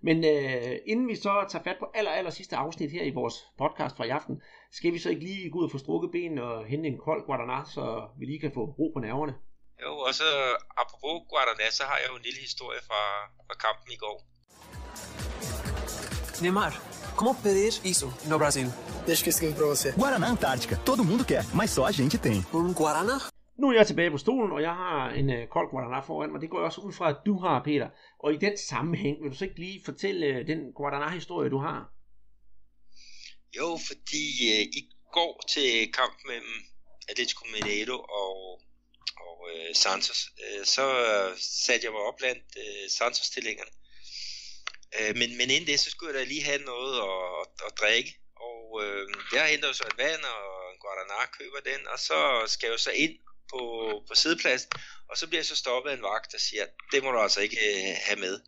Men 0.00 0.24
øh, 0.24 0.76
inden 0.86 1.08
vi 1.08 1.14
så 1.14 1.46
tager 1.48 1.62
fat 1.62 1.76
på 1.78 1.86
aller, 1.94 2.10
aller 2.10 2.30
sidste 2.30 2.56
afsnit 2.56 2.90
her 2.90 3.04
i 3.04 3.10
vores 3.10 3.34
podcast 3.58 3.96
fra 3.96 4.04
i 4.04 4.08
aften, 4.08 4.42
skal 4.70 4.92
vi 4.92 4.98
så 4.98 5.10
ikke 5.10 5.22
lige 5.22 5.50
gå 5.50 5.58
ud 5.58 5.64
og 5.64 5.70
få 5.70 5.78
strukket 5.78 6.10
ben 6.10 6.38
og 6.38 6.64
hente 6.64 6.88
en 6.88 6.98
kold 6.98 7.26
Guadana, 7.26 7.64
så 7.64 8.08
vi 8.18 8.26
lige 8.26 8.38
kan 8.38 8.52
få 8.52 8.64
ro 8.64 8.90
på 8.94 9.00
nerverne? 9.00 9.34
Jo, 9.82 9.98
og 9.98 10.14
så 10.14 10.28
apropos 10.82 11.14
Guadana, 11.30 11.70
så 11.70 11.82
har 11.90 11.96
jeg 11.96 12.06
jo 12.10 12.16
en 12.16 12.22
lille 12.22 12.40
historie 12.40 12.80
fra, 12.88 13.02
fra 13.46 13.54
kampen 13.64 13.92
i 13.92 13.96
går. 14.04 14.18
Neymar, 16.42 16.72
como 17.16 17.32
pedir 17.44 17.72
isso 17.92 18.06
no 18.30 18.38
Brasil? 18.38 18.66
Deixa 19.06 19.22
que 19.24 19.28
eu 19.30 19.34
escrevo 19.36 19.54
pra 19.60 19.66
você. 19.74 19.88
Guaraná 20.00 20.26
Antártica. 20.34 20.74
Todo 20.90 21.02
mundo 21.10 21.24
quer, 21.30 21.44
mas 21.54 21.70
só 21.70 21.82
a 21.90 21.92
gente 21.92 22.16
tem. 22.18 22.38
Un 22.52 22.74
Guaraná? 22.80 23.16
Nu 23.60 23.68
er 23.70 23.74
jeg 23.74 23.86
tilbage 23.86 24.10
på 24.10 24.18
stolen, 24.18 24.52
og 24.52 24.62
jeg 24.62 24.74
har 24.74 25.10
en 25.10 25.30
øh, 25.30 25.48
kold 25.48 25.68
Guaraná 25.72 26.00
foran 26.06 26.32
mig. 26.32 26.40
Det 26.40 26.50
går 26.50 26.58
jeg 26.58 26.66
også 26.66 26.80
ud 26.80 26.92
fra, 26.92 27.08
at 27.10 27.16
du 27.26 27.38
har, 27.38 27.62
Peter. 27.64 27.88
Og 28.18 28.34
i 28.34 28.36
den 28.36 28.58
sammenhæng, 28.70 29.22
vil 29.22 29.30
du 29.32 29.36
så 29.36 29.44
ikke 29.44 29.60
lige 29.60 29.84
fortælle 29.84 30.26
øh, 30.26 30.46
den 30.46 30.72
Guaraná-historie, 30.72 31.50
du 31.50 31.58
har? 31.58 31.80
Jo, 33.56 33.78
fordi 33.88 34.26
øh, 34.54 34.64
i 34.78 34.82
går 35.12 35.44
til 35.48 35.92
kamp 35.92 36.16
mellem 36.26 36.54
Atletico 37.08 37.44
Mineiro 37.52 37.98
og, 38.22 38.60
og 39.16 39.50
øh, 39.52 39.74
Santos, 39.74 40.28
øh, 40.44 40.66
så 40.66 40.84
øh, 41.06 41.38
satte 41.38 41.84
jeg 41.84 41.92
mig 41.92 42.00
op 42.00 42.16
blandt 42.16 42.44
øh, 42.56 42.90
Santos-stillingerne. 42.90 43.70
Øh, 44.98 45.16
men, 45.16 45.36
men 45.38 45.50
inden 45.50 45.66
det, 45.66 45.80
så 45.80 45.90
skulle 45.90 46.12
jeg 46.12 46.20
da 46.20 46.24
lige 46.24 46.44
have 46.50 46.62
noget 46.72 46.94
at, 47.08 47.20
at, 47.40 47.66
at 47.66 47.78
drikke. 47.80 48.10
Og 48.48 48.62
øh, 48.82 49.08
jeg 49.32 49.46
henter 49.48 49.68
jo 49.68 49.74
så 49.74 49.84
et 49.86 49.98
vand 49.98 50.24
og 50.24 50.72
en 50.72 50.78
Guaraná, 50.84 51.38
køber 51.38 51.60
den, 51.70 51.86
og 51.92 51.98
så 51.98 52.18
skal 52.46 52.66
jeg 52.66 52.72
jo 52.72 52.78
så 52.78 52.90
ind 52.90 53.14
på, 53.52 53.60
på 54.08 54.14
sidepladsen, 54.14 54.70
og 55.10 55.16
så 55.18 55.26
bliver 55.26 55.40
jeg 55.40 55.46
så 55.46 55.56
stoppet 55.56 55.90
af 55.90 55.94
en 55.94 56.02
vagt, 56.02 56.32
der 56.32 56.38
siger, 56.38 56.66
det 56.92 57.02
må 57.02 57.10
du 57.12 57.18
altså 57.18 57.40
ikke 57.40 57.56
øh, 57.56 57.96
have 58.06 58.20
med. 58.20 58.40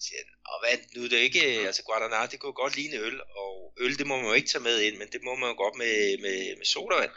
Siger, 0.00 0.22
og 0.46 0.56
hvad, 0.62 0.78
nu 0.94 1.04
er 1.04 1.08
det 1.08 1.16
ikke, 1.16 1.58
øh, 1.58 1.66
altså 1.66 1.82
Guaraná, 1.82 2.30
det 2.30 2.40
kunne 2.40 2.52
godt 2.52 2.76
ligne 2.76 2.96
øl, 2.96 3.20
og 3.20 3.74
øl, 3.80 3.98
det 3.98 4.06
må 4.06 4.16
man 4.16 4.26
jo 4.26 4.32
ikke 4.32 4.48
tage 4.48 4.62
med 4.62 4.80
ind, 4.80 4.96
men 4.96 5.08
det 5.12 5.20
må 5.22 5.34
man 5.34 5.48
jo 5.50 5.56
godt 5.56 5.74
med, 5.74 6.18
med, 6.18 6.56
med 6.56 6.66
sodavand. 6.66 7.10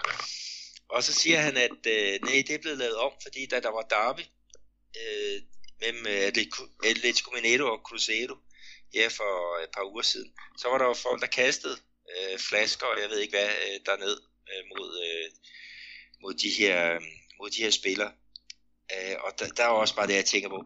Og 0.92 1.04
så 1.04 1.14
siger 1.14 1.40
han, 1.40 1.58
at 1.58 1.82
øh, 1.88 2.20
nej, 2.22 2.44
det 2.48 2.52
er 2.52 2.62
blevet 2.62 2.78
lavet 2.78 2.96
om, 2.96 3.12
fordi 3.22 3.46
da 3.46 3.60
der 3.60 3.70
var 3.70 3.82
derby 3.82 4.26
øh, 5.02 5.42
mellem 5.82 6.08
øh, 6.08 6.32
Atletico, 6.90 7.32
Mineiro 7.32 7.66
og 7.72 7.82
Cruzeiro 7.88 8.36
her 8.94 9.10
for 9.10 9.64
et 9.64 9.70
par 9.76 9.86
uger 9.92 10.02
siden, 10.02 10.34
så 10.58 10.68
var 10.68 10.78
der 10.78 10.86
jo 10.86 10.94
folk, 10.94 11.22
der 11.22 11.28
kastede 11.28 11.78
øh, 12.12 12.40
flasker, 12.40 12.86
og 12.88 13.02
jeg 13.02 13.10
ved 13.10 13.20
ikke 13.20 13.38
hvad, 13.38 13.50
øh, 13.50 13.80
derned 13.86 14.18
øh, 14.52 14.64
mod, 14.72 14.90
øh, 15.08 15.32
mod, 16.22 16.34
de 16.34 16.50
her, 16.50 16.94
øh, 16.96 17.02
mod 17.40 17.50
de 17.50 17.64
her 17.64 17.72
spillere. 17.72 18.12
Øh, 18.96 19.16
og 19.20 19.40
der, 19.40 19.48
der 19.48 19.64
er 19.64 19.68
også 19.68 19.96
bare 19.96 20.08
det, 20.08 20.16
jeg 20.16 20.26
tænker 20.26 20.50
på, 20.50 20.64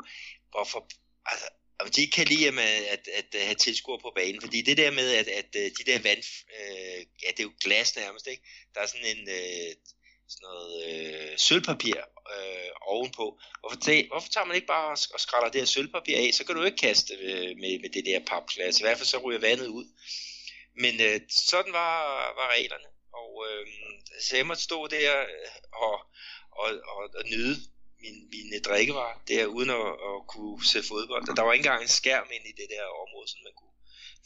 hvorfor, 0.51 0.89
altså, 1.25 1.47
om 1.79 1.89
de 1.89 2.01
ikke 2.01 2.15
kan 2.15 2.27
lide 2.27 2.47
at, 2.47 2.59
at, 2.89 3.35
at 3.35 3.45
have 3.45 3.55
tilskuere 3.55 3.99
på 4.01 4.11
banen, 4.15 4.41
fordi 4.41 4.61
det 4.61 4.77
der 4.77 4.91
med, 4.91 5.15
at, 5.15 5.27
at 5.27 5.49
øh, 5.55 5.71
de 5.77 5.83
der 5.91 5.99
vand, 5.99 6.23
øh, 6.57 6.99
ja, 7.23 7.29
det 7.31 7.39
er 7.39 7.43
jo 7.43 7.53
glas 7.61 7.95
nærmest, 7.95 8.27
ikke? 8.27 8.43
Der 8.75 8.81
er 8.81 8.85
sådan 8.85 9.17
en, 9.17 9.29
øh, 9.29 9.75
sådan 10.29 10.45
noget 10.49 10.73
øh, 10.87 11.37
sølvpapir 11.37 11.97
øh, 12.35 12.71
ovenpå. 12.81 13.39
Hvorfor, 13.59 13.79
tæ, 13.79 14.03
hvorfor 14.07 14.29
tager 14.29 14.45
man 14.45 14.55
ikke 14.55 14.67
bare 14.67 14.85
og, 14.85 14.97
og 15.13 15.19
skræller 15.19 15.49
det 15.49 15.61
her 15.61 15.65
sølvpapir 15.65 16.17
af, 16.17 16.33
så 16.33 16.45
kan 16.45 16.55
du 16.55 16.63
ikke 16.63 16.77
kaste 16.77 17.13
øh, 17.13 17.57
med, 17.61 17.79
med 17.81 17.89
det 17.89 18.05
der 18.05 18.19
papglas. 18.27 18.79
I 18.79 18.83
hvert 18.83 18.97
fald 18.97 19.07
så 19.07 19.17
ryger 19.17 19.39
vandet 19.39 19.67
ud. 19.67 19.85
Men 20.83 21.01
øh, 21.01 21.19
sådan 21.29 21.73
var, 21.73 21.97
var 22.39 22.47
reglerne. 22.57 22.89
Og 23.21 23.31
øh, 23.47 23.67
så 24.21 24.37
jeg 24.37 24.47
måtte 24.47 24.63
stå 24.63 24.87
der 24.87 25.21
øh, 25.21 25.27
og, 25.73 25.97
og, 26.51 26.69
og, 26.93 27.03
og 27.19 27.23
nyde 27.33 27.55
min, 28.03 28.17
mine 28.33 28.55
øh, 28.55 28.61
drikkevarer 28.67 29.17
der, 29.27 29.45
uden 29.45 29.69
at, 29.69 29.87
at 30.09 30.17
kunne 30.27 30.65
se 30.65 30.79
fodbold. 30.91 31.29
Og 31.29 31.35
der 31.37 31.43
var 31.43 31.53
ikke 31.53 31.65
engang 31.65 31.81
en 31.81 31.97
skærm 31.99 32.27
ind 32.35 32.45
i 32.51 32.59
det 32.61 32.67
der 32.73 32.83
område, 33.03 33.27
så 33.27 33.37
man 33.43 33.53
kunne 33.59 33.75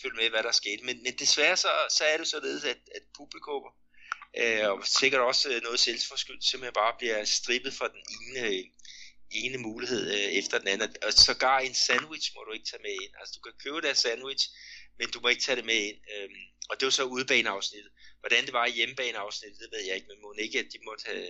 følge 0.02 0.18
med, 0.22 0.30
hvad 0.30 0.44
der 0.44 0.52
skete. 0.62 0.82
Men, 0.88 1.04
men 1.04 1.14
desværre 1.24 1.58
så, 1.58 1.72
så 1.98 2.04
er 2.12 2.18
det 2.18 2.28
således, 2.28 2.64
at, 2.64 2.82
at 2.98 3.04
publikum, 3.18 3.64
øh, 4.38 4.70
og 4.70 4.88
sikkert 4.88 5.22
også 5.22 5.50
øh, 5.50 5.62
noget 5.62 5.80
selvforskyld, 5.80 6.42
simpelthen 6.42 6.74
bare 6.74 6.96
bliver 6.98 7.26
strippet 7.26 7.74
for 7.74 7.88
den 7.88 8.04
ene, 8.18 8.48
øh, 8.48 8.64
ene 9.32 9.58
mulighed 9.58 10.04
øh, 10.16 10.30
efter 10.40 10.60
den 10.60 10.68
anden. 10.68 10.96
Og 11.06 11.14
sågar 11.14 11.60
en 11.60 11.74
sandwich 11.74 12.32
må 12.36 12.44
du 12.44 12.52
ikke 12.52 12.70
tage 12.72 12.82
med 12.82 12.92
ind. 13.04 13.14
Altså 13.20 13.32
du 13.36 13.42
kan 13.42 13.60
købe 13.64 13.82
der 13.82 13.94
sandwich, 13.94 14.44
men 15.00 15.12
du 15.12 15.20
må 15.20 15.28
ikke 15.28 15.42
tage 15.42 15.56
det 15.56 15.66
med 15.66 15.80
ind. 15.90 16.00
Øhm, 16.16 16.44
og 16.70 16.80
det 16.80 16.86
var 16.86 16.92
så 16.92 17.04
udebaneafsnittet. 17.04 17.92
Hvordan 18.20 18.46
det 18.46 18.54
var 18.54 18.66
i 18.66 18.72
hjemmebaneafsnittet, 18.72 19.60
det 19.60 19.70
ved 19.72 19.86
jeg 19.86 19.96
ikke, 19.96 20.08
men 20.08 20.22
må 20.22 20.34
ikke, 20.40 20.60
at 20.60 20.70
de 20.74 20.80
måtte 20.88 21.04
have 21.06 21.28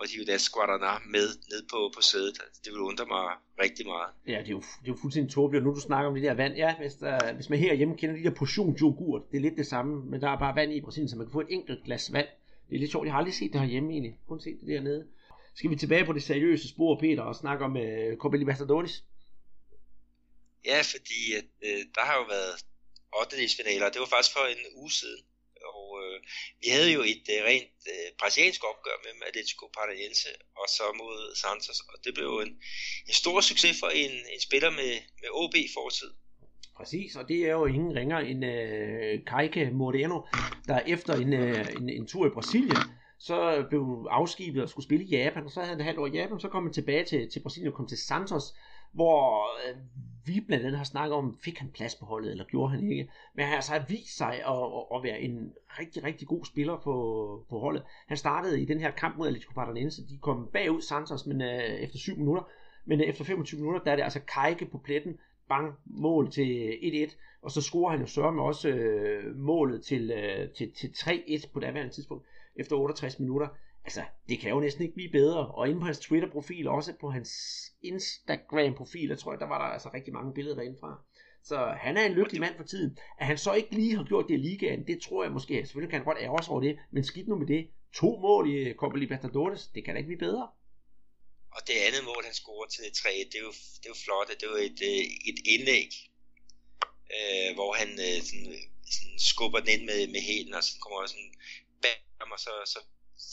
måtte 0.00 0.14
hive 0.14 0.26
deres 0.32 0.46
Guaraná 0.54 0.92
med 1.14 1.26
ned 1.52 1.62
på, 1.72 1.78
på 1.96 2.02
sædet. 2.10 2.36
Altså, 2.44 2.60
det 2.64 2.70
ville 2.72 2.84
undre 2.90 3.06
mig 3.14 3.24
rigtig 3.64 3.86
meget. 3.86 4.10
Ja, 4.26 4.38
det 4.44 4.50
er 4.52 4.56
jo, 4.58 4.62
det 4.80 4.86
er 4.88 4.92
jo 4.94 4.98
fuldstændig 5.02 5.32
tåbeligt, 5.32 5.60
og 5.60 5.66
nu 5.66 5.74
du 5.74 5.80
snakker 5.80 6.08
om 6.08 6.14
det 6.14 6.22
der 6.22 6.34
vand. 6.34 6.54
Ja, 6.64 6.70
hvis, 6.80 6.94
der, 6.94 7.34
hvis 7.34 7.48
man 7.50 7.58
herhjemme 7.58 7.96
kender 7.96 8.16
de 8.16 8.22
der 8.22 8.34
portion 8.42 8.76
yoghurt, 8.82 9.22
det 9.30 9.36
er 9.36 9.40
lidt 9.40 9.56
det 9.56 9.66
samme, 9.66 9.92
men 10.10 10.20
der 10.20 10.28
er 10.30 10.38
bare 10.38 10.56
vand 10.56 10.72
i 10.72 10.80
Brasilien, 10.80 11.08
så 11.08 11.16
man 11.16 11.26
kan 11.26 11.32
få 11.32 11.40
et 11.40 11.46
enkelt 11.50 11.84
glas 11.84 12.12
vand. 12.12 12.28
Det 12.68 12.74
er 12.76 12.80
lidt 12.80 12.90
sjovt, 12.90 13.06
jeg 13.06 13.12
har 13.14 13.18
aldrig 13.18 13.34
set 13.34 13.52
det 13.52 13.60
herhjemme 13.60 13.92
egentlig, 13.92 14.18
kun 14.28 14.40
set 14.40 14.58
det 14.60 14.68
dernede. 14.68 15.06
Skal 15.54 15.70
vi 15.70 15.76
tilbage 15.76 16.04
på 16.04 16.12
det 16.12 16.22
seriøse 16.22 16.68
spor, 16.68 17.00
Peter, 17.00 17.22
og 17.22 17.36
snakke 17.36 17.64
om 17.64 17.76
uh, 17.76 18.16
Copa 18.22 18.36
Libertadores? 18.36 19.04
Ja, 20.64 20.80
fordi 20.92 21.20
øh, 21.66 21.82
der 21.94 22.04
har 22.08 22.14
jo 22.20 22.24
været 22.36 22.54
8. 23.20 23.36
Det 23.94 24.00
var 24.04 24.10
faktisk 24.14 24.32
for 24.32 24.44
en 24.54 24.62
uge 24.80 24.90
siden. 24.90 25.24
Og 25.74 25.84
øh, 26.02 26.16
vi 26.62 26.68
havde 26.76 26.90
jo 26.96 27.00
et 27.12 27.26
øh, 27.34 27.40
rent 27.48 27.78
øh, 27.92 28.08
brasiliansk 28.20 28.62
opgør 28.70 28.96
med 29.04 29.26
Atletico 29.28 29.64
Paranaense 29.76 30.28
og 30.60 30.66
så 30.76 30.86
mod 31.00 31.16
Santos. 31.42 31.80
Og 31.90 31.96
det 32.04 32.12
blev 32.14 32.30
en, 32.46 32.52
en 33.08 33.14
stor 33.22 33.40
succes 33.40 33.76
for 33.82 33.90
en, 34.02 34.12
en 34.34 34.40
spiller 34.48 34.70
med, 34.70 34.92
med 35.22 35.30
OB 35.40 35.56
fortid. 35.78 36.10
Præcis, 36.76 37.16
og 37.16 37.28
det 37.28 37.38
er 37.48 37.52
jo 37.52 37.66
ingen 37.66 37.96
ringer 37.96 38.18
end 38.18 38.44
øh, 38.44 39.24
Kaike 39.26 39.70
Moreno, 39.70 40.20
der 40.68 40.80
efter 40.94 41.14
en, 41.14 41.32
øh, 41.32 41.66
en, 41.78 41.88
en 41.88 42.06
tur 42.06 42.26
i 42.26 42.30
Brasilien, 42.30 42.82
så 43.18 43.66
blev 43.68 44.06
afskibet 44.10 44.62
og 44.62 44.68
skulle 44.68 44.86
spille 44.86 45.04
i 45.04 45.08
Japan, 45.08 45.44
og 45.44 45.50
så 45.50 45.60
havde 45.60 45.70
han 45.70 45.80
et 45.80 45.84
halvt 45.84 45.98
år 45.98 46.06
i 46.06 46.16
Japan, 46.18 46.40
så 46.40 46.48
kom 46.48 46.64
han 46.64 46.72
tilbage 46.72 47.04
til, 47.04 47.30
til 47.30 47.40
Brasilien 47.42 47.72
og 47.72 47.76
kom 47.76 47.88
til 47.88 47.98
Santos, 47.98 48.44
hvor 48.92 49.48
øh, 49.68 49.76
vi 50.24 50.40
blandt 50.46 50.64
andet 50.64 50.78
har 50.78 50.84
snakket 50.84 51.16
om, 51.16 51.38
fik 51.44 51.58
han 51.58 51.70
plads 51.70 51.94
på 51.94 52.04
holdet, 52.04 52.30
eller 52.30 52.44
gjorde 52.44 52.70
han 52.70 52.90
ikke. 52.90 53.10
Men 53.34 53.44
han 53.44 53.48
har 53.48 53.56
altså 53.56 53.82
vist 53.88 54.16
sig 54.16 54.34
at, 54.34 54.64
at, 54.64 54.96
at 54.96 55.02
være 55.02 55.20
en 55.20 55.52
rigtig, 55.78 56.04
rigtig 56.04 56.28
god 56.28 56.44
spiller 56.44 56.76
på, 56.76 56.94
på 57.48 57.58
holdet. 57.58 57.82
Han 58.06 58.16
startede 58.16 58.62
i 58.62 58.64
den 58.64 58.80
her 58.80 58.90
kamp 58.90 59.16
mod 59.16 59.26
Atletico 59.26 59.52
Paranaense. 59.52 60.08
De 60.08 60.18
kom 60.18 60.48
bagud 60.52 60.80
Santos 60.80 61.26
men, 61.26 61.42
øh, 61.42 61.64
efter 61.64 61.98
7 61.98 62.16
minutter. 62.16 62.42
Men 62.84 63.00
øh, 63.00 63.06
efter 63.06 63.24
25 63.24 63.60
minutter, 63.60 63.84
der 63.84 63.92
er 63.92 63.96
det 63.96 64.02
altså 64.02 64.20
Kajke 64.20 64.66
på 64.66 64.78
pletten. 64.78 65.18
Bang, 65.48 65.74
mål 65.84 66.30
til 66.30 66.78
1-1. 66.82 67.16
Og 67.42 67.50
så 67.50 67.62
scorer 67.62 67.90
han 67.90 68.00
jo 68.00 68.06
sørme 68.06 68.42
også 68.42 68.68
øh, 68.68 69.36
målet 69.36 69.84
til, 69.84 70.10
øh, 70.10 70.48
til, 70.48 70.72
til 70.72 70.88
3-1 70.88 71.52
på 71.52 71.60
daværende 71.60 71.94
tidspunkt 71.94 72.26
efter 72.56 72.76
68 72.76 73.18
minutter 73.18 73.48
altså, 73.90 74.04
det 74.28 74.40
kan 74.40 74.50
jo 74.50 74.60
næsten 74.60 74.82
ikke 74.82 74.94
blive 74.94 75.12
bedre. 75.12 75.46
Og 75.58 75.68
inde 75.68 75.80
på 75.80 75.86
hans 75.86 75.98
Twitter-profil, 75.98 76.68
og 76.68 76.74
også 76.74 76.92
på 77.00 77.10
hans 77.10 77.30
Instagram-profil, 77.82 79.08
jeg 79.08 79.18
tror 79.18 79.32
jeg, 79.32 79.40
der 79.40 79.46
var 79.46 79.58
der 79.58 79.72
altså 79.76 79.90
rigtig 79.94 80.12
mange 80.12 80.34
billeder 80.34 80.56
derindefra. 80.56 81.02
Så 81.44 81.56
han 81.84 81.96
er 81.96 82.04
en 82.06 82.12
lykkelig 82.12 82.40
mand 82.40 82.56
for 82.56 82.64
tiden. 82.64 82.98
At 83.20 83.26
han 83.26 83.38
så 83.38 83.52
ikke 83.52 83.74
lige 83.74 83.96
har 83.96 84.04
gjort 84.04 84.26
det 84.28 84.34
i 84.34 84.44
ligaen, 84.48 84.86
det 84.86 85.02
tror 85.02 85.22
jeg 85.24 85.32
måske, 85.32 85.54
selvfølgelig 85.54 85.90
kan 85.90 85.98
han 86.00 86.08
godt 86.10 86.18
ære 86.24 86.42
sig 86.42 86.52
over 86.52 86.60
det, 86.60 86.78
men 86.90 87.04
skidt 87.04 87.28
nu 87.28 87.36
med 87.36 87.46
det. 87.46 87.62
To 87.94 88.10
mål 88.26 88.50
i 88.50 88.56
eh, 88.62 88.74
Copa 88.74 88.96
Libertadores, 88.98 89.62
det 89.74 89.84
kan 89.84 89.94
da 89.94 89.98
ikke 89.98 90.12
blive 90.12 90.26
bedre. 90.28 90.48
Og 91.56 91.60
det 91.66 91.76
andet 91.86 92.04
mål, 92.04 92.22
han 92.24 92.34
scorer 92.34 92.68
til 92.68 92.84
3 93.02 93.10
det 93.30 93.38
er 93.40 93.44
jo, 93.48 93.52
det 93.80 93.86
er 93.88 93.92
jo 93.94 94.00
flot, 94.04 94.28
det 94.28 94.46
er 94.46 94.52
jo 94.54 94.60
et, 94.68 94.80
eh, 94.90 95.04
et 95.30 95.38
indlæg, 95.54 95.90
øh, 97.16 97.50
hvor 97.58 97.72
han 97.80 97.90
øh, 98.06 98.18
sådan, 98.28 98.52
sådan 98.94 99.18
skubber 99.30 99.60
den 99.60 99.70
ind 99.74 99.84
med, 99.90 100.00
med 100.14 100.20
hælen, 100.28 100.54
og 100.58 100.62
så 100.64 100.72
kommer 100.82 101.06
sådan 101.06 101.32
bag 101.82 101.96
ham, 102.20 102.30
og 102.36 102.40
så, 102.46 102.52
så 102.74 102.80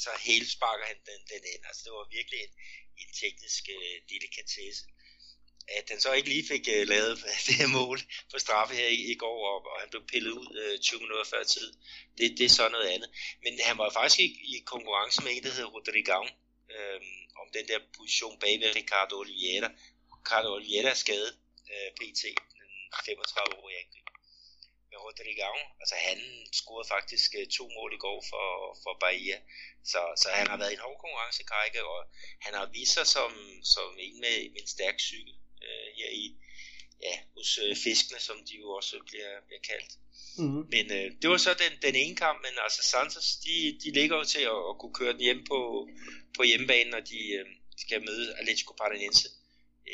så 0.03 0.09
helt 0.29 0.49
sparker 0.51 0.85
han 0.85 0.99
den, 1.09 1.21
den 1.31 1.43
ind. 1.53 1.63
Altså 1.69 1.81
det 1.85 1.91
var 1.91 2.15
virkelig 2.17 2.39
en, 2.45 2.53
en 3.01 3.09
teknisk 3.21 3.63
øh, 3.75 3.95
delikatesse. 4.09 4.83
At 5.77 5.85
han 5.89 5.99
så 6.01 6.13
ikke 6.13 6.29
lige 6.29 6.47
fik 6.47 6.65
øh, 6.75 6.87
lavet 6.87 7.17
det 7.47 7.55
her 7.61 7.67
mål 7.79 7.99
på 8.31 8.39
straffe 8.39 8.75
her 8.75 8.87
i, 8.87 9.01
i 9.13 9.15
går, 9.23 9.39
og, 9.51 9.59
og 9.71 9.79
han 9.81 9.89
blev 9.89 10.03
pillet 10.11 10.31
ud 10.31 10.49
øh, 10.61 10.79
20 10.79 10.99
minutter 10.99 11.25
før 11.33 11.43
tid, 11.43 11.73
det, 12.17 12.37
det 12.37 12.45
er 12.45 12.55
så 12.59 12.69
noget 12.69 12.89
andet. 12.95 13.09
Men 13.43 13.59
han 13.63 13.77
var 13.77 13.89
faktisk 13.89 14.19
i, 14.19 14.27
i 14.53 14.63
konkurrence 14.73 15.23
med 15.23 15.31
en, 15.31 15.43
der 15.43 15.51
hedder 15.57 15.73
Rodrigo, 15.75 16.21
øh, 16.75 17.01
om 17.41 17.47
den 17.57 17.67
der 17.67 17.79
position 17.97 18.39
bag 18.39 18.59
ved 18.61 18.75
Ricardo 18.75 19.13
Oliveira. 19.19 19.69
Ricardo 20.17 20.47
Oliveira 20.55 20.89
er 20.89 20.99
skadet 21.03 21.31
øh, 21.73 21.89
pt. 21.99 22.23
den 22.59 23.15
35-årige 23.25 23.77
angriber 23.81 24.06
med 24.97 25.05
Rodrigo. 25.07 25.51
Altså 25.81 25.95
han 26.07 26.19
scorede 26.59 26.87
faktisk 26.95 27.29
øh, 27.39 27.47
to 27.57 27.65
mål 27.77 27.91
i 27.97 28.03
går 28.05 28.19
for, 28.31 28.47
for 28.83 28.93
Bahia. 29.03 29.37
Så, 29.91 30.01
så 30.21 30.27
han 30.39 30.47
har 30.51 30.57
været 30.61 30.73
en 30.73 30.85
hård 30.85 30.99
konkurrence, 31.03 31.43
Kajke, 31.51 31.81
og 31.93 31.99
han 32.45 32.53
har 32.59 32.65
vist 32.77 32.93
sig 32.93 33.07
som, 33.15 33.31
som 33.73 33.89
en 34.05 34.15
med, 34.23 34.35
med 34.53 34.61
en 34.61 34.73
stærk 34.75 34.97
cykel 35.09 35.35
øh, 35.67 35.87
her 35.97 36.09
i, 36.23 36.25
ja, 37.05 37.15
hos 37.35 37.49
øh, 37.63 37.75
fiskene, 37.85 38.19
som 38.27 38.37
de 38.47 38.53
jo 38.61 38.67
også 38.79 38.95
bliver, 39.09 39.33
bliver 39.47 39.63
kaldt. 39.71 39.91
Mm-hmm. 40.39 40.63
Men 40.73 40.85
øh, 40.97 41.07
det 41.21 41.27
var 41.29 41.37
så 41.37 41.53
den, 41.63 41.73
den 41.87 41.95
ene 42.03 42.15
kamp, 42.15 42.37
men 42.45 42.53
altså 42.65 42.81
Santos, 42.93 43.27
de, 43.45 43.55
de 43.83 43.89
ligger 43.99 44.15
jo 44.17 44.25
til 44.35 44.43
at, 44.55 44.61
at 44.69 44.75
kunne 44.79 44.97
køre 44.99 45.13
den 45.13 45.25
hjem 45.27 45.41
på, 45.51 45.59
på 46.37 46.41
hjemmebanen, 46.43 46.91
når 46.95 47.03
de 47.11 47.19
øh, 47.37 47.45
skal 47.83 48.05
møde 48.09 48.35
Atletico 48.39 48.73
Paranaense 48.73 49.27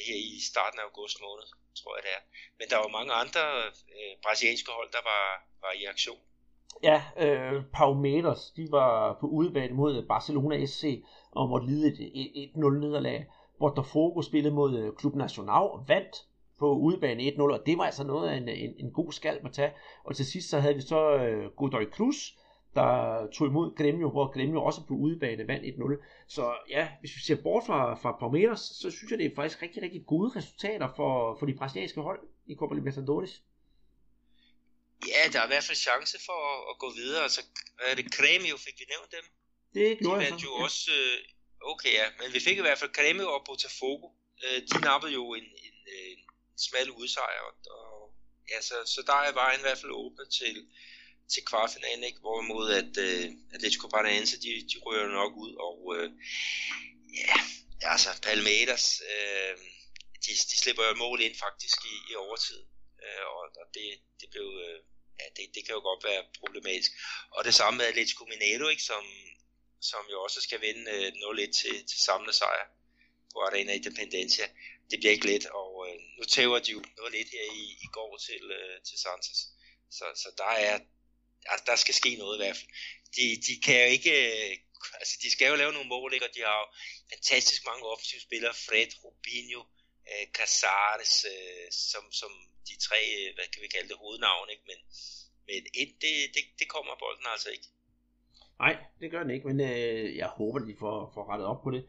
her 0.08 0.16
i 0.16 0.39
starten 0.51 0.80
af 0.80 0.84
august 0.84 1.18
måned, 1.22 1.47
tror 1.80 1.96
jeg 1.96 2.04
det 2.08 2.14
er. 2.18 2.24
Men 2.60 2.66
der 2.72 2.78
var 2.84 2.98
mange 2.98 3.14
andre 3.24 3.44
øh, 3.98 4.14
brasilianske 4.24 4.72
hold, 4.78 4.90
der 4.98 5.04
var, 5.12 5.26
var 5.64 5.74
i 5.82 5.84
aktion. 5.94 6.22
Ja, 6.84 6.98
øh, 7.18 7.64
Palmeiras, 7.74 8.52
de 8.58 8.68
var 8.72 9.18
på 9.22 9.28
udebane 9.28 9.74
mod 9.74 9.98
øh, 9.98 10.08
Barcelona 10.08 10.66
SC 10.66 10.84
og 11.32 11.50
måtte 11.50 11.68
lide 11.68 11.88
et, 11.88 12.00
et, 12.42 12.50
1-0 12.56 12.80
nederlag. 12.84 13.26
Botafogo 13.60 14.22
spillede 14.22 14.56
mod 14.56 14.80
øh, 14.80 14.96
Klub 14.98 15.16
Nacional 15.16 15.64
og 15.76 15.86
vandt 15.88 16.16
på 16.60 16.68
udebane 16.78 17.24
1-0, 17.24 17.42
og 17.42 17.64
det 17.66 17.78
var 17.78 17.84
altså 17.84 18.04
noget 18.04 18.30
af 18.30 18.36
en, 18.36 18.50
en, 18.50 18.74
en 18.80 18.92
god 18.94 19.12
skald 19.12 19.40
at 19.46 19.54
tage. 19.54 19.72
Og 20.04 20.16
til 20.16 20.26
sidst 20.26 20.50
så 20.50 20.60
havde 20.60 20.76
vi 20.76 20.82
så 20.82 21.16
øh, 21.16 21.52
Godoy 21.58 21.86
Cruz, 21.92 22.18
der 22.76 23.28
tog 23.34 23.48
imod 23.48 23.76
Gremio, 23.78 24.10
hvor 24.10 24.34
Gremio 24.34 24.64
også 24.64 24.82
på 24.88 24.94
udebane 24.94 25.48
vandt 25.48 25.66
1-0. 25.66 26.06
Så 26.28 26.56
ja, 26.70 26.90
hvis 27.00 27.16
vi 27.16 27.22
ser 27.22 27.44
bort 27.44 27.64
fra, 27.66 27.96
fra 27.96 28.12
Palmeiras, 28.20 28.60
så 28.60 28.92
synes 28.92 29.12
jeg, 29.12 29.20
det 29.20 29.26
er 29.26 29.36
faktisk 29.36 29.62
rigtig, 29.62 29.84
rigtig 29.84 30.06
gode 30.06 30.30
resultater 30.38 30.88
for, 30.96 31.36
for 31.40 31.46
de 31.46 31.58
brasilianske 31.60 32.02
hold 32.02 32.22
i 32.52 32.56
Copa 32.56 32.76
Libertadores. 32.76 33.42
Ja, 35.08 35.24
der 35.32 35.40
er 35.40 35.48
i 35.48 35.52
hvert 35.54 35.68
fald 35.70 35.86
chance 35.88 36.18
for 36.28 36.40
at, 36.52 36.60
at 36.72 36.76
gå 36.84 36.90
videre. 37.02 37.24
Altså, 37.28 37.42
er 37.90 37.96
det 37.96 38.06
Gremio, 38.18 38.58
fik 38.66 38.76
vi 38.80 38.86
nævnt 38.94 39.12
dem? 39.18 39.26
Det 39.78 40.00
gjorde 40.00 40.20
de 40.20 40.26
jeg 40.26 40.40
så. 40.40 40.46
jo 40.46 40.52
ja. 40.58 40.64
også, 40.64 40.92
øh, 41.00 41.18
okay 41.72 41.94
ja, 42.00 42.06
men 42.20 42.28
vi 42.36 42.40
fik 42.48 42.58
i 42.58 42.66
hvert 42.68 42.80
fald 42.82 42.98
Gremio 42.98 43.28
og 43.36 43.42
Botafogo. 43.48 44.08
Øh, 44.44 44.60
de 44.70 44.78
nappede 44.88 45.14
jo 45.20 45.26
en, 45.40 45.48
en, 45.68 45.78
en 46.10 46.20
smal 46.66 46.90
udsejr, 46.92 47.42
og, 47.48 47.54
og 47.78 48.14
ja, 48.52 48.62
så, 48.62 48.76
så 48.94 49.00
der 49.10 49.18
er 49.28 49.34
vejen 49.42 49.60
i 49.60 49.66
hvert 49.68 49.82
fald 49.82 49.92
åbnet 50.04 50.28
til, 50.40 50.56
til 51.34 51.46
kvartfinalen, 51.46 52.04
ikke? 52.04 52.20
hvorimod 52.20 52.72
at 52.82 52.98
øh, 52.98 53.32
Atletico 53.54 53.88
Paranaense, 53.88 54.42
de, 54.42 54.50
de 54.72 54.78
ryger 54.86 55.08
nok 55.08 55.34
ud, 55.36 55.54
og 55.68 55.78
øh, 55.96 56.12
ja, 57.22 57.36
altså 57.82 58.10
Palmeiras, 58.22 59.02
øh, 59.12 59.58
de, 60.26 60.32
de 60.52 60.58
slipper 60.62 60.84
jo 60.84 60.96
mål 60.96 61.22
ind 61.22 61.36
faktisk 61.46 61.78
i, 61.94 61.96
i 62.12 62.16
overtid, 62.16 62.62
øh, 63.04 63.26
og, 63.36 63.44
og 63.62 63.68
det, 63.74 63.88
det 64.22 64.28
blev, 64.34 64.48
øh, 64.68 64.80
ja, 65.20 65.26
det, 65.36 65.46
det 65.56 65.62
kan 65.66 65.76
jo 65.78 65.82
godt 65.90 66.04
være 66.04 66.24
problematisk. 66.40 66.92
Og 67.32 67.44
det 67.48 67.54
samme 67.54 67.78
med 67.78 67.86
Atletico 67.86 68.26
Mineiro, 68.26 68.68
ikke, 68.68 68.84
som, 68.84 69.04
som 69.82 70.04
jo 70.12 70.24
også 70.24 70.42
skal 70.42 70.62
vinde 70.62 70.92
øh, 70.92 71.08
0-1 71.08 71.52
til, 71.62 71.76
til 71.90 72.00
samlet 72.08 72.36
sejr 72.36 72.66
på 73.34 73.38
Arena 73.48 73.74
Independencia. 73.74 74.46
Det 74.90 75.00
bliver 75.00 75.12
ikke 75.12 75.28
let, 75.32 75.46
og 75.46 75.72
øh, 75.88 75.96
nu 76.18 76.24
tæver 76.24 76.60
de 76.60 76.72
jo 76.72 76.80
0-1 76.80 77.32
her 77.36 77.46
i, 77.62 77.66
i 77.86 77.88
går 77.94 78.18
til, 78.28 78.44
øh, 78.60 78.82
til 78.88 78.98
Santos. 79.06 79.40
Så, 79.98 80.06
så 80.16 80.30
der 80.38 80.54
er, 80.70 80.80
altså 81.52 81.66
der 81.72 81.78
skal 81.84 81.96
ske 82.02 82.12
noget 82.24 82.36
i 82.38 82.41
hvert 82.41 82.58
fald. 82.60 82.72
De, 83.18 83.26
de 83.48 83.54
kan 83.66 83.76
jo 83.84 83.89
ikke, 83.98 84.14
øh, 84.28 84.52
altså 85.02 85.16
de 85.24 85.30
skal 85.36 85.50
jo 85.52 85.56
lave 85.62 85.76
nogle 85.76 85.94
mål, 85.96 86.12
ikke? 86.14 86.28
og 86.28 86.34
de 86.36 86.41
har 86.48 86.58
jo 86.62 86.68
fantastisk 87.14 87.62
mange 87.70 87.84
offensive 87.91 88.22
spillere, 88.28 88.54
Fred, 88.68 88.91
Rubinho, 89.04 89.62
øh, 90.12 90.26
Casares, 90.38 91.16
øh, 91.34 91.68
som, 91.91 92.04
som 92.22 92.32
de 92.68 92.76
tre, 92.88 93.00
øh, 93.20 93.30
hvad 93.36 93.48
kan 93.52 93.62
vi 93.64 93.70
kalde 93.76 93.89
det, 93.91 94.02
hovednavn, 94.04 94.48
ikke? 94.54 94.66
men, 94.70 94.80
men 95.48 95.62
et, 95.82 95.91
det, 96.04 96.14
det, 96.36 96.44
det 96.60 96.68
kommer 96.74 96.94
bolden 97.04 97.28
altså 97.36 97.50
ikke. 97.56 97.68
Nej, 98.64 98.76
det 99.00 99.12
gør 99.12 99.22
den 99.24 99.36
ikke, 99.36 99.48
men 99.52 99.60
øh, 99.72 100.06
jeg 100.22 100.30
håber, 100.39 100.60
de 100.60 100.76
får, 100.84 100.96
får 101.16 101.24
rettet 101.32 101.48
op 101.52 101.62
på 101.64 101.72
det. 101.76 101.84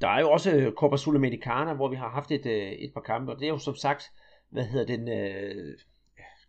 Der 0.00 0.08
er 0.08 0.20
jo 0.20 0.30
også 0.36 0.50
øh, 0.50 0.72
Copa 0.80 0.96
Sudamericana, 0.96 1.72
hvor 1.74 1.88
vi 1.88 1.96
har 1.96 2.10
haft 2.18 2.30
et, 2.30 2.46
øh, 2.46 2.72
et 2.84 2.92
par 2.94 3.06
kampe, 3.10 3.32
og 3.32 3.38
det 3.38 3.46
er 3.46 3.54
jo 3.56 3.58
som 3.58 3.76
sagt, 3.76 4.02
hvad 4.50 4.64
hedder 4.64 4.86
den, 4.86 5.08
øh, 5.08 5.78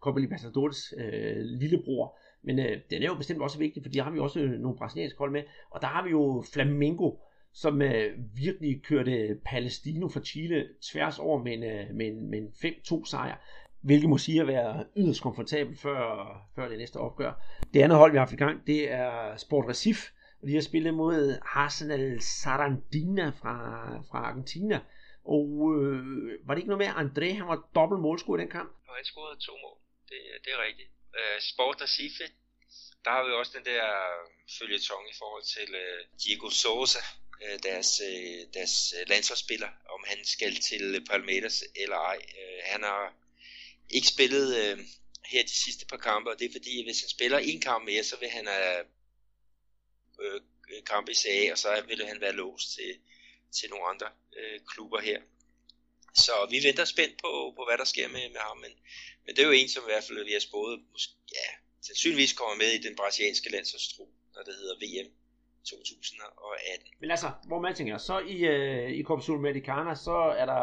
Copa 0.02 0.20
Libertadores 0.20 0.94
øh, 0.98 1.38
lillebror. 1.62 2.20
Men 2.44 2.60
øh, 2.60 2.78
den 2.90 3.04
er 3.04 3.08
jo 3.08 3.16
bestemt 3.16 3.42
også 3.42 3.58
vigtig, 3.58 3.84
fordi 3.84 3.98
der 3.98 4.04
har 4.04 4.12
vi 4.12 4.20
også 4.20 4.40
øh, 4.40 4.52
nogle 4.52 4.78
brasilianske 4.78 5.18
hold 5.18 5.32
med. 5.32 5.44
Og 5.70 5.82
der 5.82 5.88
har 5.88 6.04
vi 6.04 6.10
jo 6.10 6.44
Flamengo, 6.54 7.12
som 7.54 7.82
øh, 7.82 8.18
virkelig 8.36 8.84
kørte 8.84 9.40
Palestino 9.46 10.08
fra 10.10 10.20
Chile 10.20 10.68
tværs 10.92 11.20
over 11.20 11.44
med 11.44 11.54
en, 11.54 11.64
øh, 11.64 11.96
med 11.96 12.08
en, 12.08 12.30
med 12.30 12.40
en 12.40 12.48
5-2 12.48 13.06
sejr 13.06 13.38
hvilket 13.82 14.10
må 14.10 14.18
sige 14.18 14.42
at 14.42 14.48
være 14.48 14.86
yderst 14.98 15.22
komfortabelt 15.22 15.80
før, 15.80 16.02
før 16.56 16.70
det 16.70 16.78
næste 16.78 16.98
opgør. 16.98 17.34
Det 17.74 17.82
andet 17.82 17.98
hold, 17.98 18.12
vi 18.12 18.18
har 18.18 18.26
haft 18.26 18.34
i 18.34 18.44
gang, 18.46 18.68
det 18.68 18.92
er 18.92 19.38
Sport 19.38 19.66
Recife, 19.70 20.12
og 20.42 20.48
de 20.48 20.54
har 20.54 20.62
spillet 20.62 20.94
mod 20.94 21.40
Arsenal 21.42 22.22
Sarandina 22.22 23.30
fra, 23.30 23.56
fra 24.10 24.18
Argentina. 24.18 24.80
Og 25.26 25.76
øh, 25.78 26.04
var 26.46 26.54
det 26.54 26.60
ikke 26.62 26.70
noget 26.70 26.84
med, 26.86 26.88
at 26.88 27.00
André 27.04 27.38
han 27.38 27.48
var 27.48 27.70
dobbelt 27.76 28.02
målscorer 28.02 28.38
i 28.38 28.42
den 28.42 28.50
kamp? 28.50 28.70
Og 28.88 28.96
han 28.96 29.06
scorede 29.06 29.40
to 29.40 29.52
mål, 29.64 29.78
det, 30.10 30.20
det 30.44 30.52
er 30.56 30.66
rigtigt. 30.68 30.90
Uh, 31.18 31.42
Sport 31.42 31.82
Recife, 31.82 32.24
der 33.06 33.12
har 33.12 33.24
vi 33.26 33.32
også 33.32 33.52
den 33.58 33.66
der 33.66 33.86
øh, 33.86 34.30
følgetong 34.60 35.10
i 35.10 35.16
forhold 35.18 35.44
til 35.44 35.76
uh, 35.76 36.20
Diego 36.24 36.50
Sosa, 36.50 37.00
uh, 37.44 37.60
deres, 37.64 38.02
deres 38.54 38.94
landsholdsspiller, 39.08 39.70
om 39.90 40.04
han 40.08 40.26
skal 40.26 40.56
til 40.56 41.06
Palmeiras 41.10 41.64
eller 41.76 41.98
ej. 41.98 42.20
Han 42.64 42.84
har 42.84 43.14
ikke 43.90 44.08
spillet 44.08 44.78
her 45.26 45.44
de 45.44 45.56
sidste 45.64 45.86
par 45.86 45.98
kampe, 45.98 46.30
og 46.30 46.40
det 46.40 46.46
er 46.46 46.52
fordi, 46.52 46.84
hvis 46.84 47.02
han 47.02 47.10
spiller 47.10 47.40
en 47.40 47.62
kamp 47.62 47.86
mere, 47.86 48.04
så 48.04 48.20
vil 48.20 48.30
han 48.30 48.48
have 48.48 48.86
uh, 50.20 50.42
kamp 50.86 51.10
i 51.10 51.14
CA, 51.14 51.52
og 51.52 51.58
så 51.58 51.84
vil 51.88 52.06
han 52.06 52.22
være 52.22 52.32
låst 52.32 52.74
til, 52.76 53.00
til 53.60 53.70
nogle 53.70 53.86
andre 53.86 54.08
uh, 54.08 54.66
klubber 54.68 55.00
her. 55.00 55.22
Så 56.14 56.32
vi 56.50 56.58
venter 56.68 56.86
spændt 56.86 57.16
på, 57.24 57.32
på 57.58 57.62
hvad 57.68 57.78
der 57.82 57.88
sker 57.94 58.08
med, 58.16 58.24
med 58.36 58.42
ham, 58.48 58.58
men, 58.58 58.74
men 59.26 59.32
det 59.36 59.42
er 59.42 59.50
jo 59.52 59.58
en, 59.62 59.70
som 59.70 59.84
i 59.84 59.92
hvert 59.92 60.06
fald 60.08 60.26
vi 60.30 60.38
har 60.38 60.46
spået, 60.50 60.76
måske, 60.94 61.14
ja, 61.40 61.48
sandsynligvis 61.88 62.34
kommer 62.40 62.56
med 62.64 62.72
i 62.78 62.84
den 62.88 62.96
brasilianske 63.00 63.52
landsholdstrup, 63.56 64.12
når 64.36 64.42
det 64.48 64.54
hedder 64.62 64.76
VM 64.84 65.10
2018. 65.66 66.88
Men 67.02 67.12
altså, 67.12 67.30
hvor 67.48 67.60
man 67.62 67.76
tænker, 67.76 67.98
så 67.98 68.20
i, 68.20 68.38
øh, 68.56 68.90
i 69.00 69.04
Copa 69.04 69.22
Sudamericana, 69.22 69.96
så 69.96 70.18
er 70.42 70.46
der 70.46 70.62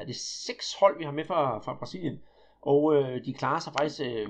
er 0.00 0.04
det 0.04 0.16
seks 0.46 0.66
hold, 0.80 0.98
vi 0.98 1.04
har 1.04 1.12
med 1.12 1.24
fra, 1.24 1.58
fra 1.64 1.76
Brasilien, 1.78 2.18
og 2.62 2.94
øh, 2.94 3.24
de 3.24 3.34
klarer 3.34 3.60
sig 3.60 3.72
faktisk 3.78 4.00
øh, 4.00 4.28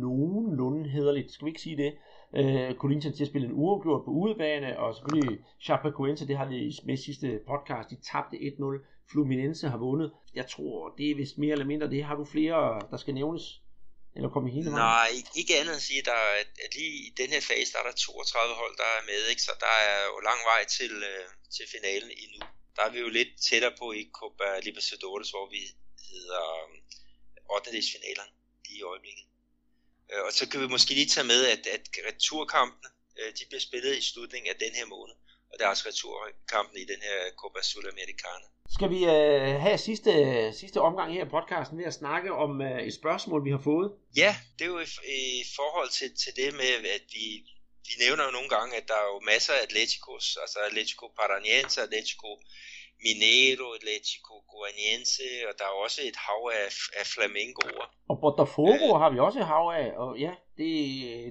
nogenlunde 0.00 0.90
hederligt, 0.90 1.32
skal 1.32 1.44
vi 1.44 1.50
ikke 1.50 1.60
sige 1.60 1.76
det. 1.76 1.92
Øh, 2.36 2.74
Corinthians 2.74 3.16
til 3.16 3.24
at 3.24 3.28
spille 3.28 3.48
en 3.48 3.54
uafgjort 3.54 4.04
på 4.04 4.10
udebane, 4.10 4.78
og 4.78 4.94
selvfølgelig 4.94 5.38
Chapecoense, 5.62 6.28
det 6.28 6.36
har 6.36 6.46
vi 6.48 6.78
med 6.84 6.94
i 6.94 7.02
sidste 7.02 7.40
podcast, 7.46 7.90
de 7.90 7.96
tabte 8.12 8.36
1-0 8.36 8.97
Fluminense 9.10 9.68
har 9.68 9.80
vundet. 9.86 10.08
Jeg 10.34 10.46
tror, 10.50 10.94
det 10.98 11.10
er 11.10 11.14
vist 11.14 11.38
mere 11.38 11.52
eller 11.52 11.70
mindre 11.72 11.90
det. 11.90 12.04
Har 12.04 12.16
du 12.20 12.24
flere, 12.24 12.60
der 12.90 12.98
skal 13.02 13.14
nævnes? 13.14 13.44
Eller 14.16 14.30
komme 14.34 14.48
hele 14.56 14.70
vejen? 14.70 14.84
Nej, 14.94 15.10
ikke 15.40 15.52
andet 15.58 15.72
end 15.72 15.82
at 15.82 15.88
sige, 15.90 16.02
der, 16.10 16.20
at, 16.42 16.50
at 16.64 16.70
lige 16.78 16.94
i 17.08 17.10
den 17.20 17.28
her 17.34 17.42
fase, 17.50 17.72
der 17.72 17.78
er 17.82 17.86
der 17.90 17.96
32 17.96 18.54
hold, 18.62 18.74
der 18.82 18.90
er 18.98 19.02
med, 19.10 19.20
ikke? 19.32 19.42
så 19.48 19.52
der 19.64 19.74
er 19.90 19.98
jo 20.10 20.16
lang 20.28 20.40
vej 20.50 20.62
til, 20.76 20.92
øh, 21.10 21.26
til 21.56 21.64
finalen 21.74 22.10
endnu. 22.22 22.40
Der 22.76 22.82
er 22.86 22.90
vi 22.94 22.98
jo 23.04 23.08
lidt 23.18 23.32
tættere 23.46 23.74
på 23.80 23.86
i 24.00 24.02
Copa 24.18 24.48
Libertadores, 24.66 25.30
hvor 25.34 25.46
vi 25.54 25.62
hedder 26.12 26.44
øh, 27.50 27.56
8. 27.56 27.70
lige 27.72 28.76
i 28.76 28.82
øjeblikket. 28.82 29.26
Øh, 30.10 30.22
og 30.26 30.32
så 30.38 30.44
kan 30.50 30.60
vi 30.62 30.66
måske 30.74 30.90
lige 30.98 31.10
tage 31.14 31.30
med, 31.32 31.40
at, 31.54 31.62
at 31.76 31.84
returkampene, 32.08 32.88
øh, 33.18 33.30
de 33.38 33.42
bliver 33.48 33.64
spillet 33.68 33.92
i 34.00 34.02
slutningen 34.10 34.48
af 34.52 34.56
den 34.64 34.72
her 34.78 34.86
måned, 34.94 35.16
og 35.50 35.54
der 35.58 35.64
er 35.64 35.70
også 35.74 35.88
returkampen 35.90 36.76
i 36.84 36.86
den 36.92 37.00
her 37.06 37.18
Copa 37.40 37.60
Sudamericana. 37.70 38.46
Skal 38.76 38.90
vi 38.90 39.00
øh, 39.04 39.54
have 39.64 39.78
sidste, 39.78 40.12
sidste 40.60 40.80
omgang 40.88 41.08
her 41.14 41.24
i 41.24 41.32
podcasten 41.36 41.78
ved 41.78 41.84
at 41.84 41.98
snakke 42.02 42.30
om 42.44 42.62
øh, 42.62 42.80
et 42.88 42.94
spørgsmål, 42.94 43.44
vi 43.44 43.50
har 43.56 43.62
fået? 43.70 43.88
Ja, 44.22 44.32
det 44.56 44.64
er 44.64 44.72
jo 44.76 44.78
i, 44.78 44.88
i 45.42 45.44
forhold 45.58 45.90
til, 45.98 46.08
til 46.22 46.32
det 46.40 46.50
med, 46.60 46.72
at 46.96 47.04
vi, 47.16 47.26
vi 47.88 47.94
nævner 48.04 48.22
jo 48.28 48.32
nogle 48.36 48.50
gange, 48.56 48.72
at 48.80 48.86
der 48.90 48.98
er 49.02 49.08
jo 49.12 49.18
masser 49.32 49.52
af 49.58 49.62
Atleticos, 49.66 50.26
altså 50.42 50.58
Atletico 50.68 51.06
Paranaense, 51.18 51.76
Atletico 51.86 52.30
Mineiro, 53.04 53.66
Atletico 53.78 54.34
Guaniense, 54.52 55.28
og 55.48 55.52
der 55.58 55.66
er 55.70 55.74
også 55.86 56.00
et 56.10 56.18
hav 56.26 56.42
af, 56.60 56.68
af 57.00 57.06
flamingoer. 57.14 57.86
Og 58.10 58.16
Botafogo 58.22 58.86
øh, 58.94 59.00
har 59.02 59.10
vi 59.14 59.18
også 59.26 59.38
et 59.44 59.50
hav 59.54 59.66
af, 59.80 59.88
og 60.02 60.10
ja, 60.24 60.32
det, 60.58 60.70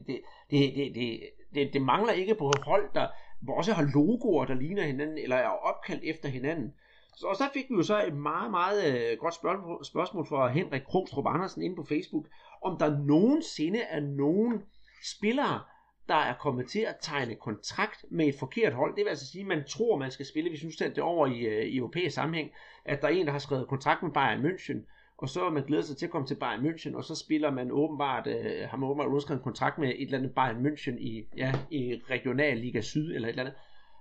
det, 0.07 0.15
det, 0.51 0.59
det, 0.77 0.85
det, 0.97 1.07
det, 1.55 1.63
det 1.73 1.81
mangler 1.91 2.13
ikke 2.21 2.35
på 2.41 2.45
hold, 2.71 2.85
der 2.97 3.05
også 3.59 3.71
har 3.77 3.85
logoer, 3.95 4.45
der 4.45 4.55
ligner 4.63 4.83
hinanden, 4.91 5.17
eller 5.17 5.37
er 5.47 5.53
opkaldt 5.69 6.03
efter 6.13 6.29
hinanden. 6.29 6.69
Så, 7.19 7.27
og 7.27 7.35
så 7.35 7.49
fik 7.53 7.65
vi 7.69 7.75
jo 7.75 7.83
så 7.83 8.05
et 8.05 8.13
meget, 8.13 8.51
meget 8.51 9.11
øh, 9.11 9.17
godt 9.17 9.35
spørgsmål, 9.35 9.85
spørgsmål 9.85 10.25
fra 10.27 10.47
Henrik 10.47 10.81
Krogstrup 10.81 11.25
Andersen 11.27 11.61
inde 11.61 11.75
på 11.75 11.83
Facebook, 11.83 12.25
om 12.61 12.77
der 12.79 12.97
nogensinde 12.97 13.79
er 13.79 13.99
nogen 13.99 14.63
spillere, 15.03 15.61
der 16.07 16.15
er 16.15 16.33
kommet 16.33 16.69
til 16.69 16.79
at 16.79 16.95
tegne 17.01 17.35
kontrakt 17.35 18.05
med 18.11 18.27
et 18.27 18.35
forkert 18.39 18.73
hold. 18.73 18.95
Det 18.95 19.03
vil 19.03 19.09
altså 19.09 19.27
sige, 19.27 19.41
at 19.41 19.47
man 19.47 19.63
tror, 19.67 19.97
man 19.97 20.11
skal 20.11 20.25
spille, 20.25 20.49
hvis 20.49 20.63
nu 20.63 20.71
ser 20.71 20.89
det 20.89 21.03
over 21.03 21.27
i, 21.27 21.39
øh, 21.39 21.65
i 21.65 21.77
europæisk 21.77 22.15
sammenhæng, 22.15 22.51
at 22.85 23.01
der 23.01 23.07
er 23.07 23.11
en, 23.11 23.25
der 23.25 23.31
har 23.31 23.39
skrevet 23.39 23.67
kontrakt 23.67 24.03
med 24.03 24.11
Bayern 24.11 24.45
München, 24.45 24.77
og 25.17 25.29
så 25.29 25.49
man 25.49 25.63
glæder 25.63 25.83
sig 25.83 25.97
til 25.97 26.05
at 26.05 26.11
komme 26.11 26.27
til 26.27 26.35
Bayern 26.35 26.65
München, 26.65 26.95
og 26.95 27.03
så 27.03 27.15
spiller 27.15 27.51
man 27.51 27.71
åbenbart, 27.71 28.27
øh, 28.27 28.69
har 28.69 28.77
man 28.77 28.89
åbenbart 28.89 29.13
udskrevet 29.13 29.39
en 29.39 29.43
kontrakt 29.43 29.77
med 29.77 29.89
et 29.89 30.01
eller 30.01 30.17
andet 30.17 30.35
Bayern 30.35 30.65
München 30.65 30.97
i, 30.99 31.27
ja, 31.37 31.53
i 31.71 32.01
Regionalliga 32.09 32.81
Syd, 32.81 33.15
eller 33.15 33.27
et 33.27 33.31
eller 33.31 33.43
andet. 33.43 33.55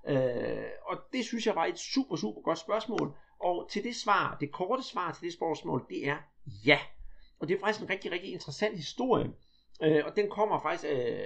Øh, 0.08 0.64
og 0.82 0.96
det 1.12 1.24
synes 1.24 1.46
jeg 1.46 1.54
var 1.54 1.64
et 1.64 1.78
super, 1.78 2.16
super 2.16 2.40
godt 2.40 2.58
spørgsmål. 2.58 3.16
Og 3.40 3.68
til 3.70 3.84
det 3.84 3.96
svar, 3.96 4.36
det 4.40 4.52
korte 4.52 4.82
svar 4.82 5.12
til 5.12 5.24
det 5.24 5.32
spørgsmål, 5.32 5.86
det 5.88 6.08
er 6.08 6.16
ja. 6.66 6.78
Og 7.38 7.48
det 7.48 7.56
er 7.56 7.60
faktisk 7.60 7.82
en 7.82 7.90
rigtig, 7.90 8.12
rigtig 8.12 8.32
interessant 8.32 8.76
historie. 8.76 9.32
Øh, 9.82 10.02
og 10.04 10.16
den 10.16 10.30
kommer 10.30 10.60
faktisk, 10.60 10.84
øh, 10.92 11.18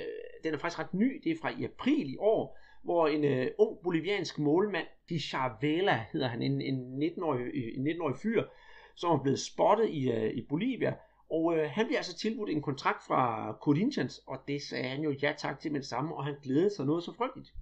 den 0.44 0.54
er 0.54 0.58
faktisk 0.58 0.78
ret 0.78 0.94
ny, 0.94 1.20
det 1.24 1.32
er 1.32 1.36
fra 1.42 1.50
i 1.58 1.64
april 1.64 2.12
i 2.12 2.16
år, 2.18 2.58
hvor 2.82 3.08
en 3.08 3.24
øh, 3.24 3.50
ung 3.58 3.78
boliviansk 3.82 4.38
målmand, 4.38 4.86
Di 5.08 5.18
Charvela 5.18 6.04
hedder 6.12 6.28
han, 6.28 6.42
en, 6.42 6.60
en 6.60 7.02
19-årig, 7.02 7.40
øh, 7.40 7.72
en 7.76 7.88
19-årig 7.88 8.16
fyr, 8.16 8.44
som 8.94 9.10
er 9.10 9.22
blevet 9.22 9.40
spottet 9.40 9.88
i, 9.90 10.10
øh, 10.10 10.34
i 10.34 10.46
Bolivia, 10.48 10.94
og 11.30 11.56
øh, 11.56 11.70
han 11.70 11.86
bliver 11.86 11.98
altså 11.98 12.16
tilbudt 12.16 12.50
en 12.50 12.62
kontrakt 12.62 13.02
fra 13.06 13.52
Corinthians, 13.60 14.20
og 14.26 14.38
det 14.48 14.62
sagde 14.62 14.88
han 14.88 15.00
jo 15.00 15.10
ja 15.22 15.34
tak 15.38 15.60
til 15.60 15.72
med 15.72 15.80
det 15.80 15.88
samme, 15.88 16.14
og 16.14 16.24
han 16.24 16.34
glædede 16.42 16.74
sig 16.74 16.86
noget 16.86 17.02
så 17.02 17.12
frygteligt. 17.12 17.52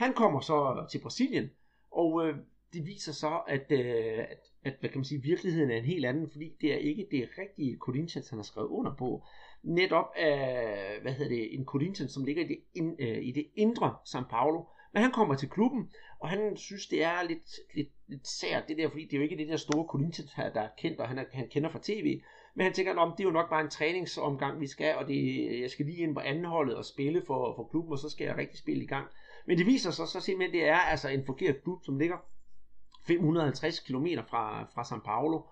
Han 0.00 0.12
kommer 0.12 0.40
så 0.40 0.86
til 0.90 1.00
Brasilien, 1.00 1.50
og 1.90 2.26
øh, 2.26 2.36
det 2.72 2.86
viser 2.86 3.12
så, 3.12 3.40
at, 3.48 3.66
øh, 3.70 4.18
at, 4.18 4.42
at 4.64 4.74
hvad 4.80 4.90
kan 4.90 4.98
man 4.98 5.04
sige, 5.04 5.22
virkeligheden 5.22 5.70
er 5.70 5.76
en 5.76 5.84
helt 5.84 6.06
anden, 6.06 6.30
fordi 6.30 6.56
det 6.60 6.72
er 6.72 6.76
ikke 6.76 7.06
det 7.10 7.28
rigtige 7.38 7.76
Corinthians, 7.78 8.28
han 8.28 8.38
har 8.38 8.44
skrevet 8.44 8.68
under 8.68 8.94
på. 8.98 9.24
Netop 9.62 10.04
af, 10.16 11.00
hvad 11.02 11.12
hedder 11.12 11.36
det, 11.36 11.54
en 11.54 11.64
Corinthians, 11.64 12.12
som 12.12 12.24
ligger 12.24 12.44
i 12.44 12.48
det, 12.48 12.58
in, 12.74 12.96
øh, 12.98 13.22
i 13.22 13.32
det 13.32 13.46
indre 13.54 13.94
São 14.08 14.28
Paulo. 14.30 14.64
Men 14.92 15.02
han 15.02 15.12
kommer 15.12 15.34
til 15.34 15.48
klubben, 15.48 15.90
og 16.18 16.28
han 16.28 16.56
synes, 16.56 16.86
det 16.86 17.02
er 17.02 17.22
lidt, 17.28 17.50
lidt, 17.74 17.88
lidt 18.06 18.28
sært, 18.28 18.68
det 18.68 18.78
der, 18.78 18.88
fordi 18.88 19.04
det 19.04 19.12
er 19.12 19.16
jo 19.16 19.22
ikke 19.22 19.36
det 19.36 19.48
der 19.48 19.56
store 19.56 19.86
Corinthians 19.88 20.32
her, 20.32 20.52
der 20.52 20.60
er 20.60 20.68
kendt, 20.78 21.00
og 21.00 21.08
han, 21.08 21.18
er, 21.18 21.24
han 21.32 21.48
kender 21.48 21.70
fra 21.70 21.80
tv. 21.82 22.20
Men 22.54 22.64
han 22.64 22.72
tænker, 22.72 22.94
om 22.94 23.12
det 23.16 23.20
er 23.20 23.28
jo 23.28 23.32
nok 23.32 23.50
bare 23.50 23.60
en 23.60 23.70
træningsomgang, 23.70 24.60
vi 24.60 24.66
skal, 24.66 24.96
og 24.96 25.08
det, 25.08 25.60
jeg 25.60 25.70
skal 25.70 25.86
lige 25.86 26.02
ind 26.02 26.14
på 26.14 26.20
andenholdet 26.20 26.76
og 26.76 26.84
spille 26.84 27.22
for, 27.26 27.54
for 27.56 27.68
klubben, 27.70 27.92
og 27.92 27.98
så 27.98 28.08
skal 28.08 28.24
jeg 28.24 28.36
rigtig 28.36 28.58
spille 28.58 28.82
i 28.84 28.86
gang. 28.86 29.06
Men 29.46 29.58
det 29.58 29.66
viser 29.66 29.90
sig 29.90 30.08
så 30.08 30.20
simpelthen, 30.20 30.60
det 30.60 30.68
er 30.68 30.76
altså 30.78 31.08
en 31.08 31.26
forkert 31.26 31.62
klub, 31.62 31.84
som 31.84 31.98
ligger 31.98 32.16
550 33.06 33.80
km 33.80 34.06
fra, 34.28 34.64
fra 34.74 34.82
São 34.82 35.04
Paulo. 35.04 35.42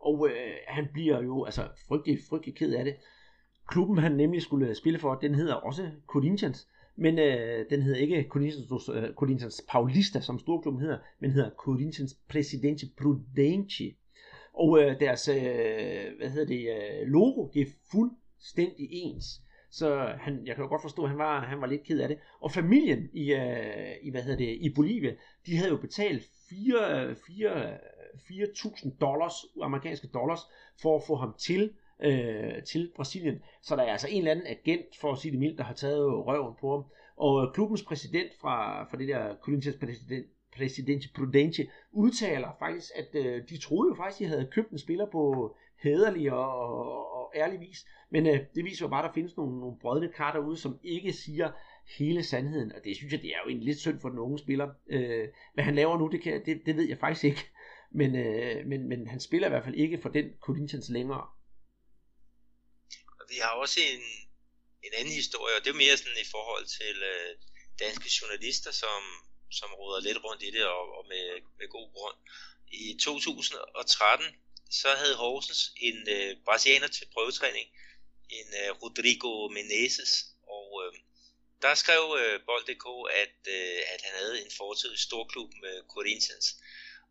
Og 0.00 0.28
øh, 0.28 0.52
han 0.68 0.88
bliver 0.92 1.22
jo 1.22 1.44
altså 1.44 1.68
frygtelig, 1.88 2.18
frygtelig 2.28 2.56
ked 2.56 2.74
af 2.74 2.84
det. 2.84 2.96
Klubben 3.68 3.98
han 3.98 4.12
nemlig 4.12 4.42
skulle 4.42 4.68
øh, 4.68 4.74
spille 4.74 4.98
for, 4.98 5.14
den 5.14 5.34
hedder 5.34 5.54
også 5.54 5.90
Corinthians. 6.06 6.68
Men 6.96 7.18
øh, 7.18 7.66
den 7.70 7.82
hedder 7.82 7.98
ikke 7.98 8.26
Corinthians, 8.28 8.88
øh, 8.88 9.14
Corinthians 9.14 9.64
Paulista, 9.68 10.20
som 10.20 10.38
storklubben 10.38 10.82
hedder, 10.82 10.98
men 11.20 11.30
hedder 11.30 11.50
Corinthians 11.50 12.14
Presidente 12.28 12.86
Prudente. 13.02 13.84
Og 14.54 14.82
øh, 14.82 15.00
deres 15.00 15.28
øh, 15.28 15.36
hvad 16.18 16.30
hedder 16.30 16.46
det, 16.46 16.68
øh, 16.68 17.08
logo, 17.08 17.48
det 17.54 17.62
er 17.62 17.66
fuldstændig 17.90 18.88
ens. 18.90 19.24
Så 19.70 20.14
han, 20.20 20.46
jeg 20.46 20.54
kan 20.54 20.64
jo 20.64 20.68
godt 20.68 20.82
forstå, 20.82 21.02
at 21.02 21.08
han 21.08 21.18
var, 21.18 21.40
han 21.40 21.60
var 21.60 21.66
lidt 21.66 21.82
ked 21.82 22.00
af 22.00 22.08
det. 22.08 22.18
Og 22.40 22.52
familien 22.52 23.08
i, 23.12 23.32
øh, 23.32 23.94
i, 24.02 24.10
hvad 24.10 24.22
hedder 24.22 24.38
det, 24.38 24.58
i 24.60 24.74
Bolivia, 24.74 25.14
de 25.46 25.56
havde 25.56 25.70
jo 25.70 25.76
betalt 25.76 26.22
4.000 26.22 28.96
dollars, 29.00 29.34
amerikanske 29.62 30.08
dollars, 30.08 30.40
for 30.82 30.96
at 30.96 31.02
få 31.06 31.16
ham 31.16 31.34
til, 31.38 31.72
øh, 32.02 32.62
til 32.62 32.92
Brasilien. 32.96 33.42
Så 33.62 33.76
der 33.76 33.82
er 33.82 33.92
altså 33.92 34.08
en 34.10 34.18
eller 34.18 34.30
anden 34.30 34.46
agent, 34.46 34.96
for 35.00 35.12
at 35.12 35.18
sige 35.18 35.32
det 35.32 35.40
mildt, 35.40 35.58
der 35.58 35.64
har 35.64 35.74
taget 35.74 36.26
røven 36.26 36.54
på 36.60 36.70
ham. 36.70 36.84
Og 37.16 37.54
klubbens 37.54 37.82
præsident 37.82 38.30
fra, 38.40 38.84
fra 38.84 38.96
det 38.96 39.08
der 39.08 39.34
Corinthians 39.42 39.76
præsident, 39.80 40.26
præsident 40.56 41.04
Prudente 41.14 41.66
udtaler 41.92 42.48
faktisk, 42.58 42.90
at 42.94 43.14
øh, 43.14 43.42
de 43.48 43.58
troede 43.58 43.90
jo 43.90 43.94
faktisk, 43.94 44.20
at 44.20 44.24
de 44.24 44.28
havde 44.28 44.48
købt 44.52 44.70
en 44.70 44.78
spiller 44.78 45.06
på 45.12 45.54
hederlig 45.82 46.32
og, 46.32 47.09
og, 47.34 47.40
ærlig 47.40 47.60
vis. 47.60 47.86
Men 48.10 48.26
øh, 48.26 48.40
det 48.54 48.64
viser 48.64 48.84
jo 48.84 48.88
bare, 48.88 49.04
at 49.04 49.08
der 49.08 49.14
findes 49.14 49.36
nogle, 49.36 49.60
nogle 49.60 49.78
brødne 49.80 50.12
kar 50.12 50.32
derude, 50.32 50.58
som 50.58 50.80
ikke 50.82 51.12
siger 51.12 51.52
hele 51.98 52.24
sandheden. 52.24 52.72
Og 52.72 52.80
det 52.84 52.96
synes 52.96 53.12
jeg, 53.12 53.22
det 53.22 53.30
er 53.30 53.40
jo 53.44 53.50
en 53.50 53.60
lidt 53.60 53.78
synd 53.78 54.00
for 54.00 54.08
den 54.08 54.18
unge 54.18 54.38
spiller. 54.38 54.68
Øh, 54.90 55.28
hvad 55.54 55.64
han 55.64 55.74
laver 55.74 55.98
nu, 55.98 56.08
det, 56.12 56.22
kan, 56.22 56.46
det, 56.46 56.62
det 56.66 56.76
ved 56.76 56.88
jeg 56.88 56.98
faktisk 56.98 57.24
ikke. 57.24 57.50
Men, 58.00 58.16
øh, 58.16 58.66
men, 58.66 58.88
men 58.88 59.06
han 59.06 59.20
spiller 59.20 59.48
i 59.48 59.50
hvert 59.50 59.64
fald 59.64 59.74
ikke 59.74 60.02
for 60.02 60.08
den 60.08 60.26
Corinthians 60.40 60.88
længere. 60.88 61.26
Og 63.20 63.24
vi 63.28 63.36
har 63.42 63.52
også 63.62 63.80
en, 63.92 64.02
en 64.86 64.92
anden 64.98 65.14
historie, 65.20 65.54
og 65.56 65.64
det 65.64 65.70
er 65.70 65.82
mere 65.84 65.96
sådan 65.96 66.24
i 66.26 66.30
forhold 66.36 66.66
til 66.78 66.96
øh, 67.12 67.30
danske 67.84 68.08
journalister, 68.18 68.72
som, 68.82 69.00
som 69.58 69.68
råder 69.80 70.00
lidt 70.08 70.24
rundt 70.24 70.42
i 70.42 70.50
det, 70.56 70.64
og, 70.64 70.82
og 70.98 71.04
med, 71.12 71.26
med 71.58 71.68
god 71.76 71.88
grund. 71.96 72.16
I 72.72 72.98
2013, 73.00 74.26
så 74.70 74.94
havde 74.94 75.16
Horsens 75.16 75.72
en 75.76 76.08
øh, 76.08 76.36
brasilianer 76.44 76.88
til 76.88 77.06
prøvetræning, 77.14 77.68
en 78.30 78.48
øh, 78.62 78.70
Rodrigo 78.82 79.48
Menezes, 79.48 80.12
og 80.42 80.82
øh, 80.84 80.92
der 81.62 81.74
skrev 81.74 82.16
øh, 82.20 82.40
Bold.dk, 82.46 82.86
at, 83.22 83.38
øh, 83.56 83.80
at 83.94 84.00
han 84.04 84.14
havde 84.20 84.44
en 84.44 84.50
fortid 84.56 84.94
i 84.94 85.04
storklub 85.06 85.50
med 85.62 85.82
Corinthians. 85.94 86.46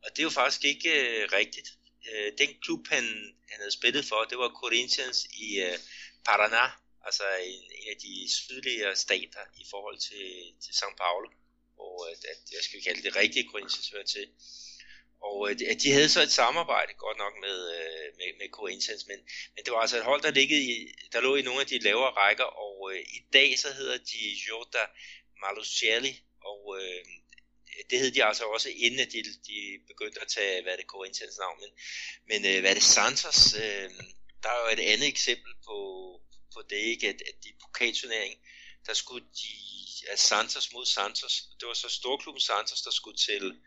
Og 0.03 0.09
det 0.11 0.19
er 0.19 0.23
jo 0.23 0.29
faktisk 0.29 0.63
ikke 0.65 0.91
øh, 1.05 1.29
rigtigt. 1.31 1.69
Øh, 2.11 2.31
den 2.37 2.49
klub, 2.61 2.87
han, 2.87 3.05
han 3.51 3.59
havde 3.59 3.71
spillet 3.79 4.05
for, 4.05 4.23
det 4.29 4.37
var 4.37 4.59
Corinthians 4.61 5.25
i 5.25 5.59
øh, 5.59 5.77
Paraná, 6.29 6.65
altså 7.05 7.23
en, 7.43 7.63
en 7.79 7.87
af 7.89 7.97
de 8.05 8.13
sydligere 8.39 8.95
stater 8.95 9.43
i 9.57 9.65
forhold 9.69 9.97
til, 9.97 10.27
til 10.63 10.71
São 10.79 10.95
Paulo, 10.95 11.29
og 11.77 12.11
at, 12.11 12.25
at 12.25 12.41
jeg 12.55 12.63
skal 12.63 12.83
kalde 12.83 13.03
det 13.03 13.15
rigtige 13.15 13.49
Corinthians 13.51 13.89
hører 13.89 14.09
til. 14.15 14.27
Og 15.21 15.49
øh, 15.49 15.59
de 15.83 15.91
havde 15.91 16.09
så 16.09 16.21
et 16.21 16.31
samarbejde 16.31 16.93
godt 16.93 17.17
nok 17.17 17.33
med, 17.41 17.57
øh, 17.77 18.07
med, 18.17 18.29
med 18.39 18.49
Corinthians, 18.49 19.07
men, 19.07 19.19
men 19.55 19.65
det 19.65 19.73
var 19.73 19.79
altså 19.79 19.97
et 19.97 20.03
hold, 20.03 20.21
der, 20.21 20.31
i, 20.37 20.93
der 21.11 21.21
lå 21.21 21.35
i 21.35 21.41
nogle 21.41 21.61
af 21.61 21.67
de 21.67 21.79
lavere 21.79 22.11
rækker, 22.11 22.49
og 22.65 22.91
øh, 22.93 22.99
i 22.99 23.21
dag 23.33 23.59
så 23.59 23.73
hedder 23.73 23.97
de 23.97 24.21
Jota 24.47 24.83
Malucelli, 25.41 26.13
og 26.41 26.77
øh, 26.79 27.05
det 27.89 27.99
hed 27.99 28.11
de 28.11 28.23
altså 28.23 28.43
også 28.43 28.69
inden 28.69 29.11
de, 29.11 29.23
de 29.49 29.59
begyndte 29.87 30.21
at 30.21 30.27
tage, 30.27 30.61
hvad 30.61 30.73
er 30.73 30.77
det, 30.77 30.85
Corinthians 30.85 31.37
navn, 31.37 31.59
men, 31.59 31.71
men 32.29 32.39
øh, 32.51 32.59
hvad 32.59 32.69
er 32.69 32.73
det, 32.73 32.83
Santos, 32.83 33.53
øh, 33.53 33.89
der 34.43 34.49
er 34.49 34.59
jo 34.63 34.73
et 34.73 34.91
andet 34.93 35.07
eksempel 35.07 35.53
på, 35.67 35.77
på 36.53 36.61
det, 36.69 36.75
ikke, 36.75 37.07
at, 37.07 37.21
at 37.29 37.35
de 37.43 37.49
pokalturnering, 37.61 38.33
der 38.85 38.93
skulle 38.93 39.25
de, 39.25 39.53
at 40.11 40.19
Santos 40.19 40.73
mod 40.73 40.85
Santos, 40.85 41.43
det 41.59 41.67
var 41.67 41.73
så 41.73 41.89
storklubben 41.89 42.41
Santos, 42.41 42.81
der 42.81 42.91
skulle 42.91 43.17
til, 43.17 43.61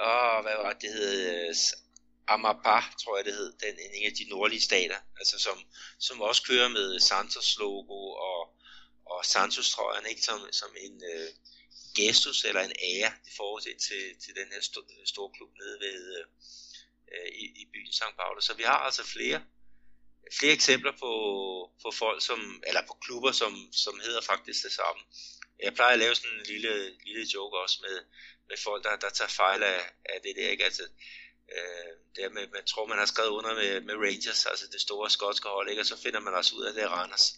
åh, 0.00 0.42
hvad 0.42 0.56
var 0.56 0.72
det, 0.72 0.82
det 0.82 0.92
hed, 0.92 1.54
Amapá, 2.28 2.78
tror 3.02 3.16
jeg 3.16 3.24
det 3.24 3.34
hed, 3.34 3.52
den, 3.52 3.78
en 3.94 4.06
af 4.06 4.16
de 4.18 4.30
nordlige 4.30 4.60
stater, 4.60 4.98
altså 5.18 5.38
som, 5.38 5.58
som 5.98 6.20
også 6.20 6.42
kører 6.42 6.68
med 6.68 7.00
Santos 7.00 7.58
logo 7.58 7.98
og, 8.28 8.40
og 9.06 9.24
Santos 9.24 9.70
trøjen, 9.70 10.06
ikke 10.06 10.22
som, 10.22 10.52
som 10.52 10.70
en 10.80 11.02
øh, 11.14 11.28
gestus 11.96 12.44
eller 12.44 12.60
en 12.60 12.76
ære 12.92 13.12
i 13.30 13.32
forhold 13.36 13.62
til, 13.62 13.76
til, 13.88 14.02
til 14.22 14.34
den 14.34 14.48
her 14.52 14.60
sto, 14.60 14.80
store 15.04 15.30
klub 15.36 15.50
nede 15.62 15.80
ved, 15.80 16.18
øh, 16.18 16.26
øh 17.12 17.28
i, 17.42 17.44
i 17.62 17.64
byen 17.72 17.92
St. 17.92 18.16
Paulo. 18.20 18.40
Så 18.40 18.54
vi 18.54 18.62
har 18.62 18.78
altså 18.88 19.04
flere, 19.06 19.44
flere 20.38 20.52
eksempler 20.52 20.92
på, 20.92 21.12
på 21.82 21.90
folk, 21.90 22.22
som, 22.22 22.62
eller 22.66 22.82
på 22.86 22.94
klubber, 23.04 23.32
som, 23.32 23.72
som 23.72 24.00
hedder 24.04 24.20
faktisk 24.20 24.64
det 24.64 24.72
samme. 24.72 25.02
Jeg 25.62 25.74
plejer 25.74 25.92
at 25.92 25.98
lave 25.98 26.14
sådan 26.14 26.38
en 26.38 26.46
lille, 26.46 26.72
lille 27.06 27.26
joke 27.34 27.58
også 27.58 27.78
med, 27.82 27.96
med 28.48 28.56
folk, 28.64 28.84
der, 28.84 28.96
der 28.96 29.10
tager 29.10 29.28
fejl 29.28 29.62
af, 29.62 29.80
af 30.04 30.20
det 30.24 30.36
der, 30.36 30.48
ikke? 30.50 30.64
Altså, 30.64 30.82
øh, 31.56 31.92
det 32.16 32.32
med, 32.32 32.46
man 32.52 32.64
tror, 32.64 32.86
man 32.86 32.98
har 32.98 33.06
skrevet 33.06 33.30
under 33.30 33.54
med, 33.54 33.80
med 33.80 33.94
Rangers, 33.94 34.46
altså 34.46 34.66
det 34.72 34.80
store 34.80 35.10
skotske 35.10 35.48
hold, 35.48 35.68
ikke? 35.70 35.82
og 35.82 35.86
så 35.86 36.02
finder 36.02 36.20
man 36.20 36.34
også 36.34 36.54
ud 36.56 36.64
af, 36.64 36.68
at 36.68 36.74
det 36.74 36.82
er 36.82 36.88
Randers. 36.88 37.34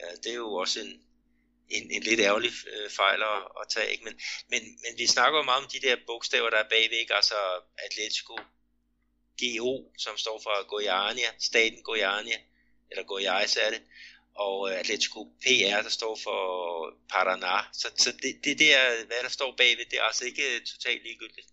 Ja, 0.00 0.06
det 0.22 0.30
er 0.32 0.40
jo 0.46 0.52
også 0.54 0.80
en, 0.80 0.92
en, 1.68 1.90
en 1.90 2.02
lidt 2.02 2.20
ærgerlig 2.20 2.52
øh, 2.72 2.90
fejl 2.90 3.22
at, 3.22 3.42
at 3.60 3.66
tage, 3.74 3.92
ikke? 3.92 4.04
Men, 4.04 4.20
men, 4.50 4.62
men 4.62 4.98
vi 4.98 5.06
snakker 5.06 5.38
jo 5.38 5.44
meget 5.44 5.64
om 5.64 5.70
de 5.70 5.80
der 5.80 5.96
bogstaver, 6.06 6.50
der 6.50 6.56
er 6.56 6.68
bagved, 6.68 6.98
ikke? 6.98 7.14
altså 7.14 7.34
Atletico 7.78 8.36
GO, 9.40 9.92
som 9.98 10.16
står 10.16 10.40
for 10.42 10.66
Goiania, 10.68 11.30
staten 11.40 11.82
Goiania, 11.82 12.38
eller 12.90 13.04
Goiás 13.12 13.52
er 13.64 13.70
det, 13.70 13.82
og 14.34 14.70
øh, 14.70 14.80
Atletico 14.80 15.20
PR, 15.42 15.80
der 15.86 15.92
står 15.98 16.18
for 16.24 16.40
Paraná. 17.12 17.56
Så, 17.72 17.88
så 17.96 18.10
det, 18.22 18.32
det 18.44 18.58
der, 18.58 18.78
hvad 19.06 19.20
der 19.22 19.28
står 19.38 19.54
bagved, 19.56 19.86
det 19.90 19.98
er 19.98 20.02
altså 20.02 20.24
ikke 20.24 20.42
øh, 20.54 20.60
totalt 20.72 21.02
ligegyldigt 21.02 21.48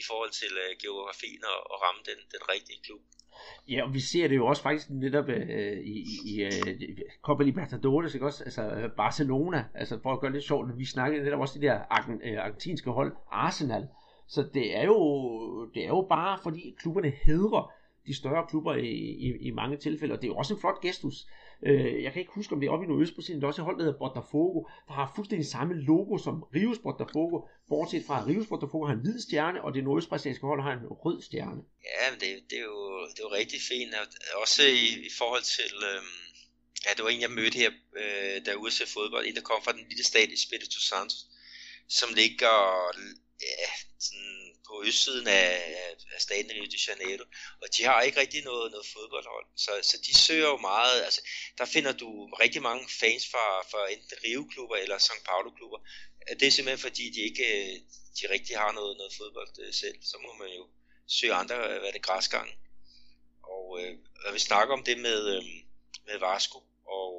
i 0.00 0.02
forhold 0.08 0.30
til 0.40 0.52
uh, 0.64 0.70
geografien 0.82 1.42
og, 1.52 1.58
og 1.72 1.76
ramme 1.84 2.00
den, 2.08 2.18
den 2.34 2.42
rigtige 2.52 2.80
klub. 2.86 3.00
Ja, 3.68 3.78
og 3.86 3.94
vi 3.94 4.00
ser 4.00 4.28
det 4.28 4.36
jo 4.36 4.46
også 4.46 4.62
faktisk 4.62 4.90
netop 4.90 5.28
øh, 5.28 5.78
i, 5.96 5.98
i 6.30 6.32
uh, 6.46 6.50
Copa 7.22 7.42
Libertadores, 7.42 8.14
ikke 8.14 8.26
også? 8.26 8.44
Altså 8.44 8.90
Barcelona, 8.96 9.64
altså 9.74 9.98
for 10.02 10.12
at 10.12 10.20
gøre 10.20 10.30
det 10.30 10.36
lidt 10.36 10.50
sjovt, 10.50 10.78
vi 10.78 10.84
snakkede 10.84 11.24
netop 11.24 11.40
også 11.40 11.54
det 11.54 11.62
der 11.62 11.78
argentinske 12.44 12.90
hold, 12.90 13.12
Arsenal. 13.30 13.88
Så 14.28 14.48
det 14.54 14.76
er 14.76 14.84
jo, 14.84 14.98
det 15.74 15.82
er 15.82 15.88
jo 15.88 16.06
bare 16.08 16.38
fordi 16.42 16.74
klubberne 16.80 17.12
hedrer 17.24 17.72
de 18.06 18.16
større 18.16 18.46
klubber 18.48 18.74
i, 18.74 18.92
i, 19.26 19.28
i 19.40 19.50
mange 19.50 19.76
tilfælde, 19.76 20.14
og 20.14 20.18
det 20.20 20.26
er 20.26 20.32
jo 20.32 20.36
også 20.36 20.54
en 20.54 20.60
flot 20.60 20.80
gestus. 20.80 21.26
Øh, 21.66 22.02
jeg 22.02 22.12
kan 22.12 22.20
ikke 22.20 22.38
huske, 22.40 22.52
om 22.52 22.60
det 22.60 22.66
er 22.66 22.70
oppe 22.70 22.84
i 22.86 22.88
Nordøstbrasilien, 22.88 23.40
der 23.40 23.46
er 23.46 23.52
også 23.52 23.62
et 23.62 23.64
hold, 23.64 23.78
der 23.78 23.84
hedder 23.84 23.98
Botafogo, 23.98 24.58
der 24.88 24.94
har 24.98 25.12
fuldstændig 25.16 25.46
samme 25.46 25.74
logo 25.90 26.18
som 26.18 26.34
Rios 26.54 26.78
Botafogo, 26.86 27.36
bortset 27.68 28.04
fra 28.06 28.20
at 28.20 28.26
Rios 28.26 28.46
Botafogo 28.46 28.84
har 28.86 28.94
en 28.94 29.04
hvid 29.04 29.20
stjerne, 29.26 29.62
og 29.64 29.74
det 29.74 29.84
nordøstbrasilianske 29.84 30.46
hold 30.46 30.62
har 30.62 30.72
en 30.72 30.86
rød 31.04 31.22
stjerne. 31.22 31.60
Ja, 31.90 32.04
men 32.10 32.20
det, 32.20 32.30
det, 32.50 32.58
er, 32.58 32.68
jo, 32.74 32.80
det 33.12 33.18
er 33.22 33.26
jo 33.28 33.34
rigtig 33.40 33.60
fint, 33.70 33.90
også 34.42 34.62
i, 34.62 34.86
i 35.08 35.12
forhold 35.18 35.44
til... 35.56 35.72
Øh... 35.92 36.02
Ja, 36.84 36.90
det 36.96 37.04
var 37.04 37.10
en, 37.10 37.20
jeg 37.20 37.30
mødte 37.30 37.58
her, 37.58 37.70
øh, 38.02 38.36
der 38.46 38.54
ude 38.54 38.74
til 38.74 38.86
fodbold. 38.94 39.26
En, 39.26 39.34
der 39.34 39.48
kom 39.48 39.62
fra 39.64 39.72
den 39.72 39.84
lille 39.88 40.04
stat 40.04 40.28
i 40.30 40.38
Espírito 40.40 40.80
Santo, 40.88 41.16
som 41.88 42.08
ligger 42.20 42.56
ja, 43.42 43.70
sådan 44.06 44.39
på 44.70 44.82
østsiden 44.88 45.26
af, 45.26 45.48
af 46.14 46.20
staten 46.26 46.50
Rio 46.52 46.64
de 46.74 46.84
Janeiro, 46.86 47.24
og 47.62 47.68
de 47.76 47.82
har 47.84 48.02
ikke 48.02 48.20
rigtig 48.20 48.44
noget, 48.44 48.70
noget 48.70 48.86
fodboldhold, 48.94 49.46
så, 49.56 49.72
så 49.82 49.96
de 50.06 50.14
søger 50.26 50.48
jo 50.54 50.58
meget, 50.70 51.02
altså 51.06 51.20
der 51.58 51.64
finder 51.64 51.92
du 51.92 52.08
rigtig 52.44 52.62
mange 52.62 52.84
fans 53.00 53.24
fra, 53.32 53.46
fra 53.70 53.80
enten 53.92 54.16
Rio-klubber 54.24 54.76
eller 54.76 54.98
São 54.98 55.18
Paulo-klubber, 55.28 55.80
øh, 56.22 56.40
det 56.40 56.46
er 56.46 56.50
simpelthen 56.50 56.86
fordi, 56.88 57.04
de 57.10 57.20
ikke 57.20 57.46
øh, 57.58 57.76
de 58.18 58.32
rigtig 58.34 58.58
har 58.58 58.72
noget, 58.72 58.96
noget 58.96 59.12
fodbold 59.18 59.48
øh, 59.64 59.72
selv, 59.74 59.98
så 60.02 60.16
må 60.24 60.30
man 60.42 60.50
jo 60.58 60.64
søge 61.08 61.34
andre, 61.34 61.56
hvad 61.56 61.92
det 61.92 62.02
græsgangen. 62.02 62.54
Og 63.42 63.80
øh, 63.80 64.34
vi 64.34 64.38
snakker 64.38 64.74
om 64.74 64.84
det 64.84 64.98
med, 64.98 65.20
øh, 65.36 65.44
med 66.06 66.18
Vasco, 66.18 66.58
og, 66.86 67.12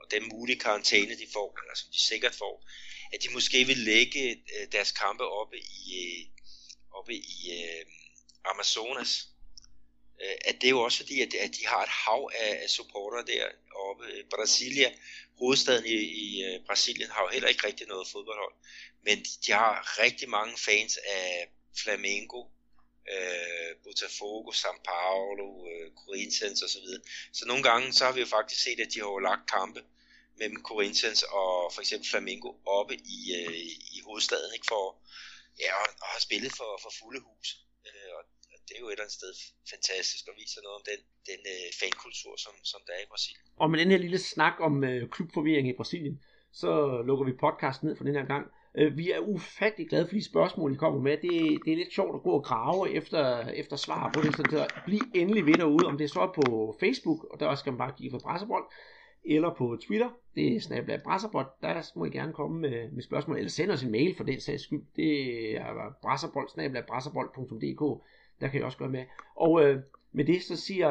og 0.00 0.10
den 0.10 0.28
mulige 0.32 0.58
karantæne, 0.58 1.18
de 1.22 1.26
får, 1.32 1.58
eller 1.60 1.74
som 1.74 1.88
de 1.92 2.00
sikkert 2.00 2.34
får, 2.34 2.54
at 3.12 3.22
de 3.22 3.28
måske 3.32 3.64
vil 3.64 3.78
lægge 3.78 4.30
øh, 4.30 4.72
deres 4.72 4.92
kampe 4.92 5.24
oppe 5.24 5.56
i, 5.58 5.82
øh, 6.04 6.35
oppe 6.98 7.14
i 7.14 7.38
øh, 7.52 7.84
Amazonas. 8.44 9.28
Øh, 10.22 10.36
at 10.44 10.54
det 10.60 10.66
er 10.66 10.76
jo 10.78 10.80
også 10.80 10.98
fordi, 10.98 11.20
at, 11.20 11.34
at 11.34 11.50
de 11.58 11.66
har 11.66 11.82
et 11.82 11.88
hav 11.88 12.30
af, 12.34 12.62
af 12.62 12.70
supporter 12.70 13.22
der 13.22 13.46
oppe. 13.74 14.04
Brasilia, 14.30 14.92
hovedstaden 15.38 15.86
i, 15.86 15.96
i 16.26 16.44
øh, 16.44 16.66
Brasilien, 16.66 17.10
har 17.10 17.22
jo 17.22 17.28
heller 17.28 17.48
ikke 17.48 17.66
rigtig 17.66 17.86
noget 17.86 18.08
fodboldhold. 18.08 18.54
Men 19.02 19.18
de, 19.18 19.30
de 19.46 19.52
har 19.52 20.02
rigtig 20.02 20.28
mange 20.28 20.56
fans 20.58 20.96
af 20.96 21.48
Flamengo, 21.82 22.44
øh, 23.14 23.76
Botafogo, 23.84 24.50
São 24.52 24.76
Paulo, 24.84 25.66
øh, 25.70 25.90
Corinthians 26.00 26.62
osv. 26.62 26.86
Så, 26.86 27.00
så 27.32 27.46
nogle 27.46 27.62
gange 27.62 27.92
så 27.92 28.04
har 28.04 28.12
vi 28.12 28.20
jo 28.20 28.26
faktisk 28.26 28.62
set, 28.62 28.80
at 28.80 28.92
de 28.94 29.00
har 29.00 29.20
lagt 29.20 29.50
kampe 29.50 29.80
mellem 30.38 30.62
Corinthians 30.62 31.22
og 31.22 31.72
for 31.74 31.80
eksempel 31.80 32.08
Flamengo 32.08 32.52
oppe 32.66 32.94
i, 32.94 33.20
øh, 33.38 33.54
i 33.96 34.00
hovedstaden, 34.04 34.54
ikke 34.54 34.66
for 34.68 34.96
ja, 35.64 35.70
og, 35.80 35.86
og 36.02 36.08
har 36.14 36.20
spillet 36.26 36.52
for, 36.58 36.70
for 36.82 36.90
fulde 37.00 37.20
hus. 37.28 37.48
Øh, 37.86 38.10
og 38.16 38.22
det 38.66 38.74
er 38.76 38.80
jo 38.80 38.88
et 38.88 38.92
eller 38.92 39.04
andet 39.04 39.18
sted 39.20 39.32
fantastisk 39.72 40.24
og 40.30 40.34
viser 40.42 40.60
noget 40.64 40.76
om 40.80 40.84
den, 40.90 41.00
den 41.30 41.40
øh, 41.54 41.66
fankultur, 41.80 42.34
som, 42.44 42.54
som 42.72 42.80
der 42.86 42.92
er 42.98 43.02
i 43.06 43.12
Brasilien. 43.12 43.46
Og 43.62 43.66
med 43.70 43.78
den 43.80 43.90
her 43.92 44.00
lille 44.06 44.20
snak 44.32 44.54
om 44.68 44.74
øh, 44.90 45.02
klubforvirring 45.14 45.68
i 45.68 45.78
Brasilien, 45.80 46.16
så 46.52 46.70
lukker 47.08 47.24
vi 47.24 47.42
podcasten 47.44 47.84
ned 47.86 47.96
for 47.96 48.04
den 48.04 48.16
her 48.18 48.26
gang. 48.34 48.44
Øh, 48.78 48.98
vi 48.98 49.10
er 49.10 49.20
ufattelig 49.34 49.88
glade 49.88 50.06
for 50.06 50.14
de 50.14 50.24
spørgsmål, 50.24 50.72
I 50.72 50.76
kommer 50.76 51.00
med. 51.00 51.16
Det, 51.26 51.34
det 51.64 51.72
er 51.72 51.76
lidt 51.76 51.94
sjovt 51.94 52.14
at 52.14 52.22
gå 52.22 52.30
og 52.30 52.44
grave 52.44 52.90
efter, 52.98 53.48
efter 53.62 53.76
svar 53.76 54.10
på 54.14 54.20
det, 54.22 54.36
så 54.36 54.42
det 54.42 54.74
bliv 54.86 55.04
endelig 55.14 55.46
ved 55.46 55.54
derude, 55.54 55.86
om 55.86 55.98
det 55.98 56.04
er 56.04 56.08
så 56.08 56.32
på 56.34 56.76
Facebook, 56.80 57.24
og 57.30 57.40
der 57.40 57.54
skal 57.54 57.72
man 57.72 57.78
bare 57.78 57.94
give 57.98 58.10
for 58.10 58.18
pressebold, 58.18 58.64
eller 59.26 59.54
på 59.54 59.78
Twitter, 59.86 60.08
det 60.34 60.56
er 60.56 60.60
snablag 60.60 61.02
brasserbot, 61.02 61.62
der 61.62 61.92
må 61.96 62.04
I 62.04 62.10
gerne 62.10 62.32
komme 62.32 62.60
med, 62.60 62.90
med 62.90 63.02
spørgsmål, 63.02 63.36
eller 63.36 63.50
send 63.50 63.70
os 63.70 63.82
en 63.82 63.92
mail 63.92 64.16
for 64.16 64.24
den 64.24 64.40
sags 64.40 64.62
skyld, 64.62 64.82
det 64.96 65.56
er 65.56 66.82
brasserbold.dk, 66.88 68.02
der 68.40 68.48
kan 68.48 68.60
I 68.60 68.62
også 68.62 68.78
gøre 68.78 68.88
med. 68.88 69.04
Og 69.36 69.64
øh, 69.64 69.80
med 70.12 70.24
det 70.24 70.42
så 70.42 70.56
siger 70.56 70.88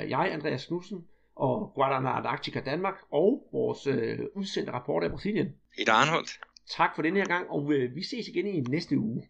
jeg, 0.00 0.32
Andreas 0.32 0.66
Knudsen, 0.66 1.04
og 1.36 1.72
Guadalajara 1.74 2.28
Arctica 2.28 2.60
Danmark, 2.60 2.94
og 3.10 3.48
vores 3.52 3.86
øh, 3.86 4.18
udsendte 4.34 4.72
rapport 4.72 5.04
af 5.04 5.10
Brasilien. 5.10 5.54
Et 5.78 5.88
Arnholdt. 5.88 6.40
Tak 6.70 6.94
for 6.94 7.02
den 7.02 7.16
her 7.16 7.24
gang, 7.24 7.50
og 7.50 7.72
øh, 7.72 7.94
vi 7.94 8.02
ses 8.02 8.28
igen 8.28 8.46
i 8.46 8.60
næste 8.60 8.98
uge. 8.98 9.22